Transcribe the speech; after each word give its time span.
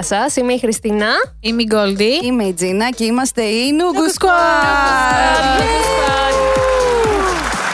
Γεια 0.00 0.18
σας, 0.18 0.36
είμαι 0.36 0.52
η 0.52 0.58
Χριστίνα. 0.58 1.06
Είμαι 1.40 1.62
η 1.62 1.66
Γκόλντι. 1.68 2.18
Είμαι 2.22 2.44
η 2.44 2.52
Τζίνα 2.52 2.90
και 2.90 3.04
είμαστε 3.04 3.42
η 3.42 3.72
Νούγκου 3.72 4.12
Squad. 4.18 5.60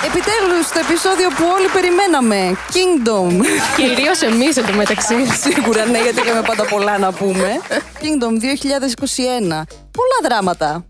Επιτέλους, 0.07 0.69
το 0.73 0.79
επεισόδιο 0.89 1.29
που 1.29 1.45
όλοι 1.55 1.69
περιμέναμε. 1.73 2.57
Kingdom. 2.73 3.45
Κυρίως 3.77 4.21
εμείς 4.21 4.57
εντωμεταξύ. 4.57 5.15
Σίγουρα 5.41 5.85
ναι, 5.85 6.03
γιατί 6.03 6.21
είχαμε 6.21 6.43
πάντα 6.43 6.65
πολλά 6.67 6.99
να 6.99 7.13
πούμε. 7.13 7.61
Kingdom 8.01 8.33
2021. 8.33 9.63
Πολλά 9.91 10.19
δράματα. 10.23 10.87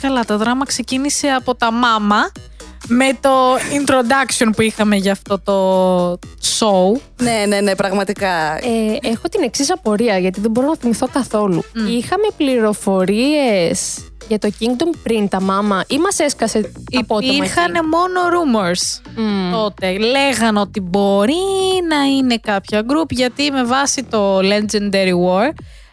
Καλά, 0.00 0.24
το 0.24 0.36
δράμα 0.38 0.64
ξεκίνησε 0.64 1.28
από 1.28 1.54
τα 1.54 1.72
μάμα 1.72 2.30
με 2.92 3.18
το 3.20 3.54
introduction 3.54 4.50
που 4.56 4.62
είχαμε 4.62 4.96
για 4.96 5.12
αυτό 5.12 5.38
το 5.38 6.12
show. 6.42 7.00
Ναι, 7.22 7.44
ναι, 7.48 7.60
ναι, 7.60 7.74
πραγματικά. 7.74 8.56
Ε, 8.56 9.08
έχω 9.08 9.28
την 9.28 9.42
εξής 9.42 9.70
απορία, 9.72 10.18
γιατί 10.18 10.40
δεν 10.40 10.50
μπορώ 10.50 10.66
να 10.66 10.76
θυμηθώ 10.76 11.08
καθόλου. 11.12 11.64
Είχαμε 11.74 12.26
πληροφορίες 12.36 13.98
για 14.28 14.38
το 14.38 14.50
Kingdom 14.60 14.96
πριν 15.02 15.28
τα 15.28 15.40
μάμα 15.40 15.84
ή 15.88 15.98
μας 15.98 16.18
έσκασε 16.18 16.72
απότομα 16.98 17.32
Υπήρχαν 17.32 17.74
εκεί; 17.74 17.86
μόνο 17.86 18.20
rumors 18.32 19.00
τότε. 19.52 19.98
Λέγαν 19.98 20.56
ότι 20.56 20.80
μπορεί 20.80 21.34
να 21.88 22.02
είναι 22.02 22.36
κάποια 22.36 22.80
group 22.80 23.10
γιατί 23.10 23.50
με 23.50 23.64
βάση 23.64 24.04
το 24.04 24.38
Legendary 24.38 25.12
War 25.26 25.50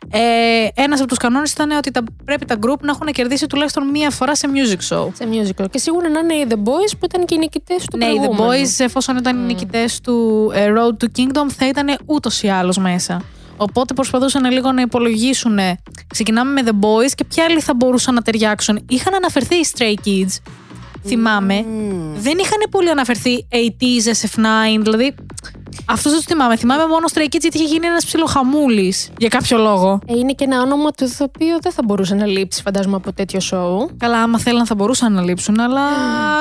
ε, 0.10 0.68
ένας 0.74 1.00
από 1.00 1.08
τους 1.08 1.18
κανόνες 1.18 1.52
ήταν 1.52 1.72
ότι 1.72 1.92
τα, 1.92 2.04
πρέπει 2.26 2.46
τα 2.46 2.56
group 2.62 2.80
να 2.80 2.92
έχουν 2.92 3.08
κερδίσει 3.08 3.48
τουλάχιστον 3.48 3.88
μία 3.90 4.10
φορά 4.10 4.36
σε 4.36 4.48
music 4.54 4.96
show. 4.96 5.08
σε 5.14 5.28
musical. 5.32 5.66
Και 5.72 5.78
σίγουρα 5.78 6.10
να 6.10 6.20
είναι 6.20 6.34
οι 6.34 6.46
The 6.50 6.56
Boys 6.56 6.92
που 7.00 7.06
ήταν 7.06 7.26
και 7.26 7.36
οι 7.36 7.38
νικητές 7.38 7.86
του 7.86 7.98
Ναι, 7.98 8.06
οι 8.06 8.10
The 8.10 8.26
προηγούμενου. 8.26 8.64
Boys, 8.66 8.76
εφόσον 8.78 9.18
ήταν 9.18 9.38
οι 9.38 9.46
νικητές 9.46 10.02
του 10.02 10.50
ε, 10.54 10.74
Road 10.76 11.04
to 11.04 11.08
Kingdom, 11.18 11.50
θα 11.58 11.68
ήταν 11.68 11.98
ούτως 12.06 12.44
ή 12.44 12.48
άλλως 12.48 12.78
μέσα. 12.78 13.22
Οπότε 13.58 13.94
προσπαθούσαν 13.94 14.52
λίγο 14.52 14.72
να 14.72 14.82
υπολογίσουν. 14.82 15.60
Ξεκινάμε 16.08 16.62
με 16.62 16.72
The 16.72 16.86
Boys 16.86 17.12
και 17.16 17.24
ποια 17.24 17.44
άλλοι 17.44 17.60
θα 17.60 17.74
μπορούσαν 17.74 18.14
να 18.14 18.22
ταιριάξουν. 18.22 18.86
Είχαν 18.90 19.14
αναφερθεί 19.14 19.56
οι 19.56 19.68
Stray 19.76 20.08
Kids. 20.08 20.52
Θυμάμαι. 21.06 21.66
Δεν 22.16 22.38
είχαν 22.38 22.60
πολύ 22.70 22.90
αναφερθεί 22.90 23.48
80s, 23.52 24.12
SF9, 24.12 24.82
δηλαδή. 24.82 25.16
Αυτού 25.86 26.10
δεν 26.10 26.18
του 26.20 26.26
θυμάμαι. 26.28 26.56
Θυμάμαι 26.58 26.86
μόνο 26.88 27.06
Stray 27.14 27.24
Kids 27.24 27.38
γιατί 27.42 27.58
είχε 27.58 27.66
γίνει 27.66 27.86
ένας 27.86 28.06
ψιλοχαμούλης 28.06 29.10
για 29.18 29.28
κάποιο 29.30 29.58
λόγο. 29.58 30.00
Ε, 30.06 30.18
είναι 30.18 30.32
και 30.34 30.44
ένα 30.44 30.62
όνομα 30.62 30.92
το 30.92 31.06
οποίο 31.20 31.58
δεν 31.62 31.72
θα 31.72 31.82
μπορούσε 31.86 32.16
να 32.16 32.26
λείψει, 32.26 32.62
φαντάζομαι, 32.62 32.96
από 32.96 33.14
τέτοιο 33.14 33.40
show. 33.52 33.90
Καλά, 33.98 34.18
άμα 34.22 34.40
θέλαν 34.40 34.66
θα 34.66 34.76
μπορούσαν 34.76 35.14
να 35.14 35.22
λείψουν, 35.22 35.60
αλλά 35.60 35.82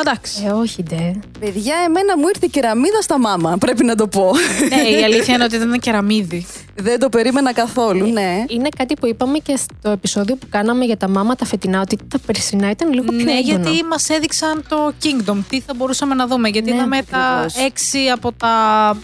εντάξει. 0.01 0.43
Ε, 0.47 0.51
όχι, 0.51 0.83
ντε. 0.83 1.15
Παιδιά, 1.41 1.75
εμένα 1.87 2.19
μου 2.19 2.29
ήρθε 2.35 2.49
κεραμίδα 2.51 3.01
στα 3.03 3.19
μάμα, 3.19 3.57
πρέπει 3.59 3.85
να 3.85 3.95
το 3.95 4.07
πω. 4.09 4.31
ναι, 4.69 4.99
η 4.99 5.03
αλήθεια 5.05 5.35
είναι 5.35 5.45
ότι 5.45 5.55
ήταν 5.57 5.69
ένα 5.69 5.79
κεραμίδι. 5.79 6.47
Δεν 6.75 6.99
το 6.99 7.09
περίμενα 7.09 7.53
καθόλου, 7.53 8.07
ναι. 8.13 8.45
Είναι 8.49 8.69
κάτι 8.77 8.95
που 8.95 9.07
είπαμε 9.07 9.39
και 9.39 9.57
στο 9.57 9.91
επεισόδιο 9.91 10.37
που 10.37 10.47
κάναμε 10.51 10.85
για 10.85 10.97
τα 10.97 11.09
μάμα 11.09 11.35
τα 11.35 11.45
φετινά, 11.45 11.81
ότι 11.81 11.99
τα 12.11 12.19
περσινά 12.27 12.71
ήταν 12.71 12.93
λίγο 12.93 13.05
πιο 13.13 13.25
Ναι, 13.25 13.33
έντονα. 13.33 13.41
γιατί 13.41 13.85
μας 13.85 14.09
έδειξαν 14.09 14.65
το 14.69 14.93
Kingdom. 15.03 15.37
Τι 15.49 15.61
θα 15.61 15.75
μπορούσαμε 15.77 16.15
να 16.15 16.27
δούμε. 16.27 16.49
Γιατί 16.49 16.71
Ναι, 16.71 16.77
είδαμε 16.77 17.03
τα 17.11 17.19
ακριβώς. 17.19 17.65
έξι 17.65 17.99
από 18.13 18.33
τα. 18.33 18.97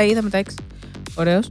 Τα 0.00 0.06
είδαμε 0.06 0.30
τα 0.30 0.38
έξι. 0.38 0.56
Ωραίος. 1.14 1.50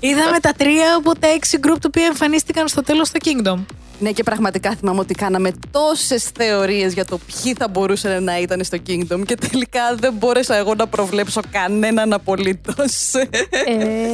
είδαμε 0.00 0.40
τα 0.40 0.52
τρία 0.52 0.94
από 0.96 1.18
τα 1.18 1.26
έξι 1.26 1.58
group 1.62 1.76
τα 1.80 1.86
οποία 1.86 2.04
εμφανίστηκαν 2.04 2.68
στο 2.68 2.82
τέλος 2.82 3.08
στο 3.08 3.18
Kingdom. 3.24 3.64
Ναι, 4.04 4.10
και 4.12 4.22
πραγματικά 4.22 4.74
θυμάμαι 4.80 5.00
ότι 5.00 5.14
κάναμε 5.14 5.50
τόσες 5.70 6.24
θεωρίες 6.24 6.92
για 6.92 7.04
το 7.04 7.18
ποιοι 7.18 7.54
θα 7.58 7.68
μπορούσαν 7.68 8.24
να 8.24 8.38
ήταν 8.40 8.64
στο 8.64 8.78
Kingdom 8.86 9.22
και 9.26 9.34
τελικά 9.36 9.80
δεν 9.98 10.12
μπόρεσα 10.18 10.56
εγώ 10.56 10.74
να 10.74 10.86
προβλέψω 10.86 11.40
κανέναν 11.50 12.12
απολύτως. 12.12 13.12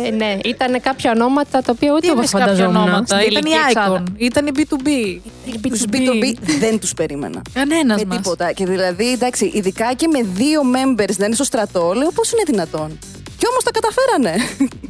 Ε, 0.05 0.11
ναι, 0.11 0.37
ήταν 0.45 0.81
κάποια 0.81 1.11
ονόματα 1.11 1.61
τα 1.63 1.73
οποία 1.77 1.91
ούτε 1.93 2.01
Τι 2.01 2.07
εγώ 2.09 2.17
είπες 2.19 2.31
κάποια 2.31 2.47
φανταζόμουν. 2.47 2.77
ονόματα. 2.77 3.05
στην 3.19 3.31
Ήταν 3.31 3.31
η 3.31 3.49
τελική 3.49 3.57
εξάδα. 3.69 4.03
Icon. 4.07 4.13
Ήταν 4.17 4.47
η 4.47 4.51
B2B. 4.57 5.19
Τους 5.69 5.85
B2B 5.93 6.39
δεν 6.61 6.79
τους 6.79 6.95
περίμενα. 6.95 7.43
Κανένας 7.53 7.99
Με 8.01 8.05
μας. 8.07 8.17
τίποτα. 8.17 8.53
Και 8.53 8.67
δηλαδή, 8.67 9.13
εντάξει, 9.13 9.51
ειδικά 9.55 9.93
και 9.95 10.07
με 10.09 10.23
δύο 10.35 10.61
members 10.63 11.17
να 11.17 11.25
είναι 11.25 11.35
στο 11.35 11.45
στρατό, 11.45 11.93
λέω 11.97 12.11
πώς 12.15 12.33
είναι 12.33 12.43
δυνατόν; 12.47 12.99
Κι 13.41 13.47
όμως 13.51 13.65
τα 13.65 13.71
καταφέρανε. 13.71 14.35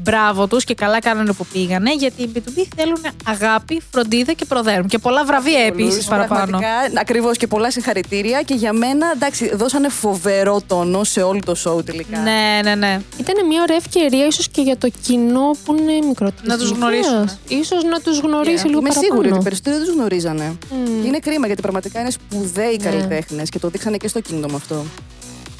Μπράβο 0.02 0.46
τους 0.46 0.64
και 0.64 0.74
καλά 0.74 0.98
κάνανε 0.98 1.32
που 1.32 1.46
πήγανε 1.52 1.94
γιατί 1.94 2.22
οι 2.22 2.30
B2B 2.34 2.62
θέλουν 2.76 2.98
αγάπη, 3.26 3.80
φροντίδα 3.92 4.32
και 4.32 4.44
προδέρμ. 4.44 4.86
Και 4.86 4.98
πολλά 4.98 5.24
βραβεία 5.24 5.60
επίσης 5.60 6.04
παραπάνω. 6.04 6.58
Ακριβώς 7.00 7.36
και 7.36 7.46
πολλά 7.46 7.70
συγχαρητήρια. 7.70 8.42
Και 8.42 8.54
για 8.54 8.72
μένα, 8.72 9.06
εντάξει, 9.14 9.56
δώσανε 9.56 9.88
φοβερό 9.88 10.60
τόνο 10.66 11.04
σε 11.04 11.22
όλο 11.22 11.40
το 11.44 11.54
show 11.64 11.84
τελικά. 11.84 12.18
Ναι, 12.18 12.60
ναι, 12.64 12.74
ναι. 12.74 13.00
Ήταν 13.20 13.46
μια 13.46 13.62
ωραία 13.62 13.76
ευκαιρία 13.76 14.26
ίσως 14.26 14.48
και 14.48 14.60
για 14.60 14.76
το 14.76 14.88
κοινό 15.02 15.50
που 15.64 15.74
είναι 15.74 16.06
μικρότερο. 16.06 16.42
Να 16.46 16.58
τους 16.58 16.70
γνωρίσουν. 16.70 17.30
Ίσως 17.48 17.82
να 17.84 18.00
τους 18.00 18.18
γνωρίσει 18.18 18.66
λίγο 18.66 18.78
Είμαι 18.78 18.88
παραπάνω. 18.88 19.06
σίγουρη 19.06 19.28
ότι 19.28 19.38
οι 19.38 19.42
περισσότεροι 19.42 19.76
δεν 19.76 19.84
τους 19.84 19.94
γνωρίζανε. 19.94 20.56
Και 21.02 21.06
είναι 21.06 21.18
κρίμα 21.18 21.46
γιατί 21.46 21.62
πραγματικά 21.62 22.00
είναι 22.00 22.10
σπουδαίοι 22.10 22.76
Ναι. 22.82 22.90
καλλιτέχνες 22.90 23.48
και 23.48 23.58
το 23.58 23.68
δείξανε 23.68 23.96
και 23.96 24.08
στο 24.08 24.20
Kingdom 24.30 24.50
αυτό. 24.54 24.84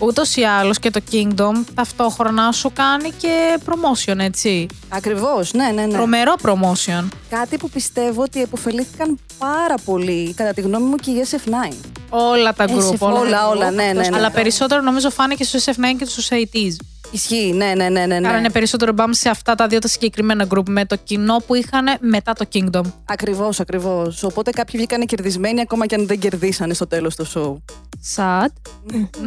Ούτως 0.03 0.37
ή 0.37 0.43
άλλως 0.43 0.78
και 0.78 0.91
το 0.91 1.00
Kingdom 1.12 1.53
ταυτόχρονα 1.75 2.53
σου 2.53 2.72
κάνει 2.72 3.11
και 3.19 3.59
promotion, 3.66 4.19
έτσι. 4.19 4.66
Ακριβώς, 4.88 5.53
ναι, 5.53 5.71
ναι, 5.75 5.87
ναι. 5.87 5.93
Τρομερό 5.93 6.34
promotion. 6.43 7.09
Κάτι 7.31 7.56
που 7.56 7.71
πιστεύω 7.71 8.22
ότι 8.22 8.41
επωφελήθηκαν 8.43 9.19
πάρα 9.38 9.75
πολύ, 9.84 10.34
κατά 10.37 10.53
τη 10.53 10.61
γνώμη 10.61 10.84
μου, 10.84 10.97
και 10.97 11.11
οι 11.11 11.25
SF9. 11.31 11.75
Όλα 12.09 12.53
τα 12.53 12.65
Ε, 12.65 12.66
group. 12.72 12.97
σε 12.99 13.05
Όλα, 13.05 13.49
όλα, 13.49 13.71
ναι, 13.71 13.84
ναι, 13.84 13.93
ναι. 14.09 14.16
Αλλά 14.16 14.31
περισσότερο 14.31 14.81
νομίζω 14.81 15.11
φάνηκε 15.11 15.44
στους 15.44 15.65
SF9 15.65 15.97
και 15.99 16.05
στους 16.05 16.28
80s. 16.31 16.77
Ισχύει, 17.10 17.53
ναι, 17.53 17.72
ναι, 17.76 17.88
ναι. 17.88 18.06
ναι, 18.06 18.19
ναι. 18.19 18.28
Κάνανε 18.28 18.50
περισσότερο 18.50 18.93
μπαμ 18.93 19.10
σε 19.12 19.28
αυτά 19.28 19.54
τα 19.54 19.66
δύο 19.66 19.78
τα 19.78 19.88
συγκεκριμένα 19.88 20.47
group 20.54 20.69
με 20.69 20.84
το 20.84 20.97
κοινό 20.97 21.37
που 21.47 21.54
είχαν 21.54 21.87
μετά 22.00 22.32
το 22.32 22.47
Kingdom. 22.53 22.82
Ακριβώς, 23.04 23.60
ακριβώς. 23.60 24.22
Οπότε 24.22 24.50
κάποιοι 24.50 24.78
βγήκαν 24.78 25.06
κερδισμένοι 25.06 25.60
ακόμα 25.60 25.87
και 25.87 25.94
αν 25.94 26.06
δεν 26.06 26.19
κερδίσανε 26.19 26.75
στο 26.75 26.87
τέλος 26.87 27.16
το 27.16 27.26
show. 27.34 27.75
Sad. 28.16 28.53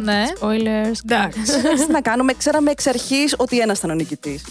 ναι. 0.02 0.24
Spoilers. 0.40 0.98
Εντάξει. 1.08 1.40
Τι 1.86 1.92
να 1.92 2.00
κάνουμε, 2.00 2.32
ξέραμε 2.32 2.70
εξ 2.70 2.86
αρχής 2.86 3.34
ότι 3.38 3.58
ένας 3.58 3.78
ήταν 3.78 3.90
ο 3.90 3.94
νικητής. 3.94 4.44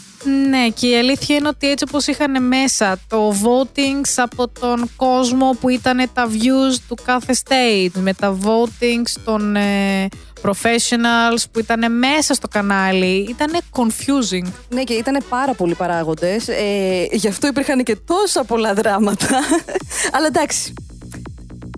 Ναι, 0.50 0.70
και 0.70 0.88
η 0.88 0.98
αλήθεια 0.98 1.36
είναι 1.36 1.48
ότι 1.48 1.70
έτσι 1.70 1.86
όπως 1.88 2.08
είχαν 2.08 2.48
μέσα 2.48 3.00
το 3.08 3.30
votings 3.30 4.14
από 4.16 4.48
τον 4.48 4.90
κόσμο 4.96 5.58
που 5.60 5.70
ήταν 5.70 6.10
τα 6.14 6.28
views 6.28 6.78
του 6.88 6.98
κάθε 7.06 7.36
state, 7.44 8.00
με 8.00 8.14
τα 8.14 8.38
votings 8.44 9.22
των 9.26 9.56
ε, 9.56 10.08
professionals 10.44 11.44
που 11.52 11.60
ήταν 11.60 11.98
μέσα 11.98 12.34
στο 12.34 12.48
κανάλι, 12.48 13.28
ήταν 13.30 13.58
confusing. 13.72 14.52
Ναι, 14.70 14.84
και 14.84 14.94
ήταν 14.94 15.24
πάρα 15.30 15.54
πολλοί 15.54 15.76
παράγοντες. 15.76 16.48
Ε, 16.48 17.08
γι' 17.12 17.28
αυτό 17.28 17.48
υπήρχαν 17.48 17.84
και 17.84 17.96
τόσα 17.96 18.44
πολλά 18.44 18.74
δράματα. 18.74 19.28
Αλλά 20.14 20.26
εντάξει. 20.28 20.74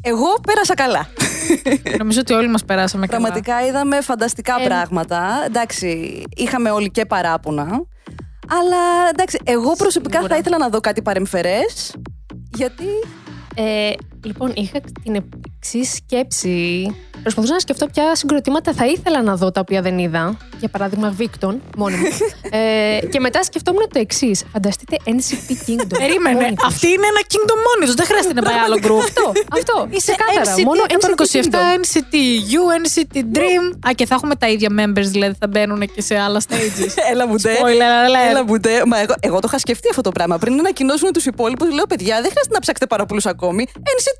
Εγώ 0.01 0.39
πέρασα 0.47 0.73
καλά. 0.73 1.09
Νομίζω 1.99 2.19
ότι 2.19 2.33
όλοι 2.33 2.47
μας 2.47 2.65
περάσαμε 2.65 3.07
καλά. 3.07 3.21
Πραγματικά 3.21 3.65
είδαμε 3.65 4.01
φανταστικά 4.01 4.55
Ε. 4.61 4.65
πράγματα. 4.65 5.43
Εντάξει, 5.45 6.21
είχαμε 6.35 6.69
όλοι 6.69 6.91
και 6.91 7.05
παράπονα. 7.05 7.67
Αλλά 8.59 9.09
εντάξει, 9.13 9.39
εγώ 9.43 9.71
προσωπικά 9.75 10.21
θα 10.27 10.37
ήθελα 10.37 10.57
να 10.57 10.69
δω 10.69 10.79
κάτι 10.79 11.01
παρεμφερές. 11.01 11.95
Γιατί. 12.53 12.85
Ε, 13.55 13.91
λοιπόν, 14.25 14.51
είχα 14.55 14.79
την 15.03 15.23
εξή 15.59 15.83
σκέψη. 15.83 16.85
Προσπαθούσα 17.21 17.53
να 17.53 17.59
σκεφτώ 17.59 17.87
ποια 17.87 18.15
συγκροτήματα 18.15 18.73
θα 18.73 18.85
ήθελα 18.85 19.21
να 19.21 19.35
δω 19.35 19.51
τα 19.51 19.59
οποία 19.59 19.81
δεν 19.81 19.97
είδα. 19.97 20.37
Για 20.59 20.69
παράδειγμα, 20.69 21.09
Βίκτον, 21.09 21.61
μόνη 21.77 21.95
μου. 21.95 22.05
ε, 22.59 22.99
και 23.11 23.19
μετά 23.19 23.43
σκεφτόμουν 23.43 23.87
το 23.93 23.99
εξής. 23.99 24.43
Φανταστείτε 24.53 24.97
NCT 25.05 25.49
Kingdom. 25.51 25.97
Περίμενε, 25.97 26.39
Μόνοι 26.41 26.55
τους. 26.55 26.65
αυτή 26.67 26.87
είναι 26.87 27.07
ένα 27.13 27.21
kingdom 27.31 27.57
μόνοι 27.67 27.85
τους, 27.85 27.95
δεν 27.95 28.05
χρειάζεται 28.05 28.33
να 28.33 28.41
πάει 28.41 28.57
άλλο 28.65 28.77
group. 28.85 29.03
Αυτό, 29.03 29.31
αυτό. 29.51 29.87
Είσαι 29.97 30.11
Ξεκάθαρα, 30.11 30.55
NCT 30.55 30.63
μόνο 30.63 30.81
127, 30.89 30.93
NCT 30.97 31.45
Kingdom. 31.45 31.79
NCT 31.79 32.15
U, 32.57 32.61
NCT 32.83 33.15
Dream. 33.35 33.63
Α, 33.87 33.91
και 33.95 34.05
θα 34.05 34.15
έχουμε 34.15 34.35
τα 34.35 34.47
ίδια 34.47 34.69
members, 34.79 35.09
δηλαδή 35.15 35.35
θα 35.39 35.47
μπαίνουν 35.47 35.81
και 35.95 36.01
σε 36.01 36.15
άλλα 36.19 36.41
stages. 36.47 36.91
Έλα 37.11 37.27
μου 37.27 37.35
ντε. 37.35 37.53
Spoiler 37.61 37.93
alert. 38.07 38.29
Έλα 38.29 38.45
μου 38.45 38.57
ντε. 38.59 38.85
Μα 38.85 38.99
εγώ, 39.01 39.13
εγώ 39.19 39.39
το 39.39 39.47
είχα 39.47 39.59
σκεφτεί 39.59 39.87
αυτό 39.89 40.01
το 40.01 40.11
πράγμα. 40.11 40.37
Πριν 40.37 40.59
ανακοινώσουν 40.59 41.11
τους 41.11 41.25
υπόλοιπους, 41.25 41.73
λέω 41.73 41.85
παιδιά, 41.85 42.15
δεν 42.21 42.29
χρειάζεται 42.31 42.53
να 42.53 42.59
ψάξετε 42.59 42.87
πάρα 42.87 43.05
πολλούς 43.05 43.25
ακόμη. 43.25 43.67
NCT. 43.97 44.14
23 44.17 44.19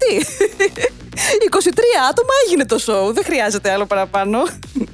άτομα 2.09 2.29
έγινε 2.45 2.65
το 2.65 2.79
show. 2.85 3.13
Δεν 3.13 3.23
χρειάζεται 3.23 3.71
άλλο 3.71 3.85
παραπάνω. 3.85 4.43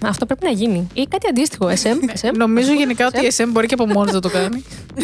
Αυτό 0.06 0.26
πρέπει 0.26 0.44
να 0.44 0.52
γίνει. 0.52 0.88
Ή 0.94 1.08
κάτι 1.10 1.28
αντίστοιχο. 1.30 1.68
SM. 1.68 2.26
SM. 2.26 2.34
Νομίζω 2.34 2.74
γενικά 2.74 3.08
ότι 3.08 3.26
η 3.26 3.32
SM 3.38 3.46
μπορεί 3.48 3.68
και 3.68 3.74
από 3.74 3.86
μόνη 3.86 4.12
να 4.12 4.20
το 4.20 4.30
κάνει. 4.30 4.64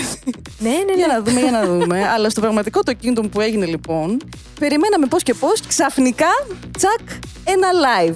ναι, 0.59 0.69
ναι, 0.69 0.93
για 0.95 1.07
ναι. 1.07 1.13
να 1.13 1.21
δούμε, 1.21 1.39
για 1.41 1.51
να 1.51 1.65
δούμε. 1.65 2.07
Αλλά 2.07 2.29
στο 2.29 2.41
πραγματικό 2.41 2.83
το 2.83 2.93
Kingdom 3.03 3.29
που 3.31 3.41
έγινε 3.41 3.65
λοιπόν, 3.65 4.21
περιμέναμε 4.59 5.05
πώς 5.07 5.23
και 5.23 5.33
πώς, 5.33 5.61
ξαφνικά, 5.67 6.45
τσακ, 6.77 7.09
ένα 7.43 7.67
live. 7.85 8.15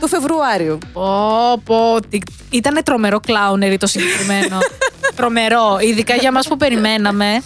Το 0.00 0.06
Φεβρουάριο. 0.06 0.78
Πω, 0.92 1.10
πω. 1.64 2.00
τι- 2.08 2.18
Ήτανε 2.50 2.82
τρομερό 2.82 3.20
κλάουνερι 3.20 3.76
το 3.76 3.86
συγκεκριμένο. 3.86 4.58
τρομερό. 5.16 5.78
Ειδικά 5.80 6.14
για 6.14 6.32
μας 6.32 6.48
που 6.48 6.56
περιμέναμε. 6.56 7.42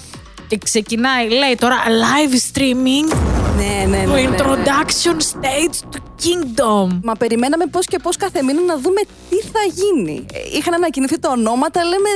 Και 0.49 0.59
ξεκινάει, 0.65 1.29
λέει 1.29 1.57
τώρα 1.59 1.77
live 1.87 2.57
streaming 2.59 3.38
Ναι, 3.57 3.85
ναι, 3.97 3.97
ναι. 3.97 4.05
το 4.05 4.13
ναι, 4.13 4.21
ναι. 4.23 4.37
introduction 4.37 5.17
stage 5.17 5.77
του 5.91 6.03
Kingdom. 6.23 6.99
Μα 7.03 7.15
περιμέναμε 7.15 7.67
πώς 7.67 7.87
και 7.87 7.99
πώς 7.99 8.17
κάθε 8.17 8.43
μήνα 8.43 8.61
να 8.61 8.77
δούμε 8.79 9.01
τι 9.31 9.37
θα 9.37 9.61
γίνει. 9.75 10.27
Ε, 10.33 10.39
Είχαν 10.59 10.75
ανακοινωθεί 10.75 11.19
τα 11.19 11.31
ονόματα, 11.31 11.85
λέμε. 11.85 12.09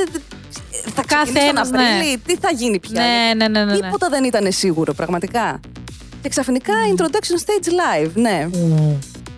θα 0.95 1.03
Κάθε 1.07 1.23
ξεκινήσει 1.23 1.47
τον 1.47 1.57
ένας, 1.57 1.71
ναι. 1.71 1.83
Απρίλη, 1.97 2.19
τι 2.27 2.37
θα 2.37 2.51
γίνει 2.53 2.79
πια; 2.79 3.03
Ναι, 3.03 3.35
ναι, 3.37 3.49
ναι, 3.49 3.65
ναι, 3.65 3.73
ναι. 3.73 3.81
Τίποτα 3.81 4.09
δεν 4.09 4.25
ήταν 4.25 4.53
σίγουρο, 4.53 4.95
πραγματικά. 4.95 5.61
Και 6.23 6.29
ξαφνικά 6.29 6.73
introduction 6.97 7.37
stage 7.45 7.69
live, 7.69 8.11
ναι. 8.15 8.49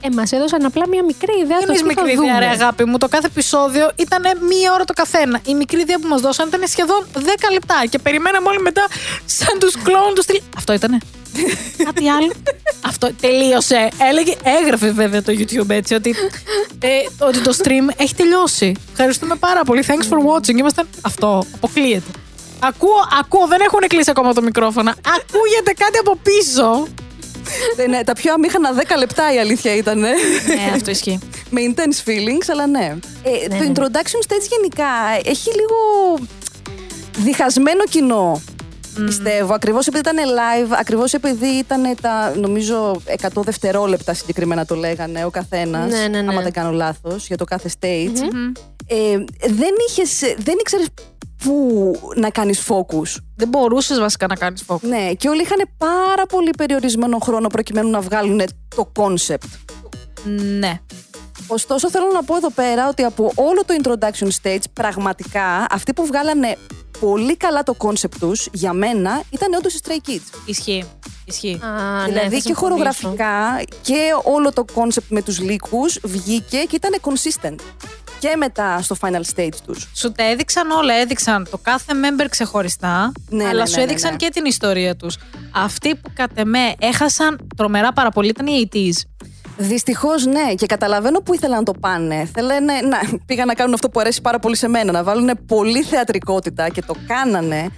Ε, 0.00 0.08
μας 0.12 0.32
έδωσαν 0.32 0.64
απλά 0.64 0.88
μια 0.88 1.04
μικρή 1.04 1.32
ιδέα 1.42 1.58
του 1.58 1.64
Εμεί 1.68 1.72
τι 1.76 1.78
θα 1.80 1.86
μικρή 1.86 2.14
δούμε. 2.16 2.26
ιδέα, 2.28 2.38
ρε 2.38 2.46
αγάπη 2.46 2.84
μου. 2.84 2.98
Το 2.98 3.08
κάθε 3.08 3.26
επεισόδιο 3.26 3.90
ήταν 3.96 4.22
μία 4.48 4.72
ώρα 4.72 4.84
το 4.84 4.92
καθένα. 4.92 5.40
Η 5.46 5.54
μικρή 5.54 5.80
ιδέα 5.80 5.98
που 5.98 6.08
μας 6.08 6.20
δώσαν 6.20 6.48
ήταν 6.48 6.60
σχεδόν 6.66 7.06
10 7.14 7.18
λεπτά. 7.52 7.74
Και 7.90 7.98
περιμέναμε 7.98 8.48
όλοι 8.48 8.60
μετά, 8.60 8.86
σαν 9.24 9.58
τους 9.58 9.74
κλόουν 9.82 10.14
τους 10.14 10.24
στυλ. 10.24 10.40
Αυτό 10.56 10.72
ήτανε; 10.72 10.98
Κάτι 11.84 12.08
άλλο. 12.08 12.32
Αυτό 12.86 13.10
τελείωσε. 13.20 13.88
Έλεγε, 14.10 14.34
έγραφε 14.60 14.90
βέβαια 14.90 15.22
το 15.22 15.32
YouTube 15.38 15.68
έτσι 15.70 15.94
ότι, 15.94 16.14
ε, 16.80 16.88
ότι 17.18 17.38
το 17.40 17.56
stream 17.62 17.88
έχει 17.96 18.14
τελειώσει. 18.14 18.72
Ευχαριστούμε 18.90 19.34
πάρα 19.36 19.62
πολύ. 19.64 19.84
Thanks 19.86 20.08
for 20.12 20.18
watching. 20.18 20.58
Ήμασταν. 20.58 20.88
Αυτό 21.00 21.44
αποκλείεται. 21.54 22.10
Ακούω, 22.58 23.08
ακούω, 23.20 23.46
δεν 23.46 23.60
έχουν 23.60 23.80
κλείσει 23.86 24.10
ακόμα 24.10 24.32
το 24.32 24.42
μικρόφωνο. 24.42 24.90
Ακούγεται 24.90 25.72
κάτι 25.78 25.98
από 25.98 26.18
πίσω. 26.22 26.86
Ε, 27.76 27.86
ναι, 27.86 28.04
τα 28.04 28.12
πιο 28.12 28.32
αμήχανα 28.32 28.70
10 28.74 28.98
λεπτά 28.98 29.34
η 29.34 29.38
αλήθεια 29.38 29.74
ήταν. 29.76 29.98
ναι, 29.98 30.10
αυτό 30.74 30.90
ισχύει. 30.90 31.18
με 31.50 31.60
intense 31.68 32.08
feelings, 32.08 32.44
αλλά 32.50 32.66
ναι. 32.66 32.96
Ε, 33.22 33.48
το 33.48 33.72
introduction 33.72 34.26
stage 34.28 34.46
γενικά 34.56 34.86
έχει 35.24 35.50
λίγο 35.50 36.18
διχασμένο 37.16 37.84
κοινό. 37.84 38.42
Πιστεύω. 39.04 39.54
Ακριβώς 39.54 39.86
επειδή 39.86 40.08
ήταν 40.08 40.16
live, 40.16 40.76
ακριβώς 40.78 41.12
επειδή 41.12 41.46
ήταν 41.46 41.82
τα 42.00 42.36
νομίζω 42.36 43.00
100 43.20 43.28
δευτερόλεπτα 43.34 44.14
συγκεκριμένα 44.14 44.64
το 44.64 44.74
λέγανε 44.74 45.24
ο 45.24 45.30
καθένας. 45.30 45.90
Ναι, 45.90 46.08
ναι, 46.08 46.20
ναι. 46.20 46.30
Άμα 46.30 46.42
δεν 46.42 46.52
κάνω 46.52 46.70
λάθος, 46.70 47.26
για 47.26 47.36
το 47.36 47.44
κάθε 47.44 47.70
stage. 47.80 48.18
Ε, 48.86 49.24
δεν, 49.48 49.74
είχες, 49.88 50.18
δεν 50.38 50.56
ήξερες 50.60 50.86
πού 51.44 51.92
να 52.16 52.30
κάνεις 52.30 52.66
focus. 52.68 53.16
Δεν 53.36 53.48
μπορούσες 53.48 53.98
βασικά 53.98 54.26
να 54.26 54.34
κάνεις 54.34 54.64
focus. 54.66 54.80
Ναι, 54.80 55.12
και 55.16 55.28
όλοι 55.28 55.42
είχαν 55.42 55.68
πάρα 55.78 56.26
πολύ 56.28 56.50
περιορισμένο 56.56 57.18
χρόνο 57.18 57.46
προκειμένου 57.48 57.90
να 57.90 58.00
βγάλουν 58.00 58.40
το 58.76 58.92
concept. 58.96 59.48
Ναι. 60.58 60.80
Ωστόσο, 61.46 61.90
θέλω 61.90 62.06
να 62.12 62.22
πω 62.22 62.36
εδώ 62.36 62.50
πέρα 62.50 62.88
ότι 62.88 63.02
από 63.02 63.32
όλο 63.34 63.62
το 63.66 63.74
introduction 63.82 64.28
stage, 64.42 64.64
πραγματικά 64.72 65.66
αυτοί 65.70 65.92
που 65.92 66.06
βγάλανε 66.06 66.56
πολύ 67.00 67.36
καλά 67.36 67.62
το 67.62 67.76
concept 67.78 68.14
τους, 68.20 68.48
για 68.52 68.72
μένα, 68.72 69.22
ήταν 69.30 69.54
όντως 69.54 69.74
οι 69.74 69.78
Stray 69.84 70.08
Kids. 70.08 70.38
Ισχύει. 70.46 70.84
Ισχύει. 71.24 71.60
Α, 71.62 72.00
ναι, 72.00 72.04
δηλαδή 72.04 72.28
θα 72.28 72.28
και 72.28 72.40
συμφωνήσω. 72.40 72.60
χορογραφικά 72.60 73.62
και 73.82 74.10
όλο 74.24 74.52
το 74.52 74.64
concept 74.74 75.06
με 75.08 75.22
τους 75.22 75.40
λύκους 75.40 75.98
βγήκε 76.02 76.58
και 76.68 76.76
ήταν 76.76 77.00
consistent. 77.02 77.56
Και 78.18 78.34
μετά 78.36 78.82
στο 78.82 78.96
final 79.00 79.20
stage 79.34 79.54
τους. 79.66 79.88
Σου 79.94 80.12
τα 80.12 80.24
έδειξαν 80.24 80.70
όλα. 80.70 80.94
Έδειξαν 80.94 81.46
το 81.50 81.58
κάθε 81.62 81.92
member 82.02 82.26
ξεχωριστά, 82.30 83.12
Ναι, 83.28 83.44
αλλά 83.44 83.60
ναι, 83.60 83.66
σου 83.66 83.76
ναι, 83.76 83.82
έδειξαν 83.82 84.10
ναι. 84.10 84.16
και 84.16 84.28
την 84.32 84.44
ιστορία 84.44 84.96
τους. 84.96 85.16
Αυτοί 85.54 85.94
που 85.94 86.10
κατ' 86.14 86.38
εμέ 86.38 86.74
έχασαν 86.78 87.48
τρομερά 87.56 87.92
πάρα 87.92 88.10
πολύ 88.10 88.28
ήταν 88.28 88.46
οι 88.46 88.68
80s. 88.72 89.26
Δυστυχώς 89.56 90.26
ναι, 90.26 90.54
και 90.54 90.66
καταλαβαίνω 90.66 91.18
που 91.18 91.34
ήθελαν 91.34 91.58
να 91.58 91.62
το 91.62 91.72
πάνε. 91.80 92.28
Θέλανε 92.34 92.72
να 92.72 93.18
πήγαν 93.26 93.46
να 93.46 93.54
κάνουν 93.54 93.74
αυτό 93.74 93.88
που 93.88 94.00
αρέσει 94.00 94.20
πάρα 94.20 94.38
πολύ 94.38 94.56
σε 94.56 94.68
μένα, 94.68 94.92
να 94.92 95.02
βάλουν 95.02 95.30
πολύ 95.46 95.82
θεατρικότητα 95.82 96.68
και 96.68 96.82
το 96.82 96.94
κάνανε. 97.06 97.70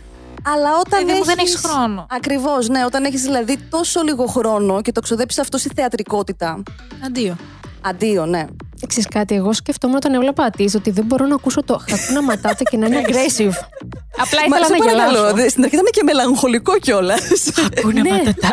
Αλλά 0.54 0.70
όταν 0.78 1.00
Παιδί 1.00 1.04
μου, 1.04 1.10
έχεις... 1.10 1.26
δεν 1.26 1.38
έχεις 1.38 1.56
χρόνο. 1.56 2.06
Ακριβώς, 2.10 2.68
ναι. 2.68 2.84
Όταν 2.84 3.04
έχεις 3.04 3.22
δηλαδή 3.22 3.58
τόσο 3.70 4.02
λίγο 4.02 4.26
χρόνο 4.26 4.80
και 4.80 4.92
το 4.92 5.00
ξοδέψεις 5.00 5.40
αυτό 5.40 5.58
στη 5.58 5.70
θεατρικότητα. 5.74 6.62
Αντίο. 7.06 7.36
Αντίο, 7.88 8.26
ναι. 8.26 8.44
Ξέρεις 8.86 9.08
κάτι, 9.08 9.34
εγώ 9.34 9.52
σκεφτόμουν 9.52 9.96
όταν 9.96 10.14
έβλεπα 10.14 10.50
τη 10.50 10.64
ότι 10.76 10.90
δεν 10.90 11.04
μπορώ 11.04 11.26
να 11.26 11.34
ακούσω 11.34 11.62
το 11.64 11.80
χακούνα 11.90 12.22
ματάτα 12.22 12.62
και 12.70 12.76
να 12.76 12.86
είναι 12.86 13.02
aggressive. 13.06 13.54
Απλά 14.16 14.40
Μα 14.48 14.56
ήθελα 14.56 14.66
σε 14.66 14.72
να 14.72 14.78
παρακαλώ, 14.78 15.12
γελάσω. 15.18 15.34
δε- 15.34 15.48
στην 15.48 15.62
αρχή 15.62 15.74
ήταν 15.74 15.86
και 15.90 16.02
μελαγχολικό 16.02 16.78
κιόλας. 16.78 17.20
Ακούνε 17.78 18.00
Ναι. 18.00 18.10
ματατά. 18.10 18.52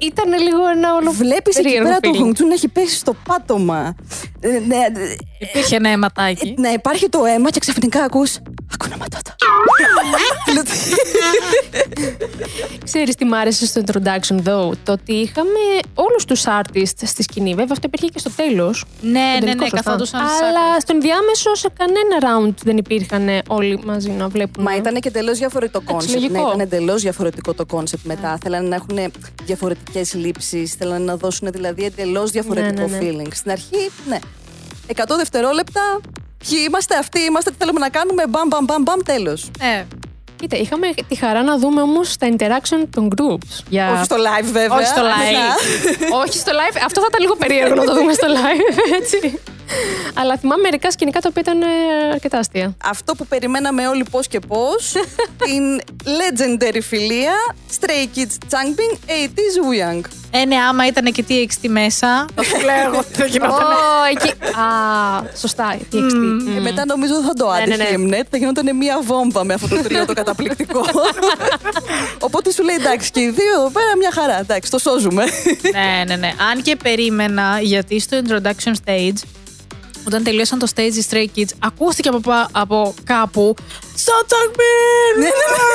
Ήταν 0.00 0.32
λίγο 0.42 0.66
ένα 0.76 0.94
όλο 0.94 1.10
Βλέπεις 1.10 1.56
εκεί 1.56 1.62
περίεργο 1.62 1.88
πέρα 1.88 2.00
το 2.00 2.10
feeling. 2.10 2.18
Χονγκτσούν 2.18 2.48
να 2.48 2.54
έχει 2.54 2.68
πέσει 2.68 2.96
στο 2.96 3.14
πάτωμα. 3.28 3.94
Ε, 4.40 4.48
ναι, 4.48 4.76
ε, 4.76 5.14
Υπήρχε 5.38 5.76
ένα 5.76 5.88
αιματάκι. 5.88 6.54
να 6.58 6.72
υπάρχει 6.72 7.08
το 7.08 7.24
αίμα 7.24 7.50
και 7.50 7.58
ξαφνικά 7.60 8.02
ακούς 8.02 8.38
Ακούνα 8.74 8.96
ματάτα. 8.96 9.34
Ξέρεις 12.84 13.14
τι 13.14 13.24
μ' 13.24 13.34
άρεσε 13.34 13.66
στο 13.66 13.82
introduction 13.86 14.36
though, 14.36 14.70
το 14.84 14.92
ότι 14.92 15.12
είχαμε 15.12 15.60
όλους 15.94 16.24
τους 16.24 16.44
artists 16.46 17.02
στη 17.04 17.22
σκηνή. 17.22 17.50
Βέβαια 17.50 17.68
αυτό 17.70 17.86
υπήρχε 17.86 18.06
και 18.06 18.18
στο 18.18 18.30
τέλος. 18.30 18.84
Ναι, 19.00 19.10
Το 19.40 19.46
ναι, 19.46 19.54
τελικό, 19.54 19.54
ναι, 19.62 19.68
σωστά. 19.68 19.76
καθόντουσαν 19.82 20.28
στις 20.28 20.40
Αλλά 20.40 20.60
άκρες. 20.66 20.82
στον 20.82 21.00
διάμεσο 21.00 21.54
σε 21.54 21.68
κανένα 21.78 22.16
round 22.50 22.54
δεν 22.64 22.76
υπήρχαν 22.76 23.28
όλοι 23.48 23.80
μαζί 23.84 24.10
να 24.10 24.28
βλέπουν. 24.28 24.62
Μα 24.64 24.76
ήταν 24.76 24.94
και 24.94 25.08
εντελώς 25.08 25.38
διαφορετικό 25.38 25.78
το 25.80 25.84
Εντάξει, 25.88 26.06
concept. 26.08 26.32
Ναι, 26.32 26.38
λογικό. 26.38 26.48
ήταν 26.54 26.60
εντελώς 26.60 27.02
διαφορετικό 27.02 27.54
το 27.54 27.66
concept 27.66 28.04
μετά. 28.06 28.38
Θέλανε 28.42 28.68
να 28.68 28.74
έχουν 28.74 29.12
διαφορετικές 29.44 30.14
λήψεις, 30.14 30.72
θέλανε 30.74 31.04
να 31.04 31.16
δώσουν 31.16 31.48
δηλαδή 31.52 31.84
εντελώς 31.84 32.30
διαφορετικό 32.30 32.86
Ναι, 32.88 32.96
ναι, 32.96 33.10
ναι. 33.10 33.22
feeling. 33.22 33.28
Στην 33.34 33.50
αρχή, 33.50 33.90
ναι. 34.08 34.18
100 34.94 35.16
δευτερόλεπτα. 35.16 36.00
Ποιοι 36.48 36.58
είμαστε, 36.68 36.96
αυτοί 36.96 37.20
είμαστε, 37.20 37.50
τι 37.50 37.56
θέλουμε 37.58 37.78
να 37.80 37.88
κάνουμε. 37.88 38.26
Μπαμ, 38.28 38.48
μπαμ, 38.48 38.64
μπαμ, 38.64 38.82
μπαμ, 38.82 39.00
τέλος. 39.04 39.50
Ε, 39.60 39.84
Κοίτα, 40.40 40.56
είχαμε 40.56 40.88
τη 41.08 41.14
χαρά 41.14 41.42
να 41.42 41.58
δούμε 41.58 41.82
όμως 41.82 42.16
τα 42.16 42.28
interaction 42.36 42.86
των 42.94 43.08
groups. 43.16 43.64
Για... 43.68 43.92
Όχι 43.92 44.04
στο 44.04 44.16
live, 44.16 44.44
βέβαια. 44.52 44.76
Όχι 44.76 44.86
στο 44.86 45.02
live. 45.02 45.98
Μετά. 45.98 46.16
Όχι 46.16 46.38
στο 46.38 46.52
live. 46.52 46.80
Αυτό 46.84 47.00
θα 47.00 47.06
ήταν 47.10 47.20
λίγο 47.20 47.36
περίεργο 47.36 47.74
να 47.74 47.84
το 47.84 47.94
δούμε 47.94 48.12
στο 48.12 48.26
live, 48.26 48.78
έτσι. 49.00 49.38
Αλλά 50.14 50.36
θυμάμαι 50.36 50.62
μερικά 50.62 50.90
σκηνικά 50.90 51.20
τα 51.20 51.28
οποία 51.30 51.42
ήταν 51.42 51.62
ε, 51.62 51.66
αρκετά 52.12 52.38
αστεία. 52.38 52.76
Αυτό 52.84 53.14
που 53.14 53.26
περιμέναμε 53.26 53.88
όλοι 53.88 54.04
πώς 54.10 54.26
και 54.28 54.38
πώς, 54.38 54.92
την 55.44 55.80
legendary 56.04 56.80
φιλία 56.82 57.32
Stray 57.80 58.18
Kids 58.18 58.34
Changbin 58.50 58.92
80s 59.06 59.56
Wuyang. 59.66 60.19
Ε, 60.30 60.44
ναι, 60.44 60.56
άμα 60.56 60.86
ήταν 60.86 61.12
και 61.12 61.24
TXT 61.28 61.68
μέσα, 61.68 62.26
θα 62.34 62.42
σου 62.42 62.60
λέω 62.64 62.92
εγώ 62.92 63.04
τι 63.04 63.14
θα 63.14 63.24
γινόταν. 63.26 63.66
Ω, 63.66 64.04
εκεί. 64.10 64.28
Α, 64.28 64.64
σωστά. 65.36 65.76
TXT. 65.92 66.56
Ε, 66.56 66.60
μετά 66.60 66.84
νομίζω 66.86 67.14
δεν 67.14 67.24
θα 67.24 67.32
το 67.32 67.46
Ναι, 67.50 67.66
ναι, 67.66 67.74
άντεχε 67.74 67.96
ναι. 67.96 68.04
η 68.04 68.08
Mnet, 68.10 68.26
θα 68.30 68.36
γινόταν 68.36 68.76
μια 68.76 69.00
βόμβα 69.04 69.44
με 69.44 69.54
αυτό 69.54 69.68
το 69.68 69.82
τρίο 69.82 70.06
το 70.06 70.12
καταπληκτικό. 70.12 70.80
Οπότε 72.26 72.52
σου 72.52 72.62
λέει 72.62 72.74
εντάξει 72.74 73.10
και 73.10 73.20
οι 73.20 73.30
δύο 73.30 73.52
εδώ 73.56 73.70
πέρα 73.70 73.96
μια 73.96 74.10
χαρά, 74.12 74.38
εντάξει 74.38 74.70
το 74.70 74.78
σώζουμε. 74.78 75.24
ναι, 75.72 76.04
ναι, 76.06 76.16
ναι. 76.16 76.32
Αν 76.50 76.62
και 76.62 76.76
περίμενα, 76.76 77.58
γιατί 77.60 78.00
στο 78.00 78.20
introduction 78.24 78.72
stage, 78.84 79.22
όταν 80.06 80.22
τελείωσαν 80.24 80.58
το 80.58 80.66
stage 80.74 80.94
οι 81.00 81.04
Stray 81.10 81.26
Kids, 81.36 81.52
ακούστηκε 81.58 82.08
από, 82.08 82.20
πα- 82.20 82.48
από 82.52 82.94
κάπου 83.04 83.54
Σατσακμπίν! 84.04 85.18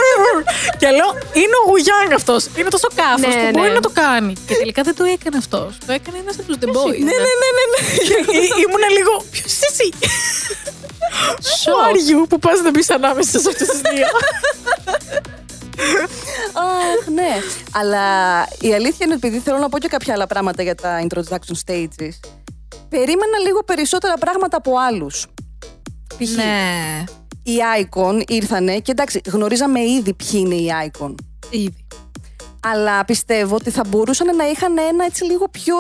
και 0.80 0.88
λέω, 0.98 1.10
είναι 1.42 1.56
ο 1.66 1.70
Γουγιάνγκ 1.70 2.12
αυτός. 2.14 2.48
Είναι 2.58 2.70
τόσο 2.70 2.88
κάφο 2.96 3.20
Ναι, 3.20 3.36
που 3.36 3.42
ναι. 3.44 3.52
μπορεί 3.52 3.72
να 3.72 3.80
το 3.80 3.90
κάνει. 3.94 4.34
και 4.48 4.54
τελικά 4.56 4.82
δεν 4.84 4.96
το 4.96 5.04
έκανε 5.04 5.38
αυτός. 5.38 5.78
Το 5.86 5.92
έκανε 5.92 6.18
ένας 6.18 6.36
από 6.40 6.46
τους 6.48 6.58
The 6.62 6.68
Boys. 6.68 6.98
ναι, 7.08 7.16
ναι, 7.26 7.34
ναι, 7.42 7.50
ναι, 7.58 7.66
ναι. 7.72 8.38
Ήμουν 8.64 8.84
λίγο. 8.98 9.24
Ποιος 9.32 9.46
είσαι 9.46 9.68
εσύ; 9.72 9.90
Who 11.64 11.74
are 11.88 12.24
you 12.24 12.28
που 12.30 12.40
πας 12.40 12.60
να 12.62 12.70
μπεις 12.70 12.90
ανάμεσα 12.90 13.40
σε 13.40 13.50
αυτές 13.50 13.68
τις 13.68 13.80
δύο; 13.82 14.08
Αχ, 16.54 17.08
ναι. 17.14 17.32
Αλλά 17.74 18.04
η 18.62 18.74
αλήθεια 18.74 19.06
είναι 19.06 19.14
επειδή 19.14 19.40
θέλω 19.40 19.58
να 19.58 19.70
πω 19.70 19.78
και 19.80 19.88
κάποια 19.88 20.14
άλλα 20.14 20.28
πράγματα 20.28 20.64
για 20.64 20.76
τα 20.76 21.08
introduction 21.08 21.56
stages. 21.66 22.16
Περίμενα 22.98 23.38
λίγο 23.46 23.64
περισσότερα 23.64 24.14
πράγματα 24.18 24.58
από 24.58 24.78
άλλους. 24.78 25.28
Π.χ. 26.18 26.36
ναι. 26.36 27.04
οι 27.44 27.58
Icon 27.82 28.22
ήρθανε 28.28 28.80
και 28.80 28.92
εντάξει, 28.92 29.22
γνωρίζαμε 29.32 29.80
ήδη 29.80 30.14
ποιοι 30.14 30.30
είναι 30.46 30.56
οι 30.56 30.72
Icon. 30.88 31.16
Ήδη. 31.50 31.88
Αλλά 32.60 33.06
πιστεύω 33.06 33.56
ότι 33.56 33.70
θα 33.70 33.84
μπορούσαν 33.88 34.36
να 34.36 34.50
είχαν 34.50 34.78
ένα 34.78 35.06
έτσι 35.06 35.24
λίγο 35.24 35.48
πιο. 35.50 35.76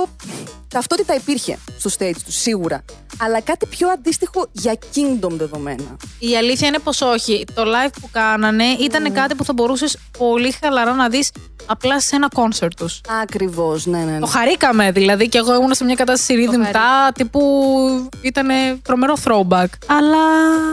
Ταυτότητα 0.76 1.16
υπήρχε 1.16 1.58
στο 1.78 1.90
stage 1.98 2.16
τους, 2.26 2.36
σίγουρα. 2.36 2.84
Αλλά 3.20 3.42
κάτι 3.42 3.66
πιο 3.66 3.90
αντίστοιχο 3.90 4.48
για 4.52 4.78
Kingdom 4.96 5.32
δεδομένα. 5.32 5.98
Η 6.20 6.38
αλήθεια 6.38 6.68
είναι 6.68 6.80
πως 6.80 7.02
όχι. 7.02 7.46
Το 7.54 7.62
live 7.64 7.94
που 8.02 8.10
κάνανε 8.12 8.64
ήταν 8.64 9.14
κάτι 9.14 9.36
που 9.36 9.44
θα 9.46 9.54
μπορούσες 9.54 9.98
πολύ 10.18 10.52
χαλαρά 10.52 10.94
να 10.94 11.10
δεις 11.10 11.32
απλά 11.66 12.00
σε 12.00 12.16
ένα 12.16 12.30
concert 12.36 12.74
τους. 12.78 13.02
Ακριβώς, 13.22 13.86
ναι, 13.86 13.98
ναι. 13.98 14.12
ναι. 14.12 14.20
Το 14.20 14.26
χαρήκαμε 14.26 14.92
δηλαδή 14.92 15.30
και 15.30 15.38
εγώ 15.38 15.56
ήμουν 15.56 15.74
σε 15.74 15.84
μια 15.84 15.96
κατάσταση 15.96 16.34
rhythm 16.38 16.72
τα 16.72 17.12
τύπου 17.14 17.42
ήταν 18.22 18.48
τρομερό 18.82 19.14
throwback. 19.24 19.68
Αλλά... 19.86 20.24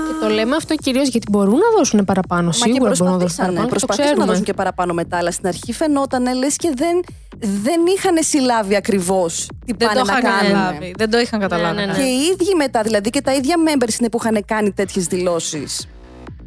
Και 0.09 0.14
το 0.21 0.28
λέμε 0.28 0.56
αυτό 0.56 0.75
κυρίως 0.75 1.09
γιατί 1.09 1.26
μπορούν 1.30 1.59
να 1.59 1.76
δώσουν 1.76 2.04
παραπάνω. 2.04 2.47
Μα 2.47 2.50
και 2.50 2.73
Σίγουρα 2.73 2.92
μπορούν 2.99 3.12
να 3.12 3.18
δώσουν 3.18 3.18
προσπαθήσανε, 3.18 3.47
παραπάνω. 3.47 3.68
και 3.68 3.71
το 3.71 3.87
προσπαθήσανε 3.87 4.09
να 4.09 4.14
ξέρουμε. 4.14 4.26
δώσουν 4.26 4.44
και 4.44 4.54
παραπάνω 4.54 4.92
μετά. 4.92 5.16
Αλλά 5.16 5.30
στην 5.30 5.47
αρχή 5.47 5.73
φαινόταν 5.73 6.38
λες 6.38 6.56
και 6.56 6.73
δεν, 6.75 7.00
δεν 7.38 7.80
είχαν 7.97 8.16
συλλάβει 8.21 8.76
ακριβώς 8.76 9.49
τι 9.66 9.73
Δεν 9.76 9.88
πάνε 9.94 10.00
το 10.00 10.12
να 10.12 10.18
είχαν 10.18 10.30
κάνουν. 10.30 10.52
καταλάβει. 10.52 10.94
Δεν 10.96 11.11
το 11.11 11.18
είχαν 11.18 11.40
καταλάβει. 11.40 11.76
ναι, 11.76 11.87
ναι. 11.87 11.92
Και 11.92 12.02
οι 12.02 12.20
ίδιοι 12.32 12.54
μετά, 12.56 12.82
δηλαδή 12.82 13.11
και 13.11 13.20
τα 13.20 13.34
ίδια 13.34 13.56
members 13.66 13.99
είναι 14.00 14.08
που 14.08 14.18
είχαν 14.22 14.44
κάνει 14.44 14.72
τέτοιες 14.72 15.06
δηλώσεις. 15.06 15.88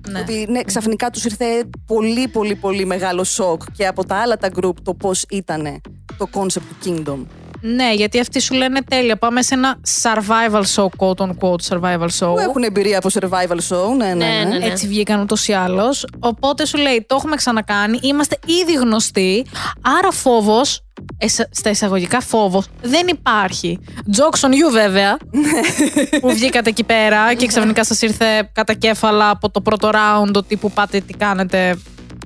Ναι. 0.09 0.19
Ότι 0.19 0.45
ναι, 0.49 0.63
ξαφνικά 0.63 1.09
τους 1.09 1.25
ήρθε 1.25 1.45
πολύ 1.85 2.27
πολύ 2.27 2.55
πολύ 2.55 2.85
μεγάλο 2.85 3.23
σοκ 3.23 3.61
και 3.71 3.87
από 3.87 4.05
τα 4.05 4.15
άλλα 4.15 4.37
τα 4.37 4.49
group 4.61 4.73
το 4.83 4.93
πώς 4.93 5.25
ήταν 5.29 5.81
το 6.17 6.27
concept 6.33 6.61
του 6.69 6.75
Kingdom. 6.85 7.44
Ναι, 7.73 7.93
γιατί 7.93 8.19
αυτοί 8.19 8.39
σου 8.39 8.53
λένε 8.53 8.81
τέλεια. 8.81 9.15
Πάμε 9.17 9.41
σε 9.41 9.53
ένα 9.53 9.77
survival 10.01 10.63
show, 10.75 10.85
quote 10.97 11.27
unquote 11.27 11.61
survival 11.69 12.07
show. 12.19 12.33
Που 12.33 12.39
έχουν 12.39 12.63
εμπειρία 12.63 12.97
από 12.97 13.09
survival 13.13 13.57
show, 13.69 13.95
ναι, 13.97 14.05
ναι. 14.05 14.13
Ναι, 14.13 14.25
ναι. 14.25 14.49
ναι, 14.49 14.57
ναι. 14.57 14.65
Έτσι 14.65 14.87
βγήκαν 14.87 15.21
ούτως 15.21 15.47
ή 15.47 15.53
άλλως. 15.53 16.05
Οπότε 16.19 16.65
σου 16.65 16.77
λέει: 16.77 17.05
Το 17.07 17.15
έχουμε 17.15 17.35
ξανακάνει, 17.35 17.99
είμαστε 18.01 18.37
ήδη 18.61 18.73
γνωστοί. 18.73 19.45
Άρα 19.99 20.11
φόβος, 20.11 20.83
στα 21.51 21.69
εισαγωγικά 21.69 22.21
φόβος, 22.21 22.67
δεν 22.81 23.07
υπάρχει. 23.07 23.79
Jokes 24.17 24.39
on 24.39 24.51
you, 24.51 24.71
βέβαια. 24.71 25.17
που 26.21 26.29
βγήκατε 26.29 26.69
εκεί 26.69 26.83
πέρα 26.83 27.33
και 27.33 27.45
ξαφνικά 27.45 27.83
σας 27.83 28.01
ήρθε 28.01 28.49
κατά 28.51 28.73
κέφαλα 28.73 29.29
από 29.29 29.49
το 29.49 29.61
πρώτο 29.61 29.89
round 29.93 30.33
ότι 30.35 30.57
που 30.57 30.71
πάτε, 30.71 30.99
τι 30.99 31.13
κάνετε. 31.13 31.75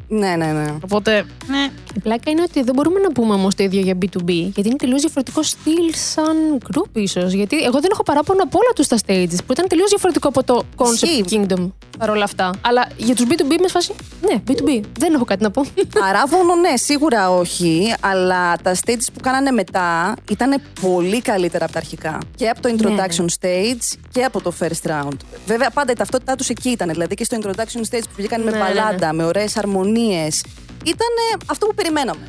Ναι, 0.08 0.36
ναι, 0.36 0.46
ναι. 0.46 0.76
Οπότε, 0.84 1.26
ναι. 1.48 1.70
Η 2.00 2.02
πλάκα 2.02 2.32
είναι 2.32 2.42
ότι 2.42 2.62
δεν 2.64 2.74
μπορούμε 2.76 3.00
να 3.00 3.12
πούμε 3.12 3.34
όμως 3.34 3.56
το 3.56 3.64
ίδιο 3.64 3.82
για 3.82 3.98
B2B, 4.02 4.28
γιατί 4.30 4.64
είναι 4.66 4.76
τελείως 4.76 5.02
διαφορετικό 5.02 5.44
στυλ 5.44 5.94
σαν 5.94 6.58
group, 6.74 6.90
ίσως. 6.94 7.34
Γιατί 7.34 7.58
εγώ 7.64 7.80
δεν 7.80 7.90
έχω 7.92 8.04
παράπονο 8.04 8.44
από 8.44 8.58
όλα 8.62 8.70
τους 8.76 8.88
τα 8.88 8.98
stages, 8.98 9.38
που 9.46 9.52
ήταν 9.52 9.68
τελείως 9.68 9.90
διαφορετικό 9.90 10.28
από 10.28 10.44
το 10.44 10.64
Ισχύει. 10.92 11.24
concept 11.28 11.34
kingdom 11.34 11.72
παρόλα 11.98 12.24
αυτά. 12.24 12.52
Αλλά 12.62 12.88
για 12.98 13.16
τους 13.16 13.26
B2B 13.30 13.56
με 13.62 13.68
σφάση. 13.68 13.94
Ναι, 14.22 14.42
B2B. 14.48 14.82
Δεν 15.00 15.14
έχω 15.14 15.26
κάτι 15.26 15.44
να 15.44 15.52
πω. 15.52 15.62
Παράπονο, 16.00 16.56
ναι, 16.56 16.78
σίγουρα 16.78 17.32
όχι. 17.32 17.94
Αλλά 18.00 18.56
τα 18.58 18.76
stages 18.86 19.06
που 19.14 19.20
κάνανε 19.22 19.52
μετά 19.52 20.16
ήταν 20.32 20.62
πολύ 20.82 21.22
καλύτερα 21.22 21.64
από 21.64 21.74
τα 21.74 21.80
αρχικά. 21.80 22.18
Και 22.36 22.50
από 22.50 22.62
το 22.62 22.70
introduction 22.78 23.26
stage 23.40 23.98
και 24.12 24.24
από 24.24 24.42
το 24.42 24.54
first 24.60 24.90
round. 24.90 25.18
Βέβαια, 25.46 25.70
πάντα 25.70 25.92
η 25.92 25.96
ταυτότητά 25.96 26.36
τους 26.36 26.50
εκεί 26.50 26.70
ήταν. 26.70 26.90
Δηλαδή 26.90 27.16
και 27.16 27.24
στο 27.24 27.38
introduction 27.42 27.80
stage 27.90 28.04
που 28.04 28.14
βγήκαν 28.18 28.44
με 28.44 28.52
Ναι, 28.52 28.58
ναι, 28.58 28.64
ναι. 28.64 28.74
μπαλάντα, 28.74 29.14
με 29.14 29.24
ωραίες 29.24 29.58
αρμονίες. 29.58 30.44
Ήταν 30.86 31.08
αυτό 31.46 31.66
που 31.66 31.74
περιμέναμε. 31.74 32.28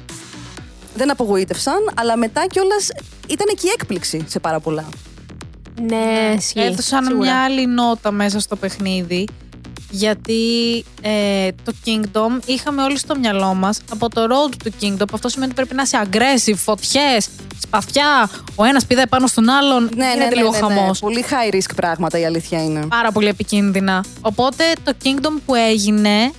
Δεν 0.94 1.10
απογοήτευσαν, 1.10 1.90
αλλά 1.94 2.16
μετά 2.16 2.46
κιόλας 2.46 2.88
ήταν 3.26 3.46
και 3.46 3.66
η 3.66 3.70
έκπληξη 3.78 4.24
σε 4.28 4.38
πάρα 4.40 4.60
πολλά. 4.60 4.84
ναι, 5.82 6.34
ισχύει. 6.36 6.60
Έδωσαν 6.60 7.04
Σίγουρα. 7.04 7.24
μια 7.30 7.42
άλλη 7.44 7.66
νότα 7.66 8.10
μέσα 8.10 8.40
στο 8.40 8.56
παιχνίδι. 8.56 9.28
Γιατί 9.92 10.84
ε, 11.00 11.48
το 11.64 11.72
Kingdom 11.86 12.44
είχαμε 12.46 12.82
όλοι 12.82 12.98
στο 12.98 13.16
μυαλό 13.18 13.54
μας 13.54 13.80
από 13.90 14.08
το 14.08 14.22
road 14.22 14.54
του 14.64 14.72
Kingdom. 14.80 15.04
Αυτό 15.12 15.28
σημαίνει 15.28 15.52
ότι 15.52 15.60
πρέπει 15.60 15.74
να 15.74 15.82
είσαι 15.82 16.00
aggressive, 16.04 16.56
φωτιές, 16.56 17.28
σπαθιά. 17.62 18.30
Ο 18.54 18.64
ένας 18.64 18.86
πηδάει 18.86 19.06
πάνω 19.06 19.26
στον 19.26 19.48
άλλον. 19.48 19.82
Ναι, 19.94 20.04
ναι, 20.04 20.12
γίνεται 20.12 20.28
ναι, 20.28 20.34
λίγο 20.36 20.50
ναι, 20.50 20.58
ναι. 20.60 20.74
χαμός. 20.74 20.98
Πολύ 20.98 21.24
high 21.30 21.54
risk 21.54 21.70
πράγματα 21.76 22.18
η 22.18 22.24
αλήθεια 22.24 22.62
είναι. 22.64 22.86
Πάρα 22.86 23.12
πολύ 23.12 23.28
επικίνδυνα. 23.28 24.04
Οπότε 24.20 24.64
το 24.84 24.92
Kingdom 25.04 25.40
που 25.46 25.54
έγινε, 25.54 26.32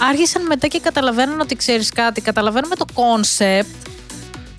άρχισαν 0.00 0.46
μετά 0.46 0.66
και 0.66 0.80
καταλαβαίνουν 0.80 1.40
ότι 1.40 1.56
ξέρεις 1.56 1.90
κάτι. 1.90 2.20
Καταλαβαίνουμε 2.20 2.76
το 2.76 2.84
concept, 2.94 3.90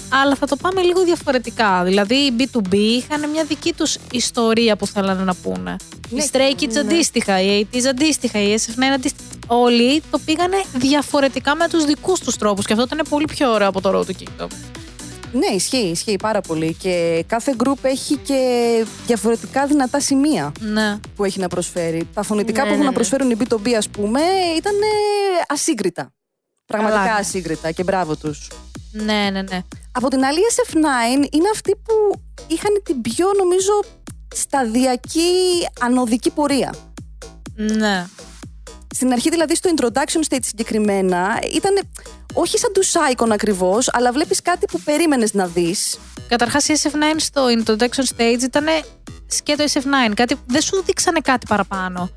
αλλά 0.09 0.35
θα 0.35 0.47
το 0.47 0.55
πάμε 0.55 0.81
λίγο 0.81 1.03
διαφορετικά. 1.03 1.83
Δηλαδή 1.83 2.15
οι 2.15 2.33
B2B 2.37 2.73
είχαν 2.73 3.29
μια 3.29 3.43
δική 3.43 3.73
τους 3.73 3.97
ιστορία 4.11 4.75
που 4.75 4.87
θέλανε 4.87 5.23
να 5.23 5.35
πούνε. 5.35 5.75
Ναι, 6.09 6.23
οι 6.23 6.29
Stray 6.31 6.61
Kids 6.61 6.73
ναι. 6.73 6.79
αντίστοιχα, 6.79 7.41
οι 7.41 7.67
80s 7.73 7.85
αντίστοιχα, 7.89 8.39
οι 8.39 8.55
SF9 8.59 8.83
αντίστοιχα. 8.93 9.29
Όλοι 9.47 10.03
το 10.11 10.19
πήγανε 10.25 10.57
διαφορετικά 10.73 11.55
με 11.55 11.67
τους 11.67 11.85
δικούς 11.85 12.19
τους 12.19 12.35
τρόπους 12.35 12.65
και 12.65 12.73
αυτό 12.73 12.85
ήταν 12.85 13.05
πολύ 13.09 13.25
πιο 13.25 13.51
ωραίο 13.51 13.67
από 13.67 13.81
το 13.81 13.99
Road 13.99 14.11
to 14.11 14.13
Kingdom. 14.23 14.47
Ναι, 15.33 15.45
ισχύει, 15.55 15.77
ισχύει 15.77 16.15
πάρα 16.15 16.41
πολύ. 16.41 16.73
Και 16.73 17.23
κάθε 17.27 17.55
group 17.63 17.77
έχει 17.81 18.17
και 18.17 18.39
διαφορετικά 19.05 19.65
δυνατά 19.67 19.99
σημεία 19.99 20.51
Ναι. 20.59 20.99
που 21.15 21.23
έχει 21.23 21.39
να 21.39 21.47
προσφέρει. 21.47 22.07
Τα 22.13 22.23
φωνητικά 22.23 22.61
Ναι, 22.61 22.67
που 22.67 22.73
έχουν 22.73 22.77
ναι, 22.77 22.83
να 22.83 22.89
ναι. 22.89 22.95
προσφέρουν 22.95 23.29
οι 23.31 23.35
B2B, 23.39 23.69
ας 23.77 23.89
πούμε, 23.89 24.19
ήταν 24.57 24.73
ε, 24.75 24.85
ασύγκριτα. 25.47 26.13
Πραγματικά 26.65 27.03
Καλά. 27.03 27.15
ασύγκριτα 27.15 27.71
και 27.71 27.83
μπράβο 27.83 28.15
τους. 28.15 28.47
Ναι, 28.91 29.29
ναι, 29.31 29.41
ναι. 29.41 29.59
Από 29.91 30.07
την 30.07 30.23
άλλη, 30.23 30.39
η 30.39 30.43
SF9 30.55 31.27
είναι 31.31 31.49
αυτοί 31.53 31.75
που 31.75 32.21
είχαν 32.47 32.81
την 32.83 33.01
πιο, 33.01 33.27
νομίζω, 33.37 33.71
σταδιακή 34.35 35.29
ανωδική 35.79 36.29
πορεία. 36.29 36.73
Ναι. 37.55 38.05
Στην 38.95 39.11
αρχή, 39.11 39.29
δηλαδή, 39.29 39.55
στο 39.55 39.69
introduction 39.75 40.33
stage 40.33 40.45
συγκεκριμένα, 40.45 41.39
ήταν 41.55 41.73
όχι 42.33 42.57
σαν 42.57 42.71
του 42.73 42.81
Icon 42.85 43.29
ακριβώς, 43.31 43.89
αλλά 43.93 44.11
βλέπεις 44.11 44.41
κάτι 44.41 44.65
που 44.71 44.79
περίμενες 44.79 45.33
να 45.33 45.47
δεις. 45.47 45.97
Καταρχάς, 46.27 46.67
η 46.67 46.73
SF9 46.83 47.15
στο 47.17 47.45
introduction 47.57 48.03
stage 48.17 48.41
ήταν 48.43 48.65
σκέτο 49.27 49.63
SF9. 49.63 50.13
Κάτι, 50.15 50.35
δεν 50.45 50.61
σου 50.61 50.83
δείξανε 50.85 51.19
κάτι 51.19 51.45
παραπάνω. 51.49 52.09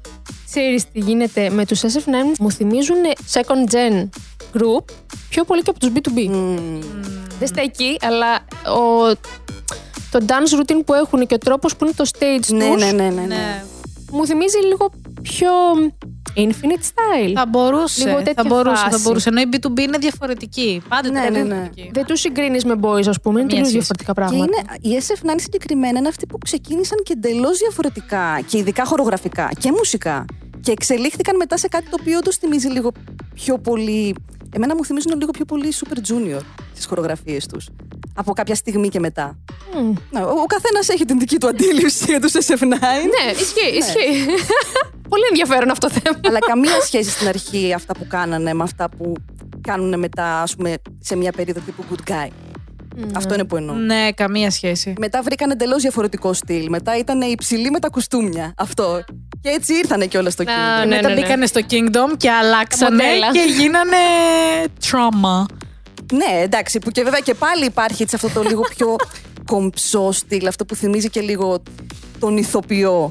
Ξέρεις 0.51 0.91
τι 0.93 0.99
γίνεται 0.99 1.51
με 1.51 1.67
τους 1.67 1.81
SF9 1.81 2.39
μου 2.39 2.51
θυμίζουν 2.51 2.97
second 3.33 3.73
gen 3.75 4.09
group 4.55 4.85
πιο 5.29 5.45
πολύ 5.45 5.63
και 5.63 5.71
από 5.71 5.79
τους 5.79 5.91
B2B. 5.95 6.31
Δεν 7.39 7.49
στέκει, 7.49 7.97
αλλά 8.01 8.35
ο, 8.77 9.13
το 10.11 10.25
dance 10.27 10.61
routine 10.61 10.85
που 10.87 10.95
έχουν 10.95 11.27
και 11.27 11.35
ο 11.35 11.39
τρόπος 11.39 11.77
που 11.77 11.85
είναι 11.85 11.95
το 11.97 12.05
stage 12.19 12.55
Ναι, 12.55 12.69
τους 12.71 12.85
ναι, 12.85 12.93
ναι, 12.93 13.11
ναι, 13.11 13.23
ναι. 13.23 13.65
μου 14.11 14.27
θυμίζει 14.27 14.59
λίγο 14.59 14.91
πιο 15.23 15.51
infinite 16.37 16.85
style. 16.93 17.33
Θα 17.35 17.47
μπορούσε. 17.47 18.05
Λίγο 18.05 18.17
τέτοια 18.17 18.33
θα 18.37 18.45
μπορούσε, 18.45 18.83
θα 18.83 18.91
φάση. 18.91 19.03
μπορούσε. 19.03 19.29
Ενώ 19.29 19.41
η 19.41 19.49
B2B 19.53 19.79
είναι 19.81 19.99
διαφορετική. 19.99 20.83
Πάντα 20.89 21.11
Ναι, 21.11 21.19
ήταν 21.21 21.33
ναι, 21.33 21.39
ναι. 21.39 21.45
διαφορετική. 21.45 21.91
Δεν 21.93 22.05
τους 22.05 22.21
συγκρίνεις 22.21 22.65
με 22.65 22.75
boys, 22.81 23.07
ας 23.09 23.21
πούμε, 23.21 23.41
είναι 23.41 23.53
Μία 23.55 23.63
τελείως 23.63 23.69
σχέση. 23.69 23.69
διαφορετικά 23.71 24.13
Και 24.13 24.21
πράγματα. 24.21 24.45
είναι, 24.45 24.97
η 24.97 25.03
SF9 25.07 25.35
συγκεκριμένα 25.37 25.99
είναι 25.99 26.09
αυτοί 26.09 26.27
που 26.27 26.39
ξεκίνησαν 26.39 26.99
και 27.03 27.13
εντελώς 27.13 27.59
διαφορετικά 27.59 28.41
και 28.47 28.59
ειδικά 28.59 28.85
χορογραφικά 28.85 29.51
και 29.59 29.71
μουσικά. 29.73 30.25
Και 30.61 30.71
εξελίχθηκαν 30.73 31.37
μετά 31.37 31.57
σε 31.57 31.69
κάτι 31.69 31.85
το 31.91 31.97
οποίο 32.01 32.17
όντω 32.19 32.33
θυμίζει 32.33 32.69
λίγο 32.69 32.93
πιο 33.35 33.59
πολύ. 33.59 34.15
Εμένα 34.55 34.75
μου 34.77 34.85
θυμίζουν 34.85 35.13
λίγο 35.19 35.31
πιο 35.31 35.45
πολύ 35.45 35.73
Super 35.75 35.97
Junior 35.97 36.41
τι 36.75 36.87
χορογραφίες 36.87 37.47
τους. 37.47 37.69
Από 38.17 38.33
κάποια 38.33 38.55
στιγμή 38.55 38.89
και 38.89 39.01
μετά. 39.01 39.39
Μμ. 39.75 39.93
Ναι, 40.11 40.21
ο 40.21 40.29
ο 40.29 40.47
καθένας 40.47 40.89
έχει 40.89 41.05
την 41.05 41.19
δική 41.19 41.39
του 41.39 41.47
αντίληψη 41.49 42.05
για 42.09 42.21
τους 42.21 42.33
SF9. 42.33 42.63
Ναι, 42.69 43.31
ισχύει, 43.41 43.77
ισχύει. 43.77 44.25
Πολύ 45.09 45.23
ενδιαφέρον 45.29 45.71
αυτό 45.71 45.87
το 45.89 45.93
θέμα. 46.03 46.21
αλλά 46.29 46.39
καμία 46.39 46.81
σχέση 46.81 47.11
στην 47.11 47.29
αρχή 47.29 47.73
αυτά 47.75 47.95
που 47.95 48.07
κάνανε 48.09 48.55
με 48.55 48.63
αυτά 48.63 48.89
που 48.89 49.13
κάνουν 49.61 49.99
μετά, 49.99 50.43
ας 50.43 50.55
πούμε, 50.57 50.75
σε 51.01 51.17
μια 51.17 51.33
περίοδο 51.33 51.61
τύπου 51.61 51.85
good 51.91 52.11
guy. 52.11 52.29
Αυτό 53.15 53.35
είναι 53.35 53.45
που 53.45 53.57
εννοώ. 53.57 53.75
Ναι, 53.75 54.13
καμία 54.13 54.51
σχέση. 54.51 54.95
Μετά 54.99 55.23
βρήκαν 55.23 55.51
εντελώς 55.51 55.83
διαφορετικό 55.83 56.33
στυλ. 56.33 56.67
Μετά 56.69 56.99
ήταν 56.99 57.21
υψηλοί 57.21 57.71
με 57.71 57.79
τα 57.79 57.89
κουστούμια. 57.89 58.55
Αυτό. 58.57 59.05
Και 59.41 59.49
έτσι 59.49 59.75
ήρθανε 59.75 60.07
κιόλας 60.07 60.33
στο 60.33 60.43
Α, 60.43 60.47
Kingdom. 60.47 60.87
ναι, 60.89 60.95
Μετά 60.97 61.09
ναι, 61.09 61.15
ναι. 61.15 61.21
μπήκανε 61.21 61.47
στο 61.47 61.61
Kingdom 61.71 62.17
και 62.17 62.31
αλλάξανε 62.31 63.03
μοντέλα. 63.05 63.33
και 63.33 63.45
γίνανε 63.57 63.97
trauma. 64.83 65.55
Ναι, 66.13 66.41
εντάξει, 66.43 66.79
που 66.79 66.91
και 66.91 67.03
βέβαια 67.03 67.21
και 67.21 67.35
πάλι 67.35 67.65
υπάρχει 67.65 68.03
έτσι 68.03 68.15
αυτό 68.15 68.29
το 68.29 68.43
λίγο 68.43 68.61
πιο 68.77 68.97
κομψό 69.53 70.13
στυλ, 70.13 70.47
αυτό 70.47 70.65
που 70.65 70.75
θυμίζει 70.75 71.11
και 71.11 71.21
λίγο 71.21 71.63
τον 72.19 72.37
ηθοποιό 72.37 73.11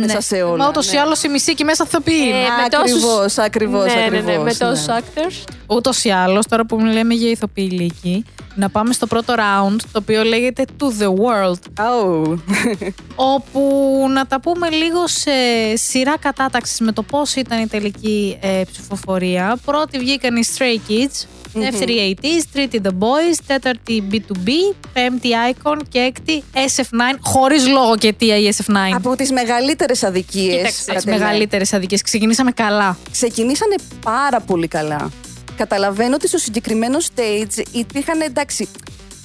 μέσα 0.00 0.20
σε 0.20 0.42
όλα. 0.42 0.56
Μα 0.56 0.68
ούτως 0.68 0.88
ναι. 0.90 0.94
ή 0.96 0.98
άλλως 0.98 1.22
η 1.22 1.28
μισή 1.28 1.54
και 1.54 1.64
μέσα 1.64 1.84
θεοποιή 1.86 2.14
Ε, 2.22 2.26
είναι. 2.26 2.36
με 2.62 2.68
τόσους- 2.68 2.94
Ακριβώς, 3.38 3.38
ακριβώς, 3.38 3.84
ναι, 3.84 4.00
ναι, 4.00 4.00
ναι, 4.00 4.06
ακριβώς, 4.06 4.36
με 4.44 4.50
ναι. 4.50 4.70
τόσους 4.70 4.86
actors. 4.88 5.44
Ούτως 5.66 6.04
ή 6.04 6.10
άλλως, 6.10 6.46
τώρα 6.46 6.66
που 6.66 6.82
μιλάμε 6.82 7.14
για 7.14 7.30
ηθοποιή 7.30 7.68
ηλίκη, 7.72 8.24
να 8.54 8.68
πάμε 8.70 8.92
στο 8.92 9.06
πρώτο 9.06 9.34
round, 9.36 9.76
το 9.92 9.98
οποίο 9.98 10.22
λέγεται 10.24 10.64
To 10.80 10.84
the 11.02 11.08
World. 11.08 11.84
Oh. 11.86 12.38
όπου 13.14 13.70
να 14.14 14.26
τα 14.26 14.40
πούμε 14.40 14.68
λίγο 14.70 15.06
σε 15.06 15.30
σειρά 15.74 16.18
κατάταξης 16.18 16.80
με 16.80 16.92
το 16.92 17.02
πώς 17.02 17.34
ήταν 17.34 17.62
η 17.62 17.66
τελική 17.66 18.38
ε, 18.40 18.62
ψηφοφορία. 18.72 19.58
Πρώτη 19.64 19.98
βγήκαν 19.98 20.36
οι 20.36 20.42
Stray 20.56 20.90
Kids, 20.90 21.24
δεύτερη 21.60 21.92
οι 21.92 22.18
80s, 22.22 22.42
τρίτη 22.52 22.80
The 22.84 22.88
Boys, 22.88 23.38
τέταρτη 23.46 24.02
B2B, 24.10 24.74
πέμπτη 24.92 25.28
Icon 25.52 25.76
και 25.88 25.98
έκτη 25.98 26.42
SF9, 26.52 27.18
χωρίς 27.20 27.68
λόγο 27.68 27.96
και 27.96 28.08
αιτία 28.08 28.36
η 28.36 28.48
SF9. 28.56 28.76
Από 28.94 29.16
τις 29.16 29.30
μεγαλύτερες 29.32 30.02
αδικίες. 30.02 30.56
Κοίταξε, 30.56 30.84
κατά 30.86 30.98
τις 30.98 31.06
εμέ. 31.06 31.18
μεγαλύτερες 31.18 31.72
αδικίες. 31.72 32.02
Ξεκινήσαμε 32.02 32.50
καλά. 32.50 32.98
ξεκινήσανε 33.10 33.74
πάρα 34.02 34.40
πολύ 34.40 34.68
καλά. 34.68 35.10
Καταλαβαίνω 35.56 36.14
ότι 36.14 36.28
στο 36.28 36.38
συγκεκριμένο 36.38 36.98
stage 36.98 37.62
υπήρχαν 37.72 38.20
εντάξει. 38.20 38.68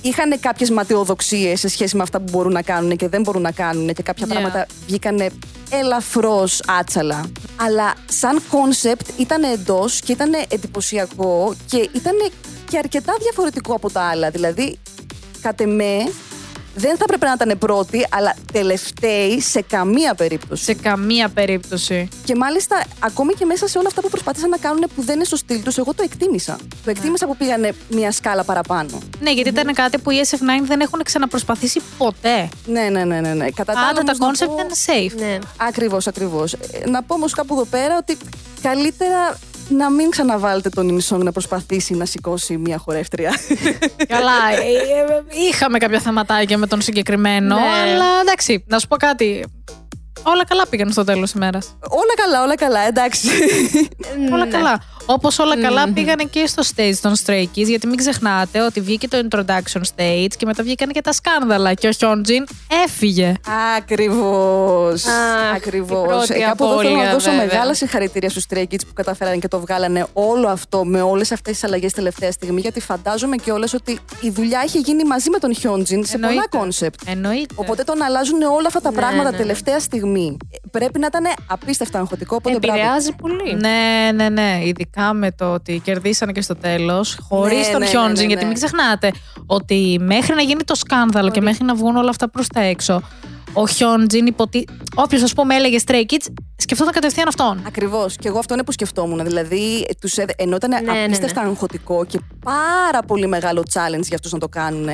Είχαν 0.01 0.39
κάποιες 0.39 0.69
ματαιοδοξίες 0.69 1.59
σε 1.59 1.67
σχέση 1.67 1.95
με 1.95 2.03
αυτά 2.03 2.17
που 2.19 2.25
μπορούν 2.31 2.51
να 2.51 2.61
κάνουν 2.61 2.95
και 2.97 3.07
δεν 3.07 3.21
μπορούν 3.21 3.41
να 3.41 3.51
κάνουν 3.51 3.93
και 3.93 4.03
κάποια 4.03 4.25
Ναι. 4.25 4.33
πράγματα 4.33 4.65
βγήκανε 4.87 5.29
ελαφρώς 5.69 6.61
άτσαλα. 6.67 7.31
Αλλά 7.55 7.93
σαν 8.09 8.41
concept 8.49 9.07
ήταν 9.19 9.43
εντός 9.43 9.99
και 9.99 10.11
ήταν 10.11 10.31
εντυπωσιακό 10.47 11.55
και 11.65 11.77
ήταν 11.77 12.13
και 12.69 12.77
αρκετά 12.77 13.13
διαφορετικό 13.19 13.73
από 13.73 13.91
τα 13.91 14.01
άλλα. 14.01 14.29
Δηλαδή, 14.29 14.79
κατ' 15.41 15.61
εμέ, 15.61 15.97
δεν 16.75 16.97
θα 16.97 17.03
έπρεπε 17.03 17.25
να 17.25 17.31
ήταν 17.31 17.57
πρώτοι, 17.57 18.07
αλλά 18.11 18.35
τελευταίοι 18.51 19.41
σε 19.41 19.61
καμία 19.61 20.13
περίπτωση. 20.13 20.63
Σε 20.63 20.73
καμία 20.73 21.29
περίπτωση. 21.29 22.07
Και 22.23 22.35
μάλιστα, 22.35 22.83
ακόμη 22.99 23.33
και 23.33 23.45
μέσα 23.45 23.67
σε 23.67 23.77
όλα 23.77 23.87
αυτά 23.87 24.01
που 24.01 24.09
προσπάθησαν 24.09 24.49
να 24.49 24.57
κάνουν 24.57 24.85
που 24.95 25.01
δεν 25.01 25.15
είναι 25.15 25.23
στο 25.23 25.35
στυλ 25.35 25.63
τους, 25.63 25.77
εγώ 25.77 25.93
το 25.93 26.03
εκτίμησα. 26.03 26.57
Το 26.83 26.89
εκτίμησα 26.89 27.25
που 27.27 27.37
πήγανε 27.37 27.73
μια 27.89 28.11
σκάλα 28.11 28.43
παραπάνω. 28.43 28.99
Ναι, 29.19 29.31
γιατί 29.31 29.49
ήταν 29.49 29.73
κάτι 29.73 29.97
που 29.97 30.11
οι 30.11 30.21
SF9 30.29 30.37
δεν 30.63 30.79
έχουν 30.79 31.01
ξαναπροσπαθήσει 31.03 31.81
ποτέ. 31.97 32.49
Ναι, 32.65 32.81
ναι, 32.81 33.03
ναι, 33.03 33.19
ναι. 33.19 33.33
ναι. 33.33 33.49
Κατά 33.49 33.73
τα 33.73 33.79
άλλα, 33.79 33.93
Πάντα 33.93 34.11
τα 34.11 34.17
όμως, 34.21 34.39
να 34.39 34.45
concept 34.45 34.49
πω- 34.49 34.59
ήταν 34.59 34.71
safe. 34.85 35.19
Ναι. 35.19 35.37
Ακριβώς, 35.57 36.07
ακριβώς. 36.07 36.55
Να 36.87 37.03
πω 37.03 37.13
όμως 37.13 37.33
κάπου 37.33 37.53
εδώ 37.53 37.65
πέρα 37.65 37.97
ότι 37.97 38.17
καλύτερα 38.61 39.37
να 39.71 39.89
μην 39.89 40.09
ξαναβάλετε 40.09 40.69
τον 40.69 40.89
Ινσόγκ 40.89 41.21
να 41.21 41.31
προσπαθήσει 41.31 41.93
να 41.93 42.05
σηκώσει 42.05 42.57
μια 42.57 42.77
χορεύτρια. 42.77 43.31
Καλά, 44.07 44.31
ε, 44.55 44.57
ε, 44.57 45.23
είχαμε 45.49 45.77
κάποια 45.77 45.99
θεματάκια 45.99 46.57
με 46.57 46.67
τον 46.67 46.81
συγκεκριμένο, 46.81 47.55
Ναι. 47.55 47.61
αλλά 47.61 48.05
εντάξει, 48.21 48.63
να 48.67 48.79
σου 48.79 48.87
πω 48.87 48.95
κάτι. 48.95 49.45
Όλα 50.23 50.45
καλά 50.45 50.67
πήγαν 50.67 50.91
στο 50.91 51.03
τέλος 51.03 51.31
ημέρας. 51.31 51.77
όλα 51.89 52.13
καλά, 52.15 52.43
όλα 52.43 52.55
καλά, 52.55 52.79
εντάξει. 52.79 53.27
Όλα 54.33 54.45
Ναι. 54.45 54.51
καλά. 54.51 54.81
Όπως 55.13 55.39
όλα 55.39 55.61
καλά 55.61 55.89
πήγανε 55.93 56.23
και 56.23 56.45
στο 56.47 56.63
stage 56.75 56.93
των 57.01 57.13
Stray 57.25 57.41
Kids, 57.41 57.65
γιατί 57.67 57.87
μην 57.87 57.97
ξεχνάτε 57.97 58.61
ότι 58.61 58.81
βγήκε 58.81 59.07
το 59.07 59.17
introduction 59.29 59.81
stage 59.95 60.27
και 60.37 60.45
μετά 60.45 60.63
βγήκαν 60.63 60.89
και 60.91 61.01
τα 61.01 61.11
σκάνδαλα. 61.13 61.73
Και 61.73 61.87
ο 61.87 61.91
Χιόντζιν 61.91 62.43
έφυγε. 62.85 63.33
Ακριβώς. 63.77 65.05
Αχ, 65.05 65.55
Ακριβώς. 65.55 66.03
η 66.03 66.07
πρώτη 66.07 66.39
Κάπου 66.39 66.63
εδώ 66.63 66.77
θέλω 66.77 66.89
να 66.89 66.95
απώλεια, 66.95 67.11
δώσω 67.13 67.29
βέβαια. 67.29 67.45
μεγάλα 67.45 67.73
συγχαρητήρια 67.73 68.29
στους 68.29 68.45
Stray 68.49 68.61
Kids 68.63 68.79
που 68.87 68.93
καταφέραν 68.93 69.39
και 69.39 69.47
το 69.47 69.59
βγάλανε 69.59 70.05
όλο 70.13 70.47
αυτό 70.47 70.85
με 70.85 71.01
όλες 71.01 71.31
αυτές 71.31 71.53
τις 71.53 71.63
αλλαγές 71.63 71.93
τελευταία 71.93 72.31
στιγμή. 72.31 72.61
Γιατί 72.61 72.79
φαντάζομαι 72.79 73.35
και 73.35 73.51
όλε 73.51 73.67
ότι 73.73 73.99
η 74.21 74.29
δουλειά 74.29 74.61
έχει 74.63 74.79
γίνει 74.79 75.03
μαζί 75.03 75.29
με 75.29 75.37
τον 75.37 75.55
Χιόντζιν 75.55 76.05
σε 76.05 76.15
Εννοείται. 76.15 76.35
πολλά 76.49 76.63
concept. 76.63 76.99
Εννοείται. 77.05 77.53
Οπότε 77.57 77.83
τον 77.83 78.01
αλλάζουν 78.01 78.41
όλα 78.41 78.67
αυτά 78.67 78.79
τα 78.81 78.91
Ναι, 78.91 78.97
πράγματα 78.97 79.23
ναι, 79.23 79.29
ναι. 79.29 79.37
τελευταία 79.37 79.79
στιγμή. 79.79 80.37
Ε, 80.51 80.57
Πρέπει 80.71 80.99
να 80.99 81.05
ήταν 81.05 81.23
απίστευτα 81.47 81.99
αγχωτικό. 81.99 82.35
Οπότε 82.35 82.57
μπράβο. 82.59 82.79
Επηρεάζει 82.79 83.11
πολύ. 83.21 83.53
Ναι, 83.59 84.11
ναι, 84.15 84.29
ναι. 84.29 84.59
Ειδικά 84.63 85.00
με 85.13 85.31
το 85.31 85.53
ότι 85.53 85.81
κερδίσανε 85.83 86.31
και 86.31 86.41
στο 86.41 86.55
τέλος, 86.55 87.17
χωρίς 87.29 87.57
Ναι, 87.65 87.71
τον 87.71 87.79
ναι, 87.79 87.85
ναι, 87.85 87.91
Χιόντζιν. 87.91 88.15
ναι, 88.15 88.23
Γιατί 88.23 88.41
ναι. 88.41 88.45
μην 88.45 88.53
ξεχνάτε 88.57 89.11
ότι 89.45 89.99
μέχρι 90.01 90.35
να 90.35 90.41
γίνει 90.41 90.63
το 90.63 90.75
σκάνδαλο 90.75 91.29
και 91.31 91.41
μέχρι 91.41 91.65
να 91.65 91.75
βγουν 91.75 91.95
όλα 91.95 92.09
αυτά 92.09 92.29
προς 92.29 92.47
τα 92.47 92.59
έξω, 92.61 93.01
ο 93.53 93.67
Χιόντζιν 93.67 94.25
υποτι... 94.25 94.67
Όποιος, 94.95 95.23
ας 95.23 95.33
πούμε, 95.33 95.55
έλεγε 95.55 95.77
Stray 95.85 96.01
Kids, 96.01 96.33
σκεφτόταν 96.55 96.93
κατευθείαν 96.93 97.27
αυτόν. 97.27 97.63
Ακριβώς. 97.67 98.15
Και 98.15 98.27
εγώ 98.27 98.39
αυτό 98.39 98.53
είναι 98.53 98.63
που 98.63 98.71
σκεφτόμουν. 98.71 99.23
Δηλαδή, 99.25 99.85
τους 100.01 100.17
έδε... 100.17 100.33
ενώ 100.37 100.55
ήταν 100.55 100.69
Ναι, 100.69 100.91
ναι, 100.91 101.03
απίστευτα 101.03 101.41
ναι. 101.43 101.49
αγχωτικό 101.49 102.05
και 102.05 102.19
πάρα 102.43 103.03
πολύ 103.07 103.27
μεγάλο 103.27 103.63
challenge 103.73 104.03
για 104.03 104.15
αυτούς 104.15 104.31
να 104.31 104.39
το 104.39 104.47
κάνουν, 104.49 104.89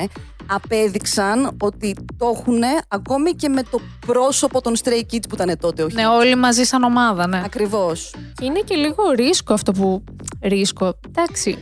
απέδειξαν 0.46 1.56
ότι 1.60 1.94
το 2.16 2.32
έχουν 2.34 2.62
ακόμη 2.88 3.30
και 3.32 3.48
με 3.48 3.62
το 3.62 3.80
πρόσωπο 4.06 4.60
των 4.60 4.76
Stray 4.84 5.12
Kids 5.12 5.28
που 5.28 5.34
ήταν 5.34 5.58
τότε. 5.60 5.82
Όχι. 5.82 5.94
Ναι, 5.94 6.06
όλοι 6.06 6.34
μαζί 6.34 6.64
σαν 6.64 6.82
ομάδα, 6.82 7.26
ναι. 7.26 7.42
Ακριβώς. 7.44 8.14
Και 8.34 8.44
είναι 8.44 8.60
και 8.60 8.74
λίγο 8.74 9.10
ρίσκο 9.14 9.52
αυτό 9.52 9.72
που. 9.72 10.04
Ρίσκο. 10.42 10.98
Εντάξει. 11.08 11.58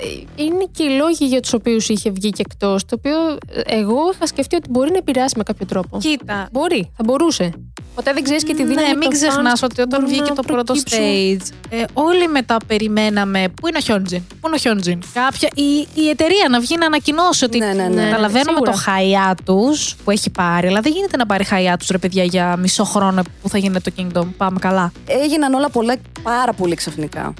Ε, 0.00 0.42
Είναι 0.42 0.66
και 0.72 0.82
οι 0.82 0.88
λόγοι 0.90 1.24
για 1.26 1.40
τους 1.40 1.52
οποίους 1.52 1.88
είχε 1.88 2.10
βγει 2.10 2.30
και 2.30 2.42
εκτός. 2.50 2.84
Το 2.84 2.94
οποίο 2.98 3.16
ε, 3.48 3.76
εγώ 3.78 3.98
είχα 4.14 4.26
σκεφτεί 4.26 4.56
ότι 4.56 4.68
μπορεί 4.70 4.90
να 4.90 4.96
επηρεάσει 4.98 5.34
με 5.36 5.42
κάποιο 5.42 5.66
τρόπο. 5.66 5.98
Κοίτα. 5.98 6.48
Μπορεί, 6.52 6.90
θα 6.96 7.02
μπορούσε. 7.04 7.52
Ποτέ 7.94 8.12
δεν 8.12 8.22
ξέρεις 8.22 8.44
και 8.44 8.54
τη 8.54 8.64
δύναμη 8.64 8.88
Ναι, 8.88 8.94
μην 8.96 9.00
των 9.00 9.10
ξεχνάς 9.10 9.60
fans 9.60 9.64
ότι 9.70 9.80
όταν 9.80 10.00
μπορούν 10.00 10.14
βγήκε 10.14 10.28
να 10.28 10.34
το 10.34 10.42
πρώτο 10.42 10.62
προκύψουν. 10.62 10.98
stage, 10.98 11.76
ε, 11.78 11.84
όλοι 11.92 12.28
μετά 12.28 12.56
περιμέναμε. 12.66 13.48
Πού 13.60 13.68
είναι 13.68 13.76
ο 13.78 13.80
Χιόντζιν, 13.80 14.22
Πού 14.40 14.46
είναι 14.46 14.54
ο 14.54 14.58
Χιόντζιν. 14.58 15.02
Κάποια, 15.12 15.48
η, 15.54 15.88
η 15.94 16.08
εταιρεία 16.08 16.48
να 16.50 16.60
βγει 16.60 16.76
να 16.76 16.86
ανακοινώσει 16.86 17.44
ότι. 17.44 17.58
Ναι, 17.58 17.66
ναι, 17.66 17.88
ναι. 17.88 18.02
Καταλαβαίνουμε 18.04 18.50
Σίγουρα. 18.52 18.70
το 18.70 18.76
χαϊά 18.78 19.34
τους 19.44 19.96
που 20.04 20.10
έχει 20.10 20.30
πάρει, 20.30 20.66
αλλά 20.66 20.80
δεν 20.80 20.92
γίνεται 20.92 21.16
να 21.16 21.26
πάρει 21.26 21.44
χαϊά 21.44 21.76
τους 21.76 21.88
ρε 21.88 21.98
παιδιά 21.98 22.24
για 22.24 22.56
μισό 22.56 22.84
χρόνο 22.84 23.22
που 23.42 23.48
θα 23.48 23.58
γίνεται 23.58 23.90
το 23.90 24.02
Kingdom. 24.02 24.26
Πάμε 24.36 24.58
καλά. 24.58 24.92
Έγιναν 25.06 25.54
όλα 25.54 25.68
πολλά 25.70 25.94
πάρα 26.22 26.52
πολύ 26.52 26.74
ξαφνικά. 26.74 27.34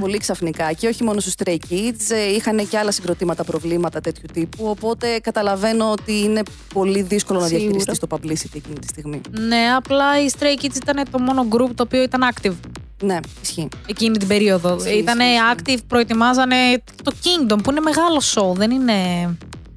Πολύ 0.00 0.18
ξαφνικά. 0.18 0.72
Και 0.72 0.88
όχι 0.88 1.04
μόνο 1.04 1.20
στους 1.20 1.34
Stray 1.38 1.56
Kids, 1.70 1.93
ε, 2.10 2.34
είχαν 2.34 2.68
και 2.68 2.78
άλλα 2.78 2.90
συγκροτήματα, 2.90 3.44
προβλήματα 3.44 4.00
τέτοιου 4.00 4.28
τύπου. 4.32 4.66
Οπότε 4.66 5.18
καταλαβαίνω 5.22 5.90
ότι 5.90 6.18
είναι 6.22 6.42
πολύ 6.74 7.02
δύσκολο 7.02 7.40
να 7.40 7.46
Σίγουρα. 7.46 7.64
διαχειριστείς 7.66 7.98
το 7.98 8.06
publicity 8.10 8.54
εκείνη 8.56 8.78
τη 8.80 8.86
στιγμή. 8.86 9.20
Ναι, 9.30 9.62
απλά 9.76 10.22
οι 10.24 10.26
Stray 10.38 10.64
Kids 10.64 10.74
ήταν 10.76 11.02
το 11.10 11.18
μόνο 11.18 11.46
group 11.50 11.70
το 11.74 11.82
οποίο 11.82 12.02
ήταν 12.02 12.20
active 12.34 12.54
Ναι, 13.02 13.18
ισχύει. 13.42 13.68
εκείνη 13.86 14.16
την 14.16 14.28
περίοδο. 14.28 14.76
Ισχύει, 14.76 14.98
Ήταν 14.98 15.18
ισχύει, 15.18 15.38
active, 15.56 15.80
προετοιμάζανε 15.88 16.56
το 17.02 17.12
Kingdom 17.24 17.58
που 17.62 17.70
είναι 17.70 17.80
μεγάλο 17.80 18.20
show, 18.34 18.54
δεν 18.56 18.70
είναι 18.70 18.94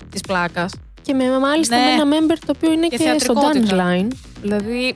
της 0.10 0.22
πλάκας. 0.22 0.72
Και 1.02 1.14
με, 1.14 1.40
μάλιστα 1.40 1.78
Ναι. 1.78 1.84
με 1.84 1.92
ένα 1.92 2.04
member 2.06 2.38
το 2.46 2.54
οποίο 2.56 2.72
είναι 2.72 2.88
Και 2.88 2.98
και, 2.98 3.16
στο 3.20 3.34
θεατρικότητα. 3.34 3.76
Dance 3.76 4.02
Line. 4.02 4.08
Δηλαδή, 4.42 4.94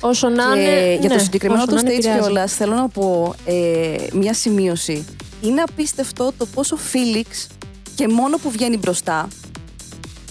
όσο 0.00 0.28
να 0.28 0.44
Και 0.54 0.60
είναι. 0.60 0.96
για 1.00 1.08
το 1.08 1.14
ναι, 1.14 1.20
συγκεκριμένο 1.22 1.62
όσο 1.62 1.70
το 1.70 1.74
να 1.74 1.80
είναι 1.80 1.90
stage 1.90 1.98
επηρεάζει. 1.98 2.20
κιόλας, 2.20 2.54
θέλω 2.54 2.74
να 2.74 2.88
πω 2.88 3.34
ε, 3.44 3.94
μια 4.12 4.34
σημείωση. 4.34 5.04
Είναι 5.40 5.60
απίστευτο 5.60 6.32
το 6.38 6.46
πόσο 6.46 6.76
Φίλιξ 6.76 7.46
και 7.94 8.08
μόνο 8.08 8.36
που 8.38 8.50
βγαίνει 8.50 8.76
μπροστά 8.76 9.28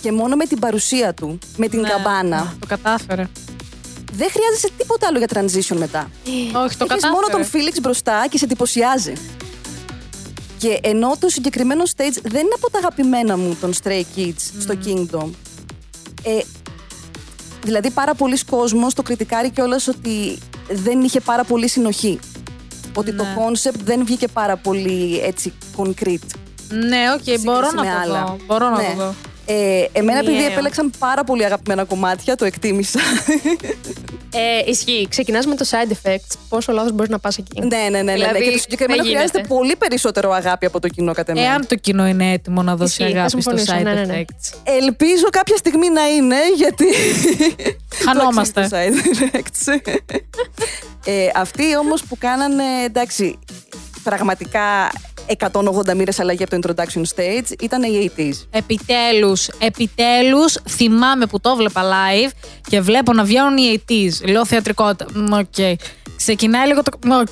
και 0.02 0.12
μόνο 0.12 0.36
με 0.36 0.46
την 0.46 0.60
παρουσία 0.60 1.14
του, 1.14 1.38
με 1.58 1.68
την 1.68 1.80
Ναι, 1.80 1.90
καμπάνα, 1.90 2.56
Το 2.60 2.66
κατάφερε. 2.68 3.28
δεν 4.14 4.28
χρειάζεσαι 4.32 4.70
τίποτα 4.78 5.08
άλλο 5.08 5.18
για 5.18 5.28
transition 5.34 5.78
μετά. 5.78 6.10
Όχι, 6.26 6.52
το 6.54 6.62
Έχεις 6.64 6.78
κατάφερε. 6.78 7.12
μόνο 7.14 7.28
τον 7.32 7.46
Φίλιξ 7.46 7.80
μπροστά 7.80 8.26
και 8.30 8.38
σε 8.38 8.46
εντυπωσιάζει. 8.46 9.14
Και 10.58 10.80
ενώ 10.84 11.16
το 11.20 11.30
συγκεκριμένο 11.30 11.84
stage 11.86 12.18
δεν 12.24 12.42
είναι 12.42 12.54
από 12.56 12.72
τα 12.72 12.78
αγαπημένα 12.78 13.38
μου 13.38 13.58
των 13.62 13.74
Stray 13.84 14.02
Kids 14.16 14.34
στο 14.60 14.74
Kingdom. 14.86 15.30
Ε, 16.24 16.40
δηλαδή 17.64 17.90
πάρα 17.92 18.14
πολύς 18.16 18.38
κόσμος 18.50 18.94
το 18.94 19.02
κριτικάρει 19.04 19.50
κιόλας 19.50 19.88
ότι 19.88 20.38
δεν 20.72 21.02
είχε 21.02 21.20
πάρα 21.20 21.44
πολύ 21.44 21.68
συνοχή. 21.70 22.20
Ότι 22.98 23.14
το 23.14 23.24
Ναι. 23.24 23.36
concept 23.38 23.80
δεν 23.84 24.06
βγήκε 24.06 24.28
πάρα 24.28 24.56
πολύ 24.58 25.20
έτσι 25.20 25.54
concrete. 25.78 26.30
Ναι, 26.70 26.98
οκ, 27.14 27.42
μπορώ 27.42 27.68
σύγκριση 27.70 27.76
να 27.76 27.84
με 27.84 27.90
το 27.92 27.98
άλλα. 28.04 28.26
δω. 28.26 28.38
Μπορώ 28.46 28.70
να 28.70 28.78
Ναι. 28.78 28.94
το 28.98 29.04
δω. 29.04 29.14
Ε, 29.46 29.86
εμένα 29.92 30.20
επειδή 30.20 30.34
Ενιαίο. 30.36 30.52
επέλεξαν 30.52 30.92
πάρα 31.00 31.24
πολύ 31.24 31.46
αγαπημένα 31.46 31.84
κομμάτια, 31.84 32.36
το 32.36 32.46
εκτίμησα. 32.46 33.00
Ε, 34.40 34.70
ισχύει. 34.70 35.08
Ξεκινάς 35.10 35.46
με 35.46 35.56
το 35.56 35.66
side 35.70 35.92
effects. 35.92 36.38
Πόσο 36.50 36.72
λάθος 36.72 36.92
μπορείς 36.92 37.10
να 37.12 37.20
πας 37.20 37.38
εκεί. 37.38 37.62
ναι, 37.62 37.68
ναι, 37.68 37.90
ναι, 37.90 37.90
ναι, 37.90 38.02
ναι. 38.02 38.14
Δηλαδή, 38.14 38.44
Και 38.44 38.52
το 38.52 38.58
συγκεκριμένο 38.58 39.02
δεν 39.04 39.12
χρειάζεται 39.12 39.38
γίνεται. 39.38 39.54
πολύ 39.56 39.76
περισσότερο 39.76 40.32
αγάπη 40.32 40.66
από 40.66 40.80
το 40.80 40.88
κοινό 40.88 41.14
κατά 41.14 41.32
εμένα. 41.32 41.48
Εάν 41.48 41.68
το 41.68 41.76
κοινό 41.76 42.08
είναι 42.08 42.32
έτοιμο 42.32 42.62
να 42.62 42.76
δώσει 42.76 43.02
Ισχύει, 43.04 43.14
θα 43.14 43.20
αγάπη 43.20 43.42
στο 43.42 43.58
συμφωνήσω, 43.58 43.74
side 43.76 43.84
ναι, 43.84 43.94
ναι, 43.94 44.06
ναι. 44.06 44.24
effects. 44.26 44.58
Ελπίζω 44.64 45.30
κάποια 45.30 45.58
στιγμή 45.58 45.90
να 45.90 46.08
είναι, 46.08 46.36
γιατί. 46.56 46.86
Χανόμαστε. 48.06 48.68
το 48.70 48.76
αξίζει 48.78 49.02
το 49.02 49.12
side 49.12 49.36
effects. 49.36 49.92
ε, 51.06 51.30
αυτοί 51.36 51.78
όμως 51.78 52.04
που 52.04 52.18
κάνανε, 52.18 52.64
εντάξει, 52.86 53.40
πραγματικά 54.04 54.92
180 55.28 55.96
μοίρες 55.96 56.20
αλλαγή 56.20 56.44
από 56.44 56.60
το 56.60 56.74
introduction 56.74 57.02
stage 57.16 57.62
ήταν 57.62 57.84
οι 57.84 58.12
ATEEZ. 58.18 58.34
Επιτέλους, 58.50 59.48
επιτέλους 59.58 60.58
θυμάμαι 60.70 61.26
που 61.26 61.40
το 61.40 61.56
βλέπα 61.56 61.82
live 61.84 62.32
και 62.70 62.82
βλέπω 62.82 63.14
να 63.14 63.24
βγαίνουν 63.24 63.58
οι 63.58 63.84
ATEEZ. 63.88 64.30
Λέω 64.30 64.46
θεατρικότητα. 64.46 65.06
Μ, 65.14 65.34
Οκ. 65.34 65.78
Ξεκινάει 66.18 66.68
λίγο 66.68 66.84
το. 66.84 66.92
Μ, 67.06 67.12
Οκ. 67.12 67.28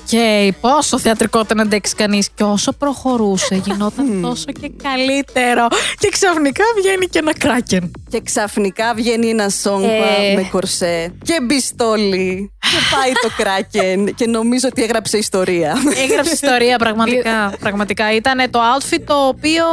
Πόσο 0.60 0.98
θεατρικότητα 0.98 1.54
να 1.54 1.62
αντέξει 1.62 1.94
κανείς. 1.94 2.28
Και 2.34 2.42
όσο 2.42 2.72
προχωρούσε, 2.72 3.54
γινόταν 3.64 4.20
τόσο 4.22 4.44
και 4.60 4.70
καλύτερο. 4.82 5.66
Και 5.98 6.08
ξαφνικά 6.08 6.64
βγαίνει 6.76 7.06
και 7.06 7.18
ένα 7.18 7.34
κράκεν. 7.38 7.90
Και 8.10 8.20
ξαφνικά 8.20 8.94
βγαίνει 8.94 9.28
ένα 9.28 9.48
σόγγα 9.48 9.88
Ε. 9.92 10.34
με 10.34 10.48
κορσέ 10.50 11.12
και 11.22 11.38
μπιστόλι. 11.42 12.50
και 12.60 12.96
πάει 12.96 13.12
το 13.12 13.28
κράκεν 13.36 14.14
και 14.14 14.26
νομίζω 14.26 14.68
ότι 14.70 14.82
έγραψε 14.82 15.18
ιστορία. 15.18 15.74
Έγραψε 16.08 16.32
ιστορία 16.32 16.78
πραγματικά. 16.78 17.52
πραγματικά. 17.60 18.14
Ήταν 18.14 18.50
το 18.50 18.58
outfit 18.76 19.00
το 19.06 19.14
οποίο 19.26 19.64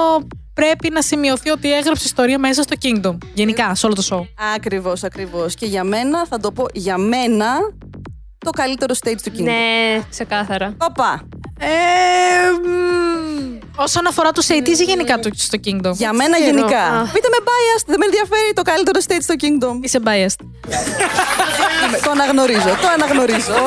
πρέπει 0.54 0.90
να 0.90 1.02
σημειωθεί 1.02 1.50
ότι 1.50 1.74
έγραψε 1.74 2.04
ιστορία 2.06 2.40
μέσα 2.40 2.62
στο 2.62 2.76
Kingdom. 2.82 3.18
Γενικά, 3.34 3.76
σε 3.76 3.86
όλο 3.86 3.96
το 3.96 4.04
show. 4.10 4.22
ακριβώς, 4.56 5.04
ακριβώς. 5.04 5.56
Και 5.56 5.66
για 5.66 5.84
μένα, 5.84 6.26
θα 6.30 6.40
το 6.40 6.52
πω, 6.52 6.66
για 6.74 6.98
μένα 6.98 7.56
το 8.44 8.50
καλύτερο 8.50 8.94
stage 9.04 9.16
του 9.24 9.32
Kingdom. 9.38 9.44
Ναι, 9.44 10.02
ξεκάθαρα. 10.10 10.74
Παπά. 10.78 11.22
Ε, 11.60 11.66
μ, 12.52 13.58
όσον 13.76 14.08
αφορά 14.08 14.32
τους 14.32 14.48
80s 14.50 14.80
ή 14.80 14.84
γενικά 14.84 15.20
το- 15.20 15.30
στο 15.36 15.58
Kingdom. 15.66 15.92
Για 15.94 16.14
μένα 16.14 16.36
ξέρω. 16.40 16.50
γενικά. 16.56 16.80
Α. 16.84 17.02
Πείτε 17.14 17.28
με 17.30 17.38
biased, 17.48 17.84
δεν 17.86 17.98
με 18.00 18.06
ενδιαφέρει 18.06 18.54
το 18.54 18.62
καλύτερο 18.62 19.00
stage 19.08 19.22
στο 19.22 19.34
Kingdom. 19.42 19.78
Είσαι 19.82 20.00
biased. 20.04 20.46
Είμαι- 21.86 21.98
το 22.06 22.12
αναγνωρίζω, 22.12 22.70
το 22.82 22.88
αναγνωρίζω. 22.94 23.54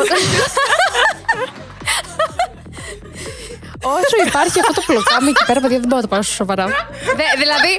Όσο 3.83 4.17
υπάρχει 4.29 4.57
αυτό 4.63 4.73
το 4.79 4.83
πλοκάμι 4.91 5.29
εκεί 5.35 5.45
πέρα, 5.49 5.61
παιδιά, 5.63 5.79
δεν 5.83 5.89
μπορώ 5.89 6.01
να 6.03 6.07
το 6.07 6.13
πάρω 6.15 6.25
σοβαρά. 6.41 6.65
Δε- 7.19 7.35
δηλαδή, 7.43 7.73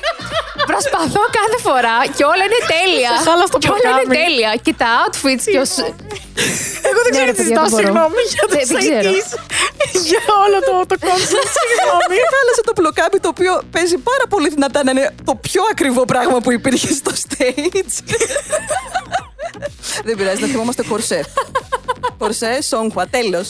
προσπαθώ 0.71 1.21
κάθε 1.39 1.57
φορά 1.67 1.95
και 2.17 2.23
όλα 2.31 2.43
είναι 2.47 2.61
τέλεια. 2.75 3.11
Σε 3.17 3.23
χάλα 3.29 3.45
στο 3.51 3.57
και 3.63 3.69
όλα 3.75 3.77
είναι 3.89 3.91
πλοκάμι. 4.01 4.15
τέλεια. 4.23 4.51
Και 4.65 4.73
τα 4.81 4.89
outfits 5.03 5.43
και 5.53 5.59
ο. 5.65 5.67
σ- 5.75 5.91
Εγώ 6.89 6.99
δεν 7.05 7.11
Ναι, 7.11 7.15
ξέρω 7.15 7.29
ρε, 7.29 7.33
τι 7.35 7.39
παιδιά, 7.41 7.51
ζητάω 7.51 7.65
δεν 7.67 7.71
μπορώ. 7.73 7.85
συγγνώμη 7.87 8.21
για 8.33 8.43
Δεν- 8.53 8.59
τους 8.59 8.69
δεν 8.75 8.81
ξέρω. 8.85 9.09
80s. 9.13 9.29
Για 10.11 10.21
όλο 10.43 10.57
το, 10.67 10.73
το 10.91 10.95
concept, 11.07 11.49
συγγνώμη. 11.57 12.15
Χάλασε 12.33 12.61
το 12.69 12.73
πλοκάμι 12.79 13.17
το 13.23 13.29
οποίο 13.33 13.53
παίζει 13.75 13.97
πάρα 14.09 14.25
πολύ 14.33 14.47
δυνατά 14.55 14.79
να 14.87 14.91
είναι 14.93 15.05
το 15.29 15.33
πιο 15.47 15.61
ακριβό 15.73 16.01
πράγμα 16.13 16.37
που 16.43 16.51
υπήρχε 16.59 16.89
στο 17.01 17.11
stage. 17.23 17.95
δεν 20.07 20.13
πειράζει, 20.17 20.41
να 20.41 20.47
θυμόμαστε 20.53 20.83
κορσέ. 20.91 21.19
κορσέ, 22.17 22.53
σόγχουα, 22.69 23.05
τέλος. 23.17 23.49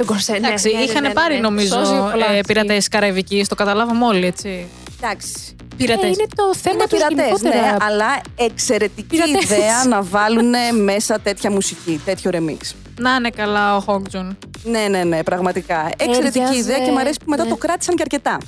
Το 0.00 0.06
κορσέ, 0.06 0.32
ναι. 0.32 0.38
Εντάξει, 0.38 0.72
ναι, 0.72 0.78
ναι, 0.78 0.84
είχαν 0.84 1.02
ναι, 1.02 1.08
ναι, 1.08 1.14
πάρει 1.14 1.34
ναι. 1.34 1.40
νομίζω 1.40 1.74
Σώζει 1.74 1.90
πολλά, 2.10 2.26
ε, 2.26 2.30
ισχύει. 2.30 2.40
πειρατέ 2.46 2.82
Καραϊβικής, 2.90 3.48
το 3.48 3.54
καταλάβαμε 3.54 4.04
όλοι 4.04 4.26
έτσι. 4.26 4.66
Εντάξει. 5.02 5.56
Πειρατές. 5.76 6.04
Ε, 6.04 6.06
είναι 6.06 6.26
το 6.34 6.54
θέμα 6.54 6.74
Είναι 6.74 6.86
τους 6.86 6.98
πειρατές, 6.98 7.40
γενικότερα. 7.40 7.70
ναι, 7.70 7.76
αλλά 7.80 8.20
εξαιρετική 8.36 9.16
Πειρατές. 9.16 9.42
ιδέα 9.42 9.84
να 9.88 10.02
βάλουν 10.02 10.54
μέσα 10.82 11.20
τέτοια 11.20 11.50
μουσική, 11.50 12.00
τέτοιο 12.04 12.30
remix. 12.34 12.74
Να 13.00 13.14
είναι 13.14 13.30
καλά 13.30 13.76
ο 13.76 13.80
Χόνγκτζουνγκ. 13.80 14.38
Ναι, 14.62 14.86
ναι, 14.90 15.04
ναι, 15.04 15.22
πραγματικά. 15.22 15.90
Εξαιρετική 15.96 16.38
Ταίριαζε, 16.38 16.58
ιδέα 16.58 16.78
και 16.78 16.90
μου 16.90 16.98
αρέσει 16.98 17.18
που 17.24 17.30
μετά 17.30 17.42
ναι. 17.44 17.48
το 17.48 17.56
κράτησαν 17.56 17.94
και 17.94 18.02
αρκετά. 18.02 18.38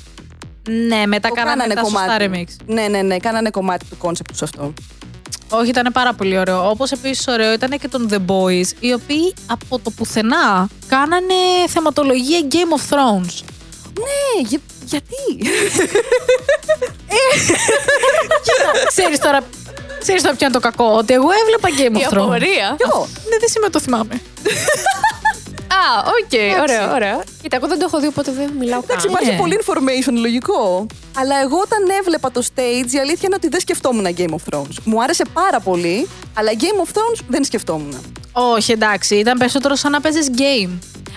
Ναι, 0.88 1.06
μετά 1.06 1.28
Το 1.28 1.34
κάνανε 1.34 1.74
τα 1.74 1.84
σωστά 1.84 2.16
remix. 2.18 2.46
Ναι, 2.66 2.86
ναι, 2.88 3.02
ναι, 3.02 3.16
κάνανε 3.16 3.50
κομμάτι 3.50 3.86
του 3.86 3.96
concept 3.96 4.28
τους 4.30 4.38
σε 4.38 4.44
αυτό. 4.44 4.72
Όχι, 5.54 5.68
ήταν 5.70 5.92
πάρα 5.92 6.12
πολύ 6.14 6.38
ωραίο. 6.38 6.68
Όπως 6.70 6.90
επίσης 6.90 7.26
ωραίο 7.28 7.52
ήταν 7.52 7.70
και 7.78 7.88
των 7.88 8.08
The 8.10 8.16
Boyz, 8.26 8.66
οι 8.80 8.92
οποίοι 8.92 9.34
από 9.46 9.78
το 9.78 9.90
πουθενά 9.90 10.68
κάνανε 10.88 11.34
θεματολογία 11.68 12.40
Game 12.50 12.76
of 12.78 12.94
Thrones. 12.94 13.34
Ναι, 13.98 14.48
για- 14.48 14.60
γιατί; 14.84 15.50
Ξέρεις 18.88 19.18
τώρα. 19.18 19.38
Ξέρεις 20.00 20.22
τώρα 20.22 20.36
ποιο 20.36 20.46
είναι 20.46 20.54
το 20.54 20.60
κακό, 20.60 20.84
ότι 20.96 21.14
εγώ 21.14 21.28
έβλεπα 21.42 21.68
Game 21.78 21.98
Η 22.00 22.04
of 22.04 22.14
Thrones. 22.14 22.22
απορία. 22.22 22.74
Κι 22.78 22.84
εγώ. 22.92 23.08
Ναι, 23.28 23.36
δεν 23.38 23.48
σήμερα 23.48 23.70
το 23.72 23.80
θυμάμαι. 23.80 24.20
Α, 25.80 25.82
οκ, 25.98 26.60
ωραίο, 26.62 26.92
ωραίο. 26.94 27.22
Κοίτα, 27.42 27.56
εγώ 27.56 27.66
δεν 27.68 27.78
το 27.78 27.84
έχω 27.88 28.00
δει, 28.00 28.06
οπότε 28.06 28.30
δεν 28.32 28.50
μιλάω 28.58 28.80
Εντάξει, 28.84 29.06
καν. 29.06 29.14
υπάρχει 29.14 29.30
Ναι. 29.30 29.38
πολύ 29.38 29.58
information, 29.64 30.12
λογικό. 30.12 30.86
Αλλά 31.16 31.40
εγώ 31.42 31.56
όταν 31.58 31.78
έβλεπα 32.00 32.30
το 32.30 32.42
stage, 32.54 32.90
η 32.92 32.98
αλήθεια 32.98 33.22
είναι 33.24 33.34
ότι 33.34 33.48
δεν 33.48 33.60
σκεφτόμουν 33.60 34.06
Game 34.16 34.30
of 34.30 34.54
Thrones. 34.54 34.74
Μου 34.84 35.02
άρεσε 35.02 35.24
πάρα 35.32 35.60
πολύ, 35.60 36.08
αλλά 36.34 36.50
Game 36.60 36.86
of 36.86 36.88
Thrones 36.96 37.20
δεν 37.28 37.44
σκεφτόμουν. 37.44 38.00
Όχι, 38.32 38.72
εντάξει, 38.72 39.14
ήταν 39.16 39.38
περισσότερο 39.38 39.74
σαν 39.74 39.90
να 39.90 40.00
παίζεις 40.00 40.30
game. 40.36 40.70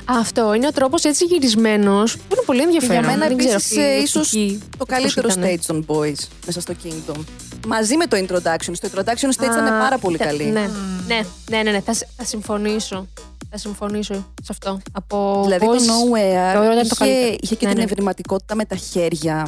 Αυτό 0.06 0.54
είναι 0.54 0.68
ο 0.68 0.72
τρόπος 0.72 1.04
έτσι 1.04 1.26
γυρισμένος 1.26 2.16
που 2.16 2.22
είναι 2.32 2.42
πολύ 2.46 2.62
ενδιαφέρον. 2.62 3.04
Για 3.04 3.12
μένα 3.12 3.28
Δεν 3.28 3.38
ξέρω, 3.38 3.54
επίσης 3.54 3.78
αυτή 3.78 3.90
η 4.00 4.02
ίσως 4.04 4.34
λεκτική 4.34 4.60
το 4.78 4.86
πώς 4.86 4.88
καλύτερο 4.98 5.28
ήτανε. 5.32 5.54
stage 5.56 5.64
των 5.68 5.86
Boys 5.88 6.28
μέσα 6.46 6.62
στο 6.62 6.74
Kingdom. 6.84 7.20
Μαζί 7.68 7.98
με 7.98 8.06
το 8.06 8.18
introduction. 8.18 8.72
Στο 8.74 8.88
introduction 8.94 9.30
stage 9.40 9.44
ήταν 9.44 9.68
Α, 9.68 9.80
πάρα 9.80 9.98
πολύ 9.98 10.18
τε- 10.18 10.28
καλή. 10.28 10.44
Ναι, 10.44 10.70
ναι, 11.08 11.20
ναι, 11.50 11.62
ναι, 11.62 11.72
ναι. 11.72 11.80
Θα, 11.80 11.94
σ- 11.94 12.08
θα 12.18 12.24
συμφωνήσω. 12.26 13.08
Θα 13.50 13.58
συμφωνήσω 13.58 14.14
σε 14.14 14.48
αυτό. 14.50 14.82
Από 14.92 15.42
Δηλαδή 15.44 15.66
το 15.66 15.72
voice, 15.72 15.78
Nowhere 15.78 16.52
θεωρώ 16.52 16.72
ήταν 16.72 16.88
το 16.88 16.96
είχε, 16.96 16.96
καλύτερο. 17.14 17.36
είχε 17.42 17.56
και 17.56 17.66
Ναι, 17.66 17.72
την 17.72 17.80
ναι. 17.84 17.84
ευρηματικότητα 17.92 18.56
με 18.56 18.66
τα 18.66 18.76
χέρια. 18.76 19.48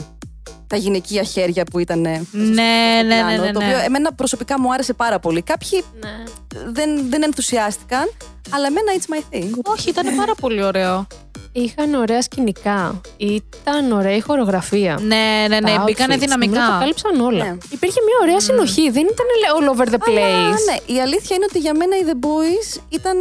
Τα 0.68 0.76
γυναικεία 0.76 1.24
χέρια 1.24 1.64
που 1.64 1.80
ήταν. 1.80 2.00
Ναι, 2.00 2.22
ναι, 2.32 3.02
ναι, 3.06 3.22
ναι, 3.38 3.52
Το 3.52 3.60
ναι. 3.60 3.66
οποίο 3.66 3.78
εμένα 3.86 4.14
προσωπικά 4.14 4.60
μου 4.60 4.74
άρεσε 4.74 4.94
πάρα 4.94 5.20
πολύ. 5.20 5.42
Κάποιοι 5.42 5.84
Ναι. 6.00 6.24
δεν, 6.72 7.10
δεν 7.10 7.24
ενθουσιάστηκαν, 7.24 8.12
αλλά 8.50 8.66
εμένα 8.68 8.92
it's 8.98 9.14
my 9.16 9.36
thing. 9.36 9.52
Όχι, 9.64 9.90
ήταν 9.90 10.16
πάρα 10.16 10.36
πολύ 10.36 10.64
ωραίο. 10.64 11.08
Είχαν 11.52 11.94
ωραία 11.94 12.22
σκηνικά. 12.22 13.02
Ήταν 13.18 13.92
ωραία 13.92 14.16
η 14.16 14.20
χορογραφία. 14.20 15.00
Ναι, 15.02 15.46
ναι, 15.50 15.60
ναι, 15.60 15.72
Τα 15.76 15.84
μπήκανε 15.86 16.14
outfits, 16.16 16.20
νομίζω 16.20 16.20
δυναμικά. 16.20 16.74
Το 16.74 16.80
κάλυψαν 16.80 17.20
όλα. 17.22 17.44
Ναι. 17.44 17.58
Υπήρχε 17.70 18.00
μια 18.06 18.18
ωραία 18.22 18.40
συνοχή. 18.40 18.90
Δεν 18.90 19.06
ήταν 19.12 19.26
all 19.56 19.76
over 19.76 19.88
the 19.94 20.10
place. 20.10 20.18
Αλλά, 20.18 20.50
ναι, 20.50 20.94
η 20.96 21.02
αλήθεια 21.02 21.36
είναι 21.36 21.46
ότι 21.50 21.60
για 21.60 21.74
μένα 21.76 21.98
οι 21.98 22.02
The 22.08 22.26
Boys 22.26 22.80
ήταν 22.90 23.18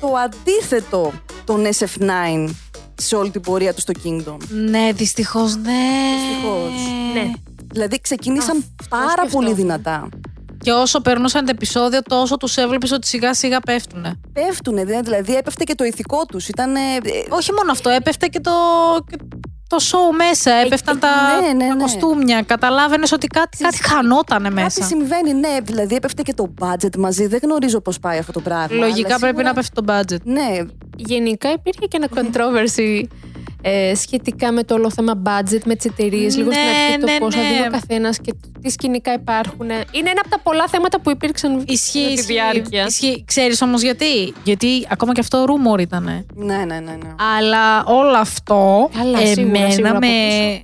το 0.00 0.08
αντίθετο 0.24 1.12
των 1.44 1.64
SF9 1.78 2.48
σε 2.94 3.16
όλη 3.16 3.30
την 3.30 3.40
πορεία 3.40 3.74
τους 3.74 3.82
στο 3.82 3.92
Kingdom. 4.04 4.36
Ναι, 4.48 4.90
δυστυχώς 4.94 5.56
ναι. 5.56 5.72
Δυστυχώς. 6.16 6.72
Ναι. 7.14 7.30
Δηλαδή 7.72 8.00
ξεκίνησαν 8.00 8.56
Αυτό 8.56 8.96
πάρα 8.96 9.06
σκεφτόμουν. 9.06 9.44
πολύ 9.46 9.52
δυνατά. 9.62 10.08
Και 10.62 10.72
όσο 10.72 11.00
περνούσαν 11.00 11.44
τα 11.44 11.50
επεισόδια, 11.50 12.02
τόσο 12.02 12.36
τους 12.36 12.56
έβλεπες 12.56 12.90
ότι 12.92 13.06
σιγά 13.06 13.34
σιγά 13.34 13.60
πέφτουνε. 13.60 14.20
Πέφτουνε, 14.32 14.84
δε- 14.84 15.00
δηλαδή 15.00 15.34
έπεφτε 15.34 15.64
και 15.64 15.74
το 15.74 15.84
ηθικό 15.84 16.24
τους. 16.24 16.48
Ήταν, 16.48 16.74
Όχι 17.28 17.52
μόνο 17.52 17.70
αυτό, 17.70 17.90
έπεφτε 17.90 18.26
και 18.26 18.40
το, 18.40 18.50
και 19.10 19.16
το 19.66 19.76
show 19.80 20.16
μέσα. 20.16 20.50
Έπεφταν 20.52 20.98
τα, 20.98 21.08
ναι, 21.40 21.52
ναι, 21.52 21.68
τα 21.68 21.74
ναι. 21.74 21.82
κοστούμια. 21.82 22.42
Καταλάβαινες 22.42 23.12
ότι 23.12 23.26
κάτι, 23.26 23.56
κάτι 23.56 23.82
χανότανε 23.82 24.48
Κάτι 24.48 24.60
μέσα. 24.62 24.82
συμβαίνει, 24.84 25.32
ναι. 25.32 25.56
Δηλαδή 25.62 25.94
έπεφτε 25.94 26.22
και 26.22 26.34
το 26.34 26.54
budget 26.60 26.96
μαζί. 26.98 27.26
Δεν 27.26 27.40
γνωρίζω 27.42 27.80
πώς 27.80 27.98
πάει 27.98 28.18
αυτό 28.18 28.32
το 28.32 28.40
πράγμα. 28.40 28.76
Λογικά 28.76 29.08
αλλά 29.08 29.18
πρέπει 29.18 29.36
σίγουρα- 29.36 29.42
να 29.42 29.52
πέφτει 29.54 29.82
το 29.82 29.84
budget. 29.88 30.22
Ναι, 30.24 30.56
Γενικά 30.96 31.50
υπήρχε 31.52 31.86
και 31.88 31.98
ένα 32.00 32.08
controversy 32.14 33.02
ε, 33.62 33.94
σχετικά 33.94 34.52
με 34.52 34.62
το 34.64 34.74
όλο 34.74 34.90
θέμα 34.90 35.22
budget, 35.26 35.60
με 35.64 35.74
τις 35.74 35.84
εταιρείες. 35.84 36.36
λίγο 36.36 36.50
στην 36.52 36.64
Ναι, 36.64 36.70
αρχή 36.86 36.98
το 37.00 37.06
ναι, 37.06 37.18
πόσα 37.18 37.38
ναι. 37.38 37.48
δίνει 37.48 37.66
ο 37.66 37.70
καθένας 37.70 38.18
και 38.20 38.34
τι 38.62 38.70
σκηνικά 38.70 39.12
υπάρχουν. 39.12 39.66
Είναι 39.70 40.10
ένα 40.10 40.20
από 40.24 40.28
τα 40.30 40.40
πολλά 40.42 40.68
θέματα 40.68 41.00
που 41.00 41.10
υπήρξαν 41.10 41.64
Ισχύει, 41.66 41.98
με 42.00 42.06
τη 42.06 42.12
ισχύει. 42.12 42.32
διάρκεια. 42.32 42.84
ισχύει. 42.88 43.24
Ξέρεις 43.26 43.62
όμως 43.62 43.82
γιατί; 43.82 44.34
Γιατί 44.44 44.86
ακόμα 44.90 45.12
και 45.12 45.20
αυτό 45.20 45.44
ρούμορ 45.44 45.80
ήταν. 45.80 46.04
ναι, 46.34 46.56
ναι, 46.56 46.64
ναι. 46.64 46.80
ναι. 46.80 47.14
Αλλά 47.38 47.84
όλο 47.84 48.16
αυτό 48.16 48.90
Καλά, 48.98 49.26
σίγουρα, 49.26 49.40
εμένα 49.58 49.70
σίγουρα 49.70 49.90
από 49.90 49.98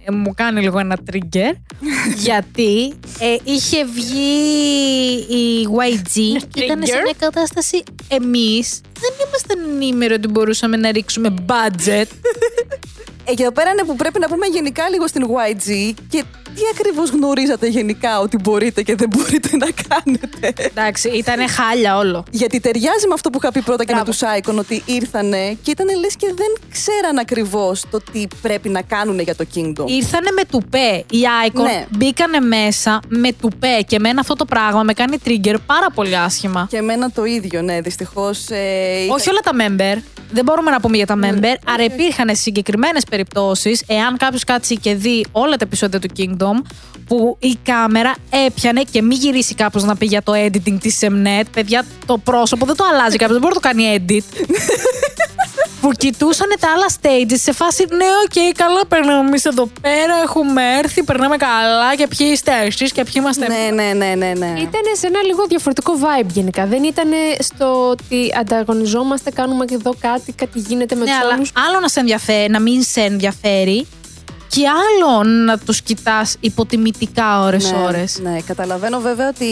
με, 0.07 0.13
μου 0.17 0.33
κάνει 0.35 0.61
λίγο 0.61 0.79
ένα 0.79 0.97
trigger 1.13 1.53
γιατί 2.27 2.95
ε, 3.19 3.37
είχε 3.45 3.85
βγει 3.85 4.29
η 5.29 5.69
YG 5.79 6.43
και 6.53 6.65
ήταν 6.65 6.87
σε 6.87 6.93
trigger. 6.93 7.03
μια 7.05 7.15
κατάσταση 7.19 7.83
εμείς 8.09 8.81
δεν 9.01 9.11
είμαστε 9.27 9.55
ενήμεροι 9.73 10.13
ότι 10.15 10.29
μπορούσαμε 10.29 10.77
να 10.77 10.91
ρίξουμε 10.93 11.35
budget 11.47 11.87
Ε, 11.87 12.05
και 12.81 12.88
εδώ 13.37 13.53
πέρα 13.53 13.71
είναι 13.71 13.83
που 13.83 13.97
πρέπει 13.97 14.19
να 14.19 14.29
πούμε 14.29 14.47
γενικά 14.47 14.89
λίγο 14.89 15.07
στην 15.07 15.27
YG 15.27 15.93
και 16.09 16.25
τι 16.59 16.65
ακριβώς 16.73 17.11
γνωρίζατε 17.11 17.67
γενικά 17.69 18.21
ότι 18.21 18.37
μπορείτε 18.43 18.83
και 18.83 18.95
δεν 18.95 19.09
μπορείτε 19.09 19.57
να 19.57 19.67
κάνετε; 19.89 20.53
εντάξει 20.65 21.09
ήταν 21.09 21.49
χάλια 21.49 21.97
όλο 21.97 22.25
Γιατί 22.31 22.61
ταιριάζει 22.61 23.07
με 23.07 23.15
αυτό 23.15 23.31
που 23.31 23.39
είχα 23.43 23.53
πει 23.53 23.61
πρώτα 23.61 23.85
και 23.85 23.95
με 23.95 24.01
Μπράβο. 24.03 24.11
τους 24.11 24.21
Icon 24.55 24.59
ότι 24.59 24.83
ήρθανε 24.87 25.57
και 25.63 25.71
ήταν 25.71 25.87
λες 26.01 26.17
και 26.17 26.27
δεν 26.37 26.71
ξέραν 26.71 27.19
ακριβώς 27.19 27.85
το 27.91 28.01
τι 28.13 28.27
πρέπει 28.43 28.69
να 28.69 28.83
κάνουν 28.83 29.19
για 29.21 29.35
το 29.35 29.45
Kingdom. 29.55 29.85
Ήρθανε 29.87 30.31
με 30.31 30.43
τουπέ. 30.51 31.05
Οι 31.11 31.21
Icon 31.49 31.63
Ναι. 31.63 31.87
μπήκανε 31.91 32.41
μέσα 32.41 33.01
με 33.09 33.33
τουπέ 33.33 33.79
και 33.87 33.97
εμένα 33.97 34.21
αυτό 34.21 34.35
το 34.35 34.45
πράγμα 34.45 34.83
με 34.83 34.93
κάνει 34.93 35.17
trigger 35.25 35.55
πάρα 35.67 35.87
πολύ 35.95 36.17
άσχημα. 36.17 36.67
Και 36.71 36.77
εμένα 36.77 37.11
το 37.11 37.25
ίδιο, 37.25 37.63
ναι, 37.63 37.81
δυστυχώς. 37.81 38.49
Ε, 38.51 38.57
είχα- 39.05 39.15
Όχι 39.15 39.29
όλα 39.31 39.41
τα 39.41 39.53
member. 39.55 40.03
Δεν 40.33 40.45
μπορούμε 40.45 40.71
να 40.71 40.81
πούμε 40.81 40.97
για 40.97 41.07
τα 41.07 41.19
member. 41.23 41.55
Άρα 41.67 41.85
υπήρχαν 41.85 42.37
συγκεκριμένες 42.37 43.05
περιπτώσεις, 43.11 43.83
εάν 43.87 44.17
κάποιος 44.17 44.45
κάτσει 44.45 44.77
και 44.77 44.95
δει 44.95 45.27
όλα 45.33 45.57
τα 45.57 45.65
επεισόδια 45.65 45.99
του 45.99 46.09
Kingdom, 46.19 46.48
που 47.07 47.37
η 47.41 47.59
κάμερα 47.63 48.15
έπιανε 48.47 48.83
και 48.91 49.03
μη 49.03 49.15
γυρίσει 49.15 49.55
κάποιο 49.55 49.83
να 49.85 49.97
πει 49.97 50.07
για 50.07 50.23
το 50.23 50.33
editing 50.35 50.79
της 50.81 50.99
Mnet. 51.01 51.45
Παιδιά, 51.53 51.85
το 52.07 52.19
πρόσωπο 52.19 52.67
δεν 52.67 52.77
το 52.77 52.85
αλλάζει 52.93 53.17
κάποιος, 53.17 53.39
δεν 53.39 53.41
μπορεί 53.41 53.55
να 53.55 53.61
το 53.61 53.69
κάνει 53.69 54.05
edit. 54.07 54.47
που 55.81 55.91
κοιτούσαν 55.91 56.49
τα 56.61 56.69
άλλα 56.75 56.87
stages 57.01 57.39
σε 57.43 57.53
φάση 57.53 57.85
ναι, 57.89 58.05
οκ, 58.25 58.57
καλά 58.57 58.87
περνάμε 58.87 59.29
εμείς 59.29 59.45
εδώ 59.45 59.69
πέρα. 59.81 60.15
Έχουμε 60.25 60.63
έρθει, 60.79 61.03
περνάμε 61.03 61.37
καλά. 61.37 61.95
Και 61.97 62.07
ποιοι 62.17 62.29
είστε 62.33 62.53
εσείς 62.65 62.93
και 62.93 63.03
ποιοι 63.05 63.13
είμαστε 63.17 63.45
εμείς». 63.45 63.59
Ναι, 63.59 63.83
ναι, 63.83 63.93
ναι, 64.07 64.15
ναι, 64.15 64.33
ναι. 64.39 64.61
Ήταν 64.61 64.83
σε 64.99 65.07
ένα 65.07 65.23
λίγο 65.23 65.47
διαφορετικό 65.49 65.93
vibe 66.01 66.27
γενικά. 66.33 66.67
Δεν 66.67 66.83
ήταν 66.85 67.09
στο 67.39 67.89
ότι 67.89 68.35
ανταγωνιζόμαστε, 68.39 69.31
κάνουμε 69.31 69.65
και 69.65 69.75
εδώ 69.75 69.95
κάτι, 70.01 70.33
κάτι 70.33 70.59
γίνεται 70.59 70.95
με 70.95 71.05
Ναι, 71.05 71.11
τους 71.11 71.21
αλλά 71.23 71.33
άλλους. 71.35 71.53
άλλο 71.69 71.81
να 71.81 71.89
σε 71.89 72.01
ενδιαφέρει, 72.01 72.51
να 72.51 72.61
μην 72.61 72.83
σε 72.83 73.01
ενδιαφέρει 73.01 73.87
και 74.49 74.63
άλλο 74.69 75.23
να 75.25 75.59
τους 75.59 75.83
κοιτάς 75.83 76.37
υποτιμητικά 76.41 77.41
ώρες-ώρες. 77.43 78.19
Ναι, 78.23 78.31
ναι, 78.31 78.41
καταλαβαίνω 78.41 79.01
βέβαια 79.01 79.29
ότι 79.29 79.45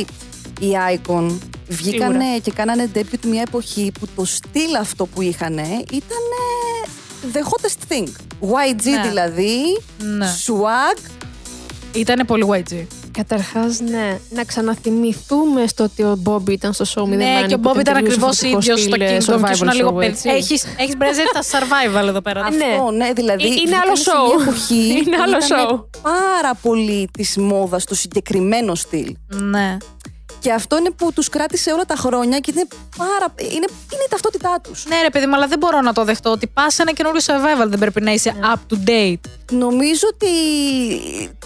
οι 0.60 0.68
Icon 0.94 1.30
βγήκανε 1.68 2.24
και 2.42 2.50
κάνανε 2.50 2.90
debut 2.94 3.24
μια 3.26 3.42
εποχή 3.46 3.92
που 4.00 4.08
το 4.16 4.24
στυλ 4.24 4.74
αυτό 4.80 5.06
που 5.06 5.22
είχαν 5.22 5.58
ήταν 5.92 6.22
the 7.32 7.38
hottest 7.38 7.92
thing. 7.92 8.08
YG 8.40 8.84
Ναι. 8.84 9.08
δηλαδή, 9.08 9.80
Ναι. 9.98 10.26
swag. 10.46 10.98
Ήτανε 11.92 12.24
πολύ 12.24 12.44
YG. 12.50 12.86
Καταρχάς, 13.16 13.80
ναι, 13.80 14.18
να 14.30 14.44
ξαναθυμηθούμε 14.44 15.66
στο 15.66 15.84
ότι 15.84 16.02
ο 16.02 16.16
Μπόμπι 16.18 16.52
ήταν 16.52 16.72
στο 16.72 16.84
show 16.94 17.08
Me 17.08 17.12
The 17.12 17.16
Ναι, 17.16 17.40
Money 17.44 17.46
και 17.48 17.54
ο 17.54 17.58
που 17.58 17.68
Bob 17.68 17.80
ήταν 17.80 17.94
τελείωσε 17.94 18.14
ακριβώς 18.14 18.36
διαφορετικό 18.38 18.58
ίδιος 18.58 18.80
στο 18.80 18.90
στυλ, 18.90 19.00
ε, 19.00 19.16
Kingdom 19.16 19.46
και 19.46 19.48
survival 19.48 19.52
ήσουν 19.52 19.72
λίγο 19.72 19.88
show, 19.90 19.94
παιδί. 19.94 20.06
έτσι. 20.06 20.28
Έχεις, 20.28 20.64
έχεις 20.78 20.96
μπρέζερ 20.96 21.24
τα 21.26 21.42
survival 21.42 22.06
εδώ 22.08 22.20
πέρα. 22.20 22.50
Ναι. 22.50 22.64
Αυτό, 22.64 22.90
ναι, 22.90 23.10
δηλαδή. 23.14 23.42
Ε, 23.42 23.46
είναι 23.46 23.54
βγήκανε 23.54 23.76
άλλο 23.84 23.96
σε 23.96 24.10
show. 24.10 24.36
μια 24.36 24.42
εποχή 24.44 24.86
Είναι 25.06 25.16
που 25.16 25.22
άλλο 25.22 25.36
ήτανε 25.36 25.64
show. 25.70 25.84
Πάρα 26.02 26.54
πολύ 26.62 27.08
της 27.12 27.36
μόδας 27.36 27.82
στο 27.82 27.94
συγκεκριμένο 27.94 28.74
στυλ. 28.74 29.14
Ναι. 29.50 29.76
Και 30.38 30.52
αυτό 30.52 30.78
είναι 30.78 30.90
που 30.90 31.12
τους 31.12 31.28
κράτησε 31.28 31.72
όλα 31.72 31.84
τα 31.84 31.94
χρόνια 31.94 32.38
και 32.38 32.52
είναι 32.54 32.66
πάρα. 32.96 33.34
Είναι, 33.38 33.66
είναι 33.92 34.02
η 34.06 34.10
ταυτότητά 34.10 34.60
τους. 34.62 34.84
Ναι, 34.88 35.00
ρε 35.02 35.10
παιδί 35.10 35.26
μου, 35.26 35.34
αλλά 35.34 35.46
δεν 35.46 35.58
μπορώ 35.58 35.80
να 35.80 35.92
το 35.92 36.04
δεχτώ 36.04 36.30
ότι 36.30 36.46
πας 36.46 36.74
σε 36.74 36.82
ένα 36.82 36.92
καινούριο 36.92 37.20
survival 37.24 37.68
δεν 37.68 37.78
πρέπει 37.78 38.00
να 38.00 38.10
είσαι 38.12 38.30
Ναι. 38.30 38.52
up 38.54 38.72
to 38.72 38.88
date. 38.88 39.30
Νομίζω 39.52 40.06
ότι 40.14 40.28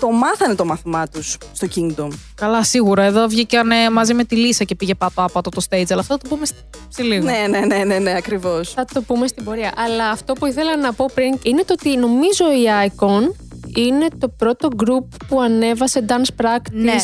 το 0.01 0.11
μάθανε 0.11 0.55
το 0.55 0.65
μάθημά 0.65 1.09
τους 1.09 1.37
στο 1.53 1.67
Kingdom. 1.75 2.09
Καλά, 2.35 2.63
σίγουρα. 2.65 3.03
Εδώ 3.03 3.27
βγήκαν 3.29 3.69
μαζί 3.93 4.15
με 4.15 4.25
τη 4.25 4.37
Λίσα 4.37 4.65
και 4.65 4.75
πήγε 4.75 4.95
πατώ 4.95 5.23
άπατο 5.23 5.51
το 5.51 5.63
stage, 5.71 5.85
αλλά 5.91 6.01
αυτό 6.01 6.15
θα 6.15 6.19
το 6.19 6.29
πούμε 6.29 6.47
σε 6.89 7.03
λίγο. 7.03 7.25
Ναι, 7.25 7.47
ναι, 7.49 7.59
ναι, 7.61 7.85
ναι, 7.85 7.99
ναι 7.99 8.15
ακριβώς. 8.17 8.71
Θα 8.73 8.85
το 8.85 9.03
πούμε 9.03 9.27
στην 9.27 9.45
πορεία. 9.45 9.73
Αλλά 9.77 10.09
αυτό 10.11 10.33
που 10.33 10.47
ήθελα 10.47 10.77
να 10.77 10.93
πω 10.93 11.07
πριν 11.15 11.39
είναι 11.43 11.63
το 11.65 11.73
ότι 11.79 11.97
νομίζω 11.97 12.45
η 12.53 12.91
Icon 12.97 13.35
είναι 13.77 14.07
το 14.19 14.29
πρώτο 14.29 14.69
group 14.77 15.07
που 15.29 15.41
ανέβασε 15.41 16.05
dance 16.09 16.45
practice 16.45 16.71
Ναι. 16.73 16.95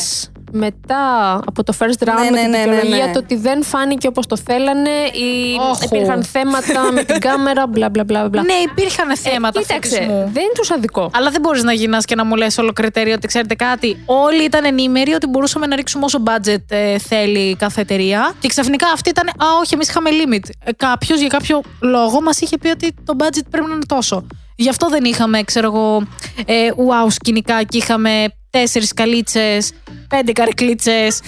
Μετά 0.57 1.33
από 1.45 1.63
το 1.63 1.73
first 1.79 2.07
round 2.07 2.13
Ναι, 2.23 2.29
με 2.29 2.29
ναι, 2.29 2.41
την 2.41 2.49
ναι, 2.49 2.57
ναι, 2.57 2.63
δικαιολογία 2.63 3.05
ναι. 3.05 3.11
το 3.11 3.19
ότι 3.19 3.35
δεν 3.35 3.63
φάνηκε 3.63 4.07
όπως 4.07 4.25
το 4.27 4.37
θέλανε 4.37 4.89
ή 5.13 5.57
Όχου. 5.71 5.83
υπήρχαν 5.95 6.23
θέματα 6.23 6.91
με 6.91 7.03
την 7.03 7.19
κάμερα, 7.19 7.67
μπλα 7.67 7.89
μπλα 7.89 8.03
μπλα. 8.03 8.29
μπλα. 8.29 8.41
Ναι, 8.43 8.53
υπήρχαν 8.53 9.09
Ε, 9.09 9.15
θέματα 9.15 9.59
κοίταξε, 9.61 9.89
φωτισμού. 9.95 10.15
δεν 10.33 10.43
είναι 10.43 10.51
τους 10.55 10.71
αδικό. 10.71 11.09
Αλλά 11.13 11.29
δεν 11.29 11.41
μπορείς 11.41 11.63
να 11.63 11.73
γυρνάς 11.73 12.05
και 12.05 12.15
να 12.15 12.25
μου 12.25 12.35
λες 12.35 12.57
όλο 12.57 12.73
κριτήριο 12.73 13.13
ότι 13.13 13.27
ξέρετε 13.27 13.55
κάτι. 13.55 14.03
Όλοι 14.05 14.43
ήταν 14.43 14.65
ενήμεροι 14.65 15.13
ότι 15.13 15.27
μπορούσαμε 15.27 15.65
να 15.67 15.75
ρίξουμε 15.75 16.05
όσο 16.05 16.23
budget 16.25 16.63
ε, 16.69 16.97
θέλει 16.97 17.55
κάθε 17.55 17.81
εταιρεία. 17.81 18.33
Και 18.39 18.47
ξαφνικά 18.47 18.87
αυτή 18.93 19.09
ήταν. 19.09 19.27
Α, 19.27 19.45
όχι, 19.61 19.73
εμείς 19.73 19.89
είχαμε 19.89 20.09
limit. 20.11 20.49
Ε, 20.63 20.71
Κάποιος 20.71 21.19
για 21.19 21.27
κάποιο 21.27 21.61
λόγο 21.81 22.21
μας 22.21 22.39
είχε 22.39 22.57
πει 22.57 22.67
ότι 22.69 22.93
το 23.05 23.13
budget 23.19 23.43
πρέπει 23.51 23.67
να 23.67 23.73
είναι 23.73 23.85
τόσο. 23.87 24.25
Γι' 24.59 24.69
αυτό 24.69 24.87
δεν 24.89 25.03
είχαμε, 25.03 25.43
ξέρω 25.43 25.67
εγώ, 25.67 26.03
ε, 26.45 26.53
wow 26.75 27.11
σκηνικά 27.11 27.63
και 27.63 27.77
είχαμε 27.77 28.25
τέσσερις 28.49 28.93
καλίτσες, 28.93 29.71
πέντε 30.07 30.31
καρκλίτσες. 30.31 31.19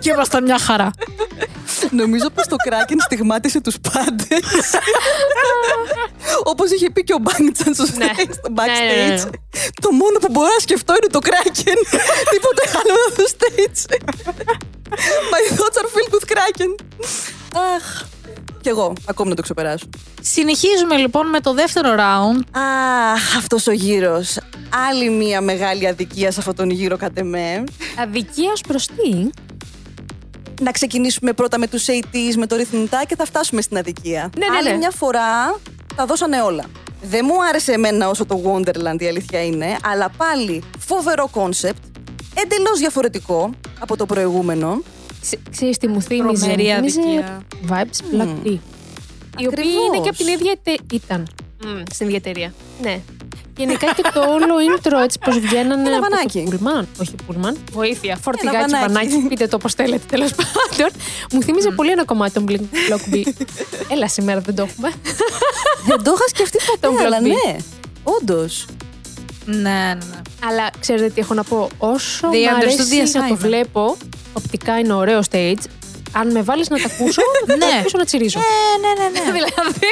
και 0.00 0.10
ήμασταν 0.10 0.42
μια 0.44 0.58
χαρά. 0.58 0.90
Νομίζω 1.90 2.30
πως 2.30 2.46
το 2.46 2.56
Kraken 2.68 2.96
στιγμάτισε 3.04 3.60
τους 3.60 3.76
πάντες. 3.92 4.38
Όπως 6.44 6.70
είχε 6.70 6.90
πει 6.90 7.04
και 7.04 7.12
ο 7.12 7.18
Μπάνιτσαν 7.20 7.74
στο, 7.74 7.84
Ναι. 7.96 8.06
stage, 8.16 8.30
στο 8.38 8.50
Ναι, 8.52 8.64
ναι, 8.64 8.72
ναι, 8.72 9.14
backstage. 9.16 9.24
ναι. 9.24 9.30
Το 9.80 9.90
μόνο 9.90 10.18
που 10.20 10.28
μπορώ 10.30 10.46
να 10.46 10.58
σκεφτώ 10.60 10.92
είναι 10.94 11.10
το 11.12 11.18
Kraken. 11.22 11.78
Τίποτε 12.30 12.62
άλλο 12.78 12.94
από 13.08 13.16
το 13.16 13.26
stage. 13.34 13.80
My 15.32 15.42
thoughts 15.56 15.76
are 15.80 15.88
filled 15.94 16.12
with 16.16 16.26
Kraken. 16.32 16.70
Αχ. 17.76 18.02
Κι 18.62 18.68
εγώ, 18.68 18.92
ακόμη 19.06 19.28
να 19.30 19.34
το 19.36 19.42
ξεπεράσω. 19.42 19.86
Συνεχίζουμε 20.20 20.96
λοιπόν 20.96 21.28
με 21.28 21.40
το 21.40 21.52
δεύτερο 21.54 21.94
round. 21.98 22.40
Αχ, 23.12 23.36
αυτός 23.36 23.66
ο 23.66 23.72
γύρος. 23.72 24.38
Άλλη 24.90 25.10
μία 25.10 25.40
μεγάλη 25.40 25.86
αδικία 25.88 26.30
σε 26.30 26.38
αυτόν 26.40 26.54
τον 26.54 26.70
γύρο 26.70 26.96
κατ' 26.96 27.18
εμέ. 27.18 27.64
Αδικίας 27.98 28.52
ως 28.52 28.60
προς 28.60 28.86
τι; 28.86 29.28
Να 30.62 30.70
ξεκινήσουμε 30.70 31.32
πρώτα 31.32 31.58
με 31.58 31.66
τους 31.66 31.84
Ateez, 31.88 32.34
με 32.36 32.46
το 32.46 32.56
Rhythm 32.56 32.90
Ta 32.90 33.02
και 33.08 33.16
θα 33.16 33.24
φτάσουμε 33.24 33.60
στην 33.60 33.76
αδικία. 33.76 34.30
Ναι, 34.38 34.46
ναι, 34.46 34.56
Άλλη 34.56 34.68
ναι. 34.70 34.76
μια 34.76 34.90
φορά 34.90 35.56
τα 35.96 36.04
δώσανε 36.06 36.42
όλα. 36.42 36.64
Δεν 37.02 37.20
μου 37.28 37.44
άρεσε 37.48 37.72
εμένα 37.72 38.08
όσο 38.08 38.24
το 38.26 38.42
Wonderland 38.44 39.00
η 39.02 39.06
αλήθεια 39.06 39.44
είναι, 39.44 39.76
αλλά 39.82 40.10
πάλι 40.16 40.62
φοβερό 40.78 41.28
concept, 41.30 41.82
εντελώς 42.34 42.78
διαφορετικό 42.78 43.50
από 43.78 43.96
το 43.96 44.06
προηγούμενο. 44.06 44.82
Ξε- 45.22 45.40
Ξέρεις 45.50 45.78
τι 45.78 45.88
μου 45.88 46.02
θύμιζε; 46.02 46.44
Τρομερή 46.44 46.62
Μου 46.68 46.74
θύμιζε 46.74 47.00
αδικία. 47.00 47.42
Vibes 47.68 48.14
Black 48.20 48.46
Tea. 48.46 48.58
Η 49.38 49.46
οποία 49.46 49.62
Ακριβώς. 49.62 49.86
είναι 49.86 49.98
και 50.02 50.08
από 50.08 50.16
την 50.18 50.26
ίδια 50.26 50.50
εταιρεία. 50.52 50.80
Ήταν. 50.92 51.28
Μμ, 51.64 51.82
στην 51.92 52.06
ίδια 52.06 52.18
εταιρεία. 52.24 52.54
Ναι. 52.82 53.00
Γενικά 53.56 53.86
και 53.94 54.02
το 54.14 54.20
όλο 54.20 54.54
intro 54.68 55.02
έτσι 55.02 55.18
πως 55.24 55.38
βγαίνανε 55.38 55.88
Ένα 55.88 55.96
από 55.96 56.06
βανάκι. 56.10 56.42
το 56.44 56.50
πουλμάν. 56.56 56.88
Όχι 57.00 57.14
πουλμάν. 57.26 57.56
Βοήθεια. 57.72 58.16
Φορτηγάκι, 58.22 58.56
βανάκι. 58.56 58.86
βανάκι. 58.92 59.26
Πείτε 59.28 59.46
το 59.46 59.56
όπως 59.56 59.74
θέλετε 59.74 60.04
τέλος 60.08 60.30
πάντων. 60.34 60.92
Μου 61.32 61.42
θύμιζε 61.42 61.70
πολύ 61.70 61.90
ένα 61.90 62.04
κομμάτι 62.04 62.32
των 62.32 62.44
Blink 62.48 62.60
Block 62.90 63.14
B. 63.14 63.22
Έλα 63.88 64.08
σήμερα 64.08 64.40
δεν 64.40 64.54
το 64.54 64.62
έχουμε. 64.62 64.90
Δεν 65.86 66.02
το 66.02 66.12
είχα 66.14 66.28
σκεφτεί 66.28 66.58
Τον 66.80 66.90
ποτέ, 66.92 67.04
αλλά 67.04 67.18
Block 67.20 67.22
B. 67.22 67.26
ναι. 67.26 67.56
Όντως. 68.02 68.66
Ναι, 69.44 69.58
ναι, 69.60 69.94
ναι. 69.94 70.20
Αλλά 70.48 70.70
ξέρετε 70.80 71.08
τι 71.08 71.20
έχω 71.20 71.34
να 71.34 71.42
πω; 71.44 71.68
Όσο 71.78 72.28
They 72.28 72.32
μου 72.32 72.38
understood 72.38 72.92
the 72.92 72.96
αρέσει 72.96 73.18
να 73.18 73.28
το 73.28 73.34
assignment. 73.34 73.38
βλέπω, 73.38 73.96
οπτικά 74.32 74.78
είναι 74.78 74.92
ωραίο 74.92 75.20
stage. 75.30 75.62
Αν 76.12 76.30
με 76.30 76.42
βάλεις 76.42 76.68
να 76.68 76.76
τα 76.78 76.88
ακούσω, 76.94 77.22
θα 77.46 77.56
Ναι. 77.56 77.64
αρχίσω 77.64 77.98
να 77.98 78.04
τσιρίζω. 78.04 78.38
Ναι, 78.38 78.44
ναι, 78.88 79.08
ναι. 79.10 79.20
ναι. 79.20 79.32
δηλαδή. 79.38 79.88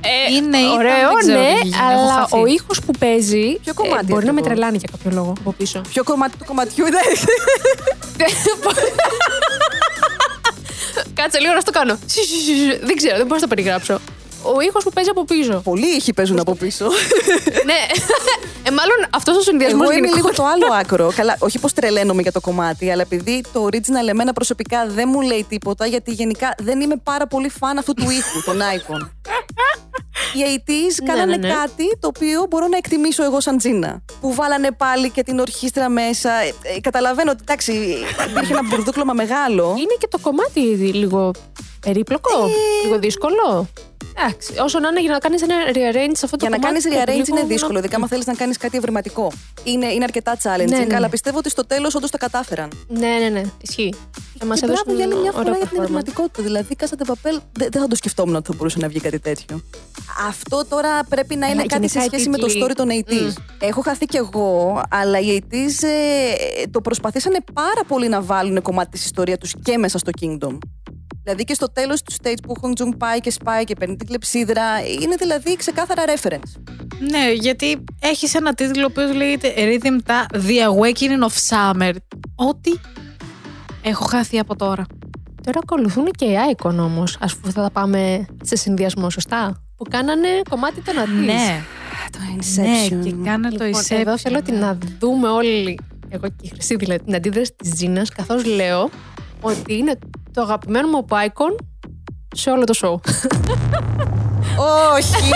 ε, 0.00 0.32
Είναι, 0.34 0.56
ήταν, 0.58 0.70
ωραίο, 0.70 1.08
δεν 1.10 1.18
ξέρω 1.18 1.40
ναι, 1.40 1.48
τι 1.60 1.66
γίνεται, 1.68 1.82
έχω 1.92 2.00
αλλά 2.02 2.12
χαθεί. 2.12 2.36
ο 2.40 2.46
ήχος 2.46 2.80
που 2.80 2.92
παίζει. 2.98 3.46
ε, 3.48 3.58
Ποιο 3.64 3.74
κομμάτι 3.74 4.04
μπορεί 4.04 4.24
να 4.26 4.32
με 4.32 4.38
ακριβώς; 4.40 4.46
τρελάνει 4.58 4.76
για 4.78 4.88
κάποιο 4.92 5.10
λόγο 5.18 5.32
από 5.40 5.52
πίσω. 5.52 5.80
Ποιο 5.88 6.02
κομμάτι 6.04 6.36
του 6.38 6.44
κομματιού 6.44 6.86
είναι. 6.86 6.98
Κάτσε 11.14 11.38
λίγο 11.38 11.52
να 11.54 11.60
στο 11.60 11.70
κάνω. 11.70 11.98
Σι, 12.06 12.20
σι, 12.24 12.38
σι, 12.40 12.54
σι. 12.54 12.78
Δεν 12.86 12.96
ξέρω, 12.96 13.16
δεν 13.16 13.26
μπορώ 13.26 13.34
να 13.40 13.46
το 13.48 13.54
περιγράψω. 13.54 13.98
Ο 14.54 14.60
ήχος 14.60 14.84
που 14.84 14.90
παίζει 14.90 15.10
από 15.10 15.24
πίσω. 15.24 15.60
Πολλοί 15.64 15.86
ήχοι 15.86 16.12
παίζουν 16.12 16.38
από 16.38 16.54
πίσω. 16.54 16.84
ναι. 17.70 17.80
Ε, 18.62 18.70
μάλλον 18.70 18.96
αυτός 19.10 19.36
ο 19.36 19.40
συνδυασμός 19.40 19.88
Εγώ 19.88 19.98
είμαι 19.98 20.08
λίγο 20.14 20.30
το 20.30 20.44
άλλο 20.44 20.66
άκρο. 20.80 21.12
Καλά, 21.16 21.36
όχι 21.38 21.58
πως 21.58 21.72
τρελαίνομαι 21.72 22.22
για 22.22 22.32
το 22.32 22.40
κομμάτι, 22.40 22.90
αλλά 22.90 23.02
επειδή 23.02 23.44
το 23.52 23.64
original 23.70 24.08
εμένα 24.08 24.32
προσωπικά 24.32 24.86
δεν 24.86 25.08
μου 25.12 25.20
λέει 25.20 25.46
τίποτα, 25.48 25.86
γιατί 25.86 26.12
γενικά 26.12 26.54
δεν 26.58 26.80
είμαι 26.80 26.96
πάρα 27.02 27.26
πολύ 27.26 27.48
φαν 27.48 27.78
αυτού 27.78 27.94
του 27.94 28.10
ήχου, 28.10 28.42
των 28.44 28.58
Icon. 28.58 29.08
Οι 30.34 30.62
80s 30.66 31.02
Ναι, 31.02 31.08
κάνανε 31.12 31.36
ναι, 31.36 31.48
ναι. 31.48 31.54
κάτι 31.54 31.98
το 32.00 32.06
οποίο 32.06 32.46
μπορώ 32.48 32.66
να 32.66 32.76
εκτιμήσω 32.76 33.24
εγώ 33.24 33.40
σαν 33.40 33.58
Τζίνα. 33.58 34.02
Που 34.20 34.34
βάλανε 34.34 34.72
πάλι 34.72 35.10
και 35.10 35.22
την 35.22 35.38
ορχήστρα 35.38 35.88
μέσα. 35.88 36.30
Ε, 36.32 36.54
ε, 36.76 36.80
καταλαβαίνω 36.80 37.30
ότι 37.30 37.40
εντάξει, 37.42 37.72
υπήρχε 38.30 38.52
ένα 38.52 38.62
μπουρδούκλωμα 38.64 39.12
μεγάλο. 39.12 39.74
Είναι 39.78 39.96
και 39.98 40.08
το 40.10 40.18
κομμάτι 40.18 40.60
λίγο 40.76 41.30
περίπλοκο, 41.80 42.44
Ε, 42.44 42.84
λίγο 42.86 42.98
δύσκολο. 42.98 43.68
Εντάξει, 44.18 44.52
όσο 44.58 44.78
να 44.78 44.88
είναι 44.88 45.00
για 45.00 45.10
να 45.12 45.18
κάνεις 45.18 45.42
ένα 45.42 45.54
rearrange 45.74 46.16
σε 46.20 46.24
αυτό 46.24 46.36
το 46.36 46.46
Για 46.46 46.48
να 46.50 46.56
κομμάτι. 46.58 46.66
κάνεις 46.66 46.82
πρέπει 46.82 47.00
rearrange 47.04 47.26
λίγο 47.26 47.38
είναι 47.38 47.46
δύσκολο, 47.46 47.72
να- 47.72 47.78
ειδικά 47.78 47.96
αν 47.96 48.08
θέλεις 48.08 48.26
να 48.26 48.34
κάνεις 48.34 48.56
κάτι 48.56 48.76
ευρηματικό. 48.76 49.32
Είναι, 49.64 49.86
είναι 49.86 50.04
αρκετά 50.04 50.36
challenging, 50.42 50.68
Ναι, 50.68 50.78
ναι, 50.78 50.84
ναι. 50.84 50.94
αλλά 50.96 51.08
πιστεύω 51.08 51.38
ότι 51.38 51.50
στο 51.50 51.66
τέλος 51.66 51.94
όντως 51.94 52.10
τα 52.10 52.18
κατάφεραν. 52.18 52.70
Ναι, 52.88 53.08
ναι, 53.20 53.28
ναι. 53.28 53.42
Ισχύει. 53.60 53.94
Και 54.38 54.44
μα 54.44 54.54
και 54.54 54.64
έδωσε 54.64 54.82
μπράβο 54.84 54.98
για 55.00 55.04
άλλη 55.04 55.20
μια 55.22 55.32
φορά 55.32 55.44
για 55.50 55.58
την 55.58 55.68
performance. 55.70 55.82
ευρηματικότητα. 55.82 56.42
Δηλαδή, 56.42 56.74
Κάσατε 56.74 57.04
Παπέλ, 57.04 57.40
δεν, 57.52 57.68
δεν 57.72 57.80
θα 57.82 57.88
το 57.88 57.96
σκεφτόμουν 57.96 58.34
ότι 58.34 58.46
θα 58.50 58.54
μπορούσε 58.56 58.78
να 58.78 58.88
βγει 58.88 59.00
κάτι 59.00 59.18
τέτοιο. 59.18 59.62
Αυτό 60.28 60.64
τώρα 60.68 61.04
πρέπει 61.08 61.36
να 61.36 61.46
είναι 61.46 61.60
Αλλά 61.60 61.66
κάτι 61.66 61.88
σε 61.88 61.98
γενικά 61.98 62.16
οι 62.16 62.18
σχέση 62.18 62.28
με 62.30 62.38
το 62.38 62.46
τίτλοι. 62.46 62.64
story 62.64 62.72
των 62.74 62.88
80s. 62.88 63.32
Έχω 63.58 63.80
χαθεί 63.80 64.04
κι 64.06 64.16
εγώ, 64.16 64.82
αλλά 64.90 65.18
οι 65.20 65.38
80s 65.50 65.82
ε, 65.82 66.66
το 66.70 66.80
προσπαθήσανε 66.80 67.38
πάρα 67.52 67.80
πολύ 67.86 68.08
να 68.08 68.20
βάλουν 68.22 68.62
κομμάτι 68.62 68.90
της 68.90 69.04
ιστορίας 69.04 69.38
τους 69.38 69.54
και 69.62 69.78
μέσα 69.78 69.98
στο 69.98 70.10
Kingdom. 70.20 70.58
Δηλαδή 71.26 71.44
και 71.44 71.54
στο 71.54 71.72
τέλος 71.72 72.02
του 72.02 72.12
stage 72.22 72.36
που 72.42 72.52
ο 72.56 72.60
Hong 72.62 72.80
Jung 72.82 72.92
πάει 72.98 73.20
και 73.20 73.30
σπάει 73.30 73.64
και 73.64 73.74
παίρνει 73.74 73.96
την 73.96 74.06
κλεψίδρα, 74.06 74.64
είναι 75.02 75.14
δηλαδή 75.18 75.56
ξεκάθαρα 75.56 76.02
reference. 76.06 76.60
Ναι, 77.10 77.32
γιατί 77.32 77.84
έχεις 78.00 78.34
ένα 78.34 78.54
τίτλο 78.54 78.90
που 78.90 79.00
λέγεται 79.14 79.54
Rhythm 79.56 79.98
τα 80.04 80.26
The 80.32 80.70
Awakening 80.70 81.28
of 81.28 81.34
Summer. 81.48 81.92
Ό,τι 82.34 82.70
έχω 83.82 84.04
χάθει 84.04 84.38
από 84.38 84.56
τώρα. 84.56 84.86
Τώρα 85.42 85.58
ακολουθούν 85.62 86.10
και 86.10 86.24
οι 86.24 86.36
Icon 86.56 86.76
όμως. 86.78 87.16
Α 87.20 87.26
πούμε, 87.40 87.52
θα 87.52 87.62
τα 87.62 87.70
πάμε 87.70 88.26
σε 88.42 88.56
συνδυασμό, 88.56 89.10
σωστά; 89.10 89.62
Που 89.76 89.84
κάνανε 89.90 90.28
κομμάτι 90.50 90.80
των 90.80 90.98
Αντί. 90.98 91.12
Ναι, 91.12 91.62
Το 92.10 92.18
ναι, 92.62 93.02
και 93.02 93.14
κάνα 93.24 93.50
το 93.50 93.64
Λοιπόν, 93.64 93.82
Inception. 93.82 93.96
εδώ 93.98 94.18
θέλω 94.18 94.42
την 94.42 94.54
να 94.54 94.78
δούμε 95.00 95.28
όλοι, 95.28 95.78
εγώ 96.08 96.26
και 96.28 96.34
η 96.40 96.48
Χρυσή 96.48 96.76
δηλαδή, 96.76 97.04
την 97.04 97.14
αντίδραση 97.14 97.54
της 97.56 97.70
Τζίνας, 97.70 98.08
καθώς 98.08 98.44
λέω 98.44 98.90
ότι 99.40 99.76
είναι 99.76 99.98
το 100.32 100.42
αγαπημένο 100.42 100.88
μου 100.88 100.98
από 100.98 101.16
Icon 101.26 101.64
σε 102.34 102.50
όλο 102.50 102.64
το 102.64 102.74
show. 102.82 102.94
Όχι! 104.94 105.30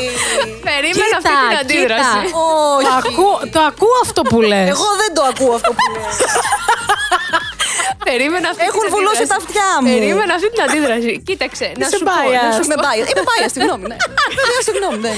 Περίμενα 0.68 1.06
Κοίτα, 1.06 1.16
αυτή 1.16 1.34
την 1.48 1.56
αντίδραση. 1.60 2.18
κοίτα. 2.24 2.38
Όχι! 2.76 2.86
Το 2.86 2.92
ακούω, 3.10 3.38
το 3.52 3.60
ακούω 3.60 3.96
αυτό 4.02 4.22
που 4.22 4.40
λες. 4.40 4.68
Εγώ 4.68 4.84
δεν 5.02 5.10
το 5.14 5.22
ακούω 5.30 5.54
αυτό 5.54 5.70
που 5.72 5.84
λες. 5.94 6.16
Περίμενα 8.08 8.48
αυτή 8.48 8.62
Έχουν 8.70 8.80
την 8.80 8.90
βουλώσει 8.94 9.16
αντίδραση. 9.22 9.32
τα 9.32 9.36
αυτιά 9.42 9.68
μου. 9.82 9.88
Περίμενα 9.98 10.32
αυτή 10.38 10.48
την 10.54 10.62
αντίδραση. 10.66 11.22
Κοίταξε, 11.28 11.66
να 11.78 11.86
Είσαι 11.86 11.96
σου 11.96 12.04
πω. 12.04 12.10
biased. 12.12 12.44
να 12.46 12.52
σου 12.56 12.64
Είμαι 12.64 12.74
πω. 12.74 12.82
biased. 12.86 13.08
Είμαι 13.12 13.24
biased, 13.30 13.52
συγγνώμη. 13.56 13.86
Ναι. 13.90 13.96
Βέβαια, 14.40 14.60
συγγνώμη. 14.68 14.98
ναι. 15.06 15.14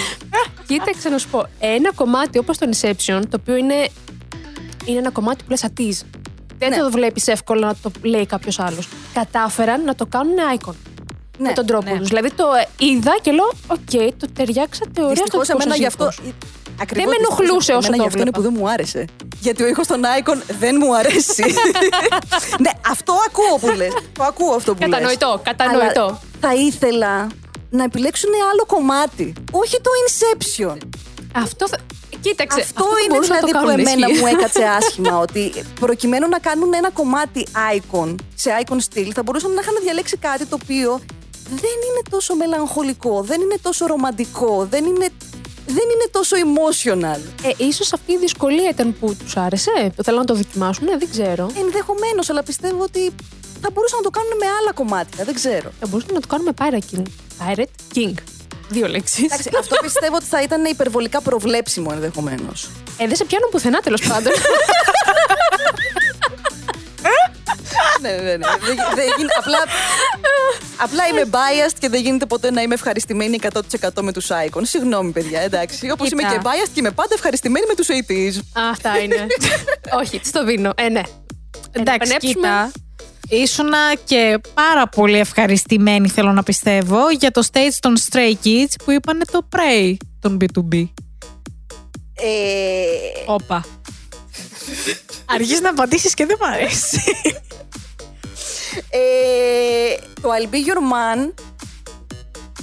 Κοίταξε 0.70 1.08
να 1.08 1.18
σου 1.18 1.28
πω. 1.34 1.40
Ένα 1.76 1.90
κομμάτι 2.00 2.38
όπως 2.38 2.58
το 2.58 2.64
Inception, 2.72 3.20
το 3.30 3.36
οποίο 3.40 3.56
είναι, 3.56 3.78
είναι 4.84 4.98
ένα 4.98 5.10
κομμάτι 5.10 5.40
που 5.44 5.50
λες 5.50 5.64
Ateez. 5.64 5.96
Δεν 6.58 6.70
Ναι. 6.70 6.76
το 6.76 6.90
βλέπεις 6.90 7.26
εύκολα 7.26 7.66
να 7.66 7.74
το 7.82 7.90
λέει 8.02 8.26
κάποιος 8.26 8.58
άλλος. 8.58 8.88
Κατάφεραν 9.14 9.84
να 9.84 9.94
το 9.94 10.06
κάνουν 10.06 10.34
iKON. 10.58 10.74
Ναι, 11.38 11.48
με 11.48 11.54
τον 11.54 11.66
τρόπο 11.66 11.90
ναι. 11.92 11.98
τους. 11.98 12.08
Δηλαδή 12.08 12.30
το 12.32 12.44
ε, 12.78 12.84
είδα 12.86 13.16
και 13.22 13.30
λέω, 13.30 13.50
οκ, 13.66 14.14
το 14.16 14.26
ταιριάξατε 14.32 15.02
ωραία 15.02 15.14
στο 15.14 15.22
Δυστυχώς 15.22 15.46
δικό 15.46 15.58
εμένα 15.62 15.70
σας 15.70 15.78
γι' 15.78 15.86
αυτός. 15.86 16.16
ήχος». 16.18 16.32
Ακριβώς, 16.80 17.06
με 17.06 17.16
δυστυχώς, 17.18 17.38
ενοχλούσε 17.38 17.72
όσο 17.72 17.86
εμένα 17.86 17.96
το 17.96 18.02
γι' 18.02 18.08
αυτό 18.08 18.18
είναι 18.20 18.28
έβλεπα. 18.28 18.36
που 18.38 18.42
δεν 18.42 18.54
μου 18.58 18.70
άρεσε. 18.70 19.04
Γιατί 19.40 19.62
ο 19.62 19.66
ήχος 19.66 19.86
των 19.86 20.00
iKON 20.18 20.38
δεν 20.58 20.76
μου 20.80 20.96
αρέσει. 20.96 21.42
ναι, 22.64 22.70
αυτό 22.90 23.12
ακούω 23.28 23.58
που 23.60 23.76
λες. 23.76 23.92
Το 24.12 24.22
ακούω 24.24 24.54
αυτό 24.54 24.74
που 24.74 24.80
λες. 24.80 24.90
Κατανοητό, 24.90 25.40
κατανοητό. 25.44 26.02
Αλλά 26.02 26.20
θα 26.40 26.54
ήθελα 26.54 27.26
να 27.70 27.82
επιλέξουν 27.84 28.30
άλλο 28.52 28.64
κομμάτι. 28.66 29.32
Όχι 29.50 29.76
το 29.80 29.90
Inception. 30.04 30.78
Αυτό 31.32 31.68
θα... 31.68 31.76
Κοίταξε, 32.20 32.60
Αυτό, 32.60 32.82
θα 32.84 32.88
είναι 33.04 33.12
μπορούσαν 33.14 33.36
να 33.36 33.46
δηλαδή 33.46 33.52
το 33.52 33.58
που 33.58 33.66
κάνουν, 33.66 33.86
εμένα 33.86 34.06
ισχύει. 34.08 34.20
μου 34.20 34.26
έκατσε 34.26 34.64
άσχημα. 34.78 35.18
ότι 35.18 35.42
προκειμένου 35.80 36.28
να 36.28 36.38
κάνουν 36.38 36.70
ένα 36.74 36.90
κομμάτι 36.90 37.46
icon 37.76 38.14
σε 38.34 38.50
icon 38.62 38.76
style, 38.88 39.10
θα 39.14 39.22
μπορούσαν 39.22 39.50
να 39.52 39.60
είχαν 39.60 39.74
διαλέξει 39.82 40.16
κάτι 40.16 40.46
το 40.46 40.58
οποίο 40.62 41.00
δεν 41.50 41.76
είναι 41.88 42.02
τόσο 42.10 42.34
μελαγχολικό, 42.34 43.22
δεν 43.22 43.40
είναι 43.40 43.56
τόσο 43.62 43.86
ρομαντικό, 43.86 44.66
δεν 44.70 44.84
είναι, 44.84 45.08
δεν 45.66 45.86
είναι 45.94 46.06
τόσο 46.10 46.36
emotional. 46.36 47.20
Ε, 47.48 47.64
ίσως 47.64 47.92
αυτή 47.92 48.12
η 48.12 48.18
δυσκολία 48.18 48.68
ήταν 48.68 48.96
που 49.00 49.14
τους 49.14 49.36
άρεσε; 49.36 49.92
Το 49.96 50.02
θέλουν 50.02 50.18
να 50.20 50.26
το 50.26 50.34
δοκιμάσουν, 50.34 50.84
ναι, 50.84 50.96
δεν 50.96 51.10
ξέρω. 51.10 51.50
Ενδεχομένως, 51.58 52.30
αλλά 52.30 52.42
πιστεύω 52.42 52.82
ότι 52.82 53.12
θα 53.62 53.70
μπορούσαν 53.72 53.98
να 53.98 54.04
το 54.04 54.10
κάνουν 54.10 54.32
με 54.40 54.46
άλλα 54.60 54.72
κομμάτια. 54.72 55.24
Δεν 55.24 55.34
ξέρω. 55.34 55.70
Θα 55.80 55.86
μπορούσαμε 55.86 56.12
να 56.12 56.20
το 56.20 56.26
κάνουμε 56.26 56.52
Pirate 56.58 56.94
King. 56.96 57.02
Pirate 57.40 57.96
King. 57.98 58.14
Δύο 58.68 58.88
λέξεις. 58.88 59.24
Εντάξει, 59.24 59.50
αυτό 59.58 59.76
πιστεύω 59.82 60.16
ότι 60.16 60.24
θα 60.24 60.42
ήταν 60.42 60.64
υπερβολικά 60.64 61.20
προβλέψιμο 61.20 61.90
ενδεχομένως. 61.94 62.68
Ε, 62.98 63.06
δεν 63.06 63.16
σε 63.16 63.24
πιάνω 63.24 63.46
πουθενά 63.50 63.80
τέλος 63.80 64.00
πάντων. 64.08 64.32
ναι, 68.00 68.10
ναι, 68.10 68.22
ναι. 68.22 68.36
Δεν, 68.36 68.76
δεν 68.94 69.06
γίνει- 69.16 69.28
απλά, 69.38 69.58
απλά 70.76 71.06
είμαι 71.06 71.24
biased 71.30 71.76
και 71.78 71.88
δεν 71.88 72.00
γίνεται 72.02 72.26
ποτέ 72.26 72.50
να 72.50 72.62
είμαι 72.62 72.74
ευχαριστημένη 72.74 73.38
100% 73.42 74.02
με 74.02 74.12
τους 74.12 74.26
Icon. 74.30 74.60
Συγγνώμη, 74.62 75.10
παιδιά, 75.12 75.40
εντάξει. 75.40 75.90
Όπως 75.90 76.10
είμαι 76.10 76.22
Κοίτα. 76.22 76.34
και 76.34 76.40
biased 76.42 76.68
και 76.74 76.80
είμαι 76.80 76.90
πάντα 76.90 77.14
ευχαριστημένη 77.14 77.66
με 77.66 77.74
τους 77.74 77.86
80s. 77.88 78.60
Α, 78.60 78.70
Αυτά 78.70 78.98
είναι. 78.98 79.26
Όχι, 80.00 80.18
της 80.20 80.30
το 80.30 80.44
δίνω. 80.44 80.72
Ε, 80.76 80.88
ναι. 80.88 81.02
Εντάξει, 81.72 82.00
επενέψουμε. 82.12 82.32
κοίτα. 82.32 82.70
Ήσουνα 83.28 83.94
και 84.04 84.40
πάρα 84.54 84.88
πολύ 84.88 85.18
ευχαριστημένη, 85.18 86.08
θέλω 86.08 86.32
να 86.32 86.42
πιστεύω, 86.42 87.10
για 87.10 87.30
το 87.30 87.42
stage 87.52 87.76
των 87.80 87.96
Stray 88.10 88.32
Kids 88.44 88.72
που 88.84 88.90
είπανε 88.90 89.24
το 89.32 89.48
Prey 89.56 89.94
των 90.20 90.36
B2B. 90.40 90.88
Ε, 92.14 93.24
Όπα. 93.26 93.64
Αργείς 95.24 95.60
να 95.60 95.70
απαντήσεις 95.70 96.14
και 96.14 96.26
δεν 96.26 96.36
μ' 96.40 96.44
αρέσει. 96.44 97.00
ε, 98.90 99.96
το 100.20 100.28
I'll 100.38 100.54
Be 100.54 100.56
Your 100.56 100.78
Man 100.92 101.32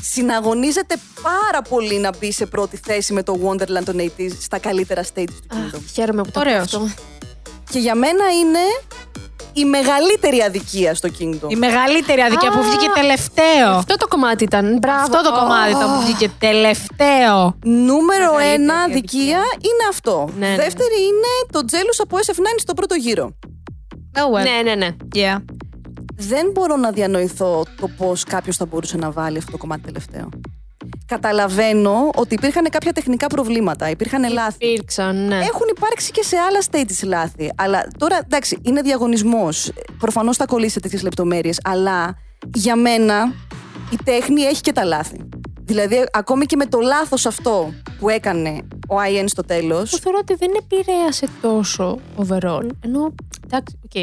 συναγωνίζεται 0.02 0.96
πάρα 1.22 1.62
πολύ 1.62 1.98
να 1.98 2.10
μπει 2.18 2.32
σε 2.32 2.46
πρώτη 2.46 2.80
θέση 2.86 3.14
με 3.14 3.24
το 3.24 3.40
Wonderland 3.44 3.84
των 3.86 3.96
80s 4.18 4.32
στα 4.42 4.60
καλύτερα 4.60 5.04
stage 5.04 5.10
του 5.50 5.56
Α, 5.58 5.58
Kingdom. 5.72 5.80
χαίρομαι 5.94 6.24
που 6.24 6.32
το 6.32 6.40
ακούω 6.40 6.52
Ωραίος. 6.54 6.74
αυτό. 6.74 6.90
Και 7.70 7.80
για 7.80 7.96
μένα 7.96 8.24
είναι 8.42 8.60
η 9.56 9.66
μεγαλύτερη 9.66 10.42
αδικία 10.42 10.94
στο 10.96 11.10
Kingdom. 11.20 11.48
Η 11.52 11.56
μεγαλύτερη 11.56 12.22
αδικία 12.22 12.52
που 12.52 12.60
Α. 12.60 12.62
βγήκε 12.62 12.88
τελευταίο. 12.94 13.70
Αυτό 13.72 13.96
το 13.96 14.08
κομμάτι 14.08 14.44
ήταν. 14.44 14.78
Μπράβο. 14.82 15.02
Αυτό 15.02 15.22
το 15.22 15.30
Ω. 15.36 15.40
κομμάτι 15.40 15.70
ήταν 15.72 15.94
που 15.94 16.02
βγήκε 16.06 16.32
τελευταίο. 16.40 17.58
Νούμερο 17.64 18.32
Μεγαλύτερη 18.34 18.62
ένα 18.62 18.74
αδικία. 18.74 19.22
αδικία 19.22 19.38
είναι 19.70 19.84
αυτό. 19.90 20.30
Ναι, 20.38 20.48
ναι. 20.48 20.56
Δεύτερη 20.56 20.98
είναι 21.10 21.32
το 21.52 21.60
Jealous 21.72 22.00
από 22.04 22.18
SF9 22.26 22.48
στο 22.58 22.74
πρώτο 22.74 22.96
γύρο. 22.96 23.38
Oh 24.16 24.38
well. 24.40 24.44
Ναι, 24.44 24.62
ναι, 24.64 24.76
ναι. 24.76 24.90
Yeah. 25.16 25.42
Δεν 26.18 26.50
μπορώ 26.54 26.76
να 26.76 26.92
διανοηθώ 26.92 27.66
το 27.82 27.88
πώς 27.98 28.24
κάποιος 28.24 28.58
θα 28.58 28.66
μπορούσε 28.66 28.98
να 28.98 29.12
βάλει 29.12 29.38
αυτό 29.38 29.52
το 29.52 29.58
κομμάτι 29.58 29.82
τελευταίο. 29.82 30.30
Καταλαβαίνω 31.06 32.10
ότι 32.16 32.34
υπήρχαν 32.34 32.70
κάποια 32.70 32.92
τεχνικά 32.92 33.28
προβλήματα, 33.28 33.90
υπήρχαν 33.90 34.32
λάθη. 34.32 34.66
Υπήρξαν, 34.66 35.16
ναι. 35.28 35.36
Έχουν 35.36 35.68
υπάρξει 35.78 36.12
και 36.12 36.24
σε 36.24 36.36
άλλα 36.38 36.60
stages 36.72 37.08
λάθη. 37.08 37.52
Αλλά 37.56 37.88
τώρα, 37.98 38.20
εντάξει, 38.24 38.58
είναι 38.62 38.82
διαγωνισμός. 38.82 39.72
Προφανώς 40.00 40.38
θα 40.38 40.46
κολλήσει 40.46 40.80
σε 40.80 40.84
τέτοιες 40.84 41.00
λεπτομέρειες. 41.04 41.60
Αλλά 41.64 42.16
για 42.54 42.76
μένα 42.76 43.34
η 43.92 43.98
τέχνη 44.04 44.42
έχει 44.42 44.62
και 44.62 44.72
τα 44.72 44.84
λάθη. 44.84 45.18
Δηλαδή, 45.64 46.04
ακόμη 46.12 46.46
και 46.46 46.56
με 46.56 46.66
το 46.66 46.80
λάθος 46.80 47.26
αυτό 47.26 47.74
που 48.00 48.10
έκανε 48.10 48.50
ο 48.90 48.96
I.N 49.08 49.24
στο 49.26 49.42
τέλος. 49.44 49.90
που 49.90 49.98
θεωρώ 49.98 50.18
ότι 50.22 50.36
δεν 50.36 50.50
επηρέασε 50.60 51.28
τόσο 51.42 52.00
overall. 52.18 52.68
Ενώ, 52.86 53.14
εντάξει, 53.46 53.80
οκ. 53.84 53.96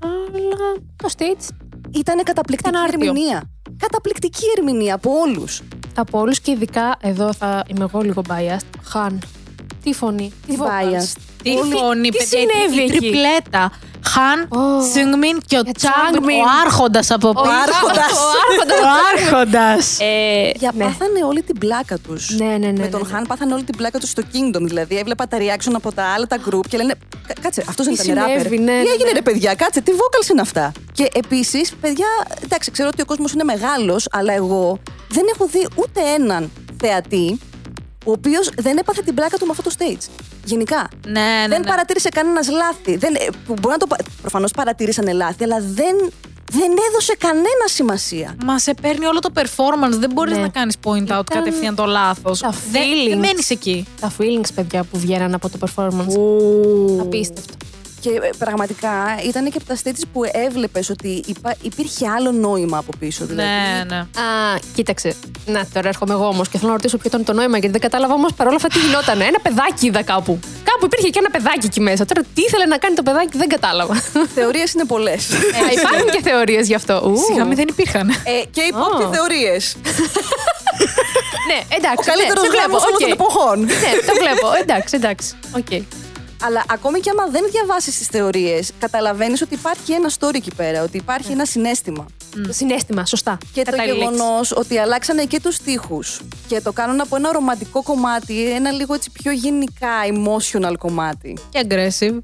Αλλά 0.00 0.74
το 0.96 1.08
stage 1.16 1.48
Ήταν 1.90 2.22
καταπληκτική 2.22 2.68
Ήταν 2.68 2.82
άρτιο. 2.82 2.98
ερμηνεία. 3.08 3.42
Καταπληκτική 3.78 4.44
ερμηνεία 4.56 4.94
από 4.94 5.10
όλους. 5.10 5.62
Από 6.00 6.18
όλους 6.18 6.40
και 6.40 6.50
ειδικά 6.50 6.96
εδώ 7.00 7.32
θα 7.32 7.62
είμαι 7.66 7.84
εγώ 7.92 8.00
λίγο 8.00 8.22
biased. 8.28 8.66
Han. 8.84 9.22
Τι 9.82 9.92
φωνή. 9.92 10.32
Τι 10.46 10.54
vocals. 10.58 10.64
Biased. 10.92 11.16
Τι 11.42 11.50
Όλοι- 11.50 11.74
φωνή, 11.74 12.08
τι 12.10 12.16
παιδιά, 12.16 12.38
συνέβη 12.38 12.80
η 12.80 12.84
εκεί; 12.84 12.98
τριπλέτα. 12.98 13.72
Χαν, 14.06 14.40
Ω. 14.60 14.82
Σιγμιν 14.92 15.38
και 15.46 15.58
ο 15.58 15.62
Και 15.62 15.72
Τσάγκμιν, 15.72 16.40
Changmin. 16.40 16.46
ο 16.46 16.50
άρχοντας 16.64 17.10
από 17.10 17.28
Ο 17.28 17.32
πίσω. 17.32 17.44
Άρχοντας. 17.62 18.12
Ο 18.12 18.26
άρχοντας. 18.50 18.78
Ο 18.80 18.88
άρχοντας. 19.14 19.98
Ε, 20.00 20.50
Για 20.54 20.72
ναι. 20.76 20.84
πάθανε 20.84 21.24
όλη 21.28 21.42
την 21.42 21.58
πλάκα 21.58 21.98
τους. 21.98 22.30
Ναι, 22.30 22.44
ναι, 22.44 22.56
ναι, 22.56 22.66
Με 22.66 22.86
τον 22.88 23.00
ναι, 23.00 23.06
ναι. 23.08 23.12
Χαν 23.14 23.24
πάθανε 23.28 23.54
όλη 23.54 23.62
την 23.64 23.76
πλάκα 23.76 23.98
τους 23.98 24.08
στο 24.10 24.22
Kingdom. 24.32 24.60
Δηλαδή, 24.62 24.96
έβλεπα 24.98 25.28
τα 25.28 25.36
reaction 25.40 25.72
από 25.74 25.92
τα 25.92 26.04
άλλα 26.04 26.26
τα 26.26 26.38
group 26.50 26.66
και 26.68 26.76
λένε 26.76 26.94
«Κα- 27.26 27.34
Κάτσε, 27.40 27.64
αυτός 27.68 27.86
δεν 27.86 27.94
Τι 27.96 28.10
ήταν 28.10 28.24
rapper. 28.24 28.28
συνέβη, 28.28 28.58
ναι, 28.58 28.72
τι 28.78 28.86
ναι, 28.86 28.90
έγινε, 28.92 29.08
ναι. 29.08 29.12
ρε 29.12 29.22
παιδιά, 29.22 29.54
κάτσε, 29.54 29.80
τι 29.80 29.92
vocals 29.94 30.30
είναι 30.30 30.40
αυτά; 30.40 30.72
Και 30.92 31.08
επίσης, 31.14 31.74
παιδιά, 31.80 32.06
εντάξει, 32.44 32.70
ξέρω 32.70 32.88
ότι 32.92 33.02
ο 33.02 33.04
κόσμος 33.04 33.32
είναι 33.32 33.44
μεγάλος, 33.44 34.08
αλλά 34.10 34.32
εγώ 34.32 34.78
δεν 35.14 35.24
έχω 35.34 35.46
δει 35.46 35.66
ούτε 35.76 36.00
έναν 36.18 36.50
θεατή 36.82 37.38
ο 38.06 38.10
οποίος 38.10 38.50
δεν 38.56 38.76
έπαθε 38.76 39.02
την 39.02 39.14
πλάκα 39.14 39.36
του 39.38 39.44
με 39.46 39.50
αυτό 39.56 39.62
το 39.62 39.74
stage. 39.78 40.08
Γενικά. 40.44 40.88
Ναι, 41.06 41.12
ναι, 41.12 41.48
δεν 41.48 41.60
ναι. 41.60 41.66
παρατήρησε 41.66 42.08
κανένας 42.08 42.48
λάθη. 42.50 42.96
Δεν, 42.96 43.14
ε, 43.14 43.26
που 43.46 43.52
μπορεί 43.60 43.76
να 43.80 43.86
το. 43.86 43.86
Προφανώς 44.20 44.50
παρατήρησαν 44.52 45.14
λάθη, 45.16 45.44
αλλά 45.44 45.56
δεν, 45.60 45.96
δεν 46.52 46.70
έδωσε 46.88 47.14
κανένα 47.18 47.64
σημασία. 47.64 48.36
Μα 48.44 48.58
σε 48.58 48.74
παίρνει 48.82 49.06
όλο 49.06 49.18
το 49.18 49.28
performance. 49.34 49.90
Δεν 49.98 50.10
μπορείς 50.12 50.36
Ναι. 50.36 50.42
να 50.42 50.48
κάνεις 50.48 50.74
point 50.84 50.96
out 50.96 51.02
Ήταν 51.02 51.24
κατευθείαν 51.24 51.74
το 51.74 51.84
λάθος. 51.84 52.38
τα 52.40 52.54
Δεν, 52.70 52.82
feelings. 52.82 53.08
δεν 53.08 53.18
μένεις 53.18 53.50
εκεί. 53.50 53.86
Τα 54.00 54.12
feelings, 54.18 54.48
παιδιά, 54.54 54.84
που 54.84 54.98
βγαίναν 54.98 55.34
από 55.34 55.48
το 55.48 55.58
performance. 55.66 56.14
Απίστευτο. 57.00 57.54
Και 58.04 58.10
ε, 58.10 58.30
πραγματικά 58.38 58.90
ήταν 59.28 59.50
και 59.50 59.58
από 59.60 59.66
τα 59.66 59.76
stages 59.82 60.02
που 60.12 60.20
έβλεπες 60.32 60.90
ότι 60.90 61.22
υπά- 61.26 61.56
υπήρχε 61.62 62.08
άλλο 62.16 62.30
νόημα 62.32 62.78
από 62.78 62.92
πίσω. 62.98 63.24
Δηλαδή. 63.26 63.48
Ναι, 63.48 63.84
ναι. 63.94 63.96
Α, 63.96 64.06
κοίταξε. 64.74 65.14
Να, 65.46 65.66
τώρα 65.72 65.88
έρχομαι 65.88 66.12
εγώ 66.14 66.26
όμως 66.26 66.48
και 66.48 66.56
θέλω 66.58 66.70
να 66.70 66.76
ρωτήσω 66.76 66.96
ποιο 66.96 67.08
ήταν 67.08 67.24
το 67.24 67.32
νόημα, 67.32 67.58
γιατί 67.58 67.68
δεν 67.72 67.80
κατάλαβα 67.80 68.14
όμως 68.14 68.32
παρόλα 68.32 68.56
αυτά 68.56 68.68
τι 68.68 68.78
γινόταν. 68.78 69.20
Ένα 69.20 69.38
παιδάκι 69.42 69.86
είδα 69.86 70.02
κάπου. 70.02 70.38
Κάπου 70.70 70.84
υπήρχε 70.84 71.08
και 71.08 71.18
ένα 71.18 71.30
παιδάκι 71.30 71.66
εκεί 71.66 71.80
μέσα. 71.80 72.04
Τώρα 72.04 72.22
τι 72.34 72.42
ήθελε 72.42 72.64
να 72.66 72.78
κάνει 72.78 72.94
το 72.94 73.02
παιδάκι, 73.02 73.36
δεν 73.38 73.48
κατάλαβα. 73.48 73.94
Θεωρίες 74.34 74.72
είναι 74.72 74.84
πολλές. 74.84 75.30
Α, 75.30 75.36
Υπάρχουν 75.80 76.10
και 76.10 76.20
θεωρίες 76.22 76.66
γι' 76.66 76.74
αυτό. 76.74 76.94
Ου. 77.06 77.16
Σιγά 77.26 77.44
μην 77.44 77.56
δεν 77.56 77.66
υπήρχαν. 77.68 78.08
ε, 78.10 78.14
και 78.50 78.60
υπό 78.60 78.86
και 78.98 79.04
Ω. 79.04 79.12
θεωρίες. 79.12 79.76
Ναι, 81.50 81.58
εντάξει. 81.76 82.08
Ο 82.10 82.12
καλύτερος 82.12 82.42
ναι, 82.42 82.48
σε 82.48 82.54
βλέπω, 82.54 82.66
γάμος 82.66 82.82
όλων 82.84 82.94
οκ. 82.94 83.00
των 83.00 83.10
εποχών. 83.18 83.58
Ναι, 83.84 83.90
το 84.08 84.12
βλέπω. 84.22 84.46
Εντάξει, 84.62 84.92
εντάξει. 85.00 85.28
Οκ. 85.60 85.72
Αλλά 86.42 86.64
ακόμη 86.68 87.00
και 87.00 87.10
άμα 87.10 87.30
δεν 87.30 87.44
διαβάσεις 87.50 87.98
τις 87.98 88.06
θεωρίες, 88.06 88.70
καταλαβαίνεις 88.78 89.42
ότι 89.42 89.54
υπάρχει 89.54 89.92
ένα 89.92 90.10
story 90.18 90.34
εκεί 90.34 90.54
πέρα, 90.54 90.82
ότι 90.82 90.96
υπάρχει 90.96 91.32
ένα 91.32 91.44
συναίσθημα. 91.44 92.06
Το 92.46 92.52
συνέστημα, 92.52 93.06
σωστά. 93.06 93.38
Και 93.52 93.62
το 93.62 93.70
Κατάλληλη 93.70 93.98
λέξη. 93.98 94.14
γεγονός 94.14 94.52
ότι 94.52 94.78
αλλάξανε 94.78 95.24
και 95.24 95.40
τους 95.40 95.58
τοίχου 95.58 95.98
και 96.48 96.60
το 96.60 96.72
κάνουν 96.72 97.00
από 97.00 97.16
ένα 97.16 97.32
ρομαντικό 97.32 97.82
κομμάτι, 97.82 98.52
ένα 98.52 98.70
λίγο 98.70 98.94
έτσι 98.94 99.10
πιο 99.10 99.32
γενικά 99.32 99.88
emotional 100.06 100.74
κομμάτι. 100.78 101.38
Και 101.48 101.66
aggressive. 101.68 102.18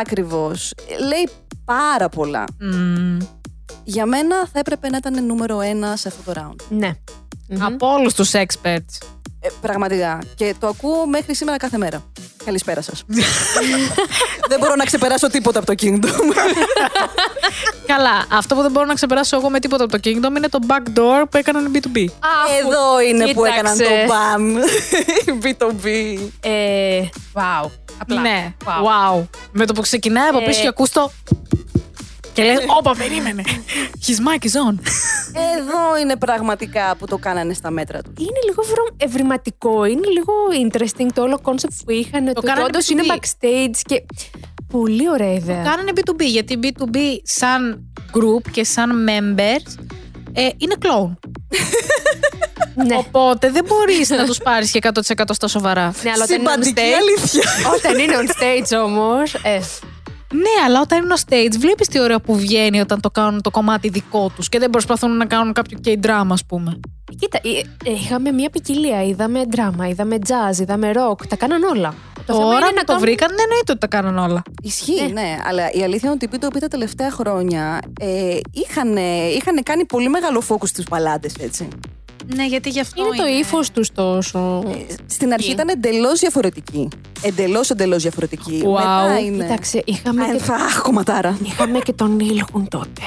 Ακριβώς. 0.00 0.72
Λέει 1.08 1.28
πάρα 1.64 2.08
πολλά. 2.08 2.44
Μμμ. 2.60 3.18
Για 3.84 4.06
μένα 4.06 4.36
θα 4.52 4.58
έπρεπε 4.58 4.88
να 4.88 4.96
ήταν 4.96 5.26
νούμερο 5.26 5.60
ένα 5.60 5.96
σε 5.96 6.08
αυτό 6.08 6.32
το 6.32 6.40
round. 6.40 6.64
Ναι. 6.68 6.92
Μμμ. 7.48 7.64
Από 7.64 7.92
όλους 7.92 8.14
τους 8.14 8.30
experts. 8.32 9.13
Ε, 9.46 9.48
πραγματικά. 9.60 10.18
Και 10.34 10.54
το 10.60 10.66
ακούω 10.66 11.06
μέχρι 11.06 11.34
σήμερα 11.34 11.56
κάθε 11.56 11.78
μέρα. 11.78 12.04
Καλησπέρα 12.44 12.82
σας. 12.82 13.04
δεν 14.48 14.58
μπορώ 14.58 14.74
να 14.74 14.84
ξεπεράσω 14.84 15.30
τίποτα 15.30 15.58
από 15.58 15.66
το 15.66 15.74
Kingdom. 15.82 16.08
Καλά, 17.86 18.24
αυτό 18.32 18.54
που 18.54 18.62
δεν 18.62 18.70
μπορώ 18.70 18.86
να 18.86 18.94
ξεπεράσω 18.94 19.36
εγώ 19.36 19.50
με 19.50 19.58
τίποτα 19.60 19.84
από 19.84 19.92
το 19.92 19.98
Kingdom 20.04 20.36
είναι 20.36 20.48
το 20.48 20.58
backdoor 20.68 21.24
που 21.30 21.36
έκαναν 21.36 21.70
B2B. 21.74 21.78
Αφού- 21.78 22.58
Εδώ 22.64 23.00
είναι 23.08 23.32
που 23.32 23.42
Κοίταξες. 23.44 23.80
έκαναν 23.80 24.06
το 24.06 24.14
BAM. 24.14 25.42
B2B. 25.44 25.86
Ε, 26.40 27.00
wow. 27.34 27.70
Απλά. 27.98 28.20
Ναι, 28.20 28.54
Wow. 28.64 29.18
wow. 29.18 29.26
Με 29.52 29.66
το 29.66 29.72
που 29.72 29.80
ξεκινάει 29.80 30.28
από 30.28 30.38
πίσω 30.44 30.58
Ε. 30.58 30.62
και 30.62 30.68
ακούς 30.68 30.90
το... 30.90 31.10
Και 32.34 32.42
λες, 32.42 32.58
όπα, 32.78 32.94
περίμενε. 32.96 33.42
His 34.06 34.18
mic 34.28 34.44
is 34.44 34.70
on. 34.70 34.74
Εδώ 35.58 35.98
είναι 36.00 36.16
πραγματικά 36.16 36.96
που 36.98 37.06
το 37.06 37.18
κάνανε 37.18 37.54
στα 37.54 37.70
μέτρα 37.70 38.02
τους. 38.02 38.12
Είναι 38.18 38.38
λίγο 38.46 38.62
ευρω- 38.62 38.96
ευρηματικό, 38.96 39.84
είναι 39.84 40.06
λίγο 40.08 40.32
interesting 40.68 41.08
το 41.14 41.22
όλο 41.22 41.40
concept 41.42 41.76
που 41.84 41.90
είχαν. 41.90 42.24
Το, 42.26 42.32
το 42.32 42.40
κάνανε 42.40 42.64
όντως 42.64 42.86
B2B. 42.86 42.90
είναι 42.90 43.02
backstage 43.08 43.80
και. 43.84 44.04
Πολύ 44.68 45.08
ωραία 45.10 45.32
ιδέα. 45.32 45.62
Κάνανε 45.62 45.90
B2B, 45.94 46.20
γιατί 46.22 46.58
B2B 46.62 46.96
σαν 47.22 47.92
group 48.12 48.50
και 48.50 48.64
σαν 48.64 49.08
members 49.08 49.82
ε, 50.32 50.48
είναι 50.56 50.74
clone. 50.82 51.12
ναι. 52.86 52.96
Οπότε 52.96 53.50
δεν 53.50 53.64
μπορείς 53.64 54.10
να 54.10 54.26
τους 54.26 54.38
πάρεις 54.38 54.70
και 54.70 54.78
100% 54.82 55.24
στα 55.32 55.48
σοβαρά. 55.48 55.94
ναι, 56.02 56.10
αλλά 56.10 56.24
όταν 56.24 56.40
είναι 56.40 56.50
on 56.50 56.64
Συμπαντική 56.64 56.74
stage. 56.80 57.00
αλήθεια. 57.00 57.50
όταν 57.76 57.98
είναι 57.98 58.14
on 58.16 58.30
stage 58.30 58.82
όμως. 58.84 59.34
Ε, 59.34 59.60
Ναι, 60.36 60.64
αλλά 60.66 60.80
όταν 60.80 61.04
είναι 61.04 61.16
στο 61.16 61.36
stage, 61.36 61.56
βλέπεις 61.58 61.88
τι 61.88 62.00
ωραίο 62.00 62.20
που 62.20 62.36
βγαίνει 62.36 62.80
όταν 62.80 63.00
το 63.00 63.10
κάνουν 63.10 63.40
το 63.42 63.50
κομμάτι 63.50 63.88
δικό 63.88 64.30
τους 64.36 64.48
και 64.48 64.58
δεν 64.58 64.70
προσπαθούν 64.70 65.16
να 65.16 65.26
κάνουν 65.26 65.52
κάποιο 65.52 65.78
K-drama, 65.84 66.26
ας 66.30 66.44
πούμε. 66.44 66.80
κοίτα, 67.18 67.38
ε, 67.42 67.90
ε, 67.90 67.92
είχαμε 67.92 68.30
μια 68.32 68.50
ποικιλία. 68.50 69.04
Είδαμε 69.04 69.42
drama, 69.56 69.88
είδαμε 69.88 70.18
jazz, 70.26 70.58
είδαμε 70.60 70.90
rock. 70.94 71.26
Τα 71.28 71.36
κάναν 71.36 71.62
όλα. 71.62 71.94
Το 72.26 72.32
θέμα 72.34 72.38
Τώρα 72.44 72.56
είναι 72.58 72.66
που 72.68 72.74
να 72.74 72.80
το 72.80 72.84
κάνουν- 72.86 73.02
βρήκαν, 73.04 73.28
δεν 73.28 73.38
εννοείται 73.42 73.70
ότι 73.72 73.80
τα 73.80 73.86
κάνουν 73.86 74.18
όλα. 74.18 74.42
Ισχύει, 74.62 75.00
Ναι. 75.02 75.20
ναι. 75.20 75.36
Αλλά 75.44 75.70
η 75.72 75.82
αλήθεια 75.82 76.10
είναι 76.12 76.18
ότι 76.22 76.24
οι 76.24 76.28
P2P 76.32 76.58
τα 76.60 76.68
τελευταία 76.68 77.10
χρόνια 77.10 77.80
ε, 78.00 78.38
είχαν, 78.52 78.96
είχαν 79.36 79.62
κάνει 79.62 79.84
πολύ 79.84 80.08
μεγάλο 80.08 80.42
focus 80.48 80.66
στους 80.66 80.84
παλάτες, 80.84 81.34
έτσι. 81.40 81.68
Ναι, 82.34 82.46
γιατί 82.46 82.68
γι' 82.70 82.80
αυτό 82.80 83.06
Είναι 83.06 83.16
το 83.16 83.26
ύφος 83.26 83.70
τους 83.70 83.92
τόσο. 83.92 84.62
Στην 85.06 85.32
αρχή 85.32 85.50
ήταν 85.50 85.68
εντελώς 85.68 86.18
διαφορετική. 86.20 86.88
Εντελώς, 87.22 87.70
εντελώς 87.70 88.02
διαφορετική. 88.02 88.62
Wow. 88.64 88.72
Μετά 88.72 89.18
είναι. 89.20 89.42
Κοίταξε, 89.42 89.82
είχαμε, 89.86 90.24
και, 90.24 90.52
Αχ, 90.52 90.82
κομματάρα. 90.82 91.38
είχαμε 91.44 91.78
και 91.78 91.92
τον 91.92 92.20
Ήλχουν 92.20 92.68
τότε. 92.68 93.02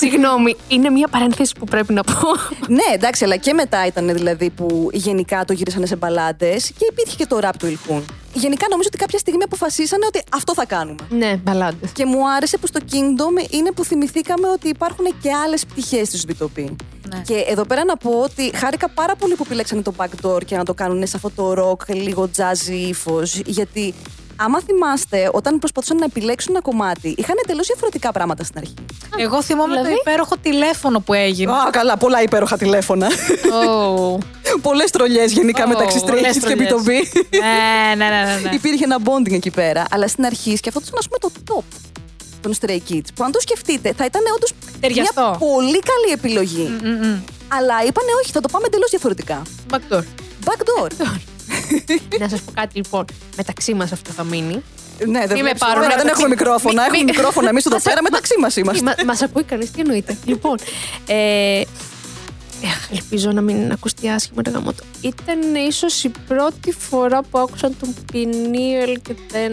Συγγνώμη, 0.00 0.56
είναι 0.68 0.90
μια 0.90 1.08
παρένθεση 1.08 1.54
που 1.58 1.64
πρέπει 1.64 1.92
να 1.92 2.02
πω. 2.02 2.28
ναι, 2.68 2.82
εντάξει, 2.94 3.24
αλλά 3.24 3.36
και 3.36 3.52
μετά 3.52 3.86
ήταν 3.86 4.12
δηλαδή 4.12 4.50
που 4.50 4.88
γενικά 4.92 5.44
το 5.44 5.52
γύρισανε 5.52 5.86
σε 5.86 5.96
μπαλάντες 5.96 6.72
και 6.78 6.86
υπήρχε 6.90 7.16
και 7.16 7.26
το 7.26 7.38
ραπ 7.38 7.56
του 7.58 7.66
Ιλχούν. 7.66 8.04
Γενικά 8.32 8.66
νομίζω 8.70 8.88
ότι 8.92 8.98
κάποια 8.98 9.18
στιγμή 9.18 9.42
αποφασίσανε 9.42 10.04
ότι 10.06 10.22
αυτό 10.32 10.54
θα 10.54 10.66
κάνουμε. 10.66 10.98
ναι, 11.08 11.36
μπαλάντες. 11.42 11.90
Και 11.92 12.04
μου 12.06 12.30
άρεσε 12.30 12.58
που 12.58 12.66
στο 12.66 12.80
Kingdom 12.90 13.52
είναι 13.52 13.72
που 13.72 13.84
θυμηθήκαμε 13.84 14.48
ότι 14.48 14.68
υπάρχουν 14.68 15.04
και 15.22 15.30
άλλες 15.44 15.66
πτυχές 15.66 16.08
της 16.08 16.26
Βιτοπή. 16.26 16.76
Ναι. 17.14 17.22
Και 17.26 17.34
εδώ 17.48 17.64
πέρα 17.64 17.84
να 17.84 17.96
πω 17.96 18.10
ότι 18.10 18.50
χάρηκα 18.56 18.88
πάρα 18.88 19.16
πολύ 19.16 19.34
που 19.34 19.42
επιλέξανε 19.46 19.82
το 19.82 19.92
backdoor 19.96 20.44
και 20.44 20.56
να 20.56 20.64
το 20.64 20.74
κάνουν 20.74 21.06
σε 21.06 21.16
αυτό 21.16 21.30
το 21.30 21.52
rock, 21.70 21.94
λίγο 21.94 22.30
jazzy 22.36 22.88
ύφος. 22.88 23.40
Γιατί 23.46 23.94
άμα 24.44 24.60
θυμάστε, 24.66 25.30
όταν 25.32 25.58
προσπαθούσαν 25.58 25.96
να 25.96 26.04
επιλέξουν 26.04 26.54
ένα 26.54 26.62
κομμάτι, 26.62 27.14
είχαν 27.18 27.36
εντελώς 27.44 27.66
διαφορετικά 27.66 28.12
πράγματα 28.12 28.44
στην 28.44 28.58
αρχή. 28.58 28.74
Εγώ 29.16 29.42
θυμόμαι 29.42 29.72
Δηλαδή; 29.72 29.88
το 29.94 29.96
υπέροχο 30.00 30.36
τηλέφωνο 30.42 31.00
που 31.00 31.12
έγινε. 31.14 31.52
Α, 31.52 31.70
καλά, 31.70 31.96
πολλά 31.96 32.22
υπέροχα 32.22 32.56
τηλέφωνα. 32.56 33.08
Oh. 33.08 34.18
Πολλές 34.62 34.90
τρολιές 34.90 35.32
γενικά 35.32 35.64
Ω, 35.64 35.68
μεταξύ 35.68 36.00
πολλές 36.00 36.20
Stray 36.20 36.28
Kids 36.28 36.32
και 36.32 36.40
τρολιές. 36.40 36.68
Βιτοπή. 36.68 37.08
ναι, 37.38 37.94
ναι, 38.04 38.08
ναι, 38.10 38.24
ναι, 38.24 38.40
ναι. 38.42 38.50
Υπήρχε 38.54 38.84
ένα 38.84 38.98
bonding 39.04 39.32
εκεί 39.32 39.50
πέρα. 39.50 39.84
Αλλά 39.90 40.08
στην 40.08 40.24
αρχή 40.24 40.56
σκεφτόταν, 40.56 40.94
ας 40.98 41.08
πούμε, 41.08 41.18
το 41.18 41.30
top 41.54 41.64
των 42.40 42.54
Stray 42.60 42.92
Kids. 42.92 43.08
Που 43.14 43.24
αν 43.24 43.32
το 43.32 43.40
σκεφτείτε, 43.40 43.92
θα 43.96 44.04
ήταν 44.04 44.22
όντως 44.36 44.52
Ταιριαστό. 44.80 45.20
μια 45.20 45.38
πολύ 45.38 45.78
καλή 45.90 46.12
επιλογή. 46.12 46.62
Μμμ. 46.82 47.18
Αλλά 47.48 47.74
είπανε, 47.86 48.10
όχι, 48.22 48.32
θα 48.32 48.40
το 48.40 48.48
πάμε 48.52 48.66
εντελώς 48.66 48.90
διαφορετικά. 48.90 49.42
Backdoor. 49.70 50.02
Backdoor. 50.44 50.90
Να 52.18 52.28
σας 52.28 52.40
πω 52.40 52.52
κάτι 52.54 52.76
λοιπόν. 52.76 53.04
Μεταξύ 53.36 53.74
μας 53.74 53.92
αυτό 53.92 54.10
θα 54.12 54.24
μείνει. 54.24 54.62
ναι, 55.06 55.18
δεν, 55.20 55.28
Μη 55.28 55.34
με 55.34 55.40
βλέπεις, 55.40 55.60
πάρουν 55.60 55.76
ωραία, 55.76 55.88
δεν 55.88 55.96
μεταξύ- 55.96 56.10
έχουμε 56.12 56.28
μικρόφωνα. 56.28 56.80
Μη- 56.82 56.86
Έχουμε 56.88 56.98
μη- 56.98 57.04
μικρόφωνα 57.04 57.48
εμείς 57.48 57.64
εδώ 57.66 57.74
Μας- 57.74 57.84
πέρα, 57.84 58.02
μεταξύ 58.02 58.34
μας 58.40 58.56
είμαστε. 58.56 58.84
Μα 58.84 58.94
μας 59.06 59.22
ακούει 59.22 59.42
κανείς, 59.42 59.70
τι 59.70 59.80
εννοείται. 59.80 60.16
λοιπόν, 60.32 60.58
ε, 61.06 61.60
εχ, 62.62 62.88
ελπίζω 62.92 63.30
να 63.32 63.40
μην 63.40 63.72
ακουστεί 63.72 64.08
άσχημα 64.08 64.42
ρε 64.44 64.50
γαμώτο. 64.50 64.84
Ήταν 65.00 65.54
ίσως 65.68 66.04
η 66.04 66.12
πρώτη 66.28 66.72
φορά 66.72 67.22
που 67.22 67.38
άκουσα 67.38 67.70
τον 67.80 67.94
Πινίελ 68.12 69.00
και 69.02 69.14
δεν 69.30 69.52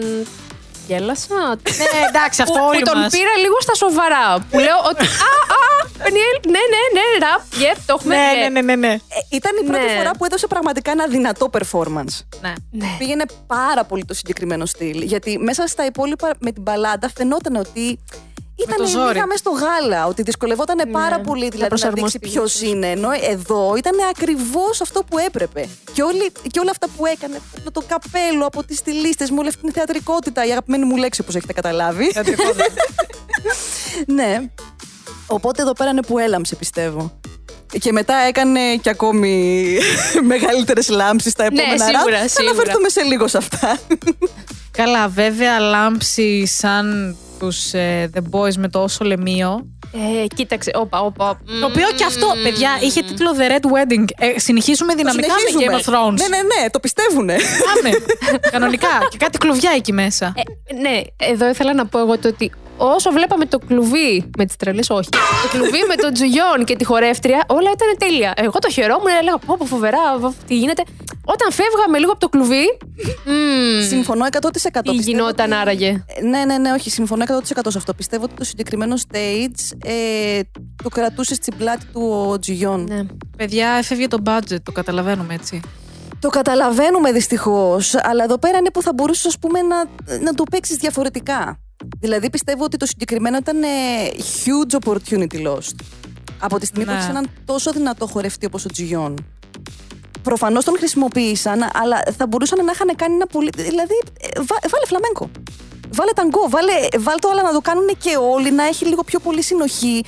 γέλασα; 0.88 1.34
Ναι, 1.78 2.00
εντάξει, 2.08 2.42
αυτό 2.42 2.58
που, 2.58 2.64
όλοι 2.70 2.78
που 2.78 2.84
τον 2.90 2.98
μας. 2.98 3.12
πήρα 3.12 3.34
λίγο 3.44 3.56
στα 3.60 3.74
σοβαρά. 3.74 4.26
Που 4.50 4.58
λέω 4.66 4.78
ότι. 4.90 5.04
Α, 5.04 5.32
α, 5.58 5.66
Πινίελ, 6.04 6.36
ναι, 6.54 6.62
ναι, 6.74 6.82
ναι, 6.96 7.26
ραπ, 7.26 7.42
yep, 7.62 7.78
το 7.86 7.94
έχουμε 7.98 8.14
Ναι, 8.14 8.30
yep. 8.32 8.50
ναι, 8.52 8.60
ναι, 8.60 8.60
ναι, 8.60 8.74
ναι. 8.86 8.92
Ε, 8.92 9.36
ήταν 9.38 9.52
η 9.62 9.64
πρώτη 9.66 9.84
Ναι. 9.84 9.96
φορά 9.96 10.10
που 10.10 10.24
έδωσε 10.24 10.46
πραγματικά 10.46 10.90
ένα 10.90 11.06
δυνατό 11.06 11.50
performance. 11.58 12.14
ναι. 12.40 12.52
Ναι. 12.70 12.86
Πήγαινε 12.98 13.24
πάρα 13.46 13.84
πολύ 13.84 14.04
το 14.04 14.14
συγκεκριμένο 14.14 14.66
στυλ. 14.66 15.02
Γιατί 15.02 15.38
μέσα 15.38 15.66
στα 15.66 15.84
υπόλοιπα 15.84 16.34
με 16.38 16.52
την 16.52 16.62
μπαλάντα 16.62 17.10
φαινόταν 17.16 17.56
ότι 17.56 17.98
ήταν 18.62 18.76
το 18.76 18.86
ζόρι. 18.86 19.12
λίγα 19.12 19.26
μέσα 19.26 19.38
στο 19.38 19.50
γάλα. 19.50 20.06
Ότι 20.06 20.22
δυσκολευόταν 20.22 20.90
πάρα 20.92 21.20
πολύ 21.20 21.42
να 21.42 21.48
δηλαδή, 21.48 21.62
να, 21.62 21.68
προσαρμοστεί 21.68 22.18
δείξει 22.18 22.32
ποιος 22.34 22.54
ίσως. 22.54 22.68
είναι. 22.70 22.90
Ενώ 22.90 23.08
εδώ 23.30 23.74
ήταν 23.76 23.94
ακριβώς 24.10 24.80
αυτό 24.80 25.02
που 25.10 25.18
έπρεπε. 25.18 25.68
Και, 25.92 26.02
όλοι, 26.02 26.32
και 26.50 26.60
όλα 26.60 26.70
αυτά 26.70 26.88
που 26.96 27.06
έκανε 27.06 27.40
με 27.64 27.70
το 27.70 27.82
καπέλο 27.88 28.46
από 28.46 28.64
τις 28.64 28.78
στυλίστε 28.78 29.26
μου, 29.30 29.36
όλη 29.38 29.48
αυτή 29.48 29.60
την 29.60 29.72
θεατρικότητα, 29.72 30.46
η 30.46 30.50
αγαπημένη 30.50 30.84
μου 30.84 30.96
λέξη 30.96 31.20
όπως 31.20 31.34
έχετε 31.34 31.52
καταλάβει. 31.52 32.12
ναι. 34.18 34.50
Οπότε 35.26 35.62
εδώ 35.62 35.72
πέρα 35.72 35.90
είναι 35.90 36.02
που 36.02 36.18
έλαμψε 36.18 36.54
πιστεύω. 36.56 37.20
Και 37.80 37.92
μετά 37.92 38.14
έκανε 38.14 38.60
και 38.76 38.90
ακόμη 38.90 39.76
μεγαλύτερες 40.32 40.88
λάμψεις 40.88 41.32
στα 41.32 41.44
επόμενα 41.44 41.68
Ναι, 41.68 41.76
σίγουρα, 41.76 42.10
ράτ. 42.10 42.20
Θα 42.20 42.28
σίγουρα. 42.28 42.50
αναφερθούμε 42.52 42.88
σε 42.88 43.02
λίγο 43.02 43.28
σε 43.28 43.36
αυτά. 43.36 43.78
Καλά, 44.70 45.08
βέβαια, 45.08 45.58
λάμψη 45.58 46.46
σαν 46.46 47.16
τους 47.38 47.72
ε, 47.72 48.10
The 48.14 48.20
Boys 48.30 48.54
με 48.56 48.68
το 48.68 48.82
όσο 48.82 49.04
λεμείο. 49.04 49.66
Ε, 49.92 50.26
κοίταξε, 50.26 50.70
όπα, 50.74 51.00
όπα. 51.00 51.40
Το 51.60 51.66
οποίο 51.66 51.86
και 51.96 52.04
αυτό, 52.04 52.26
παιδιά, 52.42 52.70
είχε 52.80 53.02
τίτλο 53.02 53.30
The 53.38 53.50
Red 53.50 53.66
Wedding. 53.66 54.04
Ε, 54.18 54.38
συνεχίζουμε 54.38 54.94
δυναμικά 54.94 55.32
με 55.32 55.48
Συνεχίζουμε. 55.48 55.78
Game 55.78 55.80
of 55.80 55.92
Thrones. 55.92 56.18
Ναι, 56.18 56.36
ναι, 56.36 56.42
ναι, 56.42 56.70
το 56.70 56.80
πιστεύουνε. 56.80 57.36
Πάμε. 57.74 57.96
Κανονικά. 58.50 58.88
Και 59.10 59.16
κάτι 59.16 59.38
κλουβιά 59.38 59.70
εκεί 59.76 59.92
μέσα. 59.92 60.34
Ε, 60.36 60.74
ναι, 60.74 61.00
εδώ 61.16 61.48
ήθελα 61.48 61.74
να 61.74 61.86
πω 61.86 61.98
εγώ 61.98 62.18
το 62.18 62.28
ότι 62.28 62.52
όσο 62.78 63.10
βλέπαμε 63.10 63.44
το 63.46 63.58
κλουβί 63.58 64.30
με 64.38 64.44
τις 64.44 64.56
τρελές, 64.56 64.90
όχι. 64.90 65.08
το 65.42 65.48
κλουβί 65.52 65.78
με 65.88 65.94
τον 65.94 66.12
Τζουγιόν 66.12 66.64
και 66.64 66.76
τη 66.76 66.84
χορεύτρια, 66.84 67.44
όλα 67.48 67.70
ήταν 67.70 67.88
τέλεια. 67.98 68.32
Εγώ 68.36 68.58
το 68.58 68.70
χαιρόμουν, 68.70 69.06
έλεγα 69.20 69.38
πω, 69.38 69.54
πω 69.58 69.64
φοβερά, 69.64 70.18
βο, 70.18 70.34
τι 70.46 70.58
γίνεται. 70.58 70.82
Όταν 71.24 71.52
φεύγαμε 71.52 71.98
λίγο 71.98 72.10
από 72.10 72.20
το 72.20 72.28
κλουβί. 72.28 72.64
μμμ, 73.24 73.82
Συμφωνώ 73.88 74.24
100%. 74.24 74.30
τι 74.40 74.50
Πιστεύω 74.60 74.92
γινόταν 75.00 75.46
ότι- 75.46 75.60
άραγε. 75.60 76.04
Ε, 76.06 76.22
Ναι, 76.24 76.44
ναι, 76.44 76.58
ναι, 76.58 76.72
όχι. 76.72 76.90
Συμφωνώ 76.90 77.24
100% 77.26 77.70
σε 77.70 77.78
αυτό. 77.78 77.94
Πιστεύω 77.94 78.24
ότι 78.24 78.34
το 78.34 78.44
συγκεκριμένο 78.44 78.94
stage 79.10 79.76
ε, 79.84 80.40
το 80.82 80.88
κρατούσε 80.88 81.34
στην 81.34 81.56
πλάτη 81.56 81.84
του 81.92 82.26
ο 82.30 82.38
Τζιγιόν. 82.38 82.86
Ναι. 82.90 83.02
Παιδιά, 83.36 83.68
έφευγε 83.78 84.08
το 84.08 84.18
budget, 84.26 84.56
το 84.62 84.72
καταλαβαίνουμε 84.72 85.34
έτσι. 85.34 85.60
Το 86.20 86.28
καταλαβαίνουμε 86.28 87.12
δυστυχώς, 87.12 87.94
αλλά 88.02 88.24
εδώ 88.24 88.38
πέρα 88.38 88.58
είναι 88.58 88.70
που 88.70 88.82
θα 88.82 88.92
μπορούσες 88.94 89.26
ας 89.26 89.38
πούμε, 89.38 89.60
να, 89.62 89.76
να 90.20 90.34
το 90.34 90.42
παίξεις 90.50 90.76
διαφορετικά. 90.76 91.58
Δηλαδή 92.00 92.30
πιστεύω 92.30 92.64
ότι 92.64 92.76
το 92.76 92.86
συγκεκριμένο 92.86 93.36
ήταν 93.36 93.62
ε, 93.62 93.66
huge 94.44 94.78
opportunity 94.84 95.46
lost. 95.46 95.74
Από 96.40 96.58
τη 96.58 96.66
στιγμή 96.66 96.84
Ναι. 96.84 96.90
που 96.90 96.96
έχεις 96.96 97.08
έναν 97.08 97.26
τόσο 97.44 97.72
δυνατό 97.72 98.06
χορευτή 98.06 98.46
όπως 98.46 98.64
ο 98.64 98.68
Τζιγιόν. 98.68 99.26
Προφανώς 100.22 100.64
τον 100.64 100.76
χρησιμοποίησαν, 100.76 101.62
αλλά 101.74 102.02
θα 102.18 102.26
μπορούσαν 102.26 102.64
να 102.64 102.72
είχαν 102.72 102.90
κάνει 102.96 103.14
ένα 103.14 103.26
πολύ. 103.26 103.50
Δηλαδή, 103.56 103.94
ε, 104.20 104.28
βά- 104.36 104.68
βάλε 104.70 104.86
φλαμέγκο. 104.86 105.30
Βάλε 105.92 106.12
ταγκό, 106.12 106.48
βάλε, 106.48 106.72
βάλε 106.98 107.18
το 107.18 107.28
άλλα 107.30 107.42
να 107.42 107.52
το 107.52 107.60
κάνουν 107.60 107.86
και 107.98 108.16
όλοι, 108.32 108.50
να 108.52 108.64
έχει 108.66 108.84
λίγο 108.86 109.02
πιο 109.02 109.18
πολύ 109.18 109.42
συνοχή. 109.42 110.04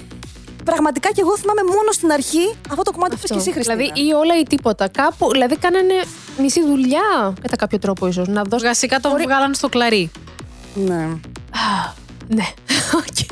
Πραγματικά 0.65 1.09
και 1.13 1.21
εγώ 1.21 1.37
θυμάμαι 1.37 1.63
μόνο 1.63 1.93
στην 1.93 2.13
αρχή 2.13 2.55
αυτό 2.71 2.83
το 2.83 2.91
κομμάτι 2.93 3.11
που 3.15 3.21
είπες 3.25 3.31
και 3.31 3.37
εσύ, 3.39 3.53
Χριστίνα. 3.53 3.77
Δηλαδή, 3.77 4.01
ή 4.09 4.13
όλα 4.13 4.39
ή 4.39 4.43
τίποτα. 4.43 4.89
Κάπου, 4.89 5.31
δηλαδή, 5.31 5.57
κάνανε 5.57 5.95
μισή 6.39 6.65
δουλειά 6.67 7.35
κατά 7.43 7.57
κάποιο 7.57 7.79
τρόπο, 7.79 8.07
ίσως. 8.07 8.29
Να 8.29 8.43
δώσουν. 8.43 8.67
Βασικά 8.69 9.01
το 9.01 9.11
βγάλανε 9.25 9.55
στο 9.55 9.69
κλαρί. 9.69 10.11
Ναι. 10.75 11.09
Ναι. 12.29 12.45
Και 13.15 13.27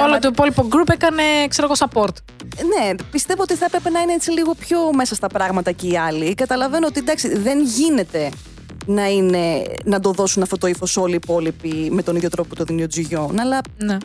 όλο 0.00 0.18
το 0.18 0.28
υπόλοιπο 0.32 0.68
group 0.70 0.88
έκανε, 0.92 1.22
ξέρω 1.48 1.68
εγώ, 1.72 1.88
support. 1.88 2.14
Ναι, 2.56 2.94
πιστεύω 3.10 3.42
ότι 3.42 3.54
θα 3.54 3.64
έπρεπε 3.64 3.90
να 3.90 4.00
είναι 4.00 4.12
έτσι 4.12 4.30
λίγο 4.30 4.54
πιο 4.54 4.92
μέσα 4.92 5.14
στα 5.14 5.26
πράγματα 5.26 5.72
και 5.72 5.86
οι 5.86 5.96
άλλοι. 5.98 6.34
Καταλαβαίνω 6.34 6.86
ότι 6.86 6.98
εντάξει, 6.98 7.38
δεν 7.38 7.62
γίνεται 7.62 8.30
να, 8.86 9.08
είναι, 9.08 9.64
να 9.84 10.00
το 10.00 10.10
δώσουν 10.10 10.42
αυτό 10.42 10.58
το 10.58 10.66
ύφος 10.66 10.96
όλοι 10.96 11.12
οι 11.12 11.18
υπόλοιποι 11.22 11.88
με 11.90 12.02
τον 12.02 12.16
ίδιο 12.16 12.28
τρόπο 12.28 12.48
που 12.48 12.54
το 12.54 12.64
δίνει 12.64 12.82
ο 12.82 12.86
Τζιγιόν. 12.86 13.40
Αλλά 13.40 13.60
Ναι. 13.78 13.96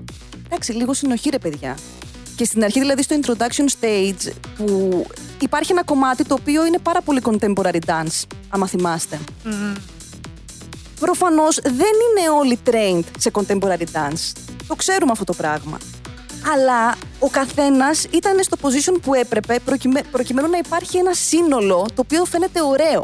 εντάξει, 0.46 0.72
λίγο 0.72 0.94
συνοχή, 0.94 1.30
ρε 1.30 1.38
παιδιά. 1.40 1.78
Και 2.36 2.46
στην 2.46 2.64
αρχή, 2.64 2.80
δηλαδή 2.80 3.04
στο 3.04 3.20
introduction 3.22 3.66
stage, 3.82 4.32
που 4.58 5.06
υπάρχει 5.40 5.72
ένα 5.72 5.84
κομμάτι 5.84 6.24
το 6.24 6.34
οποίο 6.40 6.66
είναι 6.66 6.78
πάρα 6.80 7.02
πολύ 7.02 7.22
contemporary 7.24 7.80
dance, 7.86 8.24
άμα 8.50 8.68
θυμάστε. 8.68 9.20
Προφανώς 11.00 11.60
δεν 11.64 11.74
είναι 11.76 12.30
όλοι 12.40 12.60
trained 12.66 13.12
σε 13.18 13.32
contemporary 13.34 13.86
dance. 13.94 14.32
Το 14.68 14.76
ξέρουμε 14.76 15.12
αυτό 15.12 15.24
το 15.24 15.34
πράγμα. 15.34 15.78
Αλλά 16.54 16.96
ο 17.20 17.28
καθένας 17.30 18.04
ήταν 18.10 18.44
στο 18.44 18.58
position 18.62 18.98
που 19.02 19.14
έπρεπε 19.14 19.60
προκειμέ- 19.66 20.06
προκειμένου 20.12 20.50
να 20.50 20.58
υπάρχει 20.58 20.98
ένα 20.98 21.14
σύνολο 21.14 21.86
το 21.96 22.02
οποίο 22.02 22.26
φαίνεται 22.26 22.62
ωραίο 22.62 23.04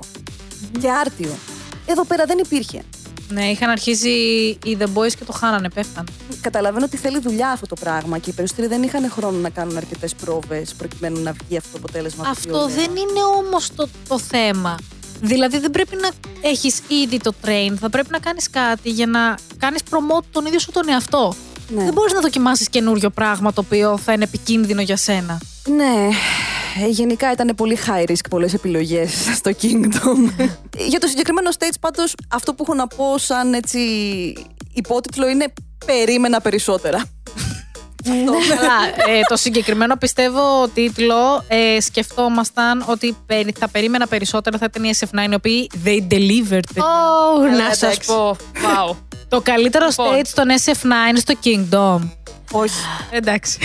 και 0.81 0.91
άρτιο. 0.91 1.29
Εδώ 1.85 2.05
πέρα 2.05 2.25
δεν 2.25 2.37
υπήρχε. 2.37 2.81
Ναι, 3.29 3.45
είχαν 3.49 3.69
αρχίσει 3.69 4.09
οι 4.63 4.77
The 4.79 4.83
Boys 4.83 5.11
και 5.17 5.23
το 5.25 5.31
χάνανε, 5.33 5.69
πέφτανε. 5.69 6.07
Καταλαβαίνω 6.41 6.85
ότι 6.85 6.97
θέλει 6.97 7.19
δουλειά 7.19 7.49
αυτό 7.49 7.65
το 7.65 7.75
πράγμα 7.79 8.17
και 8.17 8.29
οι 8.29 8.33
περισσότεροι 8.33 8.67
δεν 8.67 8.83
είχαν 8.83 9.09
χρόνο 9.11 9.37
να 9.37 9.49
κάνουν 9.49 9.77
αρκετές 9.77 10.15
πρόβες 10.15 10.73
προκειμένου 10.73 11.21
να 11.23 11.31
βγει 11.31 11.57
αυτό 11.57 11.69
το 11.71 11.77
αποτέλεσμα. 11.83 12.23
το 12.23 12.29
πιο 12.41 12.51
Αυτό 12.51 12.63
ωραίο. 12.63 12.75
δεν 12.75 12.89
είναι 12.95 13.23
όμως 13.37 13.69
το, 13.75 13.87
το 14.07 14.19
θέμα. 14.19 14.77
Δηλαδή 15.21 15.59
δεν 15.59 15.71
πρέπει 15.71 15.95
να 16.01 16.09
έχεις 16.49 16.81
ήδη 16.87 17.19
το 17.19 17.33
train. 17.45 17.73
Θα 17.79 17.89
πρέπει 17.89 18.07
να 18.11 18.19
κάνεις 18.19 18.49
κάτι 18.49 18.89
για 18.89 19.07
να 19.07 19.35
κάνεις 19.57 19.81
promote 19.89 20.23
τον 20.31 20.45
ίδιο 20.45 20.59
σου 20.59 20.71
τον 20.71 20.89
εαυτό. 20.89 21.35
Ναι. 21.69 21.83
Δεν 21.83 21.93
μπορείς 21.93 22.13
να 22.13 22.19
δοκιμάσεις 22.19 22.69
καινούριο 22.69 23.09
πράγμα 23.09 23.53
το 23.53 23.61
οποίο 23.65 23.97
θα 23.97 24.13
είναι 24.13 24.23
επικίνδυνο 24.23 24.81
για 24.81 24.97
σένα. 24.97 25.41
Ναι, 25.67 26.09
ε, 26.83 26.87
γενικά 26.87 27.31
ήταν 27.31 27.53
πολύ 27.55 27.77
high 27.87 28.09
risk 28.09 28.29
πολλές 28.29 28.53
επιλογές 28.53 29.11
στο 29.35 29.51
Kingdom. 29.61 30.45
Για 30.89 30.99
το 30.99 31.07
συγκεκριμένο 31.07 31.49
stage 31.59 31.75
πάντως 31.79 32.13
αυτό 32.27 32.53
που 32.53 32.63
έχω 32.63 32.73
να 32.73 32.87
πω 32.87 33.17
σαν 33.17 33.53
έτσι 33.53 33.79
υπότιτλο 34.73 35.29
είναι 35.29 35.53
περίμενα 35.85 36.41
περισσότερα. 36.41 37.03
Καλά, 38.55 38.79
ε, 39.17 39.21
το 39.29 39.35
συγκεκριμένο 39.37 39.95
πιστεύω 39.95 40.67
τίτλο 40.73 41.43
ε, 41.47 41.79
σκεφτόμασταν 41.81 42.83
ότι 42.87 43.17
περι- 43.25 43.57
θα 43.59 43.69
περίμενα 43.69 44.07
περισσότερα 44.07 44.57
θα 44.57 44.65
ήταν 44.69 44.83
η 44.83 44.91
SF9 44.99 45.31
οι 45.31 45.33
οποίοι 45.33 45.69
they 45.85 46.13
delivered. 46.13 46.63
παιδιά. 46.73 46.83
Ω, 47.35 47.39
Καλά, 47.41 47.57
να 47.63 47.69
σας 47.69 47.81
εντάξει. 47.81 48.07
πω. 48.07 48.35
Wow. 48.55 48.95
Το 49.29 49.41
καλύτερο 49.41 49.85
Λοιπόν. 49.89 50.07
stage 50.15 50.27
των 50.33 50.45
SF9 50.63 51.17
στο 51.17 51.33
Kingdom. 51.43 52.09
Όχι. 52.57 52.75
Εντάξει. 53.09 53.57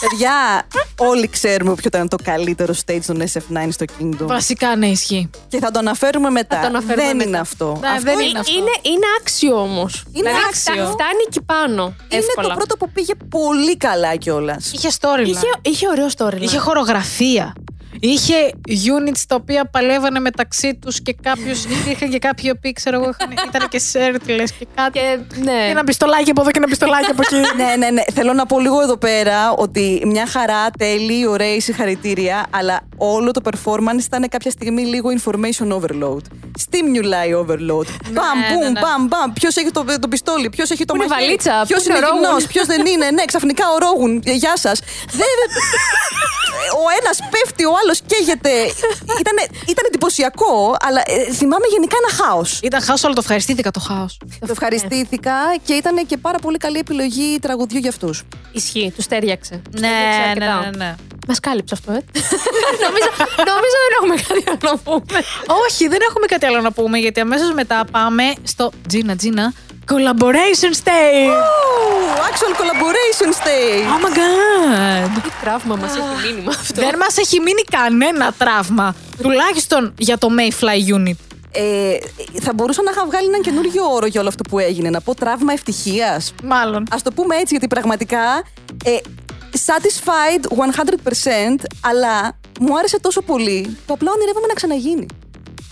Παιδιά, 0.00 0.66
όλοι 0.96 1.28
ξέρουμε 1.28 1.74
ποιο 1.74 1.84
ήταν 1.86 2.08
το 2.08 2.16
καλύτερο 2.22 2.74
stage 2.86 3.00
των 3.06 3.22
SF9 3.32 3.68
στο 3.70 3.84
Kingdom. 3.98 4.26
Βασικά 4.26 4.76
ναι, 4.76 4.86
ισχύει. 4.86 5.30
Και 5.48 5.58
θα 5.58 5.70
το 5.70 5.78
αναφέρουμε 5.78 6.30
μετά. 6.30 6.56
Θα 6.56 6.60
το 6.60 6.66
αναφέρουμε 6.66 7.04
δεν 7.04 7.16
μετά. 7.16 7.28
είναι 7.28 7.38
αυτό. 7.38 7.76
Ναι, 7.80 7.88
αυτό 7.88 8.02
δεν 8.02 8.14
είναι, 8.14 8.28
είναι 8.28 8.38
αυτό. 8.38 8.52
Είναι, 8.52 8.70
είναι 8.82 9.06
άξιο 9.20 9.60
όμως. 9.60 10.04
Είναι 10.12 10.30
άξιο. 10.48 10.72
φτάνει 10.72 11.22
εκεί 11.26 11.42
πάνω. 11.42 11.94
είναι 12.08 12.24
εύκολα. 12.24 12.48
το 12.48 12.54
πρώτο 12.54 12.76
που 12.76 12.90
πήγε 12.90 13.14
πολύ 13.28 13.76
καλά 13.76 14.16
κιόλας. 14.16 14.72
Είχε 14.72 14.88
storyline. 15.00 15.26
Είχε, 15.26 15.50
είχε 15.62 15.88
ωραίο 15.88 16.08
storyline. 16.16 16.40
Είχε 16.40 16.58
χορογραφία. 16.58 17.54
Είχε 18.00 18.34
units 18.66 19.22
τα 19.28 19.34
οποία 19.34 19.68
παλεύανε 19.70 20.20
μεταξύ 20.20 20.74
τους 20.74 21.02
και 21.02 21.16
κάποιου. 21.22 21.52
Υπήρχαν 21.80 22.10
και 22.10 22.18
κάποιοι 22.18 22.52
οποίοι 22.56 22.72
ξέρω 22.72 23.00
εγώ 23.00 23.08
είχαν- 23.18 23.48
ήταν 23.54 23.68
και 23.68 23.78
σέρτιλε 23.78 24.42
και 24.42 24.66
κάτι. 24.74 24.98
Και, 24.98 25.18
ναι. 25.36 25.52
Και 25.64 25.70
ένα 25.70 25.84
πιστολάκι 25.84 26.30
από 26.30 26.40
εδώ 26.40 26.50
και 26.50 26.58
ένα 26.58 26.66
πιστολάκι 26.68 27.10
από 27.10 27.22
εκεί. 27.22 27.34
ναι, 27.62 27.76
ναι, 27.76 27.90
ναι. 27.90 28.02
Θέλω 28.14 28.32
να 28.32 28.46
πω 28.46 28.60
λίγο 28.60 28.80
εδώ 28.80 28.96
πέρα 28.96 29.52
ότι 29.52 30.02
μια 30.06 30.26
χαρά, 30.26 30.70
τέλειοι, 30.78 31.26
ωραίοι, 31.28 31.60
συγχαρητήρια, 31.60 32.46
αλλά 32.50 32.80
όλο 32.96 33.30
το 33.30 33.40
performance 33.44 34.02
ήταν 34.04 34.28
κάποια 34.28 34.50
στιγμή 34.50 34.82
λίγο 34.82 35.08
information 35.22 35.68
overload. 35.72 36.22
Stimuli 36.64 37.32
overload. 37.42 37.88
Μπαμ, 38.16 38.38
ναι, 38.38 38.48
μπουμ, 38.52 38.72
ναι. 38.72 38.80
μπαμ, 38.80 39.06
μπαμ. 39.08 39.32
Ποιος 39.32 39.56
έχει 39.56 39.70
το, 39.70 39.84
το 40.00 40.08
πιστόλι, 40.08 40.48
ποιος 40.50 40.70
έχει 40.70 40.84
το 40.84 40.92
Πού 40.94 40.96
είναι 40.96 41.04
η 41.04 41.08
μαχαίρι, 41.08 41.26
βαλίτσα, 41.26 41.64
Ποιος 41.66 41.82
πού 41.82 41.88
είναι 41.88 41.98
είναι 41.98 42.06
ο 42.06 42.10
γυμνός, 42.12 42.30
Ρόγουν. 42.30 42.46
ποιος 42.52 42.66
δεν 42.66 42.86
είναι. 42.86 43.10
Ναι, 43.10 43.24
ξαφνικά 43.24 43.64
ο 43.74 43.78
Ρόγουν. 43.78 44.22
Ε, 44.24 44.32
Γεια 44.32 44.56
σας. 44.56 44.80
ο 46.82 46.84
ένας 47.00 47.16
πέφτει, 47.32 47.64
ο 47.64 47.72
άλλος 47.82 47.87
καίγεται. 48.06 48.50
Ήταν, 49.22 49.36
ήταν 49.66 49.84
εντυπωσιακό, 49.86 50.76
αλλά 50.80 51.02
ε, 51.06 51.32
θυμάμαι 51.32 51.66
γενικά 51.70 51.96
ένα 52.02 52.22
χάος. 52.22 52.60
Ήταν 52.62 52.82
χάος, 52.82 53.04
αλλά 53.04 53.14
το 53.14 53.20
ευχαριστήθηκα 53.22 53.70
το 53.70 53.80
χάος. 53.80 54.18
Το 54.40 54.50
ευχαριστήθηκα 54.50 55.34
και 55.64 55.72
ήταν 55.72 56.06
και 56.06 56.16
πάρα 56.16 56.38
πολύ 56.38 56.56
καλή 56.56 56.78
επιλογή 56.78 57.38
τραγουδιού 57.40 57.78
για 57.78 57.90
αυτούς. 57.90 58.22
Ισχύει, 58.52 58.92
τους 58.96 59.06
τέριαξε. 59.06 59.62
Ναι, 59.70 59.88
ναι, 60.38 60.44
ναι, 60.44 60.70
ναι. 60.76 60.94
Μας 61.26 61.40
κάλυψε 61.40 61.74
αυτό, 61.74 61.92
ε. 61.92 62.04
νομίζω, 62.84 63.10
νομίζω 63.50 63.76
δεν 63.84 63.92
έχουμε 64.00 64.14
κάτι 64.16 64.44
άλλο 64.48 64.58
να 64.62 64.78
πούμε. 64.78 65.18
Όχι, 65.66 65.88
δεν 65.88 65.98
έχουμε 66.08 66.26
κάτι 66.26 66.46
άλλο 66.46 66.60
να 66.60 66.72
πούμε, 66.72 66.98
γιατί 66.98 67.20
αμέσως 67.20 67.52
μετά 67.52 67.84
πάμε 67.90 68.22
στο 68.42 68.70
Gina 68.92 69.14
Gina 69.22 69.52
Collaboration 69.94 70.72
Stage. 70.82 71.32
Ooh, 71.32 72.28
actual 72.30 72.52
collaboration 72.60 73.30
stage. 73.40 73.86
Oh 73.94 74.00
my 74.04 74.12
god. 74.20 75.22
Τι 75.22 75.30
τραύμα 75.40 75.76
μας 75.76 75.90
έχει 75.96 76.26
μείνει 76.26 76.40
με 76.42 76.54
αυτό. 76.58 76.80
Δεν 76.80 76.96
μας 76.98 77.16
έχει 77.16 77.40
μείνει 77.40 77.62
κανένα 77.70 78.32
τραύμα. 78.38 78.94
Τουλάχιστον 79.22 79.94
για 79.98 80.18
το 80.18 80.28
Mayfly 80.38 80.94
Unit. 80.96 81.16
Ε, 81.52 81.96
θα 82.40 82.52
μπορούσα 82.54 82.82
να 82.82 82.90
είχα 82.90 83.06
βγάλει 83.06 83.26
έναν 83.26 83.40
καινούριο 83.42 83.84
όρο 83.84 84.06
για 84.06 84.20
όλο 84.20 84.28
αυτό 84.28 84.42
που 84.50 84.58
έγινε. 84.58 84.90
Να 84.90 85.00
πω 85.00 85.14
τραύμα 85.14 85.52
ευτυχίας. 85.52 86.34
Μάλλον. 86.42 86.82
Α 86.82 86.96
το 87.02 87.12
πούμε 87.12 87.34
έτσι, 87.34 87.46
γιατί 87.50 87.66
πραγματικά. 87.66 88.42
Ε, 88.84 88.96
satisfied 89.66 90.44
100%, 90.48 91.64
αλλά 91.80 92.38
μου 92.60 92.78
άρεσε 92.78 93.00
τόσο 93.00 93.22
πολύ 93.22 93.76
που 93.86 93.92
απλά 93.94 94.12
ονειρεύομαι 94.12 94.46
να 94.46 94.54
ξαναγίνει. 94.54 95.06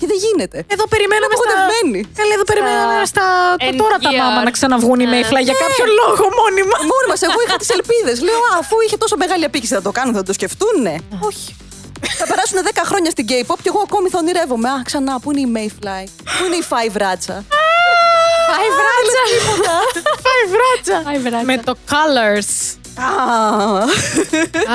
Και 0.00 0.06
δεν 0.10 0.18
γίνεται. 0.24 0.58
Εδώ 0.74 0.84
περιμέναμε 0.94 1.32
Είμαι 1.34 1.38
στα... 1.40 1.46
απογοητευμένη. 1.46 1.98
Καλά, 2.20 2.32
εδώ 2.38 2.44
περιμέναμε 2.50 2.96
στα... 3.12 3.24
το 3.68 3.70
τώρα 3.82 3.96
τα 4.06 4.10
NPR. 4.12 4.18
μάμα 4.22 4.40
να 4.48 4.52
ξαναβγούν 4.56 4.98
οι 5.02 5.06
Ναι. 5.06 5.12
Mayfly 5.14 5.42
για 5.48 5.56
κάποιο 5.64 5.84
λόγο 6.00 6.24
μόνιμα. 6.40 6.76
Μόνοι 6.92 7.06
μας, 7.10 7.20
εγώ 7.28 7.38
είχα 7.44 7.56
τις 7.62 7.70
ελπίδες. 7.76 8.16
Λέω, 8.26 8.40
Α, 8.50 8.52
αφού 8.62 8.74
είχε 8.84 8.96
τόσο 9.04 9.16
μεγάλη 9.22 9.44
απίκηση, 9.50 9.72
θα 9.78 9.82
το 9.86 9.92
κάνουν, 9.98 10.12
θα 10.20 10.24
το 10.28 10.32
σκεφτούνε. 10.38 10.92
Όχι. 11.30 11.48
θα 12.20 12.24
περάσουν 12.30 12.56
10 12.68 12.70
χρόνια 12.90 13.10
στην 13.14 13.24
K-pop 13.30 13.58
και 13.64 13.70
εγώ 13.72 13.80
ακόμη 13.88 14.06
θα 14.12 14.18
ονειρεύομαι. 14.22 14.68
Α, 14.74 14.76
ξανά, 14.88 15.12
πού 15.22 15.28
είναι 15.32 15.42
η 15.46 15.48
Mayfly, 15.56 16.04
πού 16.36 16.42
είναι 16.46 16.58
η 16.62 16.64
Five 16.72 16.94
Ράτσα. 17.04 17.36
Πάει 18.50 18.68
βράτσα. 18.78 19.22
Πάει 20.26 20.42
βράτσα. 20.54 20.96
Πάει 21.08 21.18
βράτσα. 21.26 21.44
Με 21.50 21.56
το 21.66 21.72
Colors. 21.92 22.50
Α, 22.98 23.10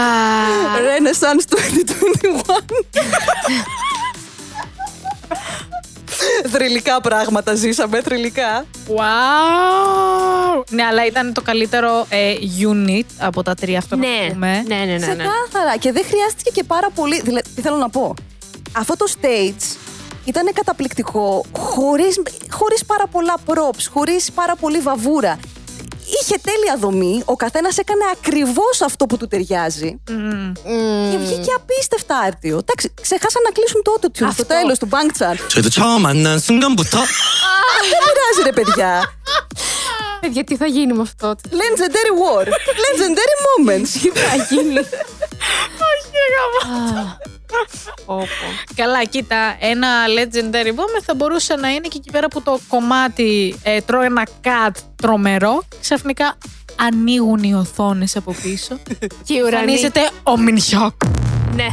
Α, 0.02 0.06
Renaissance 0.88 1.44
2021. 1.50 1.56
Θρηλυκά 6.52 7.02
πράγματα 7.02 7.56
ζήσαμε, 7.56 8.02
θρηλυκά. 8.02 8.66
Wow. 8.88 10.64
Ναι, 10.70 10.84
αλλά 10.84 11.06
ήταν 11.06 11.34
το 11.34 11.42
καλύτερο 11.42 12.06
ε, 12.10 12.34
unit 12.72 13.06
από 13.20 13.44
τα 13.44 13.54
τρία 13.56 13.78
αυτό 13.78 13.96
Ναι, 13.96 14.08
να 14.08 14.34
πούμε. 14.34 14.64
ναι, 14.68 14.76
ναι, 14.76 14.84
ναι. 14.86 14.92
ναι. 14.92 14.98
Ξεκάθαρα. 14.98 15.78
Και 15.80 15.92
δεν 15.92 16.04
χρειάστηκε 16.06 16.50
και 16.54 16.64
πάρα 16.64 16.88
πολύ. 16.96 17.22
Δηλαδή, 17.22 17.50
τι 17.56 17.62
θέλω 17.62 17.76
να 17.76 17.90
πω. 17.90 18.14
Αυτό 18.78 18.96
το 18.98 19.06
stage 19.22 19.78
ήταν 20.26 20.50
καταπληκτικό, 20.54 21.46
χωρίς, 21.58 22.22
χωρίς 22.50 22.86
πάρα 22.86 23.08
πολλά 23.08 23.34
props, 23.46 23.86
χωρίς 23.94 24.32
πάρα 24.32 24.56
πολύ 24.56 24.80
βαβούρα. 24.80 25.40
Είχε 26.20 26.36
τέλεια 26.42 26.76
δομή, 26.78 27.22
ο 27.26 27.36
καθένας 27.36 27.78
έκανε 27.78 28.04
ακριβώς 28.12 28.82
αυτό 28.82 29.06
που 29.06 29.18
του 29.18 29.28
ταιριάζει. 29.28 30.02
Mm. 30.08 30.52
Και 31.12 31.18
βγήκε 31.18 31.52
απίστευτα 31.56 32.18
άρτιο. 32.18 32.58
Εντάξει, 32.58 32.94
ξεχάσα 33.02 33.40
να 33.46 33.52
κλείσουν 33.52 33.82
το 33.84 33.92
auto 33.96 34.06
tune 34.06 34.34
στο 34.34 34.46
τέλος 34.46 34.78
του 34.80 34.88
Bangchan. 34.92 35.36
Δεν 37.92 38.00
πειράζει, 38.06 38.42
ρε 38.44 38.52
παιδιά. 38.52 39.14
Παιδιά, 40.22 40.44
τι 40.44 40.56
θα 40.56 40.66
γίνει 40.66 40.94
με 40.94 41.02
αυτό; 41.02 41.36
Legendary 41.62 42.14
war. 42.22 42.46
Legendary 42.86 43.36
moments. 43.48 43.90
Τι 44.02 44.10
θα 44.10 44.36
γίνει; 44.50 44.74
Πω, 48.06 48.16
πω. 48.16 48.26
Καλά, 48.76 49.04
κοίτα, 49.04 49.56
ένα 49.60 49.88
legendary 50.18 50.70
moment 50.70 51.04
θα 51.06 51.16
μπορούσε 51.16 51.56
να 51.56 51.70
είναι 51.70 51.88
και 51.88 51.98
εκεί 51.98 52.12
πέρα 52.12 52.28
που 52.28 52.42
το 52.42 52.60
κομμάτι 52.68 53.60
ε, 53.64 53.82
τρώει 53.82 54.06
ένα 54.06 54.28
cut 54.44 54.76
τρομερό. 54.96 55.64
Ξαφνικά 55.82 56.38
ανοίγουν 56.76 57.44
οι 57.44 57.54
οθόνες 57.54 58.16
από 58.16 58.36
πίσω. 58.42 58.80
Και 59.26 59.34
η 59.34 59.40
ουρανή. 59.40 59.56
Εμφανίζεται 59.56 60.10
ο 60.24 60.38
Μινχιόκ. 60.38 61.04
Ναι, 61.56 61.68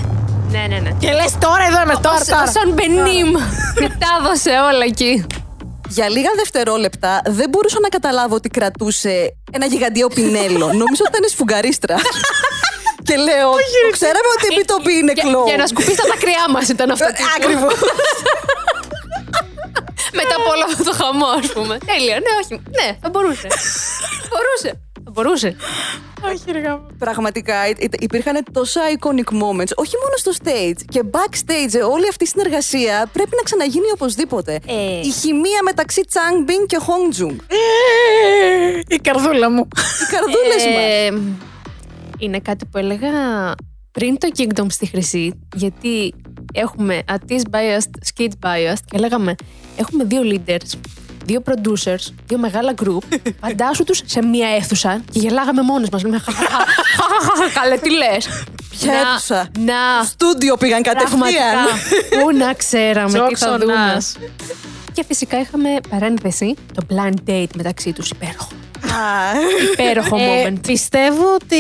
ναι, 0.51 0.67
ναι. 0.69 0.79
ναι. 0.79 0.91
Και 0.99 1.13
λες 1.13 1.39
τώρα 1.39 1.67
εδώ 1.67 1.83
είμαι 1.83 1.97
τώρα. 2.03 2.21
Ο 2.21 2.31
τώρα. 2.31 2.47
Σαν 2.47 2.73
Μπενίμ. 2.73 3.33
Τα 4.03 4.07
έδωσε 4.21 4.51
όλα 4.51 4.85
εκεί. 4.85 5.27
Για 5.89 6.09
λίγα 6.09 6.31
δευτερόλεπτα 6.37 7.21
δεν 7.25 7.49
μπορούσα 7.49 7.81
να 7.81 7.89
καταλάβω 7.89 8.35
ότι 8.35 8.49
κρατούσε 8.49 9.37
ένα 9.53 9.67
γιγαντιαίο 9.67 10.09
πινέλο. 10.09 10.67
Νόμιζα 10.83 11.03
ότι 11.07 11.19
ήταν 11.19 11.29
σφουγγαρίστρα. 11.29 11.97
Και 13.09 13.17
λέω, 13.29 13.51
το 13.87 13.91
ξέραμε 13.99 14.29
ότι 14.37 14.45
η 14.49 14.51
επιτοπή 14.55 14.93
είναι 15.01 15.13
Για, 15.19 15.25
κλόουν. 15.27 15.47
για 15.51 15.57
να 15.63 15.67
σκουπίσει 15.71 15.97
τα 16.03 16.07
δάκρυά 16.13 16.45
μας 16.55 16.69
ήταν 16.75 16.91
αυτό. 16.91 17.07
Ακριβώς. 17.39 17.75
Μετά 20.21 20.35
από 20.41 20.49
όλο 20.55 20.65
αυτό 20.71 20.83
το 20.89 20.93
χαμό, 21.01 21.27
ας 21.41 21.47
πούμε. 21.53 21.79
Τέλεια, 21.93 22.15
ναι, 22.25 22.33
όχι. 22.43 22.55
Ναι, 22.79 22.89
θα 23.03 23.09
μπορούσε. 23.13 23.49
μπορούσε. 24.33 24.71
Θα 25.05 25.11
μπορούσε. 25.15 25.57
Όχι, 26.33 26.43
ρε 26.53 26.59
γάμο. 26.59 26.87
Πραγματικά 26.99 27.69
υ- 27.69 27.83
υ- 27.83 28.03
υπήρχαν 28.03 28.45
τόσα 28.53 28.81
iconic 28.95 29.31
moments, 29.43 29.73
όχι 29.83 29.95
μόνο 30.03 30.15
στο 30.17 30.33
stage 30.43 30.81
και 30.89 31.01
backstage. 31.11 31.75
ε, 31.75 31.83
Όλη 31.83 32.09
αυτή 32.09 32.25
η 32.25 32.27
συνεργασία 32.27 33.09
πρέπει 33.13 33.31
να 33.37 33.43
ξαναγίνει 33.43 33.91
οπωσδήποτε. 33.95 34.53
Ε. 34.67 35.01
Η 35.03 35.11
χημεία 35.21 35.61
μεταξύ 35.65 36.03
Changbin 36.13 36.63
και 36.67 36.79
Hongjoong. 36.87 37.37
Ε, 37.49 37.57
Η 38.89 38.99
καρδούλα 38.99 39.51
μου. 39.51 39.69
Οι 40.03 40.07
καρδούλες 40.15 40.65
μας. 40.75 41.23
Ε, 42.21 42.25
είναι 42.25 42.39
κάτι 42.41 42.65
που 42.67 42.79
έλεγα 42.79 43.11
πριν 43.91 44.19
το 44.19 44.29
Kingdom 44.37 44.67
στη 44.69 44.87
Χρυσή, 44.87 45.33
γιατί 45.55 46.15
έχουμε 46.53 47.03
Atis 47.09 47.41
biased, 47.51 47.91
Skid 48.15 48.31
biased 48.47 48.83
και 48.91 48.99
λέγαμε 48.99 49.35
έχουμε 49.77 50.05
δύο 50.05 50.21
leaders, 50.25 50.71
δύο 51.25 51.43
producers, 51.45 52.13
δύο 52.27 52.39
μεγάλα 52.39 52.75
group, 52.85 53.19
φαντάσου 53.43 53.85
τους 53.85 54.01
σε 54.05 54.23
μία 54.25 54.49
αίθουσα 54.49 55.03
και 55.13 55.19
γελάγαμε 55.19 55.63
μόνες 55.63 55.89
μας. 55.91 56.03
Λέμε, 56.03 56.19
«Χαχαχαχαχαχα, 56.19 57.61
Καλέ, 57.61 57.79
τι 57.79 57.91
λες. 57.91 58.29
Ποια 58.71 58.93
Να- 58.93 58.99
αίθουσα; 58.99 59.49
Να, 59.59 60.05
Στούντιο 60.05 60.57
πήγαν 60.57 60.83
κατευθείαν. 60.83 61.21
πραγματικά, 61.21 62.21
πού 62.23 62.37
να 62.37 62.55
ξέραμε 62.55 63.29
τι 63.29 63.35
θα 63.37 63.59
δούμε. 63.59 63.65
Τζόξονας. 63.73 64.17
Και 64.93 65.05
φυσικά 65.05 65.41
είχαμε 65.41 65.69
παρένθεση, 65.89 66.55
το 66.75 66.87
blind 66.91 67.31
date 67.31 67.51
μεταξύ 67.57 67.93
τους 67.93 68.11
υπέροχο. 68.11 68.49
Α, 68.93 69.41
Υπέροχο 69.73 70.17
Ε, 70.17 70.21
moment. 70.49 70.59
πιστεύω 70.67 71.35
ότι 71.35 71.57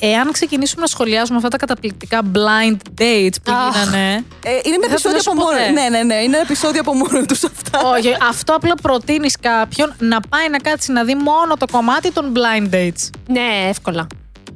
εάν 0.00 0.32
ξεκινήσουμε 0.32 0.80
να 0.80 0.86
σχολιάσουμε 0.86 1.36
αυτά 1.36 1.48
τα 1.48 1.56
καταπληκτικά 1.56 2.20
blind 2.34 2.76
dates 3.00 3.34
που 3.42 3.52
Αχ. 3.52 3.76
γίνανε. 3.84 4.24
ε, 4.44 4.50
είναι 4.62 4.74
ένα 4.74 4.86
θα 4.86 4.92
επεισόδιο 4.92 5.22
το 5.22 5.30
από 5.30 5.40
δώσω 5.40 5.46
μόνο. 5.46 5.50
ποτέ. 5.50 5.70
Ναι, 5.70 5.88
ναι, 5.88 6.02
ναι. 6.02 6.14
Είναι 6.14 6.24
ένα 6.36 6.40
επεισόδιο 6.40 6.80
από 6.80 6.94
μόνο 6.94 7.24
τους 7.26 7.44
αυτά. 7.44 7.80
Όχι, 7.88 8.16
αυτό 8.28 8.54
απλά 8.54 8.74
προτείνεις 8.82 9.36
κάποιον 9.40 9.94
να 9.98 10.20
πάει 10.20 10.48
να 10.48 10.58
κάτσει 10.58 10.92
να 10.92 11.04
δει 11.04 11.14
μόνο 11.14 11.56
το 11.56 11.66
κομμάτι 11.70 12.10
των 12.12 12.32
blind 12.36 12.74
dates. 12.74 13.10
Ναι, 13.26 13.66
εύκολα. 13.68 14.06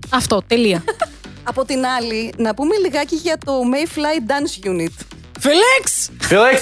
Αυτό, 0.09 0.43
τελεία. 0.47 0.85
Από 1.49 1.65
την 1.65 1.87
άλλη, 1.87 2.33
να 2.37 2.55
πούμε 2.55 2.77
λιγάκι 2.77 3.15
για 3.15 3.39
το 3.45 3.53
Mayfly 3.73 4.31
Dance 4.31 4.69
Unit. 4.71 4.95
Felix! 5.43 6.11
Felix 6.31 6.61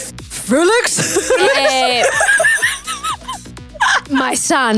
Felix! 0.50 0.86
Ε, 4.08 4.14
My 4.20 4.34
son. 4.48 4.76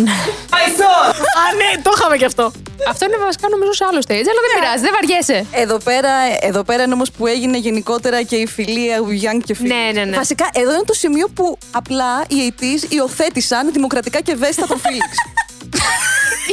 Α, 1.41 1.43
ναι, 1.57 1.83
το 1.83 1.91
είχαμε 1.97 2.17
κι 2.17 2.25
αυτό. 2.25 2.53
Αυτό 2.89 3.05
είναι 3.05 3.17
βασικά 3.17 3.49
νομίζω 3.49 3.73
σε 3.73 3.85
άλλο 3.91 3.99
stage, 3.99 4.27
αλλά 4.31 4.41
δεν 4.45 4.53
πειράζει, 4.55 4.83
δεν 4.83 4.93
βαριέσαι. 4.93 5.47
Εδώ 5.51 5.79
πέρα, 5.79 6.11
εδώ 6.41 6.63
πέρα 6.63 6.83
είναι 6.83 6.93
όμως 6.93 7.11
που 7.11 7.27
έγινε 7.27 7.59
γενικότερα 7.59 8.23
και 8.23 8.37
η 8.37 8.47
φιλία 8.47 8.99
Young 9.01 9.41
και 9.45 9.57
Felix. 9.59 9.67
Ναι, 9.67 9.91
ναι, 9.93 10.05
ναι. 10.05 10.17
Βασικά, 10.17 10.49
εδώ 10.53 10.73
είναι 10.73 10.85
το 10.87 10.93
σημείο 10.93 11.29
που 11.29 11.59
απλά 11.71 12.25
οι 12.29 12.37
ATs 12.49 12.93
υιοθέτησαν 12.93 13.73
δημοκρατικά 13.73 14.21
και 14.21 14.33
ευαίσθητα 14.33 14.67
τον 14.67 14.81
Felix. 14.85 15.11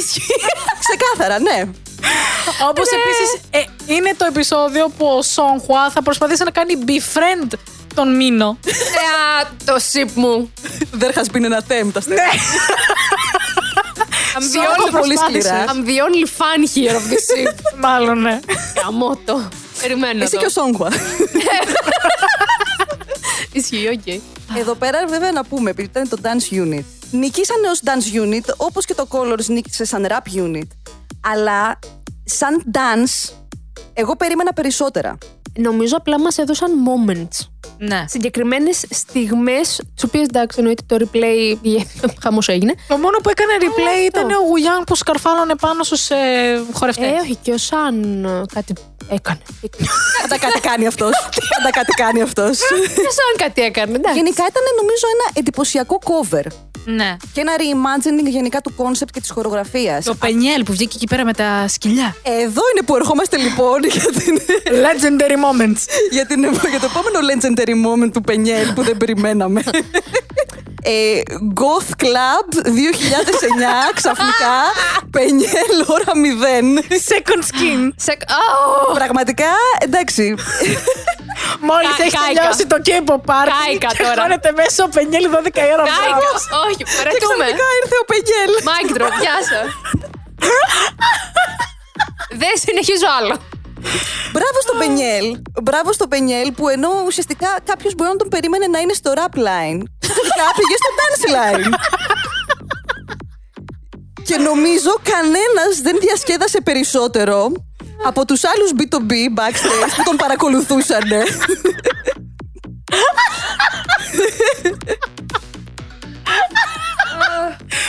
Ξεκάθαρα, 0.86 1.40
ναι. 1.40 1.64
Όπως 2.70 2.88
επίσης 2.88 3.62
είναι 3.86 4.14
το 4.18 4.26
επεισόδιο 4.26 4.88
που 4.98 5.06
ο 5.06 5.22
Σόνχουα 5.22 5.90
θα 5.90 6.02
προσπαθήσει 6.02 6.44
να 6.44 6.52
κάνει 6.52 6.74
befriend 6.88 7.52
τον 7.94 8.16
Μίνο. 8.16 8.58
Ε, 8.66 8.70
α, 8.72 9.50
το 9.66 9.76
σιπ 9.80 10.10
μου. 10.16 10.52
There 11.00 11.14
has 11.14 11.36
been 11.36 11.44
an 11.46 11.54
attempt, 11.58 11.92
αστεία. 11.98 12.24
I'm 14.36 14.40
the 14.40 14.54
Σώμα 14.54 14.68
only 14.78 14.92
πολύ 15.00 15.14
προσπάθησα. 15.14 15.40
σκληρά. 15.50 15.66
I'm 15.68 15.88
the 15.88 15.98
only 16.06 16.26
fan 16.38 16.62
here 16.76 16.96
of 16.96 17.04
the 17.12 17.18
ship. 17.18 17.78
Μάλλον, 17.80 18.22
ναι. 18.22 18.40
Καμότο. 18.84 19.48
Περιμένω 19.82 20.24
Εσύ 20.24 20.32
εδώ. 20.36 20.40
και 20.40 20.46
ο 20.46 20.50
Σόγχουα. 20.50 20.90
Ισχύει, 23.52 23.88
οκ. 23.88 24.08
Εδώ 24.58 24.76
πέρα 24.76 25.06
βέβαια 25.08 25.32
να 25.32 25.44
πούμε, 25.46 25.70
επειδή 25.70 25.88
ήταν 25.92 26.10
το 26.10 26.18
dance 26.24 26.54
unit. 26.56 26.84
Νικήσανε 27.12 27.68
ως 27.70 27.80
dance 27.86 28.18
unit, 28.26 28.54
όπως 28.58 28.86
και 28.86 28.94
το 28.94 29.08
Colors 29.10 29.46
νίκησε 29.46 29.86
σαν 29.86 30.08
rap 30.10 30.38
unit. 30.38 30.68
Αλλά 31.22 31.80
σαν 32.24 32.64
dance, 32.74 33.34
εγώ 33.94 34.16
περίμενα 34.16 34.54
περισσότερα. 34.54 35.18
Νομίζω 35.60 35.96
απλά 35.98 36.20
μας 36.20 36.38
έδωσαν 36.38 36.72
moments. 36.88 37.48
ναι. 37.78 38.06
Συγκεκριμένες 38.08 38.86
στιγμές, 38.90 39.82
τις 39.96 40.04
οποίες 40.04 40.24
εντάξει, 40.24 40.58
εννοείται 40.60 40.84
το 40.86 40.98
replay 41.00 41.58
χαμός 42.24 42.48
έγινε. 42.48 42.74
Το 42.88 42.98
μόνο 42.98 43.18
που 43.24 43.30
έκανε 43.30 43.52
replay 43.60 44.08
αυτό. 44.08 44.20
ήταν 44.20 44.30
ο 44.32 44.48
Γουγιάν 44.48 44.84
που 44.84 44.96
σκαρφάλωνε 44.96 45.56
πάνω 45.56 45.84
στους 45.84 46.10
ε, 46.10 46.16
χορευτές. 46.72 47.10
Ε, 47.10 47.20
όχι, 47.22 47.36
και 47.36 47.52
ο 47.52 47.58
Σαν 47.58 48.24
ε, 48.26 48.42
κάτι 48.54 48.74
έκανε. 49.10 49.40
Πάντα 50.22 50.38
κάτι 50.38 50.60
κάνει 50.60 50.86
αυτός. 50.88 51.12
Πάντα 51.58 51.70
κάτι 51.72 51.92
κάνει 51.94 52.22
αυτός. 52.22 52.58
Και 52.96 53.08
ο 53.12 53.14
Σαν 53.20 53.34
κάτι 53.38 53.62
έκανε, 53.62 53.96
εντάξει. 53.96 54.18
Γενικά 54.18 54.44
ήταν 54.50 54.64
νομίζω 54.82 55.06
ένα 55.16 55.32
εντυπωσιακό 55.34 56.00
cover. 56.04 56.46
Ναι. 56.86 57.16
Και 57.34 57.42
ένα 57.42 57.52
reimagining 57.58 58.30
γενικά 58.30 58.62
του 58.62 58.74
concept 58.78 59.10
και 59.12 59.20
της 59.20 59.30
χορογραφίας. 59.30 60.06
Το 60.06 60.16
Πενιέλ 60.16 60.64
που 60.64 60.72
βγήκε 60.72 60.96
εκεί 60.96 61.08
πέρα 61.08 61.26
με 61.26 61.34
τα 61.34 61.68
σκυλιά. 61.68 62.16
Εδώ 62.24 62.62
είναι 62.74 62.86
που 62.86 62.96
ερχόμαστε 62.96 63.38
λοιπόν 63.38 63.84
για, 63.94 64.06
την, 64.12 64.42
Legendary 64.66 65.38
moments. 65.46 65.82
για, 66.12 66.26
την, 66.26 66.42
για 66.70 66.80
το 66.80 66.90
επόμενο 66.92 67.20
legendary 67.30 67.76
moment 67.86 68.12
του 68.14 68.22
Πενιέλ 68.22 68.74
που 68.74 68.84
δεν 68.84 68.98
περιμέναμε. 68.98 69.64
Ε, 70.86 71.22
Goth 71.56 72.04
Club 72.04 72.66
2009, 72.66 72.70
ξαφνικά, 73.94 74.56
Πενιέλ 75.12 75.78
ώρα 75.88 76.12
0. 76.84 76.94
Second 77.12 77.40
skin. 77.40 77.92
Σε... 77.96 78.18
Oh! 78.20 78.94
Πραγματικά, 78.94 79.52
εντάξει. 79.80 80.36
Μόλις 81.70 81.94
Κα- 81.98 82.04
έχει 82.06 82.16
κάηκα. 82.18 82.34
τελειώσει 82.40 82.66
το 82.74 82.78
K-pop 82.88 83.22
party. 83.32 83.50
Κάηκα 83.58 83.90
και 83.98 84.04
τώρα. 84.08 84.22
χώνεται 84.22 84.50
μέσα 84.62 84.80
ο 84.88 84.90
Πενιέλ 84.96 85.26
12 85.36 85.62
η 85.70 85.72
ώρα. 85.76 85.84
Κάηκα! 85.92 86.18
μπράβο. 86.20 86.38
Όχι, 86.66 86.82
Και 86.82 86.88
περατούμε. 86.98 87.46
ξαφνικά 87.46 87.68
ήρθε 87.80 87.96
ο 88.04 88.06
Πενιέλ. 88.12 88.52
Mic 88.70 88.88
drop, 88.98 89.14
γεια 89.24 89.38
σας. 89.52 89.66
Δεν 92.42 92.54
συνεχίζω 92.66 93.08
άλλο. 93.20 93.36
Μπράβο 94.36 94.58
στον 94.66 94.78
Πενιέλ. 94.82 95.28
Μπράβο 95.68 95.90
στον 95.98 96.08
Πενιέλ 96.14 96.50
που 96.58 96.66
ενώ 96.76 96.90
ουσιαστικά 97.10 97.50
κάποιος 97.70 97.94
μπορεί 97.96 98.10
να 98.16 98.16
τον 98.24 98.30
περίμενε 98.34 98.68
να 98.74 98.80
είναι 98.84 98.94
στο 99.02 99.10
rap 99.20 99.34
line. 99.48 99.80
Τελικά 100.18 100.46
πήγε 100.58 100.76
στο 100.84 100.92
dance 101.00 101.24
line. 101.36 101.66
Και 104.28 104.38
νομίζω 104.38 104.92
κανένας 105.14 105.74
δεν 105.82 105.96
διασκέδασε 106.00 106.62
περισσότερο 106.62 107.52
από 108.04 108.26
τους 108.26 108.42
άλλους 108.44 108.72
B2B 108.78 109.12
backstage 109.40 109.94
που 109.96 110.04
τον 110.06 110.16
παρακολουθούσαν. 110.16 111.02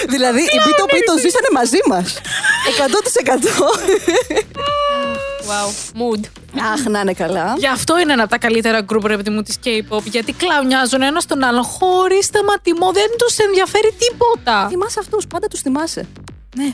δηλαδή 0.09 0.41
οι 0.41 0.59
B2B 0.65 0.95
το 1.07 1.19
ζήσανε 1.19 1.49
μαζί 1.53 1.79
μας. 1.89 2.21
100%. 2.77 3.65
Wow, 5.49 5.69
mood. 6.01 6.21
Αχ, 6.73 6.85
να 6.87 7.01
είναι 7.01 7.13
καλά. 7.13 7.55
Γι' 7.59 7.67
αυτό 7.67 7.99
είναι 7.99 8.13
ένα 8.13 8.23
από 8.23 8.31
τα 8.31 8.39
καλύτερα 8.39 8.81
γκρουπ 8.81 9.07
ρε 9.07 9.17
παιδί 9.17 9.31
μου 9.31 9.43
της 9.43 9.59
K-pop. 9.65 10.03
Γιατί 10.03 10.33
κλαουνιάζουν 10.33 11.03
ένας 11.03 11.27
τον 11.27 11.43
άλλον 11.45 11.63
χωρίς 11.65 12.25
σταματημό. 12.25 12.93
Δεν 12.93 13.11
τους 13.19 13.39
ενδιαφέρει 13.39 13.95
τίποτα. 13.99 14.67
Θυμάσαι 14.69 14.99
αυτούς, 15.01 15.27
πάντα 15.27 15.49
τους 15.49 15.61
θυμάσαι. 15.61 16.09
Ναι. 16.57 16.73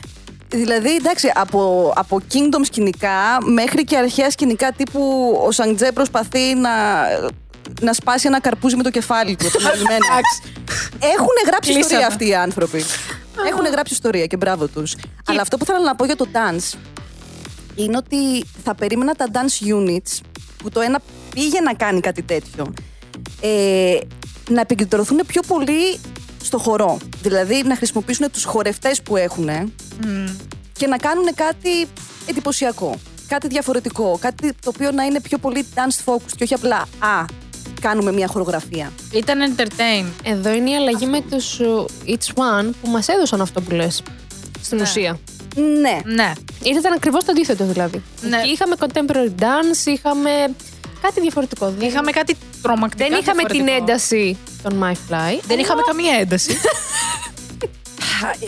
Δηλαδή, 0.51 0.95
εντάξει, 0.95 1.31
από, 1.35 1.93
από 1.95 2.21
Kingdom 2.33 2.61
σκηνικά 2.63 3.37
μέχρι 3.45 3.83
και 3.83 3.97
αρχαία 3.97 4.29
σκηνικά 4.29 4.71
τύπου 4.71 5.01
ο 5.45 5.51
Σαντζέ 5.51 5.91
προσπαθεί 5.91 6.55
να, 6.55 6.71
να 7.81 7.93
σπάσει 7.93 8.27
ένα 8.27 8.41
καρπούζι 8.41 8.75
με 8.75 8.83
το 8.83 8.89
κεφάλι 8.89 9.35
του. 9.35 9.45
επαναλημμένα. 9.45 10.05
Έχουν 11.15 11.35
γράψει 11.45 11.71
Κλείσαμε. 11.71 11.79
ιστορία 11.79 12.07
αυτοί 12.07 12.27
οι 12.27 12.35
άνθρωποι. 12.35 12.83
Έχουν 13.47 13.65
γράψει 13.71 13.93
ιστορία 13.93 14.25
και 14.25 14.37
μπράβο 14.37 14.67
τους. 14.67 14.95
Αλλά 15.25 15.41
αυτό 15.41 15.57
που 15.57 15.65
θέλω 15.65 15.79
να 15.79 15.95
πω 15.95 16.05
για 16.05 16.15
το 16.15 16.25
dance 16.33 16.77
είναι 17.75 17.97
ότι 17.97 18.45
θα 18.63 18.75
περίμενα 18.75 19.13
τα 19.13 19.25
dance 19.31 19.75
units 19.75 20.19
που 20.57 20.69
το 20.69 20.79
ένα 20.79 20.99
πήγε 21.33 21.59
να 21.59 21.73
κάνει 21.73 21.99
κάτι 21.99 22.21
τέτοιο 22.21 22.73
ε, 23.41 23.97
να 24.49 24.61
επικεντρωθούν 24.61 25.21
πιο 25.27 25.41
πολύ 25.47 25.99
στο 26.43 26.57
χορό. 26.57 26.97
Δηλαδή 27.21 27.63
να 27.65 27.75
χρησιμοποιήσουν 27.75 28.31
τους 28.31 28.43
χορευτές 28.43 29.01
που 29.01 29.15
έχουν 29.15 29.49
και 30.73 30.87
να 30.87 30.97
κάνουν 30.97 31.25
κάτι 31.35 31.87
εντυπωσιακό. 32.25 32.95
Κάτι 33.27 33.47
διαφορετικό. 33.47 34.17
Κάτι 34.21 34.53
το 34.61 34.71
οποίο 34.75 34.91
να 34.91 35.03
είναι 35.03 35.21
πιο 35.21 35.37
πολύ 35.37 35.65
dance 35.75 36.13
focused 36.13 36.33
και 36.35 36.43
όχι 36.43 36.53
απλά 36.53 36.77
«Α, 36.99 37.25
κάνουμε 37.81 38.11
μια 38.11 38.27
χορογραφία». 38.27 38.91
Ήταν 39.13 39.55
entertain. 39.55 40.05
Εδώ 40.23 40.53
είναι 40.53 40.69
η 40.69 40.75
αλλαγή 40.75 41.05
με 41.05 41.21
τους 41.21 41.59
uh, 41.59 42.09
Each 42.09 42.33
One 42.35 42.69
που 42.81 42.89
μας 42.89 43.07
έδωσαν 43.07 43.41
αυτό 43.41 43.61
που 43.61 43.71
λες. 43.71 44.03
Στην 44.61 44.81
ουσία. 44.81 45.19
Ναι. 45.55 45.99
Ναι. 46.13 46.33
Ήταν 46.63 46.93
ακριβώς 46.93 47.23
το 47.23 47.31
αντίθετο 47.31 47.65
δηλαδή. 47.65 48.03
Ναι. 48.21 48.37
Εκεί 48.37 48.49
είχαμε 48.49 48.75
contemporary 48.79 49.41
dance, 49.41 49.85
είχαμε 49.85 50.29
κάτι 51.01 51.21
διαφορετικό. 51.21 51.69
Δεν- 51.77 51.87
Είχαμε 51.87 52.11
κάτι 52.11 52.37
τρομακτικά. 52.61 53.09
Δεν 53.09 53.19
είχαμε 53.19 53.43
την 53.43 53.47
διαφορετικό. 53.51 53.83
ένταση 53.91 54.37
των 54.63 54.83
My 54.83 54.91
Fly. 54.91 55.39
Δεν 55.47 55.59
είχαμε 55.59 55.81
καμία 55.85 56.13
ένταση. 56.19 56.57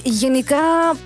Γενικά, 0.03 0.57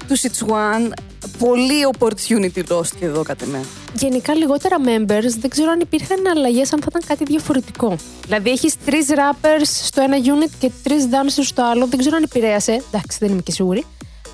τους 0.07 0.21
It's 0.21 0.47
One, 0.47 0.91
πολύ 1.39 1.87
opportunity 1.99 2.63
lost 2.69 2.87
και 2.99 3.05
εδώ 3.05 3.23
κατά 3.23 3.45
με. 3.45 3.63
Γενικά 3.93 4.33
λιγότερα 4.35 4.75
members, 4.85 5.33
δεν 5.39 5.49
ξέρω 5.49 5.71
αν 5.71 5.79
υπήρχαν 5.79 6.27
αλλαγές, 6.27 6.73
αν 6.73 6.79
θα 6.79 6.85
ήταν 6.89 7.01
κάτι 7.07 7.23
διαφορετικό. 7.23 7.95
Δηλαδή 8.25 8.49
έχεις 8.49 8.75
τρεις 8.85 9.07
rappers 9.09 9.61
στο 9.83 10.01
ένα 10.01 10.17
unit 10.17 10.51
και 10.59 10.71
τρεις 10.83 11.07
dancers 11.11 11.43
στο 11.45 11.63
άλλο. 11.63 11.85
Δεν 11.87 11.99
ξέρω 11.99 12.15
αν 12.15 12.23
επηρέασε. 12.23 12.71
Εντάξει, 12.91 13.17
δεν 13.21 13.31
είμαι 13.31 13.41
και 13.41 13.51
σίγουρη. 13.51 13.85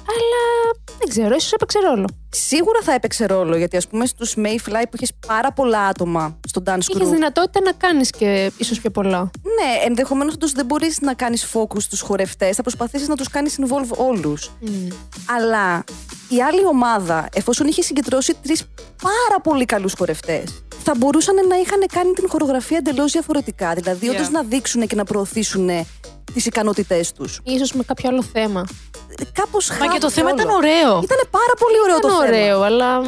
Αλλά 0.08 0.74
δεν 1.00 1.10
ξέρω, 1.10 1.36
ίσως 1.36 1.52
έπαιξε 1.52 1.80
ρόλο. 1.80 2.08
Σίγουρα 2.30 2.80
θα 2.84 2.94
έπαιξε 2.94 3.26
ρόλο, 3.26 3.58
γιατί 3.58 3.78
ας 3.78 3.88
πούμε 3.88 4.06
στους 4.06 4.34
Mayfly 4.38 4.82
που 4.90 4.96
είχες 4.96 5.12
πάρα 5.28 5.52
πολλά 5.52 5.80
άτομα 5.82 6.40
στο 6.54 6.64
dance 6.66 6.90
Είχες 6.90 7.08
group. 7.08 7.12
δυνατότητα 7.14 7.60
να 7.62 7.72
κάνεις 7.72 8.10
και 8.10 8.52
ίσως 8.58 8.80
πιο 8.82 8.90
πολλά. 8.90 9.20
Ναι, 9.44 9.86
ενδεχομένως 9.86 10.34
όντως 10.34 10.52
δεν 10.52 10.66
μπορείς 10.66 11.02
να 11.02 11.14
κάνεις 11.14 11.46
focus 11.54 11.80
στους 11.82 12.02
χορευτές, 12.02 12.56
θα 12.56 12.62
προσπαθήσεις 12.62 13.08
να 13.08 13.16
τους 13.16 13.28
κάνεις 13.30 13.56
involve 13.60 13.98
όλους. 13.98 14.52
Αλλά 15.38 15.84
η 16.30 16.42
άλλη 16.42 16.66
ομάδα, 16.66 17.28
εφόσον 17.34 17.68
είχε 17.68 17.82
συγκεντρώσει 17.82 18.36
τρεις 18.44 18.64
πάρα 19.02 19.42
πολύ 19.44 19.66
καλούς 19.66 19.94
χορευτές, 19.98 20.64
θα 20.84 20.94
μπορούσαν 20.98 21.36
να 21.48 21.56
είχαν 21.56 21.80
κάνει 21.94 22.12
την 22.12 22.30
χορογραφία 22.30 22.78
εντελώς 22.78 23.12
διαφορετικά. 23.12 23.74
Δηλαδή, 23.74 24.08
Yeah. 24.10 24.14
όντως 24.14 24.30
να 24.30 24.44
δείξουν 24.44 24.88
και 24.88 24.96
να 24.96 25.04
προωθήσουν 25.04 25.70
τις 26.34 26.46
ικανότητές 26.46 27.12
τους. 27.12 27.40
Ίσως 27.44 27.74
με 27.74 27.84
κάποιο 27.84 28.10
άλλο 28.10 28.24
θέμα. 28.24 28.66
Κάπως 29.34 29.70
Μα 29.70 29.76
και 29.76 29.82
το 29.82 29.90
χάθηκε 29.92 30.10
θέμα 30.12 30.30
όλο. 30.30 30.42
ήταν 30.42 30.50
ωραίο. 30.56 31.00
Ήταν 31.04 31.18
πάρα 31.32 31.54
πολύ 31.60 31.76
ωραίο 31.84 31.98
Ήταν 31.98 32.10
το 32.12 32.18
θέμα. 32.18 32.28
ωραίο, 32.28 32.62
αλλά 32.62 33.02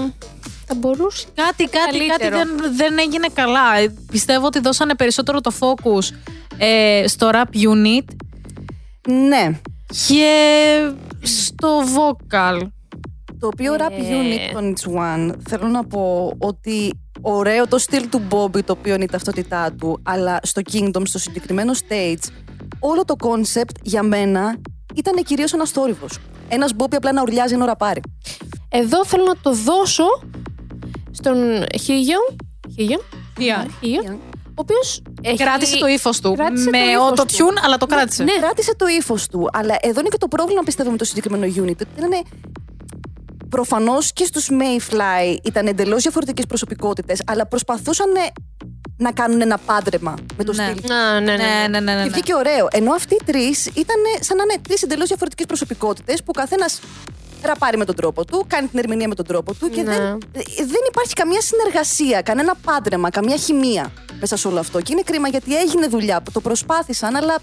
θα 0.67 0.75
μπορούσε. 0.75 1.27
Κάτι, 1.35 1.63
κάτι, 1.63 1.97
κάτι 1.97 2.07
Καλύτερο. 2.07 2.37
δεν, 2.37 2.75
δεν 2.75 2.97
έγινε 2.99 3.27
καλά. 3.33 3.77
Ε, 3.77 3.93
Πιστεύω 4.11 4.45
ότι 4.45 4.59
δώσανε 4.59 4.95
περισσότερο 4.95 5.41
το 5.41 5.51
focus 5.59 6.09
ε, 6.57 7.03
στο 7.07 7.29
rap 7.33 7.55
unit 7.71 8.05
Ναι. 9.07 9.59
και 10.07 10.31
στο 11.21 11.81
vocal. 11.81 12.59
Το 13.39 13.47
οποίο 13.47 13.75
rap 13.77 13.91
Ε. 13.91 14.21
unit 14.21 14.53
των 14.53 14.73
It's 14.75 14.99
One, 15.01 15.31
θέλω 15.49 15.67
να 15.67 15.83
πω 15.85 16.33
ότι 16.37 16.99
ωραίο 17.21 17.67
το 17.67 17.77
στυλ 17.77 18.09
του 18.09 18.21
Bobby, 18.29 18.63
το 18.63 18.71
οποίο 18.79 18.93
είναι 18.93 19.03
η 19.03 19.07
ταυτότητά 19.07 19.71
του, 19.79 19.99
αλλά 20.03 20.39
στο 20.43 20.61
Kingdom, 20.71 21.01
στο 21.03 21.19
συγκεκριμένο 21.19 21.71
stage, 21.73 22.29
όλο 22.79 23.05
το 23.05 23.15
concept 23.19 23.75
για 23.81 24.03
μένα 24.03 24.55
ήταν 24.95 25.23
κυρίως 25.23 25.53
ένας 25.53 25.69
θόρυβος. 25.69 26.17
Ένας 26.47 26.71
Bobby 26.77 26.93
απλά 26.95 27.11
να 27.13 27.21
ουρλιάζει 27.21 27.53
ενώ 27.53 27.65
ραπάρει. 27.65 28.01
Εδώ 28.69 29.05
θέλω 29.05 29.23
να 29.23 29.35
το 29.41 29.53
δώσω 29.53 30.05
στον 31.15 31.65
Χίγιον. 31.81 32.35
Χίγιον. 32.75 33.01
Yeah. 33.39 33.65
Χίγιον. 33.79 34.19
Ο 34.57 34.61
οποίος 34.61 35.01
Κράτησε 35.37 35.77
το 35.77 35.87
ύφος 35.87 36.19
του. 36.19 36.33
Κράτησε 36.33 36.69
με 36.69 36.77
το 36.77 36.85
ύφος 36.85 37.11
του. 37.11 37.25
auto-tune, 37.45 37.61
αλλά 37.65 37.77
το 37.77 37.85
κράτησε. 37.85 38.23
Ναι. 38.23 38.31
Κράτησε 38.39 38.75
το 38.75 38.85
ύφος 38.87 39.27
του, 39.27 39.49
αλλά 39.53 39.75
εδώ 39.81 39.99
είναι 39.99 40.09
και 40.09 40.17
το 40.17 40.27
πρόβλημα 40.27 40.61
πιστεύω 40.65 40.91
με 40.91 40.97
το 40.97 41.05
συγκεκριμένο 41.05 41.45
unit. 41.45 41.69
Ότι 41.69 41.87
ήταν 41.97 42.11
προφανώς 43.49 44.13
και 44.13 44.25
στους 44.25 44.49
Mayfly 44.51 45.37
ήταν 45.43 45.67
εντελώς 45.67 46.01
διαφορετικές 46.01 46.45
προσωπικότητες, 46.45 47.21
αλλά 47.25 47.47
προσπαθούσαν 47.47 48.07
να 48.97 49.11
κάνουν 49.11 49.41
ένα 49.41 49.57
πάντρεμα 49.57 50.13
με 50.37 50.43
το 50.43 50.53
Ναι. 50.53 50.73
στυλ. 50.77 50.89
Να, 50.89 51.19
ναι, 51.19 51.35
ναι. 51.35 51.43
Ναι, 51.43 51.67
ναι, 51.67 51.79
ναι. 51.79 51.93
ναι, 51.93 52.01
Και 52.01 52.03
ναι. 52.03 52.09
βγήκε 52.09 52.33
ωραίο. 52.35 52.67
Ενώ 52.71 52.93
αυτοί 52.93 53.13
οι 53.15 53.21
τρεις 53.25 53.65
ήταν 53.65 53.95
σαν 54.19 54.37
να 54.37 54.43
είναι 54.43 54.61
τρεις 54.67 54.81
εντελώς 54.83 55.07
διαφορετικές 55.07 55.45
προσωπικότητες 55.45 56.17
που 56.19 56.25
ο 56.27 56.31
καθένας 56.31 56.79
ραπάρει 57.41 57.77
με 57.77 57.85
τον 57.85 57.95
τρόπο 57.95 58.25
του, 58.25 58.45
κάνει 58.47 58.67
την 58.67 58.79
ερμηνεία 58.79 59.07
με 59.07 59.15
τον 59.15 59.25
τρόπο 59.25 59.53
του 59.53 59.69
και 59.69 59.81
Ναι. 59.81 59.95
δεν, 59.95 60.17
δεν 60.57 60.81
υπάρχει 60.89 61.13
καμία 61.13 61.41
συνεργασία, 61.41 62.21
κανένα 62.21 62.53
πάντρεμα, 62.65 63.09
καμία 63.09 63.35
χημεία 63.37 63.91
μέσα 64.19 64.37
σε 64.37 64.47
όλο 64.47 64.59
αυτό. 64.59 64.81
Και 64.81 64.91
είναι 64.91 65.01
κρίμα 65.05 65.27
γιατί 65.27 65.55
έγινε 65.57 65.87
δουλειά, 65.87 66.23
το 66.33 66.39
προσπάθησαν, 66.41 67.15
αλλά 67.15 67.35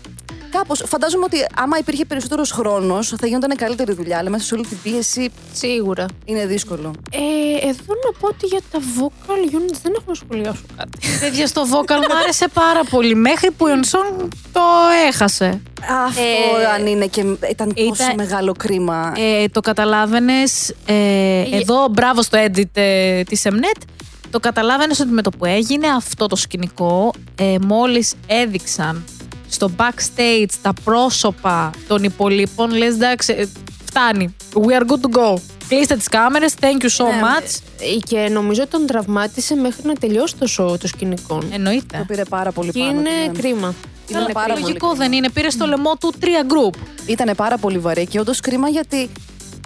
κάπως 0.50 0.82
φαντάζομαι 0.86 1.24
ότι 1.24 1.36
άμα 1.56 1.78
υπήρχε 1.78 2.04
περισσότερος 2.04 2.50
χρόνος 2.50 3.14
θα 3.20 3.26
γινόταν 3.26 3.56
καλύτερη 3.56 3.92
δουλειά, 3.92 4.18
αλλά 4.18 4.30
μέσα 4.30 4.44
σε 4.44 4.54
όλη 4.54 4.66
την 4.66 4.78
πίεση 4.82 5.30
Σίγουρα. 5.52 6.06
είναι 6.24 6.46
δύσκολο. 6.46 6.94
Ε, 7.10 7.66
εδώ 7.68 7.94
να 8.04 8.18
πω 8.20 8.26
ότι 8.26 8.46
για 8.46 8.60
τα 8.70 8.78
vocal 8.78 9.54
units 9.54 9.78
δεν 9.82 9.92
έχω 9.96 10.04
να 10.06 10.14
σχολιάσω 10.14 10.62
κάτι. 10.76 10.98
Παιδιά, 11.20 11.46
στο 11.46 11.62
vocal 11.62 11.96
μου 12.08 12.16
άρεσε 12.22 12.48
πάρα 12.48 12.80
πολύ. 12.90 13.14
Μέχρι 13.14 13.50
που 13.50 13.66
η 13.68 13.70
Ονσόν 13.70 14.28
το 14.52 14.60
έχασε. 15.08 15.62
Αυτό 16.06 16.20
Ε, 16.60 16.66
αν 16.74 16.86
είναι 16.86 17.06
και 17.06 17.20
ήταν 17.50 17.74
τόσο 17.74 17.82
ήταν- 17.94 18.14
μεγάλο 18.16 18.52
κρίμα. 18.58 19.12
Ε, 19.16 19.48
το 19.48 19.60
καταλάβαινες. 19.86 20.74
Ε, 20.86 21.56
εδώ, 21.56 21.88
μπράβο 21.90 22.22
στο 22.22 22.38
edit 22.46 22.62
ε, 22.72 23.22
της 23.22 23.42
Mnet. 23.44 23.82
Το 24.30 24.40
καταλάβαινες 24.40 25.00
ότι 25.00 25.10
με 25.10 25.22
το 25.22 25.30
που 25.30 25.44
έγινε 25.44 25.86
αυτό 25.96 26.26
το 26.26 26.36
σκηνικό, 26.36 27.12
ε, 27.34 27.56
μόλις 27.66 28.14
έδειξαν 28.26 29.04
στο 29.48 29.70
backstage 29.76 30.50
τα 30.62 30.72
πρόσωπα 30.84 31.70
των 31.88 32.02
υπολείπων, 32.02 32.70
λες 32.76 32.94
εντάξει, 32.94 33.34
ε, 33.38 33.44
φτάνει. 33.84 34.34
We 34.54 34.80
are 34.80 34.86
good 34.86 35.00
to 35.00 35.18
go. 35.18 35.40
Κλείστε 35.68 35.96
τις 35.96 36.08
κάμερες. 36.08 36.54
Thank 36.60 36.82
you 36.82 37.04
so 37.04 37.04
Ναι, 37.04 37.20
much. 37.22 37.58
Ε, 37.78 37.98
Και 38.06 38.28
νομίζω 38.32 38.66
τον 38.66 38.86
τραυμάτισε 38.86 39.54
μέχρι 39.54 39.82
να 39.86 39.94
τελειώσει 39.94 40.34
το 40.36 40.46
show 40.58 40.78
των 40.78 40.88
σκηνικών. 40.88 41.40
Το 41.40 41.46
Εννοείται. 41.52 42.04
πήρε 42.06 42.22
πάρα 42.24 42.52
πολύ 42.52 42.70
Και 42.70 42.78
πάνω. 42.78 42.90
είναι 42.90 43.08
του, 43.26 43.32
ναι. 43.32 43.38
κρίμα. 43.40 43.74
Ήταν 44.08 44.26
πάρα 44.32 44.52
πολύ 44.52 44.60
Λογικό 44.60 44.88
κρίμα. 44.88 45.04
δεν 45.04 45.12
είναι. 45.12 45.30
Πήρε 45.30 45.50
στο 45.50 45.66
λαιμό 45.66 45.96
του 46.00 46.12
τρία 46.20 46.46
group. 46.48 46.76
Ήταν 47.06 47.34
πάρα 47.36 47.58
πολύ 47.58 47.78
βαρύ 47.78 48.06
και 48.06 48.20
όντως 48.20 48.40
κρίμα 48.40 48.68
γιατί 48.68 49.10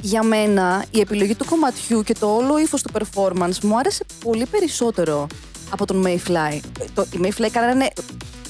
για 0.06 0.22
μένα 0.22 0.84
η 0.90 1.00
επιλογή 1.00 1.34
του 1.34 1.44
κομματιού 1.44 2.02
και 2.02 2.14
το 2.20 2.34
όλο 2.34 2.58
ύφος 2.58 2.82
του 2.82 2.90
performance 2.98 3.58
μου 3.62 3.78
άρεσε 3.78 4.04
πολύ 4.24 4.46
περισσότερο 4.46 5.26
από 5.70 5.86
των 5.86 6.04
Mayfly. 6.06 6.60
Το, 6.94 7.06
οι 7.10 7.18
Mayfly 7.22 7.48
κάνανε. 7.52 7.88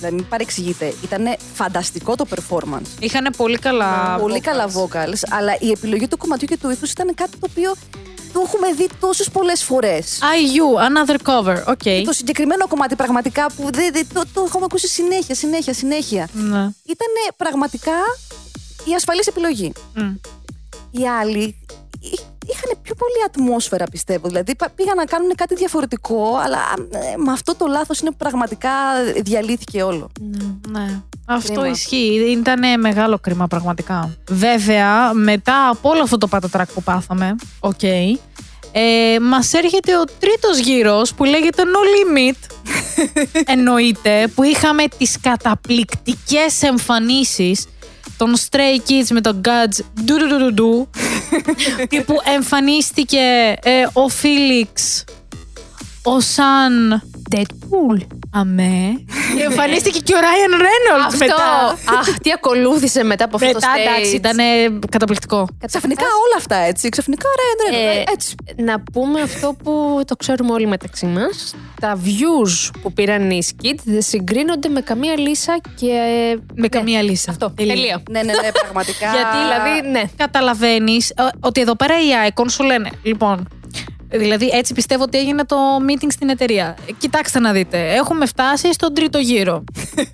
Δεν 0.01 0.15
μην 0.15 0.29
παρεξηγείτε. 0.29 0.95
Ήταν 1.05 1.37
φανταστικό 1.55 2.15
το 2.15 2.27
performance. 2.35 2.87
Είχαν 3.01 3.35
πολύ 3.37 3.59
καλά. 3.59 4.17
πολύ 4.21 4.35
vocals. 4.39 4.41
καλά 4.43 4.67
vocals, 4.69 5.21
αλλά 5.31 5.57
η 5.61 5.71
επιλογή 5.71 6.09
του 6.09 6.17
κομματιού 6.17 6.47
και 6.47 6.57
του 6.57 6.71
ύφους 6.71 6.91
ήταν 6.91 7.15
κάτι 7.15 7.31
το 7.31 7.47
οποίο 7.51 7.75
το 8.33 8.43
έχουμε 8.47 8.73
δει 8.73 8.89
τόσες 9.01 9.31
πολλές 9.31 9.63
φορές. 9.65 10.19
IU, 10.21 10.87
another 10.89 11.17
cover; 11.31 11.63
Οκ. 11.67 11.77
Και 11.77 12.03
το 12.05 12.13
συγκεκριμένο 12.13 12.69
κομμάτι 12.69 12.97
πραγματικά 12.97 13.47
που 13.57 13.71
δεν, 13.73 13.93
δεν- 13.93 14.07
το, 14.13 14.23
το 14.35 14.43
έχουμε 14.47 14.65
ακούσει 14.65 14.89
συνέχεια, 14.89 15.35
συνέχεια, 15.35 15.73
συνέχεια. 15.75 16.29
Ναι. 16.33 16.59
Ήταν 16.85 17.11
πραγματικά 17.37 17.93
η 18.85 18.95
ασφαλής 18.95 19.27
επιλογή. 19.27 19.73
Μμ. 19.95 20.15
Οι 20.99 21.09
άλλοι 21.21 21.43
εί- 22.01 22.27
είχαν 22.47 22.79
πιο 22.83 22.95
πολύ 22.95 23.15
ατμόσφαιρα, 23.27 23.85
πιστεύω. 23.91 24.29
Δηλαδή 24.29 24.57
πα- 24.57 24.71
πήγαν 24.75 24.97
να 24.97 25.05
κάνουν 25.05 25.35
κάτι 25.35 25.55
διαφορετικό, 25.55 26.37
αλλά 26.45 26.59
ε, 26.91 27.17
με 27.17 27.33
αυτό 27.33 27.55
το 27.57 27.67
λάθος 27.67 28.01
είναι 28.01 28.11
που 28.11 28.17
πραγματικά 28.17 28.71
διαλύθηκε 29.23 29.83
όλο. 29.83 30.11
Ναι. 30.71 31.01
Αυτό 31.27 31.53
Κρίμα. 31.53 31.69
ισχύει. 31.69 32.37
Ήταν 32.41 32.81
μεγάλο 32.81 33.19
κρίμα 33.19 33.47
πραγματικά. 33.47 34.17
Βέβαια, 34.31 35.13
μετά 35.13 35.69
από 35.69 35.89
όλο 35.91 36.03
αυτό 36.03 36.19
το 36.19 36.27
πατατράκ 36.29 36.73
που 36.73 36.83
πάθαμε, 36.83 37.37
οκ, 37.61 37.83
ε, 37.83 39.19
μας 39.21 39.53
έρχεται 39.53 39.97
ο 39.99 40.05
τρίτος 40.19 40.59
γύρος 40.59 41.15
που 41.15 41.25
λέγεται 41.25 41.63
No 41.63 42.17
Limit. 42.17 42.37
Εννοείται, 43.55 44.29
που 44.35 44.43
είχαμε 44.43 44.85
τις 44.99 45.21
καταπληκτικές 45.21 46.63
εμφανίσεις 46.63 47.67
των 48.17 48.35
Stray 48.37 48.91
Kids 48.91 49.07
με 49.11 49.21
τον 49.21 49.41
Guds 49.45 50.03
ντου 50.05 50.17
ντου 50.17 50.37
ντου 50.39 50.53
ντου 50.55 50.89
και 51.89 52.01
που 52.01 52.15
εμφανίστηκε 52.35 53.19
ε, 53.63 53.87
ο 53.93 54.09
Φίλιξ, 54.09 55.05
ο 56.03 56.21
Σαν 56.21 57.03
Deadpool. 57.35 58.07
Αμέ. 58.33 58.81
Και 59.37 59.43
εμφανίστηκε 59.49 59.99
και 59.99 60.15
ο 60.15 60.21
Ράιαν 60.21 60.51
Ρένολτ 60.51 61.07
Αυτό. 61.07 61.19
μετά. 61.19 61.99
Αχ, 61.99 62.19
τι 62.19 62.31
ακολούθησε 62.33 63.05
μετά 63.05 63.25
από 63.25 63.37
αυτό 63.37 63.49
το 63.49 63.55
Μετά, 63.55 63.69
stage. 63.77 63.81
εντάξει, 63.91 64.15
ήταν 64.17 64.37
καταπληκτικό. 64.91 65.49
Ξαφνικά 65.67 66.03
όλα 66.05 66.37
αυτά 66.37 66.57
έτσι. 66.57 66.89
Ξαφνικά 66.89 67.29
ρε, 67.39 67.77
ρε, 67.77 67.85
ρε, 67.85 67.99
Ε, 68.01 68.05
έτσι. 68.13 68.35
Να 68.57 68.81
πούμε 68.93 69.21
αυτό 69.21 69.57
που 69.63 70.01
το 70.07 70.17
ξέρουμε 70.17 70.53
όλοι 70.53 70.67
μεταξύ 70.67 71.07
μας. 71.07 71.55
Τα 71.81 71.99
views 72.05 72.71
που 72.83 72.93
πήραν 72.93 73.31
οι 73.31 73.43
skits 73.51 73.81
δεν 73.85 74.03
συγκρίνονται 74.03 74.69
με 74.69 74.81
καμία 74.81 75.19
λύσα 75.19 75.59
και. 75.75 75.93
Με 76.55 76.69
καμία 76.69 77.03
λύση. 77.03 77.27
Αυτό. 77.31 77.53
Τελεία. 77.57 78.03
Ναι, 78.11 78.23
ναι, 78.23 78.33
ναι, 78.33 78.49
πραγματικά. 78.53 79.11
Γιατί 79.15 79.37
Δηλαδή, 79.43 79.89
ναι. 79.91 80.03
καταλαβαίνεις 80.17 81.13
ότι 81.41 81.61
εδώ 81.61 81.77
πέρα 81.77 81.95
οι 82.01 82.31
Icon 82.35 82.45
σου 82.51 82.63
λένε, 82.65 82.91
λοιπόν. 83.03 83.49
Δηλαδή, 84.09 84.51
έτσι 84.53 84.75
πιστεύω 84.75 85.03
ότι 85.03 85.19
έγινε 85.19 85.45
το 85.45 85.57
meeting 85.89 86.09
στην 86.09 86.29
εταιρεία. 86.29 86.77
Ε, 86.89 86.93
Κοιτάξτε 86.93 87.39
να 87.39 87.53
δείτε. 87.53 87.95
Έχουμε 87.95 88.27
φτάσει 88.27 88.73
στον 88.73 88.95
τρίτο 88.95 89.19
γύρο. 89.19 89.65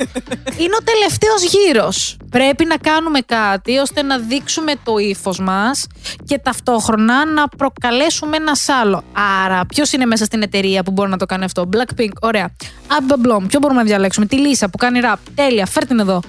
Είναι 0.62 0.74
ο 0.80 0.84
τελευταίος 0.84 1.42
γύρος. 1.42 2.16
Πρέπει 2.30 2.64
να 2.64 2.76
κάνουμε 2.76 3.20
κάτι 3.20 3.78
ώστε 3.78 4.02
να 4.02 4.18
δείξουμε 4.18 4.72
το 4.84 4.98
ύφος 4.98 5.38
μας 5.38 5.86
και 6.24 6.38
ταυτόχρονα 6.38 7.26
να 7.26 7.48
προκαλέσουμε 7.48 8.36
ένα 8.36 8.52
άλλο. 8.82 9.02
Άρα, 9.44 9.66
ποιος 9.66 9.92
είναι 9.92 10.06
μέσα 10.06 10.24
στην 10.24 10.42
εταιρεία 10.42 10.82
που 10.82 10.90
μπορεί 10.90 11.10
να 11.10 11.16
το 11.16 11.26
κάνει 11.26 11.44
αυτό; 11.44 11.68
Blackpink, 11.72 12.12
ωραία. 12.20 12.54
Abba 12.88 13.14
Blom, 13.14 13.42
ποιο 13.48 13.58
μπορούμε 13.58 13.80
να 13.80 13.86
διαλέξουμε; 13.86 14.26
Τη 14.26 14.36
Λίσα 14.36 14.68
που 14.68 14.76
κάνει 14.76 15.00
rap. 15.02 15.16
Τέλεια, 15.34 15.66
φέρ 15.66 15.86
την 15.86 15.98
εδώ. 15.98 16.20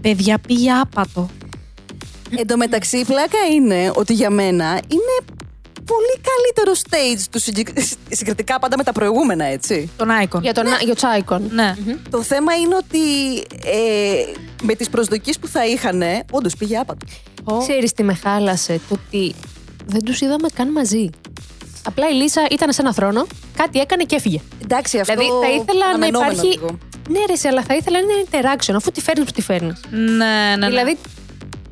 Παιδιά, 0.00 0.38
πήγε 0.46 0.70
άπατο. 0.70 1.30
Εν 2.36 2.46
τω 2.46 2.56
μεταξύ, 2.56 2.96
η 2.98 3.04
πλάκα 3.04 3.38
είναι 3.54 3.92
ότι 3.94 4.12
για 4.12 4.30
μένα 4.30 4.80
είναι 4.88 5.34
πολύ 5.86 6.20
καλύτερο 6.30 6.72
stage 6.88 7.24
του 7.30 7.38
συγκεκ- 7.40 7.78
συγκριτικά 8.18 8.58
πάντα 8.58 8.76
με 8.76 8.82
τα 8.82 8.92
προηγούμενα, 8.92 9.44
έτσι. 9.44 9.90
Τον 9.96 10.08
Icon. 10.22 10.40
Για 10.40 10.52
τον 10.54 10.64
για 10.84 10.94
το 10.94 11.08
Icon. 11.24 11.40
Ναι. 11.50 11.74
Το 12.10 12.22
θέμα 12.22 12.54
είναι 12.54 12.74
ότι 12.76 12.98
ε, 13.64 14.24
με 14.62 14.74
τις 14.74 14.88
προσδοκίες 14.90 15.38
που 15.38 15.46
θα 15.48 15.66
είχαν, 15.66 16.02
όντως 16.30 16.56
πήγε 16.56 16.76
άπατο. 16.78 17.06
Ξέρεις 17.58 17.92
τι 17.92 18.02
με 18.02 18.14
χάλασε, 18.14 18.80
το 18.88 18.98
ότι 19.06 19.34
δεν 19.86 20.04
τους 20.04 20.20
είδαμε 20.20 20.48
καν 20.54 20.72
μαζί. 20.72 21.10
Απλά 21.86 22.08
η 22.08 22.12
Λίσα 22.14 22.46
ήταν 22.50 22.72
σε 22.72 22.80
ένα 22.80 22.94
θρόνο, 22.94 23.26
κάτι 23.56 23.78
έκανε 23.80 24.04
και 24.04 24.14
έφυγε. 24.16 24.40
Εντάξει, 24.62 24.98
αυτό 25.00 25.14
δηλαδή 25.14 25.46
θα 25.46 25.50
ήθελα 25.62 25.78
να 25.84 25.86
αναμενόμενο 25.86 26.32
υπάρχει. 26.32 26.48
λίγο. 26.58 26.78
Ναι, 27.08 27.18
ρε, 27.28 27.36
σε, 27.36 27.48
αλλά 27.48 27.62
θα 27.62 27.74
ήθελα 27.74 27.98
να 28.00 28.04
είναι 28.12 28.24
interaction, 28.30 28.74
αφού 28.76 28.90
τη 28.90 29.00
φέρνεις 29.00 29.26
που 29.26 29.32
τη 29.32 29.42
φέρνεις. 29.42 29.80
Ναι, 29.90 30.56
ναι, 30.58 30.66
Δηλαδή, 30.66 30.98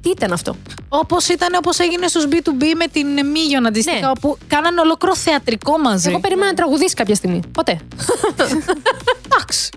τι 0.03 0.11
ήταν 0.11 0.33
αυτό; 0.33 0.57
Όπως 0.89 1.29
ήταν 1.29 1.55
όπως 1.57 1.79
έγινε 1.79 2.07
στους 2.07 2.25
B2B 2.31 2.63
με 2.77 2.87
την 2.93 3.27
Μίγιον 3.27 3.67
αντίστοιχα, 3.67 3.99
Ναι. 4.01 4.09
όπου 4.17 4.39
κάνανε 4.47 4.81
ολόκληρο 4.81 5.17
θεατρικό 5.17 5.79
μαζί. 5.79 6.09
Εγώ 6.09 6.21
περίμενα 6.21 6.47
να 6.47 6.55
τραγουδήσει 6.57 6.95
κάποια 6.95 7.15
στιγμή. 7.15 7.41
Ποτέ. 7.53 7.81
Εντάξει. 9.27 9.69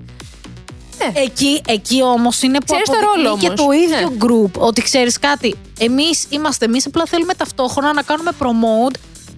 Ναι. 0.97 1.21
Εκεί, 1.21 1.61
εκεί 1.67 2.01
όμως 2.03 2.41
είναι 2.41 2.57
που 2.57 2.65
Ξέρεις 2.65 2.85
το 2.85 2.93
αποδεικνύει 2.93 3.23
ρόλο 3.23 3.37
και 3.37 3.45
όμως. 3.47 3.59
το 3.61 3.71
ίδιο 3.71 4.09
Ναι. 4.09 4.15
group. 4.25 4.61
Ότι 4.67 4.81
ξέρεις 4.81 5.19
κάτι. 5.19 5.55
Εμείς 5.79 6.25
είμαστε, 6.29 6.65
εμείς 6.65 6.85
απλά 6.85 7.05
θέλουμε 7.05 7.33
ταυτόχρονα 7.33 7.93
να 7.93 8.01
κάνουμε 8.01 8.31
promote 8.39 8.95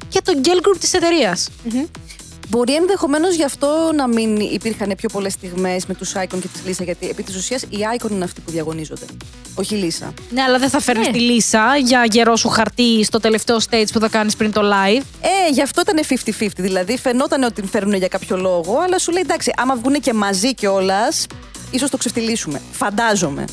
και 0.10 0.22
το 0.24 0.34
girl 0.44 0.58
group 0.68 0.78
της 0.80 0.94
εταιρείας. 0.94 1.50
Μπορεί 2.50 2.76
ενδεχομένως 2.76 3.36
γι' 3.36 3.44
αυτό 3.44 3.92
να 3.96 4.08
μην 4.08 4.36
υπήρχαν 4.36 4.94
πιο 4.98 5.10
πολλές 5.10 5.34
στιγμές 5.34 5.86
με 5.86 5.94
τους 5.94 6.14
Icon 6.16 6.28
και 6.42 6.48
τη 6.48 6.60
Λίσα, 6.68 6.84
γιατί 6.84 7.10
επί 7.10 7.24
της 7.24 7.36
ουσίας 7.36 7.62
οι 7.62 7.78
Icon 8.00 8.12
είναι 8.12 8.24
αυτοί 8.24 8.42
που 8.42 8.52
διαγωνίζονται. 8.52 9.06
Όχι 9.56 9.76
η 9.76 9.78
Λίσα. 9.78 10.14
Ναι, 10.30 10.42
αλλά 10.42 10.58
δεν 10.60 10.70
θα 10.70 10.80
φέρνεις 10.80 11.06
Ναι. 11.08 11.14
τη 11.14 11.20
λύσα 11.20 11.78
για 11.84 12.06
γερό 12.12 12.36
σου 12.36 12.50
χαρτί 12.50 13.04
στο 13.04 13.20
τελευταίο 13.20 13.58
stage 13.70 13.86
που 13.94 14.00
θα 14.00 14.08
κάνεις 14.10 14.36
πριν 14.36 14.52
το 14.52 14.62
live. 14.62 15.02
Ε, 15.22 15.52
γι' 15.52 15.62
αυτό 15.62 15.82
ήταν 15.82 16.04
50-50. 16.04 16.48
Δηλαδή, 16.56 16.98
φαινόταν 16.98 17.44
ότι 17.44 17.54
την 17.54 17.68
φέρνουν 17.68 17.94
για 17.94 18.08
κάποιο 18.08 18.38
λόγο, 18.38 18.78
αλλά 18.86 19.00
σου 19.00 19.12
λέει 19.12 19.22
εντάξει, 19.22 19.52
άμα 19.58 19.76
βγουν 19.76 19.94
και 20.02 20.14
μαζί 20.14 20.54
κιόλας, 20.54 21.26
ίσως 21.72 21.90
το 21.90 21.98
ξεφτυλίσουμε. 21.98 22.62
Φαντάζομαι. 22.72 23.46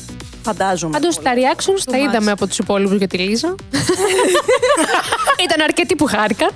Φαντάζομαι. 0.45 0.91
Πάντως 0.99 1.15
τα 1.21 1.31
reactions 1.39 1.81
τα 1.91 1.97
much. 1.97 2.01
είδαμε 2.01 2.31
από 2.31 2.47
τους 2.47 2.57
υπόλοιπους 2.57 2.97
για 2.97 3.07
τη 3.07 3.17
Λίζα. 3.17 3.55
Ήταν 5.45 5.61
αρκετοί 5.63 5.95
που 5.95 6.05
χάρηκαν. 6.05 6.49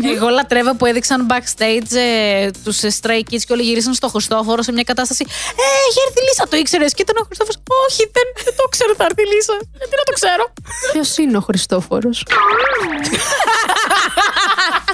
Ναι, 0.00 0.10
Εγώ 0.10 0.28
λατρεύω 0.28 0.74
που 0.74 0.86
έδειξαν 0.86 1.26
backstage 1.30 1.92
ε, 1.96 2.50
τους 2.64 2.78
Stray 3.00 3.20
Kids 3.30 3.42
και 3.46 3.52
όλοι 3.52 3.62
γυρίσαν 3.62 3.94
στο 3.94 4.08
Χριστόφορο 4.08 4.62
σε 4.62 4.72
μια 4.72 4.82
κατάσταση. 4.82 5.24
Ε, 5.28 5.62
έχει 5.88 5.98
έρθει 6.06 6.18
η 6.20 6.24
Λίσα, 6.28 6.48
το 6.48 6.56
ήξερες; 6.56 6.94
Και 6.94 7.02
ήταν 7.02 7.16
ο 7.22 7.24
Χριστόφορος. 7.24 7.60
Όχι, 7.88 8.02
δεν, 8.16 8.26
δεν 8.44 8.54
το 8.56 8.64
ξέρω, 8.70 8.94
θα 8.96 9.04
έρθει 9.04 9.22
η 9.22 9.34
Λίσα. 9.34 9.56
Γιατί 9.78 9.94
να 10.00 10.04
το 10.08 10.12
ξέρω; 10.12 10.44
Ποιος 10.92 11.16
είναι 11.16 11.36
ο 11.36 11.40
Χριστόφορος; 11.40 12.24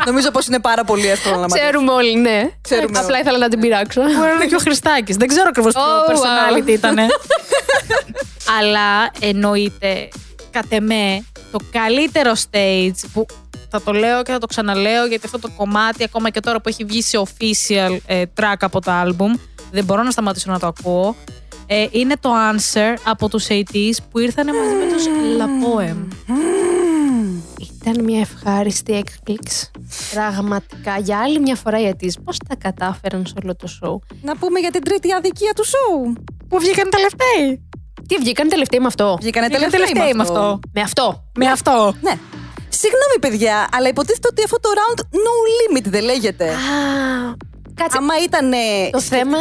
Νομίζω 0.06 0.30
πως 0.30 0.46
είναι 0.46 0.60
πάρα 0.60 0.84
πολύ 0.84 1.08
εύκολο 1.08 1.34
να 1.34 1.40
μάθει. 1.40 1.60
Ξέρουμε 1.60 1.92
όλοι, 1.92 2.14
ναι. 2.14 2.50
Ξέρουμε 2.60 2.98
Απλά 2.98 3.10
όλοι. 3.14 3.20
ήθελα 3.20 3.38
να 3.38 3.48
την 3.48 3.60
πειράξω. 3.60 4.00
Μπορεί 4.02 4.14
να 4.14 4.30
είναι 4.30 4.46
και 4.46 4.54
ο 4.54 4.58
Χριστάκης. 4.58 5.16
Δεν 5.16 5.28
ξέρω 5.28 5.46
ακριβώς 5.48 5.72
ποιο 5.72 5.82
Oh, 5.82 6.10
wow. 6.10 6.12
Personality 6.38 6.68
ήταν. 6.68 6.96
Αλλά 8.58 9.10
εννοείται, 9.20 10.08
κατ' 10.50 10.72
εμέ, 10.72 11.24
το 11.52 11.58
καλύτερο 11.72 12.32
stage 12.50 13.08
που 13.12 13.26
θα 13.70 13.82
το 13.82 13.92
λέω 13.92 14.22
και 14.22 14.32
θα 14.32 14.38
το 14.38 14.46
ξαναλέω 14.46 15.06
γιατί 15.06 15.26
αυτό 15.26 15.38
το 15.38 15.50
κομμάτι 15.56 16.04
ακόμα 16.04 16.30
και 16.30 16.40
τώρα 16.40 16.60
που 16.60 16.68
έχει 16.68 16.84
βγει 16.84 17.02
σε 17.02 17.22
official 17.24 17.96
ε, 18.06 18.22
track 18.40 18.56
από 18.60 18.80
το 18.80 18.92
album 19.04 19.38
δεν 19.70 19.84
μπορώ 19.84 20.02
να 20.02 20.10
σταματήσω 20.10 20.50
να 20.50 20.58
το 20.58 20.66
ακούω 20.66 21.16
Ε, 21.70 21.86
είναι 21.90 22.14
το 22.20 22.30
Answer 22.50 22.94
από 23.04 23.28
τους 23.28 23.46
80s 23.48 23.96
που 24.10 24.18
ήρθαν 24.18 24.46
μαζί 24.46 24.74
με 24.74 24.92
τους 24.92 25.04
La 25.38 25.46
Poem. 25.62 25.96
Ήταν 27.90 28.04
μια 28.04 28.20
ευχάριστη 28.20 28.94
έκπληξη. 28.94 29.70
Πραγματικά, 30.12 30.98
για 30.98 31.18
άλλη 31.18 31.40
μια 31.40 31.54
φορά 31.54 31.80
οι 31.80 31.86
αιτήσεις, 31.86 32.18
πώς 32.24 32.36
τα 32.48 32.56
κατάφεραν 32.56 33.26
σε 33.26 33.34
όλο 33.42 33.56
το 33.56 33.68
show; 33.80 34.14
Να 34.22 34.36
πούμε 34.36 34.60
για 34.60 34.70
την 34.70 34.82
τρίτη 34.84 35.12
αδικία 35.12 35.52
του 35.56 35.64
σοου. 35.64 36.12
Που 36.48 36.58
βγήκαν 36.58 36.90
τελευταίοι; 36.90 37.68
Τι 38.08 38.16
βγήκαν 38.16 38.48
τελευταίοι 38.48 38.80
με 38.80 38.86
αυτό; 38.86 39.16
Βγήκανε 39.20 39.46
Βγήκαν 39.46 39.70
τελευταίοι 39.70 39.92
τελευταίοι 39.92 40.12
με 40.12 40.22
με 40.22 40.22
αυτό. 40.22 40.40
αυτό. 40.40 40.60
Με 40.72 40.80
αυτό. 40.80 41.24
Με 41.38 41.46
αυτό. 41.46 41.94
Ναι. 42.00 42.14
Συγγνώμη, 42.68 43.16
παιδιά, 43.20 43.68
αλλά 43.72 43.88
υποτίθεται 43.88 44.28
ότι 44.30 44.42
αυτό 44.44 44.60
το 44.60 44.68
round 44.78 45.00
no 45.00 45.34
limit 45.58 45.84
δεν 45.84 46.04
λέγεται. 46.04 46.48
Α, 46.48 46.56
κάτσε. 47.74 47.98
Άμα 47.98 48.14
ήταν. 48.24 48.50
Το 48.90 49.00
θέμα. 49.00 49.38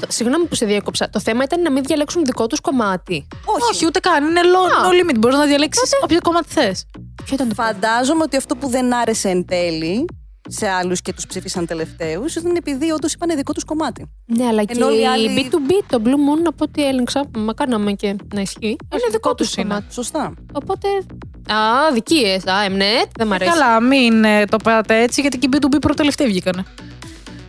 Το, 0.00 0.06
συγγνώμη 0.08 0.44
που 0.46 0.54
σε 0.54 0.66
διέκοψα. 0.66 1.10
Το 1.10 1.20
θέμα 1.20 1.44
ήταν 1.44 1.62
να 1.62 1.70
μην 1.70 1.82
διαλέξουν 1.82 2.24
δικό 2.24 2.46
τους 2.46 2.60
κομμάτι. 2.60 3.26
Όχι. 3.44 3.62
Όχι, 3.72 3.86
ούτε 3.86 4.00
καν. 4.00 4.24
Είναι 4.26 4.40
low, 4.40 4.84
Α. 4.86 4.88
no 4.88 5.10
limit. 5.10 5.18
Μπορείς 5.18 5.36
να 5.36 5.46
διαλέξεις 5.46 5.90
όποιο 6.02 6.18
κομμάτι 6.22 6.48
θες. 6.48 6.84
Ποιο 7.24 7.34
ήταν 7.34 7.48
το 7.48 7.54
Φαντάζομαι 7.54 8.22
ότι 8.22 8.36
αυτό 8.36 8.56
που 8.56 8.68
δεν 8.68 8.94
άρεσε 8.94 9.28
εν 9.28 9.44
τέλει 9.44 10.04
σε 10.50 10.68
άλλους 10.68 11.00
και 11.02 11.12
τους 11.12 11.26
ψήφισαν 11.26 11.66
τελευταίους 11.66 12.34
ήταν 12.36 12.56
επειδή 12.56 12.90
όντως 12.90 13.12
είπαν 13.12 13.36
δικό 13.36 13.52
τους 13.52 13.64
κομμάτι. 13.64 14.10
Ναι, 14.26 14.46
αλλά 14.46 14.64
και 14.64 14.72
Ενώ 14.76 14.86
όλοι 14.86 14.96
οι 14.98 15.00
η 15.00 15.06
άλλοι- 15.06 15.48
B2B, 15.52 15.70
το 15.88 16.00
Blue 16.04 16.08
Moon, 16.08 16.42
από 16.46 16.64
ό,τι 16.64 16.86
έλεγξα, 16.86 17.24
μα 17.38 17.52
κάναμε 17.54 17.92
και 17.92 18.16
να 18.34 18.40
ισχύει, 18.40 18.58
είναι 18.66 18.76
δικό 18.92 19.10
δικό 19.10 19.34
τους 19.34 19.46
τους 19.46 19.56
είναι. 19.56 19.66
κομμάτι. 19.68 19.92
Σωστά. 19.94 20.34
Οπότε. 20.52 20.88
Α, 21.52 21.92
δικίες. 21.92 22.46
Α, 22.46 22.52
Mnet, 22.68 23.08
δεν 23.16 23.26
μ' 23.26 23.32
αρέσει. 23.32 23.50
Καλά, 23.50 23.80
μην 23.80 24.24
ε, 24.24 24.44
το 24.44 24.56
πάτε 24.56 25.02
έτσι, 25.02 25.20
γιατί 25.20 25.38
και 25.38 25.48
οι 25.52 25.58
B2B 25.60 25.76
προτελευταίοι 25.80 26.26
βγήκανε. 26.26 26.64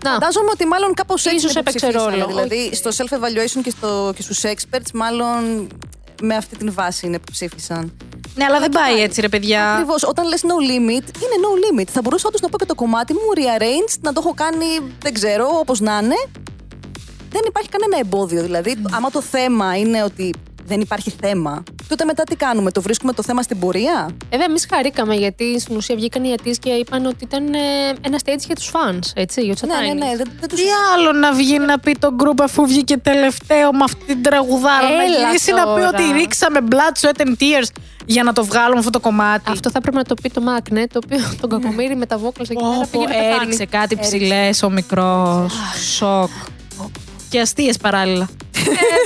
Να, 0.03 0.11
Φαντάζομαι 0.11 0.49
ότι 0.53 0.65
μάλλον 0.65 0.93
κάπως 0.93 1.25
έτσι. 1.25 1.35
Ίσως 1.37 1.51
είναι 1.51 1.63
που 1.63 1.69
έπαιξε 1.69 1.87
ψηφίσανε. 1.87 2.15
ρόλο. 2.15 2.27
Δηλαδή 2.27 2.69
στο 2.73 2.89
self-evaluation 2.97 3.61
και, 3.63 3.69
στο, 3.69 4.11
και 4.15 4.21
στους 4.21 4.41
experts, 4.43 4.91
μάλλον 4.93 5.67
με 6.21 6.35
αυτή 6.35 6.57
την 6.57 6.73
βάση 6.73 7.05
είναι 7.05 7.17
που 7.19 7.31
ψήφισαν. 7.31 7.97
Ναι, 8.35 8.45
αλλά 8.45 8.59
δεν 8.59 8.69
πάει 8.69 9.01
έτσι, 9.01 9.21
ρε 9.21 9.29
παιδιά. 9.29 9.71
Ακριβώς. 9.73 10.03
Όταν 10.03 10.27
λες 10.27 10.41
no 10.43 10.71
limit, 10.71 11.05
είναι 11.23 11.35
no 11.45 11.79
limit. 11.79 11.87
Θα 11.87 12.01
μπορούσα 12.01 12.27
όντως 12.27 12.41
να 12.41 12.49
πω 12.49 12.57
και 12.57 12.65
το 12.65 12.75
κομμάτι 12.75 13.13
μου 13.13 13.19
rearranged, 13.35 13.97
να 14.01 14.13
το 14.13 14.21
έχω 14.23 14.33
κάνει, 14.33 14.65
δεν 15.01 15.13
ξέρω, 15.13 15.47
όπως 15.59 15.79
να 15.79 15.97
είναι. 16.03 16.15
Δεν 17.31 17.41
υπάρχει 17.47 17.69
κανένα 17.69 17.97
εμπόδιο. 17.99 18.41
Δηλαδή, 18.41 18.75
άμα 18.91 19.09
το 19.11 19.21
θέμα 19.21 19.77
είναι 19.77 20.03
ότι 20.03 20.33
δεν 20.69 20.81
υπάρχει 20.81 21.13
θέμα, 21.21 21.63
τότε 21.87 22.05
μετά 22.05 22.23
τι 22.23 22.35
κάνουμε, 22.35 22.71
το 22.71 22.81
βρίσκουμε 22.81 23.13
το 23.13 23.23
θέμα 23.23 23.41
στην 23.41 23.59
πορεία; 23.59 24.09
Ε, 24.09 24.27
Βέβαια, 24.29 24.45
εμείς 24.49 24.67
χαρήκαμε 24.73 25.15
γιατί 25.15 25.59
στην 25.59 25.75
ουσία 25.75 25.95
βγήκαν 25.95 26.23
οι 26.23 26.31
αιτήσει 26.31 26.59
και 26.59 26.69
είπαν 26.69 27.05
ότι 27.05 27.23
ήταν 27.23 27.53
ε, 27.53 27.59
ένα 28.01 28.17
stage 28.25 28.39
για 28.45 28.55
τους 28.55 28.71
fans. 28.73 28.99
Έτσι, 29.15 29.41
για 29.41 29.53
τους 29.53 29.61
Ναι, 29.61 29.75
ναι, 29.87 29.93
ναι. 30.05 30.15
Δεν, 30.15 30.31
δεν 30.39 30.49
τους... 30.49 30.59
Τι 30.59 30.65
άλλο 30.95 31.11
να 31.11 31.33
βγει 31.33 31.59
να 31.59 31.79
πει 31.79 31.95
το 31.99 32.09
group 32.23 32.37
αφού 32.43 32.65
βγήκε 32.67 32.97
τελευταίο 32.97 33.71
με 33.71 33.83
αυτή 33.83 34.05
την 34.05 34.21
τραγουδάρα. 34.23 34.89
να 34.89 35.03
Έλα 35.03 35.25
γυρίσει 35.25 35.51
να 35.51 35.63
πει 35.73 35.81
τώρα. 35.81 35.87
ότι 35.87 36.03
ρίξαμε 36.17 36.59
blood, 36.69 37.05
sweat 37.07 37.21
and 37.21 37.31
tears 37.41 37.67
για 38.05 38.23
να 38.23 38.33
το 38.33 38.43
βγάλουμε 38.45 38.79
αυτό 38.79 38.89
το 38.91 38.99
κομμάτι. 38.99 39.51
Αυτό 39.51 39.69
θα 39.69 39.81
πρέπει 39.81 39.97
να 39.97 40.03
το 40.03 40.13
πει 40.21 40.29
το 40.29 40.41
Μάκνε, 40.41 40.87
το 40.87 40.99
οποίο 41.05 41.19
τον 41.41 41.49
κακομίρι 41.49 41.95
με 41.95 42.05
τα 42.05 42.19
vocals 42.19 42.49
εκεί 42.49 42.53
πέρα 42.53 42.67
Όπο, 42.69 42.87
πήγε 42.91 43.03
να 43.05 43.09
πεθάνει. 43.13 43.35
έριξε 43.41 43.65
κάτι 43.65 43.97
ψηλές 43.97 44.63
ο 44.63 44.69
μικρός. 44.69 45.53
Σοκ. 45.97 46.29
Και 47.29 47.39
αστείες 47.39 47.77
παράλληλα. 47.77 48.29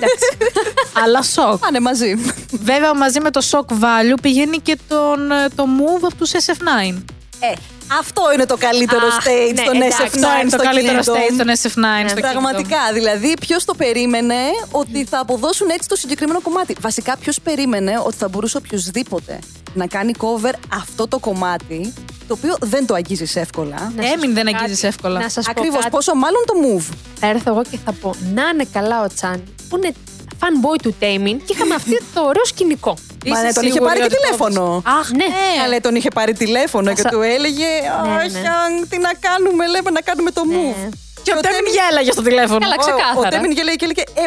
Αλλά 1.03 1.21
σοκ. 1.21 1.57
Πάνε 1.57 1.79
μαζί. 1.79 2.15
Βέβαια, 2.51 2.93
μαζί 2.93 3.19
με 3.19 3.31
το 3.31 3.41
shock 3.51 3.73
value 3.73 4.17
πηγαίνει 4.21 4.57
και 4.57 4.77
τον, 4.87 5.31
ε, 5.31 5.49
το 5.55 5.63
move 5.63 6.01
από 6.03 6.15
τους 6.15 6.31
SF9. 6.31 7.01
Ε, 7.39 7.53
αυτό 7.99 8.21
είναι 8.33 8.45
το 8.45 8.57
καλύτερο 8.57 9.05
Αχ, 9.07 9.25
stage 9.25 9.53
ναι, 9.55 9.61
στον 9.63 9.75
εντάξει, 9.75 9.97
SF9. 10.01 10.05
Αυτό 10.05 10.27
είναι 10.41 10.49
το 10.49 10.57
στο 10.57 10.63
καλύτερο 10.63 10.99
Kingdom. 10.99 11.31
stage 11.31 11.37
των 11.37 11.47
SF9. 11.47 12.09
στο 12.09 12.19
Πραγματικά, 12.19 12.77
δηλαδή, 12.93 13.33
ποιος 13.39 13.65
το 13.65 13.73
περίμενε 13.75 14.35
ότι 14.71 15.05
θα 15.05 15.19
αποδώσουν 15.19 15.69
έτσι 15.69 15.87
το 15.89 15.95
συγκεκριμένο 15.95 16.41
κομμάτι. 16.41 16.75
Βασικά, 16.81 17.17
ποιος 17.17 17.41
περίμενε 17.41 17.93
ότι 18.05 18.15
θα 18.15 18.27
μπορούσε 18.27 18.57
οποιοδήποτε 18.57 19.39
να 19.73 19.87
κάνει 19.87 20.11
cover 20.17 20.53
αυτό 20.73 21.07
το 21.07 21.19
κομμάτι, 21.19 21.93
το 22.27 22.33
οποίο 22.33 22.55
δεν 22.61 22.85
το 22.85 22.93
αγγίζεις 22.93 23.35
εύκολα. 23.35 23.91
Να 23.95 24.03
σας 24.03 24.11
Έμεινε 24.11 24.27
πω 24.27 24.33
δεν 24.33 24.43
κάτι. 24.45 24.55
αγγίζεις 24.63 24.83
εύκολα. 24.83 25.19
Να 25.19 25.29
σας 25.29 25.45
πω 25.45 25.51
Ακριβώς. 25.51 25.77
κάτι. 25.79 25.89
Πόσο 25.89 26.15
μάλλον 26.15 26.41
το 26.45 26.53
move. 26.65 26.93
Θα 27.19 27.27
έρθω 27.27 27.51
εγώ 27.51 27.61
και 27.71 27.77
θα 27.85 27.91
πω 27.91 28.13
να 28.33 28.43
είναι 28.53 28.67
καλά 28.73 29.01
ο 29.03 29.07
Τσάνι, 29.07 29.43
που 29.69 29.77
είναι 29.77 29.93
fanboy 30.39 30.77
του 30.81 30.95
Τέιμιν 30.99 31.37
και 31.45 31.53
είχαμε 31.53 31.75
αυτό 31.75 31.97
το 32.13 32.21
ωραίο 32.21 32.45
σκηνικό. 32.45 32.97
Μα 33.25 33.41
ναι, 33.41 33.53
τον 33.53 33.63
είχε 33.63 33.71
σίγουρη 33.73 33.89
πάρει 33.89 33.99
και 33.99 34.05
ότι 34.05 34.15
το 34.15 34.21
τηλέφωνο. 34.21 34.81
Αχ, 34.99 35.09
Ναι. 35.11 35.25
ναι. 35.25 35.61
Αλλά 35.63 35.79
τον 35.81 35.95
είχε 35.95 36.09
πάρει 36.09 36.33
τηλέφωνο 36.33 36.93
και 36.93 37.01
σα- 37.01 37.09
του 37.09 37.21
έλεγε 37.21 37.65
Ναι, 37.81 38.11
Αχ, 38.13 38.31
ναι. 38.31 38.39
Γιάνγκ, 38.39 38.83
τι 38.89 38.97
να 38.97 39.11
κάνουμε, 39.27 39.67
λέμε 39.67 39.89
να 39.89 40.01
κάνουμε 40.01 40.31
το 40.31 40.41
move. 40.53 40.89
Και 41.23 41.31
ο 41.31 41.37
ο 41.37 41.41
Τέμιν 41.41 41.57
Τέμιν- 41.57 41.73
γέλαγε 41.73 42.11
στο 42.11 42.21
τηλέφωνο. 42.21 42.59
Καλά, 42.59 42.75
Ο- 42.79 42.81
Ο 42.81 42.85
ξεκάθαρα. 42.85 43.29
Τέμιν 43.29 43.51
γέλεγε 43.51 43.75
και 43.75 43.85
έλεγε 43.85 44.01
ε, 44.13 44.23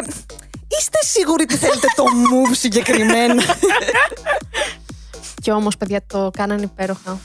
Είστε 0.79 0.97
σίγουροι 1.01 1.43
ότι 1.43 1.57
θέλετε 1.57 1.87
το 1.95 2.03
move 2.03 2.51
συγκεκριμένα; 2.63 3.43
Και 5.43 5.51
όμως, 5.51 5.77
παιδιά, 5.77 6.01
το 6.07 6.29
κάνανε 6.37 6.61
υπέροχα. 6.63 7.19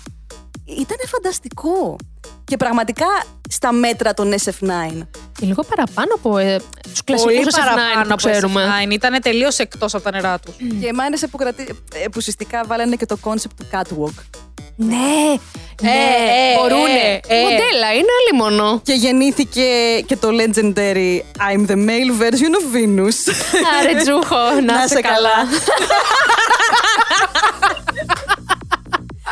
Ήταν 0.64 0.96
φανταστικό. 1.06 1.96
Και 2.52 2.58
πραγματικά 2.58 3.06
στα 3.48 3.72
μέτρα 3.72 4.14
των 4.14 4.34
SF9. 4.44 5.06
Και 5.38 5.46
λίγο 5.46 5.62
παραπάνω 5.62 6.14
από 6.14 6.38
ε, 6.38 6.60
τους 6.90 7.04
κλασικούς 7.04 7.34
Πολύ 7.34 7.46
SF9 7.50 7.58
παραπάνω 7.58 8.02
που 8.02 8.12
από 8.12 8.30
ξέρουμε. 8.30 8.64
SF9. 8.88 8.90
Ήταν 8.90 9.20
τελείως 9.22 9.58
εκτός 9.58 9.94
από 9.94 10.04
τα 10.04 10.10
νερά 10.10 10.38
τους. 10.38 10.54
Και 10.80 10.92
μ' 10.92 11.00
άρεσε 11.00 11.26
που, 11.28 11.36
κρατή, 11.36 11.62
ε, 11.94 12.04
που 12.04 12.12
ουσιαστικά 12.16 12.62
βάλανε 12.66 12.96
και 12.96 13.06
το 13.06 13.18
concept 13.24 13.50
του 13.56 13.66
catwalk. 13.72 14.22
Ναι, 14.76 14.94
Ε, 14.96 15.38
ναι, 15.82 15.90
ε, 15.90 16.56
μπορούνε. 16.56 17.20
ε, 17.26 17.36
ε. 17.36 17.40
Μοντέλα, 17.42 17.92
είναι 17.92 18.12
άλλη 18.20 18.38
μόνο. 18.42 18.80
Και 18.84 18.92
γεννήθηκε 18.92 19.64
και 20.06 20.16
το 20.16 20.28
legendary 20.28 21.20
I'm 21.50 21.66
the 21.70 21.76
male 21.76 22.12
version 22.22 22.52
of 22.60 22.76
Venus. 22.76 23.18
Άρε 23.80 24.02
Τζούχο, 24.02 24.36
να, 24.54 24.60
Να 24.60 24.84
είσαι 24.84 24.94
σε 24.94 25.00
καλά. 25.00 25.36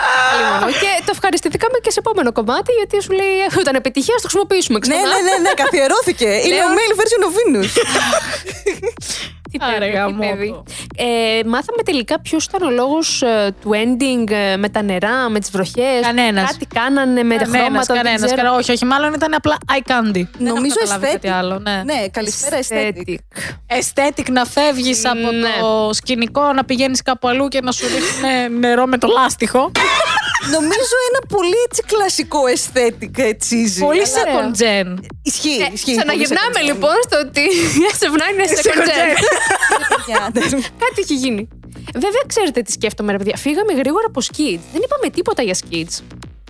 καλά. 0.00 0.20
Άλλη 0.32 0.42
μόνο. 0.60 0.72
και 0.82 0.90
το 1.06 1.10
ευχαριστηθήκαμε 1.16 1.76
και 1.84 1.90
σε 1.94 1.98
επόμενο 2.04 2.30
κομμάτι, 2.38 2.70
γιατί 2.80 2.94
σου 3.04 3.12
λέει 3.20 3.34
ήταν 3.64 3.74
επιτυχία, 3.82 4.14
το 4.14 4.20
χρησιμοποιήσουμε 4.28 4.78
ναι, 4.78 4.84
ξανά. 4.86 5.00
ναι, 5.12 5.18
ναι, 5.28 5.34
ναι, 5.44 5.52
καθιερώθηκε. 5.62 6.28
Είναι 6.44 6.54
Λέω- 6.54 6.68
ο 6.70 6.76
male 6.78 6.94
version 7.00 7.22
of 7.28 7.32
Venus. 7.38 7.70
Τι 9.50 9.58
Άρε, 9.60 9.78
παιδί, 9.78 9.90
τι 9.90 9.96
γαμώτο. 9.96 10.28
παιδί. 10.30 10.62
Ε, 10.96 11.04
μάθαμε 11.46 11.82
τελικά 11.84 12.20
ποιος 12.20 12.44
ήταν 12.44 12.62
ο 12.62 12.70
λόγος 12.70 13.22
του 13.60 13.70
ending 13.72 14.30
ε, 14.30 14.56
με 14.56 14.68
τα 14.68 14.82
νερά, 14.82 15.28
με 15.30 15.40
τις 15.40 15.50
βροχές. 15.50 16.00
Κανένας. 16.02 16.50
Κάτι 16.50 16.66
κάνανε 16.74 17.22
με 17.22 17.36
τα 17.36 17.44
Κανένας, 17.44 17.64
χρώματα. 17.66 17.94
δεν 17.94 18.02
κανένας. 18.02 18.32
ξέρω. 18.32 18.54
Όχι, 18.54 18.70
όχι, 18.72 18.84
μάλλον 18.84 19.12
ήταν 19.14 19.34
απλά 19.34 19.56
eye 19.72 19.90
candy. 19.90 20.22
Νομίζω 20.38 20.74
Δεν 20.74 20.84
έχω 20.84 21.00
καταλάβει 21.00 21.06
κάτι 21.06 21.28
aesthetic. 21.28 21.30
άλλο. 21.30 21.58
Ναι. 21.58 21.82
ναι, 21.84 22.08
καλησπέρα 22.10 22.58
aesthetic. 22.60 23.14
Aesthetic 23.78 24.30
να 24.30 24.44
φεύγεις 24.44 25.04
από 25.06 25.18
Ναι. 25.32 25.48
το 25.60 25.90
σκηνικό, 25.92 26.52
να 26.52 26.64
πηγαίνεις 26.64 27.02
κάπου 27.02 27.28
αλλού 27.28 27.48
και 27.48 27.60
να 27.62 27.72
σου 27.72 27.86
ρίχνουν 27.86 28.58
νερό 28.60 28.86
με 28.86 28.98
το 28.98 29.08
λάστιχο. 29.18 29.70
Νομίζω 30.56 30.94
ένα 31.10 31.20
πολύ 31.34 31.58
έτσι 31.66 31.80
κλασικό 31.92 32.40
aesthetic 32.54 33.14
ε, 33.28 33.30
cheesy. 33.46 33.80
Πολύ 33.88 34.04
Αλλά- 34.06 34.16
second 34.20 34.50
gen. 34.62 34.88
Ισχύει, 35.30 35.58
Ε, 35.66 35.68
ισχύει. 35.76 35.94
Ξαναγυρνάμε 35.96 36.50
πολύ 36.52 36.58
second 36.58 36.68
gen. 36.68 36.70
λοιπόν 36.72 36.96
στο 37.06 37.16
ότι 37.26 37.40
η 37.80 37.82
SF9 37.96 38.24
είναι 38.32 38.46
second 38.56 38.82
gen. 38.90 39.08
Παιδιά, 39.92 40.20
ναι. 40.34 40.40
Κάτι 40.84 40.98
έχει 41.04 41.14
γίνει. 41.24 41.42
Βέβαια, 42.04 42.22
ξέρετε 42.32 42.60
τι 42.62 42.72
σκέφτομαι, 42.78 43.10
ρε 43.12 43.18
παιδιά. 43.18 43.36
Φύγαμε 43.36 43.72
γρήγορα 43.80 44.06
από 44.12 44.20
Skids. 44.28 44.62
Δεν 44.74 44.80
είπαμε 44.86 45.06
τίποτα 45.16 45.42
για 45.48 45.56
Skids. 45.62 45.94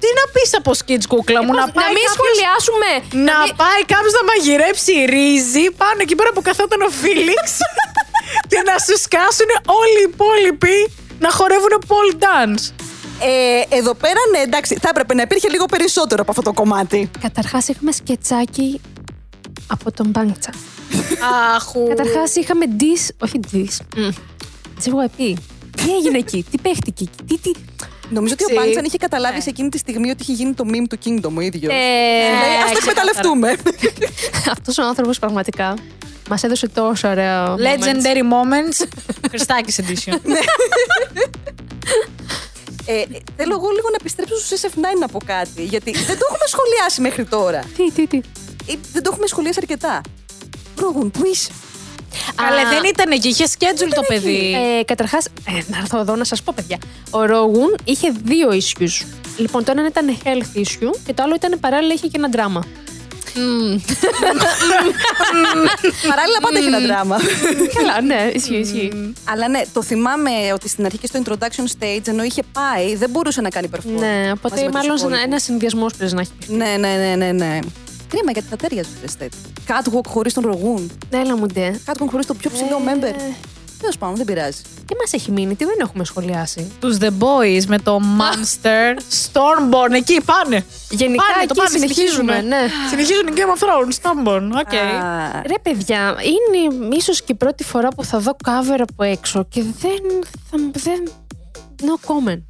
Τι 0.03 0.09
να 0.21 0.25
πεις 0.35 0.51
από 0.61 0.71
skits 0.81 1.07
κούκλα 1.13 1.41
μου, 1.45 1.51
Πώς- 1.53 1.61
να 1.61 1.67
να 1.67 1.73
πάει 1.79 1.93
μην 1.97 2.05
κάποιος- 2.05 2.17
σχολιάσουμε. 2.17 2.91
Να 3.29 3.37
πάει 3.63 3.81
κάποιος 3.95 4.15
να 4.19 4.23
μαγειρέψει 4.31 4.93
ρύζι 5.15 5.65
πάνω 5.83 5.99
εκεί 6.07 6.15
πέρα 6.19 6.31
που 6.35 6.43
καθόταν 6.49 6.81
ο 6.89 6.91
Φίλιξ 7.01 7.45
και 8.51 8.59
να 8.69 8.75
σου 8.85 8.95
σκάσουν 9.07 9.51
όλοι 9.81 9.99
οι 10.03 10.09
υπόλοιποι 10.13 10.77
να 11.25 11.31
χορεύουν 11.39 11.73
pole 11.91 12.15
dance. 12.25 12.65
Ε, 13.23 13.77
εδώ 13.77 13.95
πέρα, 13.95 14.21
ναι, 14.33 14.39
εντάξει, 14.39 14.79
θα 14.81 14.89
έπρεπε 14.89 15.15
να 15.15 15.23
υπήρχε 15.23 15.49
λίγο 15.49 15.65
περισσότερο 15.65 16.23
από 16.23 16.31
αυτό 16.31 16.43
το 16.43 16.53
κομμάτι. 16.53 17.11
Καταρχάς, 17.21 17.69
είχαμε 17.69 17.93
σκετσάκι 17.93 18.81
από 19.67 19.93
τον 19.93 20.07
Μπάνκτσα. 20.09 20.51
Αχου. 21.57 21.89
Καταρχάς, 21.89 22.35
είχαμε 22.35 22.65
dis. 22.79 23.09
Όχι 23.19 23.41
dis. 23.53 23.99
JYP. 24.85 25.35
Τι 25.77 25.95
έγινε 25.97 26.19
εκεί, 26.19 26.45
τι 26.51 26.59
παίχτηκε 26.59 27.05
εκεί, 27.05 27.25
τι. 27.27 27.39
τι... 27.53 27.61
Νομίζω 28.11 28.35
ότι 28.35 28.45
ο 28.45 28.47
Ξύ. 28.47 28.57
Μπάντσαν 28.57 28.85
είχε 28.85 28.97
καταλάβει 28.97 29.43
σε 29.43 29.49
εκείνη 29.49 29.69
τη 29.69 29.79
στιγμή 29.79 30.11
ότι 30.11 30.23
είχε 30.23 30.33
γίνει 30.33 30.53
το 30.55 30.65
meme 30.67 30.85
του 30.89 30.99
Kingdom 31.05 31.33
ο 31.37 31.41
ίδιος. 31.41 31.73
Ε, 31.73 31.77
Α 32.63 32.67
το 32.73 32.79
εκμεταλλευτούμε. 32.81 33.57
Αυτός 34.55 34.79
ο 34.79 34.83
άνθρωπος 34.83 35.19
πραγματικά 35.19 35.75
μας 36.29 36.43
έδωσε 36.43 36.69
τόσο 36.69 37.09
ωραίο. 37.09 37.55
moments. 37.55 37.59
Legendary 37.59 38.23
moments. 38.23 38.89
Χριστάκης 39.31 39.81
edition. 39.81 40.13
ε, 42.93 43.05
θέλω 43.37 43.55
εγώ 43.59 43.69
λίγο 43.77 43.89
να 43.91 43.97
επιστρέψω 44.01 44.37
στου 44.37 44.57
SF9 44.61 44.99
να 45.01 45.09
πω 45.09 45.19
κάτι. 45.25 45.65
Γιατί 45.65 45.91
δεν 45.91 46.17
το 46.19 46.25
έχουμε 46.29 46.47
σχολιάσει 46.47 47.01
μέχρι 47.01 47.25
τώρα. 47.25 47.61
Τι, 47.77 47.91
τι, 47.91 48.07
τι. 48.07 48.21
Ε, 48.67 48.75
δεν 48.93 49.03
το 49.03 49.11
έχουμε 49.13 49.27
σχολιάσει 49.27 49.59
αρκετά. 49.63 50.01
Πρόγουν, 50.75 51.11
πού 51.11 51.27
είσαι. 51.27 51.51
Αλλά 52.35 52.69
δεν 52.69 52.83
ήταν 52.85 53.11
εκεί, 53.11 53.29
είχε 53.29 53.45
schedule 53.59 53.93
το 53.95 54.03
παιδί. 54.09 54.55
Ε, 54.79 54.85
Καταρχάς, 54.85 55.27
ε, 55.27 55.53
να 55.67 55.79
έρθω 55.79 55.99
εδώ 55.99 56.17
να 56.17 56.25
σας 56.25 56.43
πω, 56.43 56.53
παιδιά. 56.57 56.79
Ο 57.11 57.25
Ρόγουν 57.25 57.77
είχε 57.85 58.13
δύο 58.25 58.49
issues. 58.49 59.07
Λοιπόν, 59.37 59.65
το 59.65 59.71
ένα 59.71 59.87
ήταν 59.87 60.17
health 60.25 60.59
issue 60.59 60.91
και 61.07 61.15
το 61.15 61.23
άλλο 61.23 61.35
ήταν 61.35 61.61
παράλληλα 61.61 61.95
είχε 61.95 62.07
και 62.07 62.17
ένα 62.17 62.29
δράμα. 62.29 62.65
Παράλληλα 66.09 66.39
πάντα 66.41 66.59
έχει 66.59 66.67
ένα 66.67 66.79
δράμα. 66.79 67.17
Καλά, 67.75 68.01
ναι, 68.01 68.31
ισχύει, 68.35 68.57
ισχύει. 68.57 69.13
Αλλά 69.25 69.49
ναι, 69.49 69.61
το 69.73 69.83
θυμάμαι 69.83 70.31
ότι 70.55 70.69
στην 70.69 70.85
αρχή 70.85 70.99
και 70.99 71.07
στο 71.07 71.23
introduction 71.25 71.65
stage, 71.79 72.07
ενώ 72.09 72.23
είχε 72.23 72.43
πάει, 72.53 72.97
δεν 72.97 73.11
μπορούσε 73.11 73.41
να 73.41 73.49
κάνει 73.49 73.69
performance. 73.75 73.99
Ναι, 74.01 74.17
μαζί 74.17 74.31
οπότε 74.31 74.55
με 74.55 74.63
τους 74.67 74.73
μάλλον 74.73 74.97
υπόλοιπους. 74.97 75.23
ένας 75.25 75.43
συνδυασμός 75.43 75.93
πρέπει 75.95 76.15
να 76.15 76.21
έχει 76.21 76.31
πει. 76.39 76.53
Ναι, 76.55 76.75
ναι, 76.79 76.95
ναι, 76.97 77.15
ναι, 77.17 77.33
ναι. 77.33 77.59
Κρίμα 78.09 78.33
γιατί 78.33 78.49
θα 78.51 78.57
τέριαζε 78.57 78.89
το 79.03 79.13
estate. 79.13 79.35
Catwalk 79.69 80.07
χωρίς 80.07 80.35
τον 80.35 80.43
Ρογούν. 80.47 80.91
Έλα 81.11 81.37
μου 81.37 81.47
ντε. 81.47 81.81
Catwalk 81.87 82.07
χωρίς 82.11 82.27
το 82.27 82.35
πιο 82.35 82.51
ψηλό 82.51 82.83
Ε. 82.87 82.93
member. 82.95 83.15
Τέλος 83.81 83.93
πάντων, 83.99 84.17
δεν 84.17 84.25
πειράζει. 84.25 84.63
Τι 84.87 84.95
μας 85.01 85.13
έχει 85.13 85.31
μείνει, 85.31 85.55
τι 85.55 85.65
δεν 85.65 85.77
έχουμε 85.81 86.05
σχολιάσει. 86.05 86.71
Τους 86.81 86.97
The 87.01 87.07
Boyz 87.19 87.65
με 87.67 87.79
το 87.79 88.01
Monster 88.19 88.99
Stormborn. 88.99 89.93
Εκεί 89.93 90.21
πάνε. 90.25 90.65
Γενικά 90.91 91.23
Πάνε, 91.33 91.47
το 91.47 91.55
εκεί 91.55 91.55
πάνε, 91.55 91.69
συνεχίζουμε. 91.79 92.33
συνεχίζουμε. 92.33 92.57
Ναι. 92.57 92.69
Συνεχίζουν 92.89 93.27
οι 93.27 93.33
Game 93.35 93.53
of 93.55 93.63
Thrones. 93.65 93.95
Stormborn. 94.01 94.49
Οκ. 94.61 94.75
Α, 94.75 95.43
Ρε 95.47 95.59
παιδιά, 95.63 96.15
είναι 96.23 96.95
ίσως 96.97 97.19
και 97.23 97.33
η 97.33 97.35
πρώτη 97.35 97.65
φορά 97.65 97.89
που 97.89 98.05
θα 98.05 98.19
δω 98.19 98.37
cover 98.45 98.79
από 98.91 99.03
έξω 99.03 99.45
και 99.49 99.63
δεν. 99.63 100.01
Θα, 100.51 100.59
δεν 100.73 101.11
no 101.83 102.09
comment. 102.11 102.43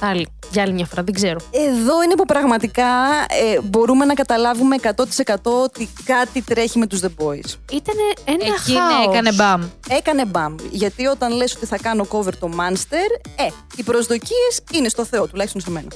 Άλλη, 0.00 0.26
για 0.50 0.62
άλλη 0.62 0.72
μια 0.72 0.86
φορά, 0.86 1.02
δεν 1.02 1.14
ξέρω. 1.14 1.38
Εδώ 1.50 2.02
είναι 2.02 2.14
που 2.14 2.24
πραγματικά 2.24 2.84
ε, 3.28 3.60
μπορούμε 3.62 4.04
να 4.04 4.14
καταλάβουμε 4.14 4.76
100% 4.82 5.34
ότι 5.42 5.88
κάτι 6.04 6.42
τρέχει 6.42 6.78
με 6.78 6.86
τους 6.86 7.00
The 7.02 7.06
Boyz. 7.06 7.54
Ήταν 7.72 7.96
ένα 8.24 8.44
Εκεί 8.44 8.72
ναι, 8.72 8.78
χάος. 8.78 9.06
έκανε 9.08 9.32
μπαμ. 9.32 9.62
Έκανε 9.88 10.24
μπαμ. 10.24 10.54
Γιατί 10.70 11.06
όταν 11.06 11.32
λες 11.32 11.54
ότι 11.56 11.66
θα 11.66 11.78
κάνω 11.78 12.06
cover 12.10 12.34
το 12.40 12.50
Monster, 12.58 13.20
ε, 13.36 13.48
οι 13.76 13.82
προσδοκίες 13.82 14.60
είναι 14.72 14.88
στο 14.88 15.04
Θεό, 15.04 15.26
τουλάχιστον 15.26 15.60
σε 15.60 15.70
μένα. 15.70 15.88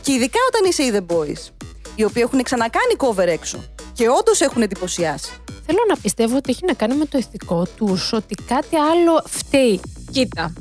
Και 0.00 0.12
ειδικά 0.12 0.38
όταν 0.48 0.70
είσαι 0.70 0.82
οι 0.82 0.92
The 0.94 1.14
Boys, 1.16 1.52
οι 1.94 2.04
οποίοι 2.04 2.22
έχουν 2.26 2.42
ξανακάνει 2.42 2.94
cover 2.98 3.26
έξω 3.26 3.58
και 3.92 4.08
όντως 4.08 4.40
έχουν 4.40 4.62
εντυπωσιάσει. 4.62 5.30
Θέλω 5.66 5.78
να 5.88 5.96
πιστεύω 5.96 6.36
ότι 6.36 6.50
έχει 6.50 6.64
να 6.66 6.72
κάνει 6.72 6.94
με 6.94 7.04
το 7.04 7.18
ηθικό 7.18 7.66
τους, 7.76 8.12
ότι 8.12 8.34
κάτι 8.46 8.76
άλλο 8.76 9.22
φταίει. 9.26 9.80
Κοίτα. 10.10 10.52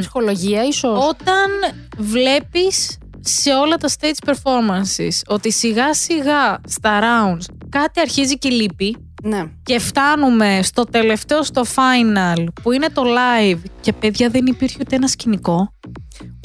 Ψυχολογία, 0.00 0.64
ίσως. 0.64 1.06
Όταν 1.08 1.50
βλέπεις 1.98 2.98
σε 3.20 3.54
όλα 3.54 3.76
τα 3.76 3.88
stage 3.88 4.28
performances 4.30 5.20
ότι 5.26 5.52
σιγά 5.52 5.94
σιγά 5.94 6.60
στα 6.66 7.00
rounds 7.00 7.44
κάτι 7.68 8.00
αρχίζει 8.00 8.38
και 8.38 8.48
λείπει 8.48 8.96
Ναι. 9.22 9.44
και 9.62 9.78
φτάνουμε 9.78 10.60
στο 10.62 10.84
τελευταίο, 10.84 11.42
στο 11.42 11.62
final 11.74 12.44
που 12.62 12.72
είναι 12.72 12.88
το 12.88 13.02
live 13.04 13.58
και 13.80 13.92
παιδιά 13.92 14.28
δεν 14.28 14.46
υπήρχε 14.46 14.76
ούτε 14.80 14.96
ένα 14.96 15.06
σκηνικό. 15.08 15.72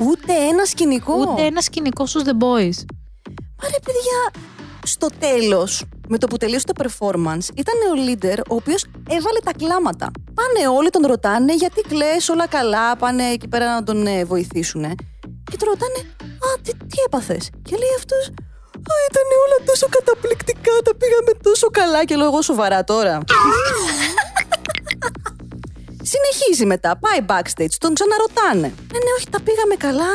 Ούτε 0.02 0.34
ένα 0.50 0.66
σκηνικό. 0.66 1.14
Ούτε 1.16 1.42
ένα 1.42 1.62
σκηνικό 1.62 2.06
στους 2.06 2.24
The 2.26 2.32
Boys. 2.44 2.86
Μα 3.62 3.70
ρε 3.70 3.80
παιδιά, 3.86 4.42
στο 4.84 5.08
τέλος, 5.20 5.84
με 6.08 6.18
το 6.18 6.28
που 6.28 6.38
τελείωσε 6.38 6.66
το 6.66 6.74
performance, 6.84 7.48
ήταν 7.56 7.78
ο 7.92 7.94
leader 8.08 8.40
ο 8.50 8.56
οποίος 8.56 8.86
έβαλε 9.10 9.40
τα 9.44 9.52
κλάματα. 9.58 10.12
Πάνε 10.34 10.68
όλοι, 10.78 10.90
τον 10.90 11.06
ρωτάνε 11.06 11.54
γιατί 11.56 11.82
κλαις 11.82 12.30
όλα 12.30 12.48
καλά, 12.48 12.96
πάνε 12.96 13.24
εκεί 13.24 13.48
πέρα 13.48 13.74
να 13.74 13.84
τον 13.84 14.08
ε, 14.08 14.26
βοηθήσουν. 14.26 14.84
Και 15.52 15.58
τον 15.58 15.68
ρωτάνε, 15.70 16.00
α, 16.46 16.48
τι, 16.62 16.72
τι 16.72 16.98
έπαθες. 17.06 17.50
Και 17.68 17.76
λέει 17.82 17.94
αυτός, 17.98 18.24
α, 18.92 18.94
ήταν 19.10 19.28
όλα 19.44 19.58
τόσο 19.66 19.88
καταπληκτικά, 19.90 20.74
τα 20.84 20.96
πήγαμε 20.96 21.32
τόσο 21.44 21.68
καλά. 21.70 22.06
Και 22.06 22.16
λέω 22.16 22.26
εγώ 22.26 22.42
σοβαρά 22.42 22.84
τώρα. 22.84 23.18
Συνεχίζει 26.12 26.66
μετά, 26.66 26.98
πάει 26.98 27.20
backstage, 27.32 27.76
τον 27.78 27.94
ξαναρωτάνε. 27.94 28.68
Ναι, 28.94 29.00
ναι, 29.06 29.12
όχι, 29.18 29.30
τα 29.30 29.42
πήγαμε 29.42 29.76
καλά. 29.76 30.12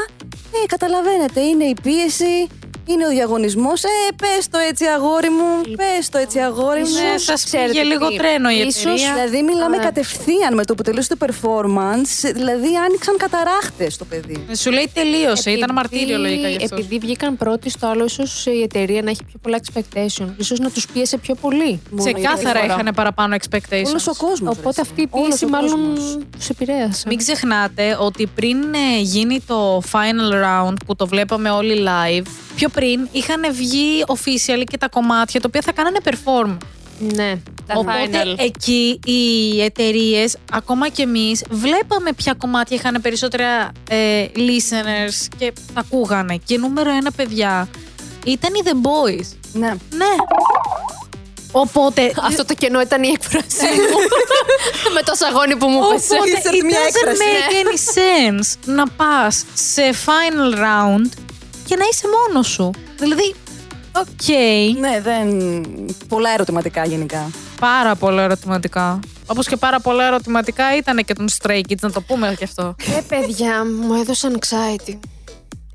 Ε, 0.62 0.66
καταλαβαίνετε, 0.66 1.40
είναι 1.40 1.64
η 1.64 1.76
πίεση, 1.82 2.48
είναι 2.92 3.06
ο 3.06 3.08
διαγωνισμός. 3.10 3.82
Ε, 3.84 3.88
πες 4.22 4.48
το 4.50 4.58
έτσι, 4.68 4.84
αγόρι 4.84 5.30
μου. 5.30 5.50
Πες 5.76 6.08
το 6.08 6.18
έτσι, 6.18 6.38
αγόρι 6.38 6.80
μου. 6.80 6.94
Ναι, 7.12 7.18
σας 7.18 7.44
ξέρετε 7.44 7.70
πήγε 7.72 7.82
λίγο 7.82 8.08
τι, 8.08 8.16
τρένο 8.16 8.50
η 8.50 8.58
ίσως, 8.58 8.84
εταιρεία. 8.84 9.12
Δηλαδή, 9.14 9.42
μιλάμε 9.42 9.76
Α. 9.76 9.80
κατευθείαν 9.80 10.54
με 10.54 10.64
το 10.64 10.74
που 10.74 10.82
τελείωσε 10.82 11.16
το 11.16 11.26
performance. 11.26 12.30
Δηλαδή, 12.34 12.70
άνοιξαν 12.86 13.16
καταράχτες 13.16 13.96
το 13.96 14.04
παιδί. 14.04 14.46
Σου 14.56 14.70
λέει 14.70 14.90
τελείωσε, 14.94 15.50
ήταν 15.50 15.60
Επειδή- 15.60 15.72
μαρτύριο 15.72 16.18
λογικά 16.18 16.48
γι' 16.48 16.56
αυτό. 16.64 16.76
Επειδή 16.76 16.98
βγήκαν 16.98 17.36
πρώτοι 17.36 17.70
στο 17.70 17.86
άλλο, 17.86 18.04
ίσως 18.04 18.46
η 18.46 18.62
εταιρεία 18.62 19.02
να 19.02 19.10
έχει 19.10 19.24
πιο 19.24 19.38
πολλά 19.42 19.58
expectation. 19.64 20.26
σω 20.42 20.54
να 20.58 20.70
τους 20.70 20.86
πίεσε 20.86 21.16
πιο 21.18 21.34
πολύ. 21.34 21.80
Μόνο 21.90 22.12
Ξεκάθαρα 22.12 22.58
γιατί- 22.64 22.80
είχαν 22.80 22.94
παραπάνω 22.94 23.36
expectations. 23.40 23.86
Όλος 23.86 24.06
ο 24.06 24.14
κόσμος. 24.18 24.56
Οπότε 24.58 24.80
αυτή 24.80 25.02
η 25.02 25.06
πίεση 25.06 25.46
μάλλον 25.46 25.94
τους 26.32 26.48
επηρέασε. 26.48 27.04
Μην 27.08 27.18
ξεχνάτε 27.18 27.96
ότι 28.00 28.26
πριν 28.26 28.56
ε, 28.74 29.00
γίνει 29.00 29.40
το 29.46 29.82
final 29.92 30.32
round 30.44 30.74
που 30.86 30.96
το 30.96 31.06
βλέπαμε 31.06 31.50
όλοι 31.50 31.82
live, 31.86 32.26
πιο 32.56 32.68
πριν 32.78 33.08
είχαν 33.12 33.40
βγει 33.52 34.04
official 34.06 34.62
και 34.70 34.78
τα 34.78 34.88
κομμάτια 34.88 35.40
τα 35.40 35.46
οποία 35.48 35.60
θα 35.64 35.72
κάνανε 35.72 35.98
perform. 36.04 36.56
Ναι, 36.98 37.34
τα 37.66 37.74
Οπότε 37.74 38.08
final. 38.12 38.34
εκεί 38.38 39.00
οι 39.04 39.62
εταιρείες, 39.62 40.36
ακόμα 40.52 40.88
και 40.88 41.02
εμείς, 41.02 41.44
βλέπαμε 41.50 42.12
ποια 42.12 42.34
κομμάτια 42.34 42.76
είχαν 42.76 42.98
περισσότερα 43.02 43.72
ε, 43.88 44.26
listeners 44.36 45.26
και 45.38 45.52
τα 45.74 45.80
ακούγανε. 45.80 46.38
Και 46.44 46.58
νούμερο 46.58 46.90
ένα, 46.90 47.10
παιδιά, 47.12 47.68
ήταν 48.26 48.54
οι 48.54 48.60
The 48.64 48.72
Boyz. 48.86 49.26
Ναι. 49.52 49.68
Ναι. 49.90 50.14
Οπότε. 51.52 52.12
Αυτό 52.22 52.44
το 52.44 52.54
κενό 52.54 52.80
ήταν 52.80 53.02
η 53.02 53.08
έκφρασή 53.08 53.74
μου. 53.90 53.98
Με 54.94 55.02
το 55.02 55.12
σαγόνι 55.14 55.56
που 55.56 55.68
μου 55.68 55.80
πέσε. 55.92 56.14
Οπότε 56.14 56.30
Insert 56.30 56.54
it 56.54 56.64
μια 56.64 56.78
doesn't 56.78 57.08
έκφραση. 57.08 57.22
make 57.24 57.66
any 57.66 57.78
sense 57.98 58.72
να 58.74 58.88
πας 58.88 59.44
σε 59.54 59.82
final 60.06 60.58
round 60.58 61.27
και 61.68 61.76
να 61.76 61.84
είσαι 61.92 62.06
μόνος 62.28 62.46
σου. 62.48 62.70
Δηλαδή, 62.98 63.34
οκ, 63.92 64.28
Ναι, 64.80 65.00
δεν. 65.00 65.28
Πολλά 66.08 66.30
ερωτηματικά 66.30 66.84
γενικά. 66.86 67.30
πάρα 67.60 67.94
πολλά 67.94 68.22
ερωτηματικά. 68.22 69.00
Όπως 69.26 69.46
και 69.46 69.56
πάρα 69.56 69.80
πολλά 69.80 70.04
ερωτηματικά 70.06 70.76
ήταν 70.76 71.04
και 71.04 71.14
των 71.14 71.28
Stray 71.38 71.60
Kids, 71.68 71.78
να 71.80 71.90
το 71.90 72.00
πούμε 72.00 72.34
και 72.38 72.44
αυτό. 72.44 72.74
Ε, 72.96 73.00
παιδιά, 73.08 73.64
μου 73.82 73.94
έδωσαν 73.94 74.38
anxiety. 74.40 74.98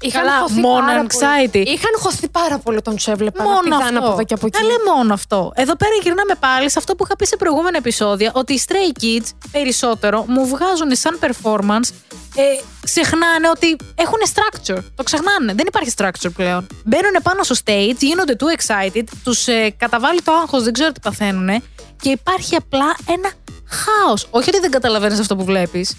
Είχαν 0.06 0.24
Καλά, 0.26 0.40
χωθεί 0.40 0.60
μόνο 0.60 0.86
πάρα 0.86 1.02
anxiety. 1.04 1.50
Πολύ. 1.52 1.66
Είχαν 1.70 1.92
χωθεί 2.00 2.30
πάρα 2.30 2.58
πολύ 2.58 2.82
τον 2.82 2.96
του 2.96 3.10
έβλεπα. 3.12 3.44
να 3.44 3.50
Μόνο 3.50 3.60
πηδάνε 3.64 3.86
από 3.88 3.98
αυτό. 3.98 4.12
εδώ 4.12 4.24
και 4.24 4.34
από 4.34 4.46
εκεί. 4.46 4.58
Καλέ 4.58 4.74
μόνο 4.96 5.14
αυτό. 5.14 5.52
Εδώ 5.56 5.76
πέρα 5.76 5.92
γυρνάμε 6.04 6.36
πάλι 6.40 6.70
σε 6.72 6.80
αυτό 6.80 6.96
που 6.96 7.04
είχα 7.06 7.16
πει 7.16 7.26
σε 7.26 7.36
προηγούμενα 7.38 7.78
επεισόδια, 7.78 8.32
ότι 8.34 8.54
οι 8.54 8.62
Stray 8.68 9.04
Kids 9.04 9.28
περισσότερο 9.52 10.26
μου 10.28 10.48
βγάζουν 10.48 10.96
σαν 10.96 11.20
performance, 11.22 11.90
ε, 12.36 12.44
ξεχνάνε 12.84 13.50
ότι 13.50 13.76
έχουν 13.96 14.20
structure. 14.34 14.84
Το 14.96 15.04
ξεχνάνε. 15.04 15.54
Δεν 15.54 15.66
υπάρχει 15.68 15.92
structure 15.98 16.32
πλέον. 16.36 16.68
Μπαίνουν 16.84 17.16
πάνω 17.24 17.44
στο 17.44 17.56
stage, 17.66 17.98
γίνονται 18.00 18.36
too 18.40 18.58
excited, 18.60 19.04
τους 19.24 19.48
ε, 19.48 19.70
καταβάλει 19.78 20.22
το 20.22 20.32
άγχος, 20.32 20.64
δεν 20.64 20.74
ξέρω 20.74 20.92
τι 20.92 21.00
παθαίνουν 21.00 21.64
και 22.02 22.10
υπάρχει 22.10 22.56
απλά 22.56 22.96
ένα 23.08 23.32
χάος. 23.70 24.28
Όχι 24.30 24.50
ότι 24.50 24.60
δεν 24.60 24.72
καταλαβαίνεις 24.72 25.20
αυτό 25.20 25.36
που 25.36 25.44
βλέπεις, 25.44 25.96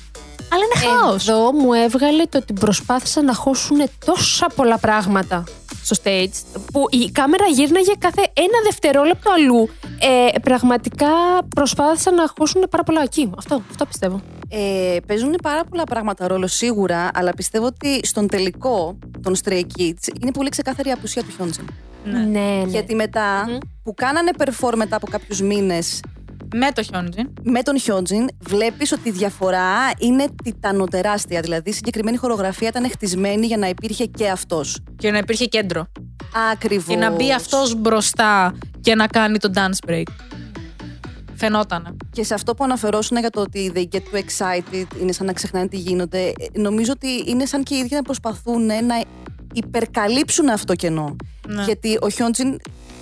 αλλά 0.54 0.64
είναι 0.64 0.86
χάος. 0.86 1.28
Εδώ 1.28 1.52
μου 1.52 1.72
έβγαλε 1.72 2.24
το 2.24 2.38
ότι 2.38 2.52
προσπάθησαν 2.52 3.24
να 3.24 3.34
χώσουν 3.34 3.78
τόσα 4.04 4.46
πολλά 4.54 4.78
πράγματα 4.78 5.44
στο 5.82 5.96
stage 6.02 6.60
που 6.72 6.86
η 6.90 7.10
κάμερα 7.10 7.46
γύρναγε 7.46 7.92
κάθε 7.98 8.20
ένα 8.34 8.58
δευτερόλεπτο 8.64 9.30
αλλού. 9.32 9.68
Ε, 9.98 10.38
πραγματικά 10.38 11.08
προσπάθησαν 11.54 12.14
να 12.14 12.24
χώσουν 12.38 12.66
πάρα 12.70 12.82
πολλά 12.82 13.02
εκεί. 13.02 13.30
Αυτό, 13.36 13.62
αυτό 13.70 13.86
πιστεύω. 13.86 14.20
Ε, 14.48 14.96
παίζουν 15.06 15.34
πάρα 15.42 15.64
πολλά 15.64 15.84
πράγματα 15.84 16.26
ρόλο 16.26 16.46
σίγουρα, 16.46 17.10
αλλά 17.14 17.30
πιστεύω 17.34 17.66
ότι 17.66 18.00
στον 18.02 18.28
τελικό 18.28 18.98
των 19.22 19.34
Stray 19.44 19.60
Kids 19.78 20.20
είναι 20.20 20.30
πολύ 20.32 20.48
ξεκάθαρη 20.48 20.88
η 20.88 20.92
απουσία 20.92 21.22
του 21.22 21.30
Hyunjin. 21.38 21.64
Ναι, 22.04 22.18
ναι. 22.18 22.62
Γιατί 22.66 22.94
μετά 22.94 23.44
Μμμ. 23.48 23.58
που 23.82 23.94
κάνανε 23.94 24.30
perform 24.38 24.74
μετά 24.76 24.96
από 24.96 25.06
κάποιους 25.06 25.40
μήνες 25.40 26.00
Με 26.56 26.72
το 26.72 26.82
Hyunjin. 26.92 27.24
με 27.42 27.62
τον 27.62 27.76
Hyunjin, 27.86 28.34
βλέπεις 28.40 28.92
ότι 28.92 29.08
η 29.08 29.12
διαφορά 29.12 29.90
είναι 29.98 30.24
τιτανοτεράστια. 30.44 31.40
Δηλαδή 31.40 31.70
η 31.70 31.72
συγκεκριμένη 31.72 32.16
χορογραφία 32.16 32.68
ήταν 32.68 32.90
χτισμένη 32.90 33.46
για 33.46 33.56
να 33.56 33.68
υπήρχε 33.68 34.04
και 34.04 34.28
αυτός. 34.28 34.78
Και 34.96 35.10
να 35.10 35.18
υπήρχε 35.18 35.44
κέντρο. 35.44 35.86
Ακριβώς. 36.52 36.86
Και 36.86 36.96
να 36.96 37.10
μπει 37.10 37.32
αυτός 37.32 37.74
μπροστά 37.74 38.54
και 38.80 38.94
να 38.94 39.06
κάνει 39.06 39.38
το 39.38 39.50
dance 39.54 39.90
break. 39.90 40.02
Φαινότανε. 41.34 41.96
Και 42.12 42.24
σε 42.24 42.34
αυτό 42.34 42.54
που 42.54 42.64
αναφερόσουν 42.64 43.18
για 43.18 43.30
το 43.30 43.40
ότι 43.40 43.72
they 43.74 43.96
get 43.96 43.98
too 43.98 44.18
excited, 44.18 44.86
είναι 45.00 45.12
σαν 45.12 45.26
να 45.26 45.32
ξεχνάνε 45.32 45.68
τι 45.68 45.76
γίνονται, 45.76 46.26
ε, 46.26 46.32
νομίζω 46.60 46.92
ότι 46.92 47.24
είναι 47.26 47.46
σαν 47.46 47.62
και 47.62 47.74
οι 47.74 47.78
ίδιοι 47.78 47.94
να 47.94 48.02
προσπαθούν 48.02 48.66
να 48.66 49.02
υπερκαλύψουν 49.52 50.48
αυτό 50.48 50.66
το 50.66 50.74
κενό. 50.74 51.16
Ναι. 51.48 51.64
Γιατί 51.64 51.98
ο 52.00 52.08
Χιόντζιν 52.08 52.58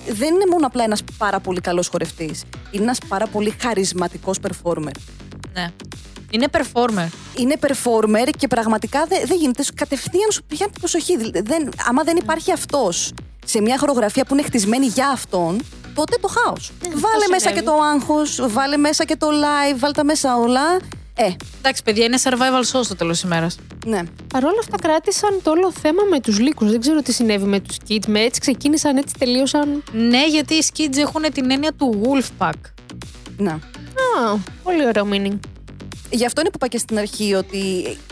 δεν 0.09 0.35
είναι 0.35 0.45
μόνο 0.51 0.67
απλά 0.67 0.85
ένας 0.85 1.03
πάρα 1.19 1.41
πολύ 1.41 1.61
καλός 1.61 1.89
χορευτής, 1.89 2.45
είναι 2.71 2.83
ένας 2.83 2.99
πάρα 3.09 3.27
πολύ 3.27 3.55
χαρισματικός 3.61 4.39
performer. 4.43 4.93
Ναι. 5.53 5.69
Είναι 6.31 6.47
performer. 6.53 7.07
Είναι 7.37 7.55
performer 7.61 8.31
και 8.39 8.47
πραγματικά 8.47 9.05
δεν 9.07 9.23
δεν 9.27 9.37
γίνεται. 9.37 9.63
Σου 9.63 9.73
Κατευθείαν 9.77 10.31
σου 10.31 10.43
πιάνει 10.47 10.71
την 10.71 10.81
προσοχή. 10.81 11.17
Δηλαδή, 11.17 11.41
Δεν, 11.41 11.69
άμα 11.87 12.03
δεν 12.03 12.17
υπάρχει 12.17 12.53
αυτός 12.53 13.13
σε 13.45 13.61
μια 13.61 13.79
χορογραφία 13.79 14.25
που 14.25 14.35
είναι 14.35 14.43
χτισμένη 14.43 14.87
για 14.87 15.09
αυτόν, 15.09 15.63
τότε 15.95 16.17
το 16.21 16.29
χάος. 16.29 16.73
βάλε 16.83 17.27
μέσα 17.31 17.49
συνέβη. 17.49 17.59
και 17.59 17.63
το 17.65 17.73
άγχος, 17.95 18.41
βάλε 18.49 18.77
μέσα 18.77 19.05
και 19.05 19.17
το 19.17 19.27
live, 19.27 19.79
βάλε 19.79 19.93
τα 19.93 20.05
μέσα 20.05 20.37
όλα 20.37 20.61
Ε, 21.15 21.29
Εντάξει, 21.59 21.83
παιδιά, 21.83 22.05
είναι 22.05 22.19
survival 22.23 22.77
show 22.77 22.81
στο 22.85 22.97
τέλος 22.97 23.23
ημέρας. 23.23 23.57
ναι. 23.87 24.03
Παρ' 24.33 24.45
όλα 24.45 24.59
αυτά 24.61 24.77
κράτησαν 24.79 25.41
το 25.43 25.51
όλο 25.51 25.73
θέμα 25.73 26.03
με 26.11 26.21
τους 26.21 26.39
λύκους. 26.39 26.71
Δεν 26.71 26.81
ξέρω 26.81 27.03
τι 27.03 27.13
συνέβη 27.13 27.45
με 27.45 27.61
τους 27.61 27.77
kids. 27.89 28.07
Με 28.07 28.21
έτσι 28.21 28.41
ξεκίνησαν, 28.41 28.97
έτσι 28.97 29.15
τελείωσαν. 29.19 29.83
Ναι, 29.93 30.27
γιατί 30.29 30.55
οι 30.55 30.65
Skids 30.73 30.97
έχουν 30.97 31.23
την 31.33 31.51
έννοια 31.51 31.73
του 31.73 32.01
Wolfpack. 32.05 32.53
ναι. 33.37 33.51
Α, 33.51 34.37
πολύ 34.63 34.87
ωραίο 34.87 35.09
meaning. 35.13 35.39
Γι' 36.11 36.25
αυτό 36.25 36.41
είναι 36.41 36.51
που 36.51 36.57
είπα 36.57 36.69
και 36.69 36.79
στην 36.79 36.99
αρχή 36.99 37.35
ότι 37.35 37.59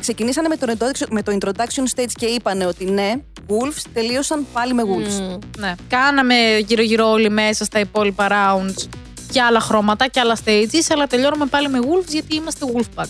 ξεκινήσανε 0.01 0.49
με 0.49 0.57
το, 0.57 0.67
introduction, 0.73 1.07
με 1.11 1.23
το 1.23 1.39
introduction 1.41 1.97
stage 1.97 2.11
και 2.15 2.27
είπανε 2.27 2.67
ότι 2.67 2.85
ναι, 2.85 3.13
Wolves 3.49 3.83
τελείωσαν 3.95 4.47
πάλι 4.53 4.75
με 4.75 4.83
Wolves. 4.83 5.21
Μμ. 5.21 5.39
Ναι. 5.61 5.75
Κάναμε 5.89 6.35
γύρω-γύρω 6.67 7.11
όλοι 7.11 7.31
μέσα 7.31 7.65
στα 7.65 7.79
υπόλοιπα 7.81 8.27
rounds 8.31 8.89
και 9.31 9.43
άλλα 9.43 9.61
χρώματα 9.61 10.07
και 10.07 10.20
άλλα 10.20 10.39
stages, 10.45 10.87
αλλά 10.89 11.07
τελειώνουμε 11.07 11.47
πάλι 11.47 11.68
με 11.68 11.78
Wolves 11.83 12.09
γιατί 12.09 12.35
είμαστε 12.35 12.66
Wolfpack. 12.74 13.09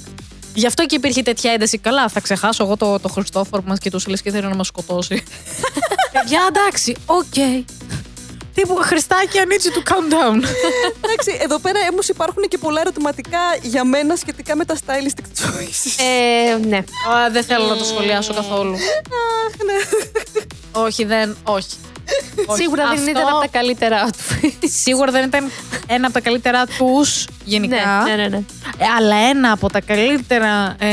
Γι' 0.54 0.66
αυτό 0.66 0.86
και 0.86 0.94
υπήρχε 0.94 1.22
τέτοια 1.22 1.52
ένταση. 1.52 1.78
Καλά, 1.78 2.08
θα 2.08 2.20
ξεχάσω 2.20 2.64
εγώ 2.64 2.76
το, 2.76 2.98
το 3.00 3.08
Χριστόφορο 3.08 3.62
μας 3.66 3.78
και 3.78 3.90
τους 3.90 4.06
λες 4.06 4.22
και 4.22 4.30
θέλει 4.30 4.46
να 4.46 4.54
μας 4.54 4.66
σκοτώσει. 4.66 5.22
Παιδιά, 6.12 6.40
εντάξει, 6.48 6.96
οκ. 7.06 7.64
Τύπου 8.54 8.74
Χριστάκι, 8.74 9.38
I 9.38 9.46
need 9.46 9.64
you 9.64 9.72
to 9.78 9.92
calm 9.92 10.12
down. 10.12 10.44
Εντάξει, 11.02 11.38
εδώ 11.42 11.58
πέρα 11.58 11.78
όμως 11.90 12.08
υπάρχουν 12.08 12.42
και 12.48 12.58
πολλά 12.58 12.80
ερωτηματικά 12.80 13.38
για 13.62 13.84
μένα 13.84 14.16
σχετικά 14.16 14.56
με 14.56 14.64
τα 14.64 14.76
stylistic 14.86 15.44
choices. 15.44 16.04
Ε, 16.04 16.66
ναι. 16.66 16.76
Α, 16.76 17.30
δεν 17.30 17.44
θέλω 17.44 17.66
να 17.66 17.76
το 17.76 17.84
σχολιάσω 17.84 18.34
καθόλου. 18.34 18.74
Αχ, 18.74 19.54
ναι. 19.64 20.00
όχι, 20.80 21.04
δεν, 21.04 21.36
όχι. 21.44 21.76
Όχι. 22.46 22.62
Σίγουρα 22.62 22.82
δεν 22.88 22.98
Αυτό 22.98 23.10
ήταν 23.10 23.28
από 23.28 23.40
τα 23.40 23.46
καλύτερα 23.46 24.08
outfit. 24.08 24.52
Σίγουρα 24.82 25.10
δεν 25.10 25.24
ήταν 25.24 25.50
ένα 25.86 26.04
από 26.06 26.12
τα 26.14 26.20
καλύτερα 26.20 26.64
τους 26.78 27.26
γενικά. 27.44 28.02
ναι, 28.04 28.14
ναι, 28.14 28.22
ναι, 28.22 28.28
ναι. 28.28 28.36
Ε, 28.78 28.84
αλλά 28.98 29.16
ένα 29.16 29.52
από 29.52 29.70
τα 29.70 29.80
καλύτερα 29.80 30.76
ε, 30.78 30.86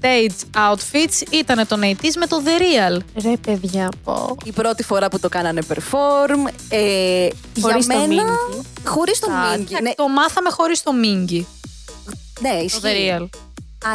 stage 0.00 0.58
outfits 0.72 1.22
ήταν 1.30 1.66
το 1.68 1.76
80's 1.82 2.12
με 2.18 2.26
το 2.26 2.42
The 2.44 2.60
Real. 2.60 3.00
Ρε 3.22 3.36
παιδιά, 3.46 3.88
πω. 4.04 4.36
Η 4.44 4.52
πρώτη 4.52 4.82
φορά 4.82 5.08
που 5.08 5.18
το 5.20 5.28
κάνανε 5.28 5.60
perform. 5.68 6.50
Ε, 6.68 7.28
Χωρίς 7.60 7.86
για 7.86 7.94
το 8.00 8.06
μένα. 8.06 8.22
Mingy. 8.22 8.60
Χωρίς 8.84 9.18
το 9.18 9.30
Α, 9.30 9.34
Mingy. 9.56 9.82
Ναι, 9.82 9.94
Το 9.94 10.08
μάθαμε 10.08 10.50
χωρίς 10.50 10.82
το 10.82 10.90
Mingy. 11.04 11.44
ναι, 12.40 12.50
Το 12.50 12.62
ισχύει. 12.64 12.80
The 12.82 13.20
Real. 13.20 13.28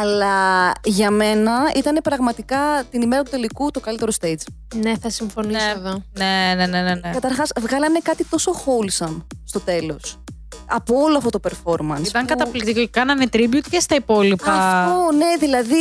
Αλλά 0.00 0.72
για 0.84 1.10
μένα 1.10 1.52
ήταν 1.76 1.98
πραγματικά 2.02 2.84
την 2.90 3.02
ημέρα 3.02 3.22
του 3.22 3.30
τελικού 3.30 3.70
το 3.70 3.80
καλύτερο 3.80 4.12
stage. 4.20 4.42
Ναι, 4.74 4.96
θα 4.98 5.10
συμφωνήσω 5.10 5.64
Ναι. 5.64 5.70
εδώ. 5.76 6.02
Ναι, 6.12 6.54
ναι, 6.56 6.66
ναι, 6.66 6.82
ναι. 6.82 6.94
ναι. 6.94 7.10
Καταρχάς, 7.12 7.50
βγάλανε 7.60 7.98
κάτι 8.02 8.24
τόσο 8.24 8.52
wholesome 8.52 9.22
στο 9.44 9.60
τέλος. 9.60 10.18
Από 10.70 10.94
όλο 11.02 11.16
αυτό 11.16 11.30
το 11.30 11.40
performance. 11.48 12.06
Ήταν 12.06 12.22
που- 12.26 12.28
καταπληκτικό. 12.36 12.80
και 12.80 12.88
Κάνανε 12.90 13.26
tribute 13.32 13.66
και 13.70 13.80
στα 13.80 13.94
υπόλοιπα. 13.94 14.52
Αυτό, 14.52 15.12
ναι, 15.16 15.26
δηλαδή 15.38 15.74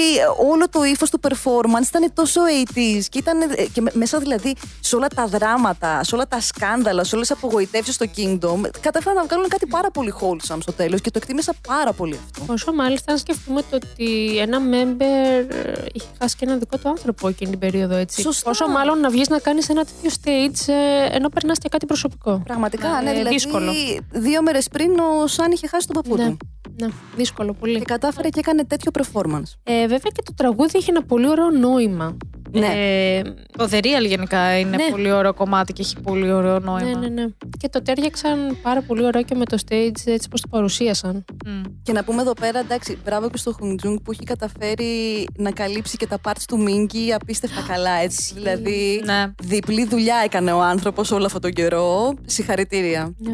όλο 0.51 0.69
το 0.69 0.83
ύφος 0.83 1.09
του 1.09 1.19
performance 1.27 1.87
ήταν 1.87 2.11
τόσο 2.13 2.41
80s 2.65 3.03
και 3.09 3.17
ήταν 3.17 3.41
ε, 3.41 3.63
και 3.73 3.81
με- 3.81 3.91
μέσα 3.93 4.19
δηλαδή 4.19 4.55
σε 4.79 4.95
όλα 4.95 5.07
τα 5.07 5.25
δράματα, 5.27 6.03
σε 6.03 6.15
όλα 6.15 6.27
τα 6.27 6.41
σκάνδαλα, 6.41 7.03
σε 7.03 7.15
όλες 7.15 7.27
τις 7.27 7.37
απογοητεύσεις 7.37 7.95
στο 7.95 8.05
Kingdom. 8.17 8.69
Κατάφεραν 8.81 9.15
να 9.15 9.23
βγάλουν 9.23 9.47
κάτι 9.47 9.65
πάρα 9.65 9.91
πολύ 9.91 10.13
wholesome 10.21 10.57
στο 10.61 10.71
τέλος 10.73 11.01
και 11.01 11.11
το 11.11 11.19
εκτίμησα 11.21 11.53
πάρα 11.67 11.93
πολύ 11.93 12.19
αυτό. 12.25 12.43
Πόσο 12.45 12.73
μάλιστα 12.73 13.11
αν 13.11 13.17
σκεφτούμε 13.17 13.61
το 13.69 13.75
ότι 13.75 14.37
ένα 14.37 14.57
member 14.71 15.53
ε, 15.53 15.71
είχε 15.93 16.07
χάσει 16.21 16.35
και 16.35 16.45
ένα 16.45 16.55
δικό 16.57 16.77
του 16.77 16.89
άνθρωπο 16.89 17.27
εκείνη 17.27 17.49
την 17.49 17.59
περίοδο, 17.59 17.95
έτσι. 17.95 18.21
Σωστά. 18.21 18.49
Πόσο 18.49 18.67
μάλλον 18.67 18.99
να 18.99 19.09
βγεις 19.09 19.27
να 19.29 19.39
κάνεις 19.39 19.69
ένα 19.69 19.85
τέτοιο 19.85 20.11
stage 20.23 20.73
ε, 20.73 21.15
ενώ 21.15 21.29
περνάς 21.29 21.57
και 21.57 21.69
κάτι 21.69 21.85
προσωπικό. 21.85 22.41
Πραγματικά, 22.45 22.87
Ναι, 22.89 23.01
ναι, 23.01 23.11
δηλαδή 23.11 23.33
δύσκολο. 23.33 23.71
δύο 24.11 24.41
μέρες 24.41 24.67
πριν 24.77 24.99
ο 24.99 25.27
Σαν 25.27 25.51
είχε 25.51 25.67
χάσει 25.67 25.87
τον 25.87 25.95
παππού 25.95 26.15
Ναι, 26.15 26.27
του. 26.29 26.37
ναι, 26.81 26.87
δύσκολο 27.15 27.53
πολύ. 27.53 27.77
Και 27.79 27.85
κατάφερε 27.85 28.29
και 28.29 28.39
έκανε 28.39 28.65
τέτοιο 28.65 28.91
performance. 28.99 29.51
Ε, 29.63 29.79
βέβαια 29.79 30.11
και 30.13 30.21
το 30.25 30.33
τραγούδι 30.35 30.77
είχε 30.77 30.91
ένα 30.91 31.03
πολύ 31.03 31.27
ωραίο 31.29 31.49
νόημα. 31.49 32.17
Ναι. 32.51 32.65
Ε, 32.75 33.21
Το 33.57 33.67
The 33.71 33.75
Real 33.75 34.05
γενικά 34.07 34.59
είναι 34.59 34.75
Ναι. 34.75 34.89
πολύ 34.91 35.11
ωραίο 35.11 35.33
κομμάτι 35.33 35.73
και 35.73 35.81
έχει 35.81 35.99
πολύ 36.01 36.31
ωραίο 36.31 36.59
νόημα. 36.59 36.89
ναι, 36.99 37.07
ναι, 37.07 37.07
ναι. 37.21 37.25
Και 37.57 37.69
το 37.69 37.81
τέριαξαν 37.81 38.57
πάρα 38.61 38.81
πολύ 38.81 39.05
ωραίο 39.05 39.23
και 39.23 39.35
με 39.35 39.45
το 39.45 39.57
stage 39.67 39.91
έτσι 40.05 40.29
πώς 40.29 40.41
το 40.41 40.47
παρουσίασαν. 40.47 41.25
Μμ. 41.45 41.61
Και 41.83 41.91
να 41.91 42.03
πούμε 42.03 42.21
εδώ 42.21 42.33
πέρα, 42.33 42.59
εντάξει, 42.59 42.97
μπράβο 43.05 43.29
και 43.29 43.37
στο 43.37 43.51
Χουντζούγκ 43.51 43.97
που 44.03 44.11
έχει 44.11 44.23
καταφέρει 44.23 45.25
να 45.37 45.51
καλύψει 45.51 45.97
και 45.97 46.07
τα 46.07 46.17
parts 46.23 46.41
του 46.47 46.59
Μίνκι 46.61 47.13
απίστευτα 47.13 47.61
καλά, 47.67 47.91
έτσι. 47.91 48.33
Δηλαδή, 48.33 49.01
Ναι. 49.05 49.25
διπλή 49.43 49.85
δουλειά 49.85 50.15
έκανε 50.25 50.51
ο 50.51 50.61
άνθρωπος 50.61 51.11
όλο 51.11 51.25
αυτόν 51.25 51.41
τον 51.41 51.51
καιρό. 51.51 52.13
Συγχαρητήρια. 52.25 53.13
Ναι. 53.17 53.33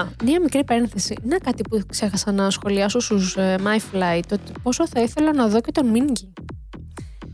Α, 0.00 0.06
μία 0.24 0.40
μικρή 0.40 0.64
παρένθεση. 0.64 1.14
Να 1.22 1.38
κάτι 1.38 1.62
που 1.70 1.80
ξέχασα 1.88 2.32
να 2.32 2.50
σχολιάσω 2.50 3.00
στους 3.00 3.36
ε, 3.36 3.54
My 3.64 3.76
Flight, 3.96 4.22
ότι 4.32 4.52
πόσο 4.62 4.88
θα 4.88 5.00
ήθελα 5.00 5.32
να 5.34 5.48
δω 5.48 5.60
και 5.60 5.72
τον 5.72 5.86
Μίνγκι. 5.86 6.32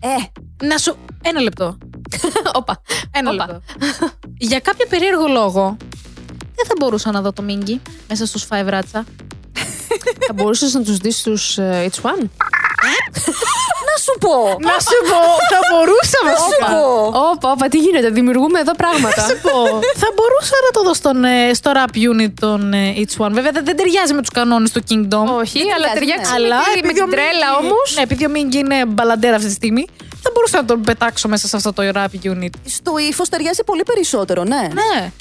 Ε, 0.07 0.67
Να 0.67 0.79
σου. 0.79 0.97
Ένα 1.23 1.41
λεπτό. 1.41 1.79
Όπα. 2.61 2.83
Ένα 3.11 3.31
Όπα. 3.31 3.47
λεπτό. 3.47 3.61
Για 4.37 4.61
κάποιο 4.61 4.87
περίεργο 4.87 5.27
λόγο, 5.29 5.77
δεν 6.55 6.67
θα 6.67 6.75
μπορούσα 6.79 7.11
να 7.11 7.21
δω 7.21 7.33
το 7.33 7.43
Μίνγκι 7.43 7.81
μέσα 8.09 8.27
στους 8.27 8.47
Five 8.51 8.69
Ratsa. 8.69 9.03
Θα 10.27 10.33
μπορούσες 10.35 10.75
να 10.75 10.83
τους 10.83 10.97
δεις 10.97 11.19
στους 11.19 11.59
ε, 11.59 11.89
It's 11.91 12.01
One; 12.11 12.23
να 13.89 13.95
σου 14.05 14.15
πω! 14.21 14.35
Να 14.61 14.71
σου 14.89 14.99
πω, 15.11 15.21
θα 15.53 15.61
μπορούσα 15.71 16.19
Να 16.25 16.37
σου 16.37 16.73
πω! 16.73 17.19
Όπα, 17.31 17.51
όπα, 17.51 17.69
τι 17.69 17.79
γίνεται, 17.79 18.11
δημιουργούμε 18.11 18.59
εδώ 18.61 18.73
πράγματα. 18.75 19.23
θα 20.03 20.09
μπορούσα 20.17 20.57
να 20.65 20.71
το 20.73 20.83
δω 20.83 20.95
στον, 20.95 21.25
ε, 21.25 21.55
στο 21.55 21.73
rap 21.75 21.97
unit 21.97 22.33
των 22.41 22.73
ε, 22.73 22.95
Each 22.97 23.27
One. 23.27 23.31
Βέβαια 23.31 23.51
δεν, 23.53 23.65
δεν 23.65 23.77
ταιριάζει 23.77 24.15
με 24.15 24.21
τους 24.21 24.31
κανόνες 24.31 24.71
του 24.71 24.81
Kingdom. 24.89 25.27
Όχι, 25.41 25.59
Δεν 25.59 25.73
αλλά 25.75 25.93
ταιριάζει, 25.93 25.95
ταιριάξει 25.95 26.33
ναι. 26.33 26.39
με, 26.39 26.45
Αλλά 26.45 26.59
τη- 26.63 26.71
με 26.73 26.79
επειδή 26.89 27.01
ο 27.01 27.05
την 27.05 27.13
τρέλα 27.13 27.49
Mingy- 27.53 27.63
όμως. 27.65 27.93
Ναι, 27.97 28.03
επειδή 28.03 28.25
ο 28.27 28.29
Μίνγκι 28.29 28.59
είναι 28.59 28.85
μπαλαντέρα 28.87 29.35
αυτή 29.37 29.49
τη 29.49 29.55
στιγμή, 29.55 29.87
θα 30.23 30.31
μπορούσα 30.35 30.57
να 30.57 30.65
τον 30.65 30.81
πετάξω 30.81 31.29
μέσα 31.29 31.47
σε 31.49 31.57
αυτό 31.57 31.73
το 31.73 31.83
rap 31.95 32.29
unit. 32.33 32.51
Στο 32.67 32.93
ύφος 33.11 33.29
ταιριάζει 33.29 33.65
πολύ 33.65 33.83
περισσότερο, 33.83 34.45
ναι. 34.45 34.69
Ναι. 34.73 35.13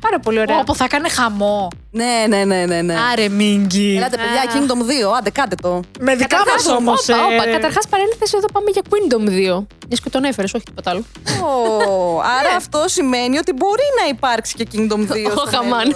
Πάρα 0.00 0.18
πολύ 0.20 0.40
ωραία. 0.40 0.58
Όπου 0.58 0.74
θα 0.74 0.86
κάνει 0.86 1.08
χαμό. 1.08 1.68
Ναι, 1.90 2.24
ναι, 2.28 2.44
ναι, 2.44 2.64
ναι. 2.66 2.82
ναι. 2.82 2.94
Άρε 3.12 3.28
Μίνγκι. 3.28 3.96
Ελάτε, 3.96 4.16
παιδιά, 4.16 4.42
Kingdom 4.52 5.10
2, 5.10 5.16
άντε, 5.18 5.30
κάντε 5.30 5.54
το. 5.62 5.80
Με 6.00 6.14
δικά 6.14 6.36
Καταρχάς, 6.36 6.66
μας 6.66 6.76
όμως. 6.76 7.08
Όπα, 7.08 7.24
όπα. 7.24 7.50
Καταρχάς, 7.50 7.88
παρένθεση 7.88 8.34
εδώ 8.36 8.46
πάμε 8.52 8.70
για 8.72 8.82
Kingdom 8.90 9.28
2. 9.28 9.66
Μια 9.88 9.98
και 10.02 10.10
τον 10.10 10.24
έφερες, 10.24 10.54
όχι 10.54 10.64
τίποτα 10.64 10.90
άλλο. 10.90 11.04
Ω, 11.42 12.20
άρα 12.38 12.56
αυτό 12.56 12.84
σημαίνει 12.86 13.38
ότι 13.38 13.52
μπορεί 13.52 13.82
να 14.02 14.08
υπάρξει 14.08 14.54
και 14.54 14.66
Kingdom 14.72 15.00
2. 15.00 15.30
στο 15.30 15.42
Ο 15.46 15.50
Χαμάν. 15.50 15.94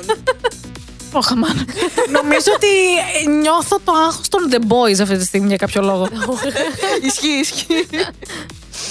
Μέλλον. 1.15 1.23
Όχι, 1.23 1.35
μάνα. 1.35 1.65
Νομίζω 2.11 2.51
ότι 2.57 2.67
ε, 3.25 3.31
νιώθω 3.41 3.79
το 3.85 3.93
άγχος 4.07 4.29
των 4.29 4.49
The 4.51 4.59
Boys 4.73 5.01
αυτή 5.03 5.17
τη 5.17 5.25
στιγμή 5.25 5.47
για 5.49 5.57
κάποιο 5.57 5.83
λόγο. 5.83 6.09
ισχύει, 7.03 7.29
ισχύει. 7.29 7.87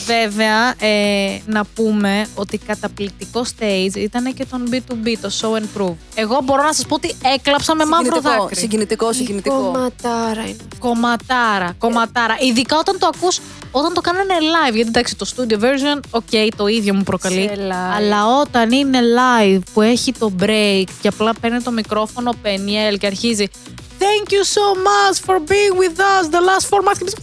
Βέβαια, 0.05 0.69
ε, 0.79 1.39
να 1.45 1.65
πούμε 1.65 2.27
ότι 2.35 2.57
καταπληκτικό 2.57 3.45
stage 3.57 3.95
ήταν 3.95 4.33
και 4.33 4.45
των 4.45 4.69
BTOB, 4.71 5.13
το 5.21 5.31
Show 5.41 5.59
and 5.59 5.81
Prove. 5.81 5.93
Εγώ 6.15 6.39
μπορώ 6.43 6.63
να 6.63 6.73
σας 6.73 6.85
πω 6.85 6.95
ότι 6.95 7.15
έκλαψα 7.35 7.75
με 7.75 7.85
μαύρο 7.85 8.05
Συγκινητικό, 8.15 8.41
δάκρυ. 8.41 8.55
συγκινητικό, 8.59 9.13
συγκινητικό. 9.13 9.55
Κομματάρα 9.55 10.41
είναι. 10.41 10.55
Κομματάρα, 10.79 11.75
κομματάρα. 11.77 12.35
Ειδικά 12.39 12.77
όταν 12.77 12.99
το 12.99 13.09
ακούς, 13.15 13.39
όταν 13.75 13.93
το 13.93 14.01
κάνανε 14.01 14.33
live. 14.39 14.73
Γιατί 14.73 14.89
εντάξει, 14.89 15.15
το 15.15 15.25
studio 15.35 15.53
version, 15.53 15.99
οκ, 16.09 16.55
το 16.55 16.67
ίδιο 16.67 16.93
μου 16.93 17.03
προκαλεί. 17.03 17.41
Σε 17.41 17.67
live. 17.69 17.95
Αλλά 17.95 18.39
όταν 18.41 18.71
είναι 18.71 18.99
live 19.01 19.59
που 19.73 19.81
έχει 19.81 20.11
το 20.13 20.31
break 20.39 20.83
και 21.01 21.07
απλά 21.07 21.33
παίρνει 21.41 21.61
το 21.61 21.71
μικρόφωνο 21.71 22.29
ο 22.29 22.37
Πενιέλ 22.41 22.97
και 22.97 23.05
αρχίζει 23.05 23.45
Thank 23.99 24.31
you 24.35 24.43
so 24.57 24.65
much 24.89 25.17
for 25.27 25.37
being 25.39 25.73
with 25.83 25.97
us 26.13 26.23
the 26.35 26.41
last 26.49 26.65
four 26.69 26.81
months. 26.87 26.97
Και 26.97 27.05
εμείς, 27.05 27.15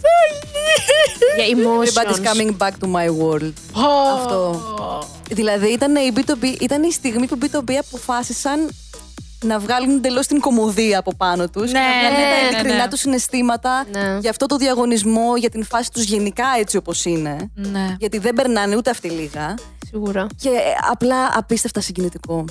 Για 1.37 1.47
Everybody's 1.53 1.97
emotions. 1.97 2.29
coming 2.29 2.51
back 2.59 2.75
to 2.83 2.87
my 2.87 3.09
world. 3.21 3.53
Αυτό. 4.15 4.61
Δηλαδή 5.31 5.69
ήταν 5.73 5.97
η, 5.97 6.13
B2B, 6.17 6.61
ήταν 6.61 6.83
η 6.83 6.93
στιγμή 6.93 7.27
που 7.27 7.39
οι 7.43 7.51
B2B 7.53 7.73
αποφάσισαν 7.89 8.71
να 9.45 9.59
βγάλουν 9.59 9.97
εντελώς 9.97 10.27
την 10.27 10.41
κομμωδία 10.41 10.99
από 10.99 11.15
πάνω 11.17 11.49
τους. 11.49 11.73
Ναι, 11.73 11.79
και 11.79 11.85
να 11.85 11.99
βγάλουν 11.99 12.19
ναι, 12.19 12.35
τα 12.35 12.41
ναι, 12.41 12.49
ειλικρινά 12.49 12.85
ναι. 12.85 12.89
τους 12.91 13.01
συναισθήματα 13.01 13.85
Ναι. 13.93 14.19
για 14.21 14.31
αυτό 14.31 14.47
το 14.47 14.57
διαγωνισμό, 14.57 15.37
για 15.37 15.51
την 15.51 15.65
φάση 15.65 15.91
τους 15.91 16.03
γενικά 16.03 16.45
έτσι 16.59 16.77
όπως 16.77 17.05
είναι. 17.05 17.51
Ναι. 17.55 17.97
Γιατί 17.99 18.19
δεν 18.19 18.35
περνάνε 18.35 18.77
ούτε 18.77 18.91
αυτοί 18.91 19.09
λίγα. 19.09 19.55
Σίγουρα. 19.87 20.27
Και 20.37 20.49
ε, 20.49 20.53
απλά 20.91 21.31
απίστευτα 21.35 21.81
συγκινητικό. 21.81 22.45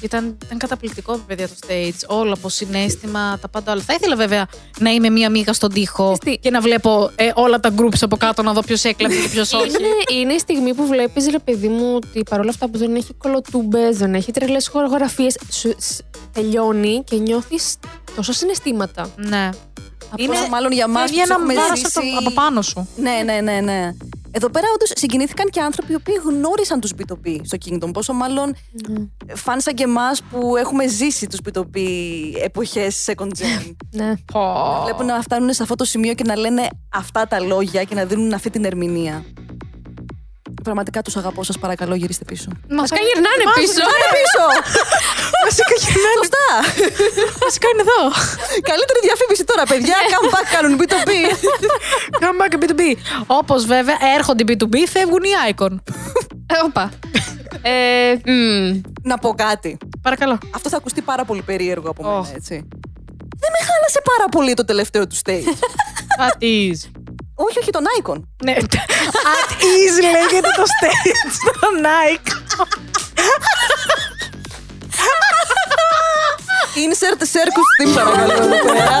Ήταν, 0.00 0.36
ήταν 0.44 0.58
καταπληκτικό, 0.58 1.16
παιδιά, 1.26 1.48
το 1.48 1.54
stage. 1.66 2.16
Όλο 2.18 2.32
από 2.32 2.48
συνέστημα, 2.48 3.38
τα 3.40 3.48
πάντα 3.48 3.72
όλα. 3.72 3.82
Θα 3.82 3.94
ήθελα 3.94 4.16
βέβαια 4.16 4.46
να 4.78 4.90
είμαι 4.90 5.10
μία 5.10 5.30
μίγα 5.30 5.52
στον 5.52 5.72
τοίχο 5.72 6.16
τι. 6.24 6.36
και 6.38 6.50
να 6.50 6.60
βλέπω 6.60 7.10
ε, 7.14 7.30
όλα 7.34 7.60
τα 7.60 7.74
groups 7.78 7.98
από 8.00 8.16
κάτω 8.16 8.42
να 8.42 8.52
δω 8.52 8.60
ποιος 8.60 8.84
έκλαψε 8.84 9.20
και 9.20 9.28
ποιος 9.28 9.52
όχι. 9.52 9.66
Είναι, 9.68 10.20
είναι 10.20 10.32
η 10.32 10.38
στιγμή 10.38 10.74
που 10.74 10.86
βλέπεις, 10.86 11.26
ρε 11.30 11.38
παιδί 11.38 11.68
μου, 11.68 11.92
ότι 11.94 12.22
παρόλα 12.30 12.50
αυτά 12.50 12.68
που 12.68 12.78
δεν 12.78 12.94
έχει 12.94 13.12
κολοτούμπες, 13.14 13.96
δεν 13.96 14.14
έχει 14.14 14.30
τρελές 14.32 14.68
χορογραφίες, 14.68 15.36
τελειώνει 16.32 17.02
και 17.06 17.16
νιώθεις 17.16 17.76
τόσα 18.16 18.32
συναισθήματα. 18.32 19.10
ναι. 19.16 19.48
Πόσο 20.26 20.46
μάλλον 20.50 20.72
για 20.72 20.88
μας 20.88 21.00
φεύγει 21.02 21.16
που 21.16 21.22
ένα 21.26 21.34
έχουμε 21.34 21.54
μέρος 21.54 21.78
ζήσει- 21.78 21.98
από, 21.98 22.06
το- 22.10 22.16
από 22.18 22.30
πάνω 22.30 22.62
σου. 22.62 22.88
Ναι, 22.96 23.20
ναι, 23.24 23.40
ναι, 23.40 23.60
ναι. 23.60 23.94
Εδώ 24.36 24.50
πέρα 24.50 24.66
όντως 24.74 24.90
συγκινήθηκαν 24.94 25.48
και 25.50 25.60
άνθρωποι 25.60 25.92
οι 25.92 25.94
οποίοι 25.94 26.14
γνώρισαν 26.24 26.80
τους 26.80 26.92
B2B 26.96 27.40
στο 27.42 27.58
Kingdom. 27.64 27.92
Πόσο 27.92 28.12
μάλλον 28.12 28.54
φαν 29.34 29.60
σαν 29.60 29.74
και 29.74 29.82
εμάς 29.82 30.22
που 30.22 30.56
έχουμε 30.56 30.86
ζήσει 30.88 31.26
τους 31.26 31.38
B2B 31.44 31.78
εποχές 32.42 33.08
second 33.10 33.28
gen. 33.28 33.74
Ναι. 33.90 34.12
Βλέπουν 34.84 35.06
να 35.06 35.20
φτάνουν 35.22 35.52
σε 35.52 35.62
αυτό 35.62 35.74
το 35.74 35.84
σημείο 35.84 36.14
και 36.14 36.24
να 36.26 36.36
λένε 36.36 36.68
αυτά 36.88 37.26
τα 37.26 37.40
λόγια 37.40 37.84
και 37.84 37.94
να 37.94 38.04
δίνουν 38.04 38.32
αυτή 38.32 38.50
την 38.50 38.64
ερμηνεία. 38.64 39.24
Πραγματικά 40.64 41.02
τους 41.02 41.16
αγαπώ, 41.16 41.42
σας 41.44 41.58
παρακαλώ, 41.58 41.94
γυρίστε 41.94 42.24
πίσω. 42.24 42.48
Βασικά 42.80 43.00
γυρνάνε 43.08 43.44
πίσω. 43.58 43.80
Πάνε 43.90 44.08
πίσω! 44.18 44.44
Βασικά 45.46 45.74
γυρνάνε. 45.82 46.16
Σωστά! 46.22 46.48
Βασικά 47.44 47.66
είναι 47.72 47.82
εδώ. 47.86 48.00
Καλύτερη 48.70 48.98
διαφήμιση 49.08 49.44
τώρα, 49.50 49.64
παιδιά. 49.70 49.96
Come 50.12 50.28
back 50.34 50.46
κάνουν 50.54 50.72
B2B. 50.80 51.10
Come 52.24 52.36
back 52.42 52.52
B2B. 52.62 52.82
Όπως 53.26 53.64
βέβαια 53.66 53.96
έρχονται 54.16 54.42
οι 54.42 54.46
B2B, 54.50 54.76
φεύγουν 54.94 55.22
οι 55.28 55.32
icon. 55.50 55.72
Ε, 56.46 56.54
Όπα. 56.64 56.90
Ε, 57.62 58.14
μμ. 58.30 58.80
να 59.02 59.18
πω 59.18 59.34
κάτι. 59.34 59.76
Παρακαλώ. 60.02 60.38
Αυτό 60.54 60.68
θα 60.68 60.76
ακουστεί 60.76 61.00
πάρα 61.00 61.24
πολύ 61.24 61.42
περίεργο 61.42 61.88
από 61.90 62.02
μένα, 62.02 62.18
Οχ. 62.18 62.28
έτσι. 62.34 62.54
Δεν 63.42 63.50
με 63.54 63.60
χάλασε 63.68 64.00
πάρα 64.04 64.28
πολύ 64.30 64.54
το 64.54 64.64
τελευταίο 64.64 65.06
του 65.06 65.16
stage. 65.24 65.48
At 66.26 66.42
ease. 66.42 66.93
Όχι, 67.34 67.58
όχι, 67.58 67.70
τον 67.70 67.84
Icon. 68.02 68.20
Ναι. 68.44 68.54
At 69.36 69.50
ease 69.50 69.98
λέγεται 70.14 70.48
το 70.56 70.62
stage 70.74 71.30
στο 71.32 71.68
Nike. 71.86 72.30
Insert 76.84 77.22
circus 77.34 77.68
theme 77.78 77.94
παρακαλώ 77.94 78.32
εδώ 78.32 78.58
πέρα. 78.66 78.98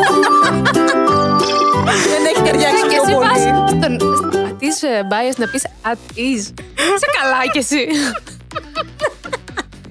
Δεν 1.84 2.24
έχει 2.24 2.42
ταιριάξει 2.42 2.82
Και 2.82 2.88
πιο 2.88 3.02
εσύ 3.02 3.12
πας 3.14 3.38
πολύ. 3.38 3.98
στον 3.98 4.44
Ατής 4.46 4.80
bias 5.10 5.34
να 5.36 5.48
πεις 5.48 5.62
at 5.84 6.18
ease. 6.18 6.52
Σε 6.76 7.06
καλά 7.20 7.40
κι 7.52 7.58
εσύ. 7.58 7.86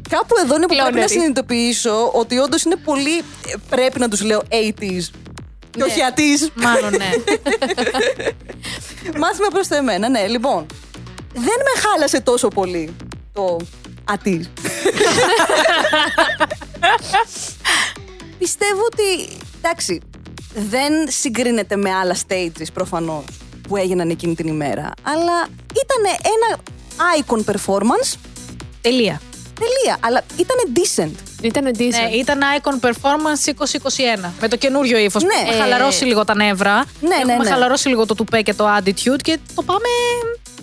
Κάπου 0.10 0.36
εδώ 0.44 0.56
είναι 0.56 0.65
που 0.68 0.76
πρέπει 0.76 0.82
να 0.84 0.90
Κλόνερη. 0.90 1.10
συνειδητοποιήσω 1.11 2.11
ότι 2.14 2.38
όντως 2.38 2.64
είναι 2.64 2.76
πολύ. 2.76 3.18
ε, 3.18 3.24
Πρέπει 3.70 3.99
να 3.99 4.07
τους 4.10 4.22
λέω 4.22 4.41
80s. 4.49 5.10
Και 5.76 5.84
όχι 5.84 6.04
ατής. 6.04 6.50
Μάλλον 6.54 6.91
ναι. 6.91 7.10
Μάθημα 9.20 9.48
προς 9.54 9.68
εμένα, 9.68 10.10
ναι. 10.10 10.28
Λοιπόν, 10.28 10.66
δεν 11.34 11.44
με 11.44 11.82
χάλασε 11.82 12.22
τόσο 12.22 12.48
πολύ 12.48 12.95
το 13.34 13.58
ατής. 14.04 14.50
Πιστεύω 18.38 18.82
ότι, 18.91 19.38
εντάξει, 19.62 20.02
δεν 20.70 20.94
συγκρίνεται 21.08 21.76
με 21.76 21.91
άλλα 21.94 22.16
stages 22.28 22.68
προφανώς 22.74 23.24
που 23.68 23.78
έγιναν 23.78 24.10
εκείνη 24.10 24.36
την 24.36 24.48
ημέρα, 24.48 24.91
αλλά 25.04 25.48
ήταν 25.72 26.04
ένα 26.24 26.60
icon 27.18 27.44
performance, 27.54 28.18
Τελεία. 28.82 29.22
Τελεία, 29.60 29.98
αλλά 30.00 30.22
ήταν 30.38 30.56
decent. 30.76 31.24
Ήταν 31.42 31.66
decent. 31.78 32.10
Ναι, 32.10 32.10
ήταν 32.18 32.40
Icon 32.62 32.86
Performance 32.88 33.54
2021. 34.26 34.30
Με 34.42 34.48
το 34.48 34.56
καινούριο 34.56 34.98
ύφος. 34.98 35.24
Ναι. 35.24 35.34
Έχουμε 35.42 35.56
Ε, 35.56 35.60
χαλαρώσει 35.60 36.06
λίγο 36.06 36.24
τα 36.26 36.36
νεύρα. 36.36 36.84
ναι, 37.02 37.16
Έχουμε 37.22 37.44
ναι. 37.44 37.50
χαλαρώσει 37.50 37.88
λίγο 37.88 38.06
το 38.06 38.16
τουπέ 38.16 38.42
και 38.42 38.54
το 38.54 38.66
attitude 38.78 39.22
και 39.22 39.40
το 39.56 39.62
πάμε 39.62 39.88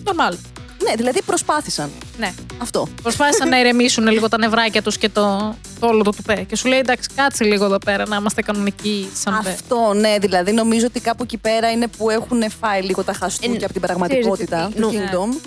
normal. 0.05 0.35
Ναι, 0.83 0.93
δηλαδή 0.95 1.21
προσπάθησαν. 1.23 1.91
Ναι. 2.17 2.33
Αυτό. 2.61 2.87
Προσπάθησαν 3.01 3.49
να 3.49 3.59
ηρεμήσουν 3.59 4.07
λίγο 4.07 4.27
τα 4.29 4.37
νευράκια 4.37 4.81
τους 4.81 4.97
και 4.97 5.09
το, 5.09 5.55
το 5.79 5.87
όλο 5.87 6.03
το 6.03 6.11
τουπέ. 6.11 6.45
Και 6.47 6.55
σου 6.55 6.67
λέει 6.67 6.79
εντάξει, 6.79 7.09
κάτσε 7.15 7.43
λίγο 7.43 7.65
εδώ 7.65 7.77
πέρα 7.77 8.07
να 8.07 8.15
είμαστε 8.15 8.41
κανονικοί 8.41 9.09
σαν 9.13 9.39
πέ. 9.43 9.49
Αυτό, 9.49 9.93
ναι, 9.93 10.15
δηλαδή 10.19 10.51
νομίζω 10.51 10.85
ότι 10.85 10.99
κάπου 10.99 11.23
εκεί 11.23 11.37
πέρα 11.37 11.71
είναι 11.71 11.87
που 11.87 12.09
έχουν 12.09 12.43
φάει 12.61 12.81
λίγο 12.81 13.03
τα 13.03 13.13
χαστούκια 13.13 13.57
Ε, 13.61 13.63
από 13.63 13.71
την 13.73 13.81
πραγματικότητα 13.81 14.55
ξέρετε 14.55 14.73
τι, 14.75 14.81
του 14.81 14.91
νο- 14.91 15.29
Kingdom. 15.33 15.37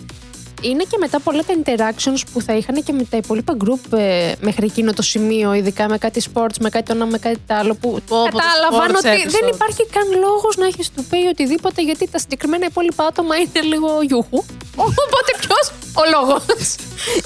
Είναι 0.70 0.84
και 0.90 0.96
μετά 1.00 1.20
πολλά 1.20 1.42
τα 1.44 1.54
interactions 1.62 2.20
που 2.32 2.40
θα 2.40 2.54
είχαν 2.54 2.82
και 2.82 2.92
με 2.92 3.04
τα 3.04 3.16
υπόλοιπα 3.16 3.56
group 3.64 3.98
ε, 3.98 4.32
μέχρι 4.40 4.66
εκείνο 4.66 4.92
το 4.92 5.02
σημείο, 5.02 5.52
ειδικά 5.52 5.88
με 5.88 5.98
κάτι 5.98 6.22
sports, 6.32 6.56
με 6.60 6.68
κάτι 6.68 6.84
το 6.84 6.92
ένα, 6.94 7.06
με 7.06 7.18
κάτι 7.18 7.38
το 7.46 7.54
άλλο. 7.54 7.74
Που 7.74 7.90
Πω, 7.90 8.00
πω, 8.06 8.30
το 8.30 8.36
κατάλαβαν 8.36 8.90
sports 8.90 8.98
ότι 8.98 9.22
episode. 9.24 9.30
δεν 9.30 9.48
υπάρχει 9.54 9.86
καν 9.86 10.20
λόγος 10.20 10.56
να 10.56 10.66
έχεις 10.66 10.90
του 10.90 11.04
πει 11.04 11.16
οτιδήποτε, 11.26 11.82
γιατί 11.82 12.08
τα 12.08 12.18
συγκεκριμένα 12.18 12.66
υπόλοιπα 12.66 13.04
άτομα 13.06 13.36
είναι 13.36 13.60
λίγο 13.62 14.02
γιούχου. 14.02 14.44
Οπότε 14.76 15.30
ποιος; 15.40 15.72
Ο 15.94 16.02
λόγος. 16.14 16.42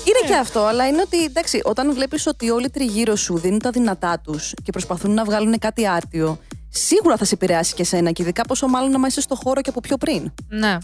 Είναι 0.05 0.28
και 0.28 0.35
αυτό, 0.35 0.60
αλλά 0.60 0.86
είναι 0.86 1.01
ότι 1.01 1.24
εντάξει, 1.24 1.60
όταν 1.65 1.94
βλέπεις 1.94 2.27
ότι 2.27 2.51
όλοι 2.51 2.70
τριγύρω 2.70 3.16
σου 3.16 3.39
δίνουν 3.39 3.59
τα 3.59 3.70
δυνατά 3.70 4.20
τους 4.24 4.52
και 4.62 4.73
προσπαθούν 4.73 5.15
να 5.15 5.24
βγάλουν 5.24 5.59
κάτι 5.59 5.86
άρτιο, 5.89 6.39
σίγουρα 6.69 7.16
θα 7.16 7.24
σε 7.24 7.35
επηρεάσει 7.35 7.74
και 7.74 7.82
εσένα 7.82 8.11
και 8.11 8.23
ειδικά 8.23 8.43
πόσο 8.43 8.66
μάλλον 8.69 9.01
να 9.01 9.07
είσαι 9.07 9.20
στο 9.20 9.35
χώρο 9.35 9.61
και 9.61 9.70
από 9.70 9.81
πιο 9.81 9.97
πριν. 9.97 10.32
Ναι. 10.49 10.78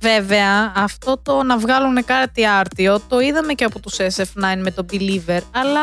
Βέβαια, 0.00 0.72
αυτό 0.76 1.18
το 1.22 1.42
να 1.42 1.58
βγάλουν 1.58 2.04
κάτι 2.04 2.46
άρτιο 2.46 3.00
το 3.08 3.20
είδαμε 3.20 3.52
και 3.52 3.64
από 3.64 3.80
τους 3.80 3.96
SF9 3.96 4.56
με 4.56 4.70
το 4.70 4.86
Believer, 4.92 5.40
αλλά 5.50 5.80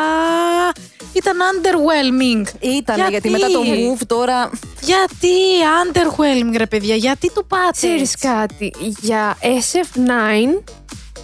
ήταν 1.14 1.38
underwhelming. 1.53 2.48
Ήταν 2.60 3.10
γιατί; 3.10 3.30
μετά 3.30 3.48
το 3.48 3.60
move 3.62 4.02
τώρα. 4.08 4.49
Γιατί 4.82 5.28
underwhelming 5.86 6.58
ρε 6.58 6.66
παιδιά, 6.66 6.95
γιατί 6.95 7.32
το 7.32 7.44
πάτες; 7.44 7.78
Ξέρεις 7.78 8.14
έτσι; 8.14 8.28
κάτι, 8.28 8.74
για 9.02 9.38
SF9, 9.41 10.62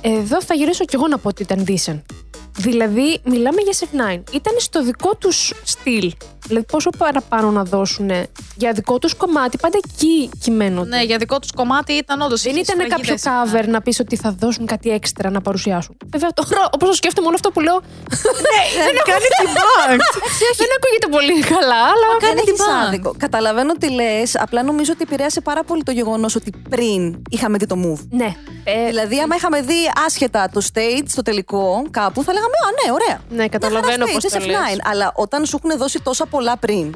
εδώ 0.01 0.41
θα 0.41 0.53
γυρίσω 0.53 0.85
κι 0.85 0.95
εγώ 0.95 1.07
να 1.07 1.17
πω 1.17 1.27
ότι 1.27 1.41
ήταν 1.41 1.65
decent. 1.67 2.01
Δηλαδή, 2.57 3.21
μιλάμε 3.23 3.61
για 3.61 3.73
SF9. 3.79 4.23
Ήταν 4.33 4.53
στο 4.57 4.83
δικό 4.83 5.15
τους 5.15 5.53
στυλ. 5.63 6.11
Δηλαδή, 6.47 6.65
πόσο 6.65 6.89
παραπάνω 6.97 7.51
να 7.51 7.63
δώσουν 7.63 8.11
για 8.55 8.71
δικό 8.71 8.99
τους 8.99 9.13
κομμάτι, 9.15 9.57
πάντα 9.57 9.77
εκεί 9.85 10.29
κειμένονται. 10.41 10.95
Ναι, 10.95 11.03
για 11.03 11.17
δικό 11.17 11.39
τους 11.39 11.51
κομμάτι 11.51 11.93
ήταν 11.93 12.21
όντως 12.21 12.41
Δεν 12.41 12.51
είχε 12.55 12.61
ήταν 12.73 12.87
κάποιο 12.89 13.17
σφραγίδες. 13.17 13.61
cover 13.63 13.67
να 13.67 13.81
πεις 13.81 13.99
ότι 13.99 14.15
θα 14.15 14.35
δώσουν 14.39 14.65
κάτι 14.65 14.89
έξτρα 14.89 15.29
να 15.29 15.41
παρουσιάσουν. 15.41 15.97
Βέβαια, 16.11 16.29
τώρα, 16.33 16.69
όπως 16.71 16.89
το 16.89 16.95
σκέφτομαι, 16.95 17.27
όλο 17.27 17.35
αυτό 17.35 17.51
που 17.51 17.59
λέω. 17.59 17.79
Ναι, 18.45 18.59
δεν 18.87 18.95
κάνει 19.11 19.27
την 19.39 19.49
δεν 20.61 20.69
ακούγεται 20.77 21.07
πολύ 21.11 21.39
καλά, 21.53 21.81
αλλά. 21.91 22.07
κάνει 22.19 22.35
δεν 22.35 22.43
την 22.45 22.53
έχεις 22.53 22.61
bang. 22.61 22.87
άδικο. 22.87 23.13
Καταλαβαίνω 23.17 23.73
τι 23.73 23.89
λες, 23.91 24.35
απλά 24.35 24.63
νομίζω 24.63 24.91
ότι 24.93 25.03
επηρέασε 25.07 25.41
πάρα 25.41 25.63
πολύ 25.63 25.83
το 25.83 25.91
γεγονός 25.91 26.35
ότι 26.35 26.51
πριν 26.69 27.21
είχαμε 27.29 27.57
δει 27.57 27.65
το 27.65 27.75
move. 27.85 28.07
Ναι. 28.09 28.35
Ε, 28.63 28.85
Δηλαδή, 28.87 29.19
άμα 29.19 29.35
είχαμε 29.35 29.61
δει 29.61 29.79
άσχετα 30.05 30.49
το 30.53 30.61
stage, 30.73 31.03
στο 31.07 31.21
τελικό, 31.21 31.83
κάπου, 31.91 32.23
θα 32.23 32.33
λέγαμε 32.33 32.53
Α, 32.67 32.69
ναι, 32.85 32.91
ωραία. 32.91 33.21
Ναι, 33.29 33.47
καταλαβαίνω 33.47 34.05
Μια 34.05 34.05
χαρά 34.05 34.11
πώς 34.13 34.23
stage, 34.25 34.31
το 34.31 34.43
SF9. 34.43 34.47
λες. 34.47 34.81
Αλλά 34.91 35.11
όταν 35.15 35.45
σου 35.45 35.59
έχουν 35.63 35.77
δώσει 35.79 35.99
τόσα 36.03 36.25
πολλά 36.37 36.57
πριν. 36.57 36.93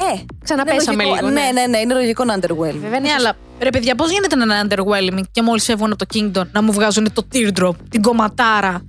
Ε, 0.00 0.18
Ξαναπέσαμε 0.44 1.02
είναι 1.02 1.12
λογικό- 1.12 1.28
λίγο, 1.28 1.40
ναι. 1.40 1.50
Ναι, 1.52 1.60
ναι, 1.60 1.66
ναι, 1.66 1.78
είναι 1.78 1.94
λογικό 1.94 2.24
να 2.24 2.34
underwhelm. 2.36 2.76
Βέβαια, 2.82 2.90
Ναι, 2.90 2.96
είναι 2.96 3.12
αλλά 3.18 3.36
ρε 3.60 3.70
παιδιά, 3.70 3.94
πώς 3.94 4.10
γίνεται 4.10 4.36
να 4.36 4.44
είναι 4.44 4.66
underwhelming 4.68 5.22
και 5.32 5.42
μόλις 5.42 5.68
έβγαινε 5.68 5.92
από 5.92 6.06
το 6.06 6.06
Kingdom 6.14 6.46
να 6.52 6.62
μου 6.62 6.72
βγάζουν 6.72 7.12
το 7.12 7.26
teardrop, 7.32 7.74
την 7.90 8.02
κομματάρα; 8.02 8.84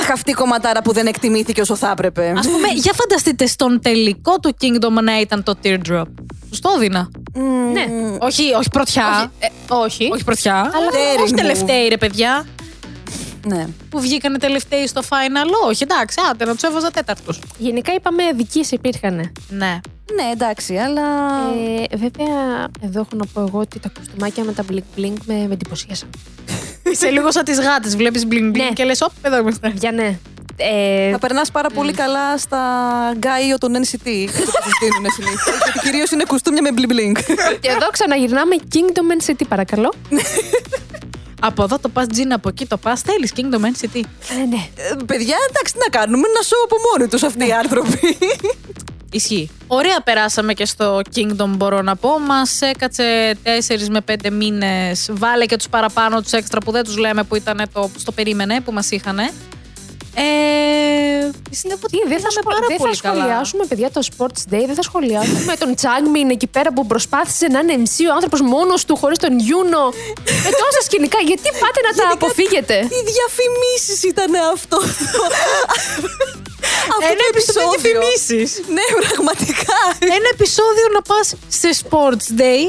Αχ, 0.00 0.10
αυτή 0.10 0.30
η 0.30 0.34
κομματάρα 0.34 0.82
που 0.82 0.92
δεν 0.92 1.06
εκτιμήθηκε 1.06 1.60
όσο 1.60 1.76
θα 1.76 1.90
έπρεπε. 1.90 2.26
Α 2.28 2.40
πούμε, 2.40 2.68
για 2.74 2.92
φανταστείτε 2.92 3.46
στον 3.46 3.80
τελικό 3.82 4.38
του 4.38 4.54
Kingdom 4.60 5.02
να 5.02 5.20
ήταν 5.20 5.42
το 5.42 5.54
teardrop. 5.64 6.04
Του 6.50 6.58
το 6.62 6.70
έδινα. 6.76 7.10
Ναι. 7.72 7.84
Όχι, 8.20 8.42
όχι 8.54 8.68
πρωτιά. 8.72 9.32
Ε, 9.38 9.46
όχι. 9.68 10.08
Όχι 10.12 10.24
πρωτιά. 10.24 10.54
Αλλά 10.54 10.86
όχι 11.22 11.32
daring 11.32 11.36
τελευταίοι, 11.36 11.88
ρε 11.88 11.96
παιδιά. 11.96 12.46
Ναι. 13.48 13.66
Που 13.90 14.00
βγήκανε 14.00 14.38
τελευταίοι 14.38 14.86
στο 14.86 15.00
final. 15.08 15.68
Όχι, 15.68 15.82
εντάξει, 15.82 16.16
άντε 16.30 16.44
να 16.44 16.52
τους 16.52 16.62
έβαζα 16.62 16.90
τέταρτου. 16.90 17.34
Γενικά 17.58 17.92
είπαμε 17.94 18.22
δικίε 18.34 18.62
υπήρχαν. 18.70 19.32
Ναι. 19.48 19.80
Ναι, 20.14 20.30
εντάξει, 20.32 20.76
αλλά. 20.76 21.02
Ε, 21.90 21.96
βέβαια, 21.96 22.66
εδώ 22.80 23.00
έχω 23.00 23.10
να 23.12 23.26
πω 23.26 23.40
εγώ 23.40 23.58
ότι 23.58 23.78
τα 23.80 23.90
κουστούμάκια 23.98 24.44
με 24.44 24.52
τα 24.52 24.64
blink 24.70 24.98
blink 25.00 25.14
με, 25.24 25.34
με 25.34 25.52
εντυπωσίασαν. 25.52 26.08
Είσαι 26.92 27.08
λίγο 27.10 27.32
σαν 27.32 27.44
τις 27.44 27.60
γάτες. 27.60 27.96
Βλέπεις 27.96 28.26
bling 28.30 28.48
bling 28.48 28.56
Ναι. 28.56 28.68
και 28.74 28.84
λες, 28.84 29.00
Ωπ, 29.00 29.10
εδώ 29.22 29.38
είμαστε. 29.38 29.72
Για 29.76 29.92
ναι. 29.92 30.18
Ε, 30.60 31.10
Θα 31.10 31.18
περνάς 31.18 31.50
πάρα 31.50 31.68
πολύ 31.70 31.92
καλά 31.92 32.38
στα 32.38 32.60
γκάιο 33.16 33.58
των 33.58 33.72
NCT. 33.72 34.08
αυτό 34.28 34.44
που 34.44 34.58
τους 34.64 34.78
δίνουν 34.80 35.10
συνήθω. 35.14 35.50
Γιατί 35.64 35.78
κυρίως 35.78 36.10
είναι 36.10 36.24
κουστούμια 36.28 36.62
με 36.62 36.70
bling 36.76 36.90
bling. 36.92 37.22
και 37.60 37.68
εδώ 37.68 37.88
ξαναγυρνάμε 37.92 38.56
Kingdom 38.74 39.30
NCT, 39.30 39.40
παρακαλώ. 39.48 39.92
Από 41.40 41.62
εδώ 41.62 41.78
το 41.78 41.88
πας 41.88 42.06
Τζίνα, 42.06 42.34
από 42.34 42.48
εκεί 42.48 42.66
το 42.66 42.76
πας. 42.76 43.00
Θέλεις 43.00 43.32
Kingdom 43.36 43.64
NCT. 43.64 43.94
Ε, 43.94 44.44
ναι. 44.48 44.68
Ε, 44.76 44.94
παιδιά, 45.06 45.36
εντάξει, 45.48 45.72
τι 45.72 45.78
να 45.78 45.98
κάνουμε, 45.98 46.28
να 46.36 46.42
σώω 46.42 46.62
από 46.64 46.76
μόνοι 46.92 47.10
τους 47.10 47.22
αυτοί 47.22 47.46
οι 47.46 47.52
άνθρωποι. 47.52 48.18
Ισχύει. 49.10 49.50
Ωραία, 49.66 50.00
περάσαμε 50.04 50.52
και 50.52 50.64
στο 50.64 51.00
Kingdom, 51.14 51.48
μπορώ 51.56 51.82
να 51.82 51.96
πω. 51.96 52.18
Μας 52.18 52.60
έκατσε 52.60 53.36
4 53.42 53.88
με 53.88 54.00
5 54.00 54.30
μήνες. 54.30 55.08
Βάλε 55.12 55.46
και 55.46 55.56
τους 55.56 55.68
παραπάνω, 55.68 56.22
τους 56.22 56.32
έξτρα 56.32 56.60
που 56.60 56.70
δεν 56.70 56.84
τους 56.84 56.96
λέμε 56.96 57.22
που 57.22 57.36
ήταν 57.36 57.62
το, 57.72 57.90
στο 57.98 58.12
περίμενε, 58.12 58.60
που 58.60 58.72
μας 58.72 58.90
είχαν. 58.90 59.18
Ε, 60.24 61.30
πιστεύω 61.50 61.82
ότι 61.88 61.96
Τι, 61.96 62.08
δεν 62.12 62.20
θα, 62.24 62.28
πήγαμε 62.28 62.40
σχολ- 62.42 62.54
πάρα 62.54 62.66
δεν 62.68 62.76
θα 62.76 62.82
πολύ 62.84 62.96
καλά. 62.96 63.14
σχολιάσουμε, 63.16 63.62
παιδιά, 63.70 63.88
το 63.96 64.00
Sports 64.10 64.42
Day. 64.52 64.64
Δεν 64.70 64.76
θα 64.80 64.84
σχολιάσουμε 64.88 65.52
τον 65.62 65.70
Τσάγμιν 65.78 66.28
εκεί 66.36 66.46
πέρα 66.56 66.70
που 66.74 66.82
προσπάθησε 66.92 67.46
να 67.54 67.58
είναι 67.62 67.74
MC 67.84 67.96
ο 68.10 68.14
άνθρωπος 68.18 68.40
μόνος 68.54 68.80
του, 68.86 68.94
χωρίς 69.00 69.18
τον 69.24 69.32
Γιούνο. 69.44 69.82
με 70.44 70.50
τόσα 70.62 70.80
σκηνικά. 70.88 71.18
Γιατί 71.30 71.48
πάτε 71.62 71.80
να 71.88 71.92
τα 71.98 72.04
αποφύγετε; 72.16 72.76
Τι 72.92 72.98
διαφημίσεις 73.12 73.98
ήταν 74.12 74.30
αυτό; 74.54 74.78
Αυτό 76.94 77.06
Ένα 77.12 77.22
το 77.22 77.30
επεισόδιο 77.32 77.62
επεισόδιο. 77.72 78.00
διαφημίσεις. 78.00 78.50
Ναι, 78.76 78.84
πραγματικά. 79.06 79.78
Ένα 80.16 80.28
επεισόδιο 80.36 80.86
να 80.96 81.02
πας 81.10 81.26
σε 81.60 81.68
Sports 81.82 82.26
Day 82.42 82.62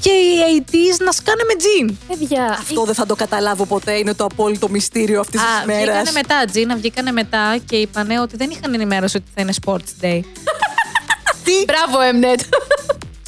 και 0.00 0.10
οι 0.10 0.64
80s 0.70 1.04
να 1.04 1.12
σκάνε 1.12 1.42
με 1.46 1.54
τζιν. 1.54 1.98
Παιδιά, 2.08 2.44
Αυτό 2.60 2.84
δεν 2.84 2.94
θα 2.94 3.06
το 3.06 3.14
καταλάβω 3.14 3.64
ποτέ. 3.66 3.92
Είναι 3.98 4.14
το 4.14 4.24
απόλυτο 4.24 4.68
μυστήριο 4.68 5.20
αυτής 5.20 5.40
Α, 5.40 5.44
της 5.56 5.66
μέρας. 5.66 5.84
βγήκανε 5.84 6.10
μετά, 6.12 6.44
Τζίνα, 6.44 6.76
βγήκανε 6.76 7.12
μετά 7.12 7.58
και 7.66 7.76
είπανε 7.76 8.20
ότι 8.20 8.36
δεν 8.36 8.50
είχαν 8.50 8.74
ενημέρωση 8.74 9.16
ότι 9.16 9.26
θα 9.34 9.40
είναι 9.42 9.52
Sports 9.64 10.04
Day. 10.04 10.20
Τι; 11.44 11.52
Μπράβο, 11.66 11.98
Mnet. 12.12 12.40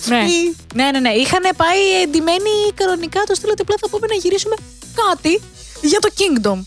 ναι. 0.06 0.24
Τι; 0.26 0.54
ναι, 0.74 0.90
ναι, 0.90 0.98
ναι. 1.00 1.10
Είχαν 1.10 1.42
πάει 1.56 2.02
εντυμένοι 2.02 2.50
κανονικά, 2.74 3.20
το 3.26 3.34
στείλατε 3.34 3.62
απλά 3.62 3.74
θα 3.80 3.88
πούμε 3.88 4.06
να 4.06 4.14
γυρίσουμε 4.14 4.54
κάτι 5.08 5.40
για 5.82 5.98
το 5.98 6.08
Kingdom. 6.18 6.60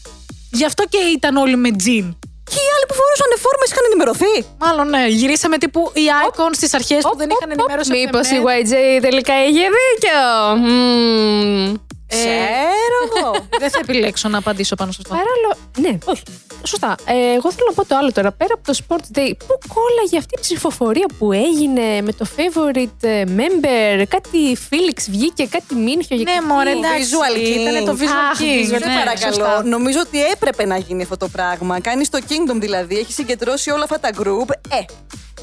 Γι' 0.51 0.65
αυτό 0.65 0.83
και 0.89 0.97
ήταν 0.97 1.35
όλοι 1.35 1.55
με 1.55 1.71
τζιν. 1.71 2.15
Και 2.51 2.59
οι 2.65 2.69
άλλοι 2.75 2.85
που 2.89 2.95
φορούσαν 2.99 3.29
φόρμε 3.43 3.65
είχαν 3.71 3.83
ενημερωθεί. 3.89 4.35
Μάλλον 4.63 4.85
ναι, 4.89 5.03
γυρίσαμε 5.19 5.57
τύπου 5.57 5.81
οι 5.93 6.05
icons 6.27 6.55
στις 6.59 6.73
αρχές 6.73 7.01
που 7.09 7.17
δεν 7.21 7.29
είχαν 7.33 7.49
ενημέρωση. 7.51 7.91
από 7.91 8.17
το 8.17 8.19
Μήπω 8.19 8.19
η 8.35 8.37
Mnet. 8.43 8.71
YJ 8.71 8.73
τελικά 9.07 9.33
είχε 9.47 9.65
δίκιο. 9.77 10.21
Μμμ. 10.57 11.73
Ε, 12.17 12.45
Ξέρω 12.75 12.97
εγώ. 13.27 13.31
δεν 13.61 13.69
θα 13.69 13.79
επιλέξω 13.81 14.29
να 14.29 14.37
απαντήσω 14.37 14.75
πάνω 14.75 14.91
σε 14.91 14.99
αυτό. 15.03 15.15
Παράλληλο. 15.15 15.51
Ναι, 15.79 16.11
όχι. 16.13 16.23
Σωστά. 16.63 16.95
Ε, 17.05 17.13
εγώ 17.13 17.51
θέλω 17.51 17.67
να 17.69 17.73
πω 17.75 17.85
το 17.85 17.95
άλλο 17.95 18.11
τώρα. 18.11 18.31
Πέρα 18.31 18.53
από 18.53 18.63
το 18.63 18.77
Sports 18.81 19.17
Day, 19.17 19.31
πού 19.47 19.57
κόλλαγε 19.73 20.17
αυτή 20.17 20.33
η 20.37 20.39
ψηφοφορία 20.41 21.05
που 21.17 21.31
έγινε 21.31 22.01
με 22.01 22.11
το 22.13 22.25
favorite 22.35 23.01
ε, 23.07 23.23
member, 23.37 24.03
κάτι 24.07 24.57
Felix 24.69 24.97
βγήκε, 25.09 25.45
κάτι 25.45 25.75
Μίνχιο. 25.75 26.17
Ναι, 26.17 26.41
μωρέ, 26.47 26.71
εντάξει. 26.71 27.09
Visual 27.11 27.37
King. 27.37 27.71
Ήταν 27.71 27.85
το 27.85 27.97
Visual 27.99 28.31
Αχ, 28.31 28.39
King. 28.39 28.63
Visual 28.63 28.79
Σε 28.79 28.87
ναι, 28.87 28.95
παρακαλώ. 28.99 29.33
σωστά. 29.33 29.63
Νομίζω 29.63 29.99
ότι 29.99 30.23
έπρεπε 30.25 30.65
να 30.65 30.77
γίνει 30.77 31.03
αυτό 31.03 31.17
το 31.17 31.27
πράγμα. 31.27 31.79
Κάνει 31.79 32.07
το 32.07 32.19
Kingdom 32.29 32.55
δηλαδή, 32.59 32.97
έχει 32.97 33.13
συγκεντρώσει 33.13 33.69
όλα 33.71 33.83
αυτά 33.83 33.99
τα 33.99 34.09
group. 34.17 34.49
Ε, 34.69 34.83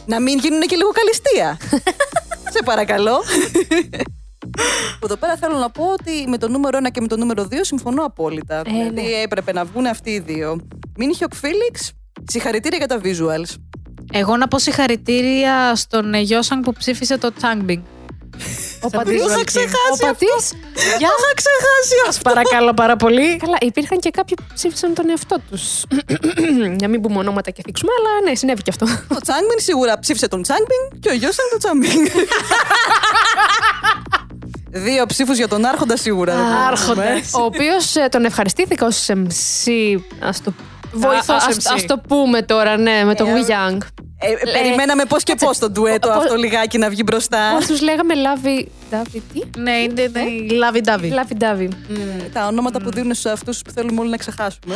να 0.07 0.21
μην 0.21 0.39
γίνουν 0.39 0.61
και 0.61 0.77
λίγο 0.77 0.91
καλυστία. 0.91 1.59
Σε 2.55 2.63
παρακαλώ. 2.65 3.23
Που 4.99 5.05
εδώ 5.05 5.17
πέρα 5.17 5.37
θέλω 5.37 5.59
να 5.59 5.71
πω 5.71 5.85
ότι 5.93 6.29
με 6.29 6.39
το 6.39 6.49
νούμερο 6.49 6.79
1 6.83 6.91
και 6.93 7.01
με 7.01 7.07
το 7.07 7.17
νούμερο 7.17 7.47
2 7.51 7.55
συμφωνώ 7.61 8.05
απόλυτα. 8.05 8.63
δηλαδή 8.63 9.03
ναι. 9.03 9.23
έπρεπε 9.23 9.53
να 9.53 9.65
βγουν 9.65 9.87
αυτοί 9.87 10.11
οι 10.11 10.19
δύο. 10.19 10.61
Μίνιχιοκ 10.97 11.35
Φίλιξ, 11.35 11.93
συγχαρητήρια 12.27 12.79
για 12.79 12.87
τα 12.87 13.01
visuals. 13.05 13.55
Εγώ 14.13 14.37
να 14.37 14.49
πω 14.49 14.59
συγχαρητήρια 14.59 15.75
στον 15.75 16.15
ε, 16.15 16.21
Γιώσαν 16.21 16.61
που 16.61 16.73
ψήφισε 16.73 17.19
το 17.19 17.33
Changbing. 17.41 17.81
Ο 18.81 18.89
Πατής. 18.89 19.15
είχα 19.15 19.45
ξεχάσει 19.45 20.03
Ο 20.03 20.07
Πατής. 20.07 20.45
Για 20.99 21.11
είχα 21.17 21.31
ξεχάσει 21.41 21.97
αυτό; 22.09 22.31
παρακαλώ 22.31 22.75
πάρα 22.75 22.97
πολύ. 22.97 23.37
Καλά, 23.37 23.57
υπήρχαν 23.61 23.99
και 23.99 24.11
κάποιοι 24.11 24.35
που 24.37 24.45
ψήφισαν 24.55 24.95
τον 24.95 25.11
εαυτό 25.11 25.37
τους. 25.51 25.85
Για 26.79 26.89
μην 26.89 27.01
πούμε 27.01 27.19
ονόματα 27.19 27.51
και 27.51 27.63
θίξουμε, 27.65 27.91
αλλά 27.99 28.31
ναι, 28.31 28.35
συνέβη 28.35 28.63
και 28.63 28.71
αυτό. 28.71 28.87
Ο 29.17 29.21
Τσάνγκμιν 29.21 29.61
σίγουρα 29.61 29.99
ψήφισε 29.99 30.29
τον 30.29 30.43
Τσάνγκμιν 30.43 31.01
και 31.01 31.09
ο 31.11 31.13
Γιώσαν 31.13 31.47
τον 31.51 31.59
Τσάνγκμιν. 31.59 31.91
Δύο 34.83 35.07
ψήφους 35.07 35.37
για 35.37 35.49
τον 35.49 35.65
Άρχοντα 35.65 35.97
σίγουρα. 35.97 36.35
δεν 36.35 36.43
μπορούμε. 36.45 36.65
Άρχοντας. 36.67 37.33
Ο 37.35 37.43
οποίος 37.45 37.95
τον 38.11 38.25
ευχαριστήθηκα 38.25 38.87
ως 38.87 39.07
MC. 39.09 39.71
Ας 40.21 40.43
το, 40.43 40.53
Βοηθός 40.93 41.43
α- 41.43 41.47
ας- 41.49 41.57
MC. 41.57 41.75
ας 41.75 41.85
το 41.87 41.99
πούμε 42.09 42.43
τώρα, 42.43 42.77
ναι, 42.77 43.05
με 43.05 43.15
τον 43.15 43.27
Ε, 43.29 43.33
Wee 43.35 43.51
Young. 43.51 43.79
Ε, 44.25 44.51
περιμέναμε 44.53 45.05
πώς 45.05 45.23
και 45.23 45.35
πώς 45.35 45.59
το 45.59 45.71
ντουέτο 45.71 46.09
Πώς- 46.09 46.17
αυτό 46.17 46.35
λιγάκι 46.35 46.79
να 46.79 46.89
βγει 46.89 47.03
μπροστά. 47.07 47.39
Πώς 47.55 47.67
τους 47.67 47.81
λέγαμε 47.81 48.15
Λάβι. 48.15 48.71
Ντάβι, 48.91 49.23
τι; 49.33 49.61
Ναι, 49.61 49.71
είναι 49.71 50.01
είναι 50.03 50.21
η 50.21 50.49
Λάβι 50.57 50.81
Ντάβι. 50.81 51.09
Λάβι 51.09 51.35
Ντάβι. 51.35 51.69
Τα 52.33 52.47
ονόματα 52.47 52.81
που 52.81 52.91
δίνουν 52.91 53.15
σε 53.15 53.31
αυτούς 53.31 53.63
που 53.63 53.71
θέλουμε 53.71 54.01
όλοι 54.01 54.11
να 54.11 54.17
ξεχάσουμε. 54.17 54.75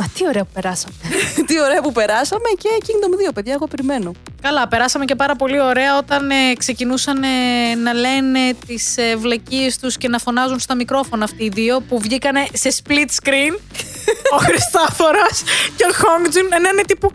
Μα 0.00 0.06
τι 0.14 0.26
ωραίο 0.26 0.44
που 0.44 0.50
περάσαμε. 0.54 0.94
Τι 1.48 1.60
ωραία 1.60 1.80
που 1.82 1.92
περάσαμε 1.92 2.48
και 2.58 2.68
Kingdom 2.86 3.28
2, 3.28 3.30
παιδιά, 3.34 3.52
εγώ 3.52 3.66
περιμένω. 3.66 4.12
Καλά, 4.42 4.68
περάσαμε 4.68 5.04
και 5.04 5.14
πάρα 5.14 5.36
πολύ 5.36 5.60
ωραία 5.60 5.98
όταν 5.98 6.30
ε, 6.30 6.54
ξεκινούσαν 6.58 7.22
ε, 7.22 7.74
να 7.74 7.92
λένε 7.92 8.40
τις 8.66 8.96
ε, 8.96 9.16
βλεκίες 9.16 9.78
τους 9.78 9.96
και 9.96 10.08
να 10.08 10.18
φωνάζουν 10.18 10.58
στα 10.58 10.74
μικρόφωνα 10.74 11.24
αυτοί 11.24 11.44
οι 11.44 11.48
δύο 11.48 11.80
που 11.80 12.00
βγήκανε 12.00 12.46
σε 12.52 12.74
split 12.82 13.08
screen 13.22 13.58
ο 14.36 14.36
Χριστάφορος 14.36 15.42
και 15.76 15.84
ο 15.84 15.92
Χόγκτζουν 15.94 16.48
να 16.48 16.68
είναι 16.68 16.82
τύπου 16.86 17.12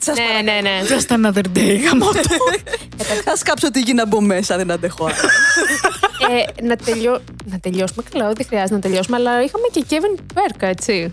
Σας 0.00 0.16
ναι, 0.16 0.52
ναι, 0.52 0.60
ναι. 0.60 0.80
Just 0.88 1.14
another 1.14 1.58
day, 1.58 1.80
γαμώτο. 1.84 2.20
Θα 3.24 3.36
σκάψω 3.36 3.70
τη 3.70 3.80
γη 3.80 3.94
να 3.94 4.06
μπω 4.06 4.20
μέσα, 4.20 4.56
δεν 4.56 4.70
αντέχω. 4.70 5.04
άλλο. 5.04 5.14
ε, 6.60 6.66
να, 6.66 6.76
τελειώ... 6.76 7.22
να 7.44 7.58
τελειώσουμε. 7.58 8.02
Καλά, 8.12 8.32
δεν 8.32 8.46
χρειάζεται 8.46 8.74
να 8.74 8.80
τελειώσουμε, 8.80 9.16
αλλά 9.16 9.42
είχαμε 9.42 9.66
και 9.72 9.84
Kevin 9.90 10.20
Πέρκα, 10.34 10.66
έτσι. 10.66 11.12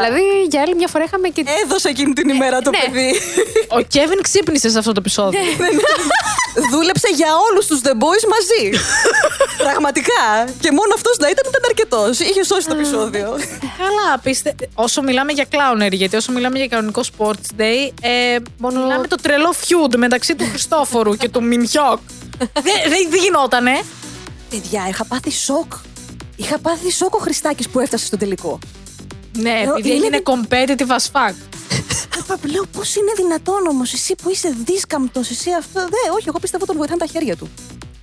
Δηλαδή, 0.00 0.22
για 0.50 0.60
άλλη 0.62 0.74
μια 0.74 0.88
φορά 0.88 1.04
είχαμε 1.04 1.28
και. 1.28 1.44
Έδωσε 1.64 1.88
εκείνη 1.88 2.12
την 2.12 2.28
ημέρα 2.28 2.60
το 2.60 2.70
ναι. 2.70 2.78
παιδί. 2.78 3.14
ο 3.68 3.80
Κέβιν 3.80 4.22
ξύπνησε 4.22 4.68
σε 4.70 4.78
αυτό 4.78 4.92
το 4.92 5.00
επεισόδιο. 5.04 5.40
Δούλεψε 6.70 7.08
για 7.14 7.26
όλους 7.50 7.66
τους 7.66 7.80
The 7.84 7.90
Boys 8.02 8.24
μαζί. 8.34 8.62
Πραγματικά. 9.58 10.22
Και 10.60 10.70
μόνο 10.72 10.92
αυτός 10.94 11.16
να 11.18 11.28
ήταν, 11.28 11.44
ήταν 11.48 11.62
αρκετός. 11.68 12.18
Είχε 12.20 12.44
σώσει 12.44 12.66
το 12.66 12.74
επεισόδιο. 12.74 13.28
Καλά, 13.78 14.18
πείστε. 14.22 14.54
Όσο 14.74 15.02
μιλάμε 15.02 15.32
για 15.32 15.46
clownery, 15.50 15.92
γιατί 15.92 16.16
όσο 16.16 16.32
μιλάμε 16.32 16.58
για 16.58 16.66
κανονικό 16.66 17.02
sports 17.16 17.60
day, 17.60 17.92
ε, 18.00 18.36
Μόνο- 18.58 18.82
μιλάμε 18.82 19.06
το 19.06 19.16
τρελό 19.16 19.52
feud 19.60 19.96
μεταξύ 19.96 20.34
του 20.36 20.44
Χριστόφορου 20.50 21.14
και 21.16 21.28
του 21.28 21.42
Μινχιόκ. 21.42 21.98
Δεν 22.38 22.62
δεν- 22.62 23.08
δεν 23.10 23.20
γινότανε. 23.22 23.80
Παιδιά, 24.50 24.86
είχα 24.88 25.04
πάθει 25.04 25.30
σοκ. 25.30 25.72
Είχα 26.36 26.58
πάθει 26.58 26.92
σοκ 26.92 27.14
ο 27.14 27.18
Χριστάκης 27.18 27.68
που 27.68 27.80
έφτασε 27.80 28.06
στο 28.06 28.16
τελικό. 28.16 28.58
Ναι, 29.44 29.56
επειδή 29.68 29.88
είναι- 29.96 30.06
έγινε 30.06 30.22
competitive 30.30 30.90
as 30.98 31.06
fuck. 31.14 31.34
Είπα, 32.18 32.38
λέω 32.52 32.64
πώς 32.76 32.94
είναι 32.96 33.12
δυνατόν 33.16 33.66
όμως 33.66 33.92
εσύ 33.92 34.14
που 34.22 34.30
είσαι 34.30 34.48
δίσκαμπτος, 34.66 35.26
εσύ 35.30 35.50
αυτό. 35.62 35.80
Δε, 35.94 36.02
όχι, 36.16 36.26
εγώ 36.28 36.38
πιστεύω 36.44 36.64
τον 36.66 36.76
βοηθάνε 36.76 36.98
τα 37.04 37.06
χέρια 37.12 37.36
του. 37.36 37.48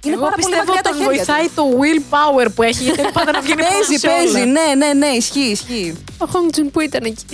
Είναι 0.05 0.13
Εγώ 0.17 0.23
πάρα 0.25 0.35
πολύ 0.35 0.45
πιστεύω 0.45 0.65
μακριά 0.65 0.81
τα 0.87 0.89
τον 0.89 0.97
χέρια 0.99 1.11
βοηθάει 1.11 1.45
του. 1.47 1.55
το 1.59 1.63
willpower 1.81 2.47
που 2.55 2.61
έχει, 2.69 2.81
γιατί 2.87 3.01
πάντα 3.17 3.31
να 3.37 3.41
βγαίνει 3.45 3.61
Παίζει, 3.63 3.95
πρώτος 3.95 3.99
σε 4.03 4.07
όλα. 4.07 4.15
παίζει, 4.17 4.41
ναι, 4.57 4.67
ναι, 4.81 4.89
ναι, 5.01 5.09
ισχύει, 5.21 5.49
ισχύει. 5.57 5.89
Ο 6.23 6.25
Χόγκ 6.31 6.55
που 6.73 6.79
ήταν 6.89 7.03
εκεί. 7.11 7.25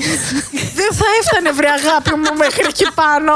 Δεν 0.80 0.90
θα 0.99 1.07
έφτανε 1.19 1.49
βρε 1.60 1.69
αγάπη 1.80 2.11
μου 2.22 2.32
μέχρι 2.44 2.64
εκεί 2.73 2.88
πάνω. 3.02 3.34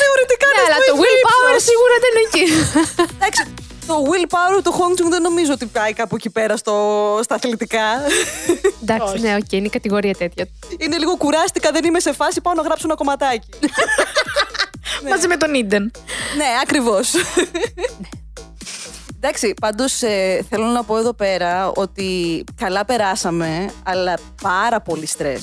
Θεωρητικά 0.00 0.46
ναι, 0.54 0.60
αλλά 0.66 0.78
το 0.88 0.94
willpower 1.02 1.56
σίγουρα 1.68 1.94
δεν 2.04 2.10
είναι 2.12 2.24
εκεί. 2.28 2.44
Εντάξει, 3.18 3.40
το 3.86 4.04
willpower 4.04 4.62
του 4.64 4.72
Hong 4.72 5.00
Chung 5.00 5.08
δεν 5.10 5.22
νομίζω 5.22 5.52
ότι 5.52 5.66
πάει 5.66 5.92
κάπου 5.92 6.14
εκεί 6.14 6.30
πέρα 6.30 6.56
στο, 6.56 7.18
στα 7.22 7.34
αθλητικά. 7.34 7.82
Εντάξει, 8.82 9.18
ναι, 9.20 9.34
οκ, 9.34 9.52
είναι 9.52 9.66
η 9.66 9.70
κατηγορία 9.70 10.14
τέτοια. 10.14 10.48
Είναι 10.78 10.98
λίγο 10.98 11.16
κουράστηκα, 11.16 11.70
δεν 11.70 11.84
είμαι 11.84 12.00
σε 12.00 12.12
φάση, 12.12 12.40
πάω 12.40 12.54
να 12.54 12.62
γράψω 12.62 12.82
ένα 12.86 12.94
κομματάκι. 12.94 13.48
Μαζί 15.10 15.28
με 15.28 15.36
τον 15.36 15.54
Ίντεν. 15.54 15.90
ναι, 16.36 16.44
ακριβώς. 16.62 17.12
Εντάξει, 19.16 19.54
πάντως 19.60 19.92
θέλω 20.48 20.64
να 20.64 20.82
πω 20.84 20.96
εδώ 20.96 21.12
πέρα 21.12 21.68
ότι 21.68 22.44
καλά 22.56 22.84
περάσαμε, 22.84 23.70
αλλά 23.82 24.18
πάρα 24.42 24.80
πολύ 24.80 25.06
στρες. 25.06 25.42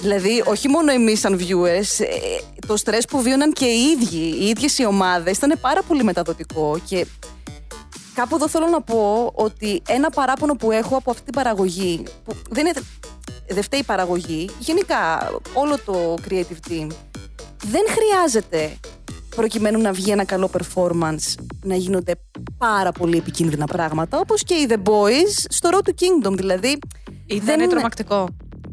Δηλαδή, 0.00 0.42
όχι 0.46 0.68
μόνο 0.68 0.92
εμείς 0.92 1.20
σαν 1.20 1.38
viewers, 1.40 2.04
ε, 2.04 2.66
το 2.66 2.76
στρες 2.76 3.04
που 3.04 3.22
βίωναν 3.22 3.52
και 3.52 3.64
οι 3.64 3.80
ίδιοι, 3.80 4.36
οι 4.40 4.46
ίδιες 4.46 4.78
οι 4.78 4.86
ομάδες, 4.86 5.36
ήταν 5.36 5.58
πάρα 5.60 5.82
πολύ 5.82 6.04
μεταδοτικό 6.04 6.80
και 6.88 7.06
κάπου 8.14 8.34
εδώ 8.34 8.48
θέλω 8.48 8.66
να 8.66 8.80
πω 8.82 9.30
ότι 9.34 9.82
ένα 9.88 10.10
παράπονο 10.10 10.54
που 10.54 10.70
έχω 10.70 10.96
από 10.96 11.10
αυτή 11.10 11.22
την 11.24 11.32
παραγωγή, 11.34 12.02
που 12.24 12.32
δεν 12.50 12.66
είναι 12.66 12.80
δεν 13.48 13.62
φταίει 13.62 13.80
η 13.80 13.84
παραγωγή, 13.84 14.48
γενικά 14.58 15.30
όλο 15.54 15.78
το 15.84 16.14
creative 16.28 16.70
team, 16.70 16.86
δεν 17.66 17.82
χρειάζεται 17.88 18.76
προκειμένου 19.36 19.80
να 19.80 19.92
βγει 19.92 20.10
ένα 20.10 20.24
καλό 20.24 20.50
performance 20.58 21.34
να 21.64 21.74
γίνονται 21.74 22.12
πάρα 22.58 22.92
πολύ 22.92 23.16
επικίνδυνα 23.16 23.66
πράγματα, 23.66 24.18
όπως 24.18 24.42
και 24.42 24.54
οι 24.54 24.66
The 24.70 24.76
Boys 24.88 25.44
στο 25.48 25.68
Road 25.72 25.88
to 25.88 25.92
Kingdom, 25.92 26.32
δηλαδή 26.36 26.78
Ήταν 27.26 27.60
είναι- 27.60 27.68
τρομακτικό. 27.68 28.28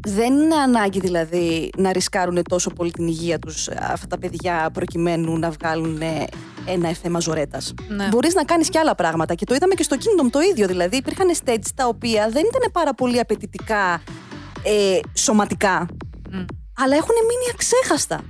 δεν 0.06 0.32
είναι 0.34 0.54
ανάγκη 0.54 1.00
δηλαδή 1.00 1.70
να 1.76 1.92
ρισκάρουν 1.92 2.42
τόσο 2.48 2.70
πολύ 2.70 2.90
την 2.90 3.06
υγεία 3.06 3.38
τους 3.38 3.66
ε, 3.66 3.78
αυτά 3.92 4.06
τα 4.06 4.18
παιδιά 4.18 4.70
προκειμένου 4.72 5.38
να 5.38 5.50
βγάλουν 5.50 6.00
ε, 6.00 6.24
ένα 6.68 6.88
εφέ 6.88 7.08
μαζορέτας. 7.08 7.74
Ναι. 7.88 8.06
Μπορείς 8.08 8.34
να 8.34 8.44
κάνεις 8.44 8.68
και 8.68 8.78
άλλα 8.78 8.94
πράγματα 8.94 9.34
και 9.34 9.44
το 9.44 9.54
είδαμε 9.54 9.74
και 9.74 9.82
στο 9.82 9.96
Kingdom 10.00 10.28
το 10.30 10.40
ίδιο. 10.40 10.66
Δηλαδή 10.66 10.96
υπήρχαν 10.96 11.26
stage 11.44 11.66
τα 11.74 11.86
οποία 11.86 12.28
δεν 12.30 12.42
ήταν 12.46 12.70
πάρα 12.72 12.94
πολύ 12.94 13.18
απαιτητικά 13.18 14.02
ε, 14.62 14.98
σωματικά, 15.14 15.86
Μμ. 16.30 16.44
αλλά 16.76 16.96
έχουν 16.96 17.14
μείνει 17.28 17.50
αξέχαστα. 17.52 18.20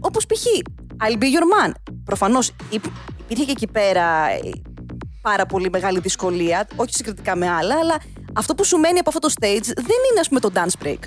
Όπως 0.00 0.26
π.χ. 0.26 0.42
I'll 1.04 1.12
be 1.18 1.24
your 1.24 1.66
man. 1.66 1.72
Προφανώς 2.04 2.52
υπ- 2.70 2.84
υπήρχε 3.24 3.44
και 3.44 3.50
εκεί 3.50 3.66
πέρα 3.66 4.30
ε, 4.30 4.50
πάρα 5.22 5.46
πολύ 5.46 5.70
μεγάλη 5.70 5.98
δυσκολία, 6.00 6.66
όχι 6.76 6.94
συγκριτικά 6.94 7.36
με 7.36 7.48
άλλα, 7.48 7.74
αλλά 7.78 7.96
αυτό 8.32 8.54
που 8.54 8.64
σου 8.64 8.76
μένει 8.78 8.98
από 8.98 9.08
αυτό 9.08 9.20
το 9.20 9.32
stage 9.40 9.64
δεν 9.76 9.98
είναι 10.10 10.20
ας 10.20 10.28
πούμε 10.28 10.40
το 10.40 10.50
dance 10.54 10.86
break. 10.86 10.98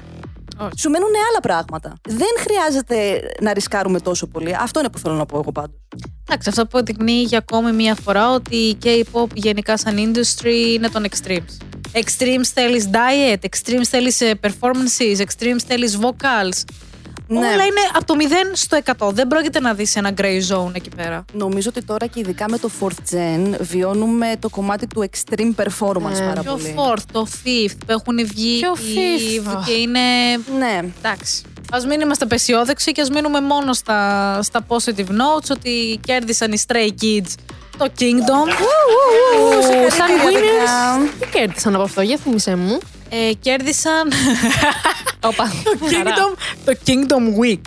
Όχι. 0.59 0.71
Σου 0.77 0.89
μένουν 0.89 1.09
άλλα 1.29 1.39
πράγματα. 1.41 1.93
Δεν 2.07 2.27
χρειάζεται 2.37 3.21
να 3.41 3.53
ρισκάρουμε 3.53 3.99
τόσο 3.99 4.27
πολύ. 4.27 4.55
Αυτό 4.59 4.79
είναι 4.79 4.89
που 4.89 4.97
θέλω 4.97 5.15
να 5.15 5.25
πω 5.25 5.37
εγώ 5.37 5.51
πάντως. 5.51 5.79
Εντάξει, 6.27 6.49
αυτό 6.49 6.61
αποδεικνύει 6.61 7.23
για 7.23 7.37
ακόμη 7.37 7.71
μία 7.71 7.95
φορά 7.95 8.31
ότι 8.33 8.55
η 8.55 8.77
K-pop 8.83 9.27
γενικά 9.33 9.77
σαν 9.77 9.95
industry 9.97 10.73
είναι 10.73 10.89
των 10.89 11.05
extremes. 11.09 11.57
Extremes 11.93 12.49
θέλεις 12.53 12.89
diet, 12.91 13.37
extremes 13.49 13.85
θέλεις 13.89 14.21
ε, 14.21 14.39
performances, 14.41 15.17
extremes 15.17 15.61
θέλεις 15.67 15.99
vocals. 16.01 16.63
Ναι. 17.31 17.37
Όλα 17.39 17.49
είναι 17.49 17.81
από 17.95 18.05
το 18.05 18.13
0 18.19 18.23
στο 18.53 18.77
100. 19.07 19.11
Δεν 19.13 19.27
πρόκειται 19.27 19.59
να 19.59 19.73
δεις 19.73 19.95
ένα 19.95 20.13
grey 20.17 20.39
zone 20.51 20.71
εκεί 20.75 20.89
πέρα. 20.95 21.25
Νομίζω 21.33 21.69
ότι 21.75 21.83
τώρα 21.85 22.05
και 22.05 22.19
ειδικά 22.19 22.45
με 22.49 22.57
το 22.57 22.69
4th 22.79 23.15
gen 23.15 23.55
βιώνουμε 23.59 24.35
το 24.39 24.49
κομμάτι 24.49 24.87
του 24.87 25.09
extreme 25.11 25.51
performance 25.63 26.01
Ναι. 26.19 26.27
πάρα 26.27 26.43
Το 26.43 26.51
πολύ. 26.51 26.75
4th, 26.77 27.01
το 27.11 27.27
5th 27.43 27.71
που 27.85 27.91
έχουν 27.91 28.25
βγει 28.27 28.59
Ποιο 28.59 28.71
οι- 28.73 29.41
fifth? 29.45 29.63
και 29.65 29.71
είναι 29.71 29.99
Ναι. 30.59 30.79
Εντάξει. 30.97 31.41
Α 31.71 31.77
μην 31.87 32.01
είμαστε 32.01 32.23
απεσιόδοξοι 32.23 32.91
και 32.91 33.01
ας 33.01 33.09
μείνουμε 33.09 33.41
μόνο 33.41 33.73
στα, 33.73 34.39
στα 34.43 34.65
positive 34.67 35.07
notes 35.07 35.49
ότι 35.51 35.99
κέρδισαν 36.05 36.51
οι 36.51 36.57
Stray 36.67 36.87
Kids 37.03 37.33
το 37.77 37.85
Kingdom. 37.99 38.49
Σαν 39.91 40.07
παιδιά. 40.07 40.39
winners, 40.39 41.09
τι 41.19 41.27
κέρδισαν 41.27 41.73
από 41.75 41.83
αυτό, 41.83 42.01
για 42.01 42.17
θύμισέ 42.17 42.55
μου. 42.55 42.77
Ε, 43.09 43.31
κέρδισαν 43.41 44.11
Όπα. 45.29 45.51
το 45.63 45.77
Kingdom, 45.89 46.37
το 46.65 46.77
Kingdom 46.85 47.43
Week. 47.43 47.61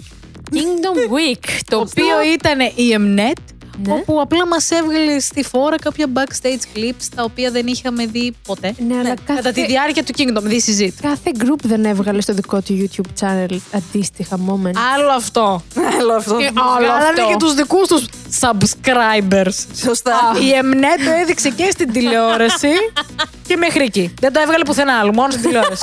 Kingdom 0.50 1.12
Week, 1.12 1.44
το 1.68 1.76
Το 1.76 1.76
οποίο 1.78 2.22
ήταν 2.34 2.60
η 2.60 2.96
Mnet, 2.98 3.42
Ναι. 3.86 3.92
όπου 3.92 4.20
απλά 4.20 4.46
μας 4.46 4.70
έβγαλε 4.70 5.20
στη 5.20 5.42
φόρα 5.44 5.76
κάποια 5.78 6.06
backstage 6.14 6.76
clips 6.78 7.04
τα 7.14 7.22
οποία 7.22 7.50
δεν 7.50 7.66
είχαμε 7.66 8.06
δει 8.06 8.34
ποτέ. 8.46 8.74
Ναι, 8.86 8.94
αλλά 8.94 9.08
Κατά 9.08 9.38
τη 9.38 9.44
κάθε, 9.44 9.64
διάρκεια 9.66 10.04
του 10.04 10.12
Kingdom, 10.16 10.50
this 10.50 10.80
is 10.80 10.86
it. 10.86 10.92
κάθε 11.02 11.30
group 11.38 11.58
δεν 11.62 11.84
έβγαλε 11.84 12.20
στο 12.20 12.32
δικό 12.32 12.60
του 12.60 12.88
YouTube 12.90 13.20
channel 13.24 13.56
αντίστοιχα 13.74 14.36
moment. 14.38 14.72
Άλλο 14.94 15.10
αυτό. 15.16 15.62
Άλλο 16.00 16.12
αυτό. 16.12 16.36
Και 16.36 16.50
Βγάλανε 16.78 17.20
και 17.30 17.36
τους 17.38 17.54
δικούς 17.54 17.88
τους 17.88 18.04
subscribers. 18.40 19.66
Σωστά. 19.84 20.12
Η 20.42 20.52
Εμνέ 20.52 20.94
το 21.04 21.10
έδειξε 21.20 21.50
και 21.50 21.68
στην 21.70 21.92
τηλεόραση 21.92 22.68
και 23.48 23.56
μέχρι 23.56 23.82
εκεί. 23.84 24.14
Δεν 24.20 24.32
το 24.32 24.40
έβγαλε 24.40 24.64
πουθενά 24.64 24.92
άλλο, 24.98 25.12
μόνο 25.12 25.30
στην 25.30 25.42
τηλεόραση. 25.42 25.82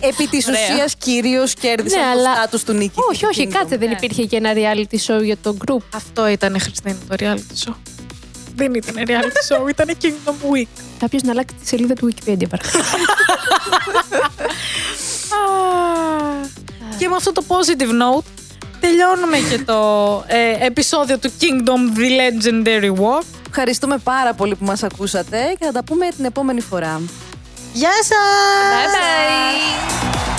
Επί 0.00 0.26
της 0.26 0.46
ουσίας 0.48 0.94
κυρίως 0.98 1.54
κέρδισαν 1.54 1.98
Ναι, 2.00 2.04
το 2.04 2.10
αλλά- 2.18 2.34
στάτους 2.34 2.62
του 2.64 2.72
Νίκη. 2.72 2.94
όχι, 3.10 3.26
όχι, 3.26 3.46
κάτσε, 3.46 3.76
δεν 3.76 3.90
υπήρχε 3.90 4.24
και 4.24 4.36
ένα 4.36 4.50
reality 4.54 4.96
show 5.06 5.22
για 5.22 5.36
το 5.42 5.56
group. 5.66 5.78
Αυτό 5.94 6.28
ήταν 6.28 6.60
Χριστίνα 6.60 6.96
το 7.08 7.14
reality 7.18 7.68
show. 7.68 7.74
Δεν 8.54 8.74
ήταν 8.74 8.94
reality 9.06 9.56
show, 9.64 9.68
ήταν 9.68 9.88
Kingdom 10.02 10.54
Week. 10.54 10.66
Κάποιο 10.98 11.18
να 11.24 11.30
αλλάξει 11.30 11.54
τη 11.62 11.66
σελίδα 11.68 11.94
του 11.94 12.08
Wikipedia, 12.12 12.48
παρακαλώ. 12.50 12.84
και 16.98 17.08
με 17.08 17.14
αυτό 17.16 17.32
το 17.32 17.44
positive 17.48 17.90
note 18.18 18.24
τελειώνουμε 18.80 19.36
και 19.50 19.58
το 19.58 19.78
ε, 20.26 20.66
επεισόδιο 20.66 21.18
του 21.18 21.32
Kingdom 21.40 21.98
The 21.98 22.02
Legendary 22.02 22.92
Walk. 23.02 23.22
Ευχαριστούμε 23.48 23.98
πάρα 23.98 24.34
πολύ 24.34 24.54
που 24.54 24.64
μας 24.64 24.82
ακούσατε 24.82 25.56
και 25.58 25.64
θα 25.64 25.72
τα 25.72 25.84
πούμε 25.84 26.08
την 26.16 26.24
επόμενη 26.24 26.60
φορά. 26.60 27.00
Γεια 27.73 27.91
σας! 28.03 28.15
Bye 28.73 28.95
bye! 28.95 30.38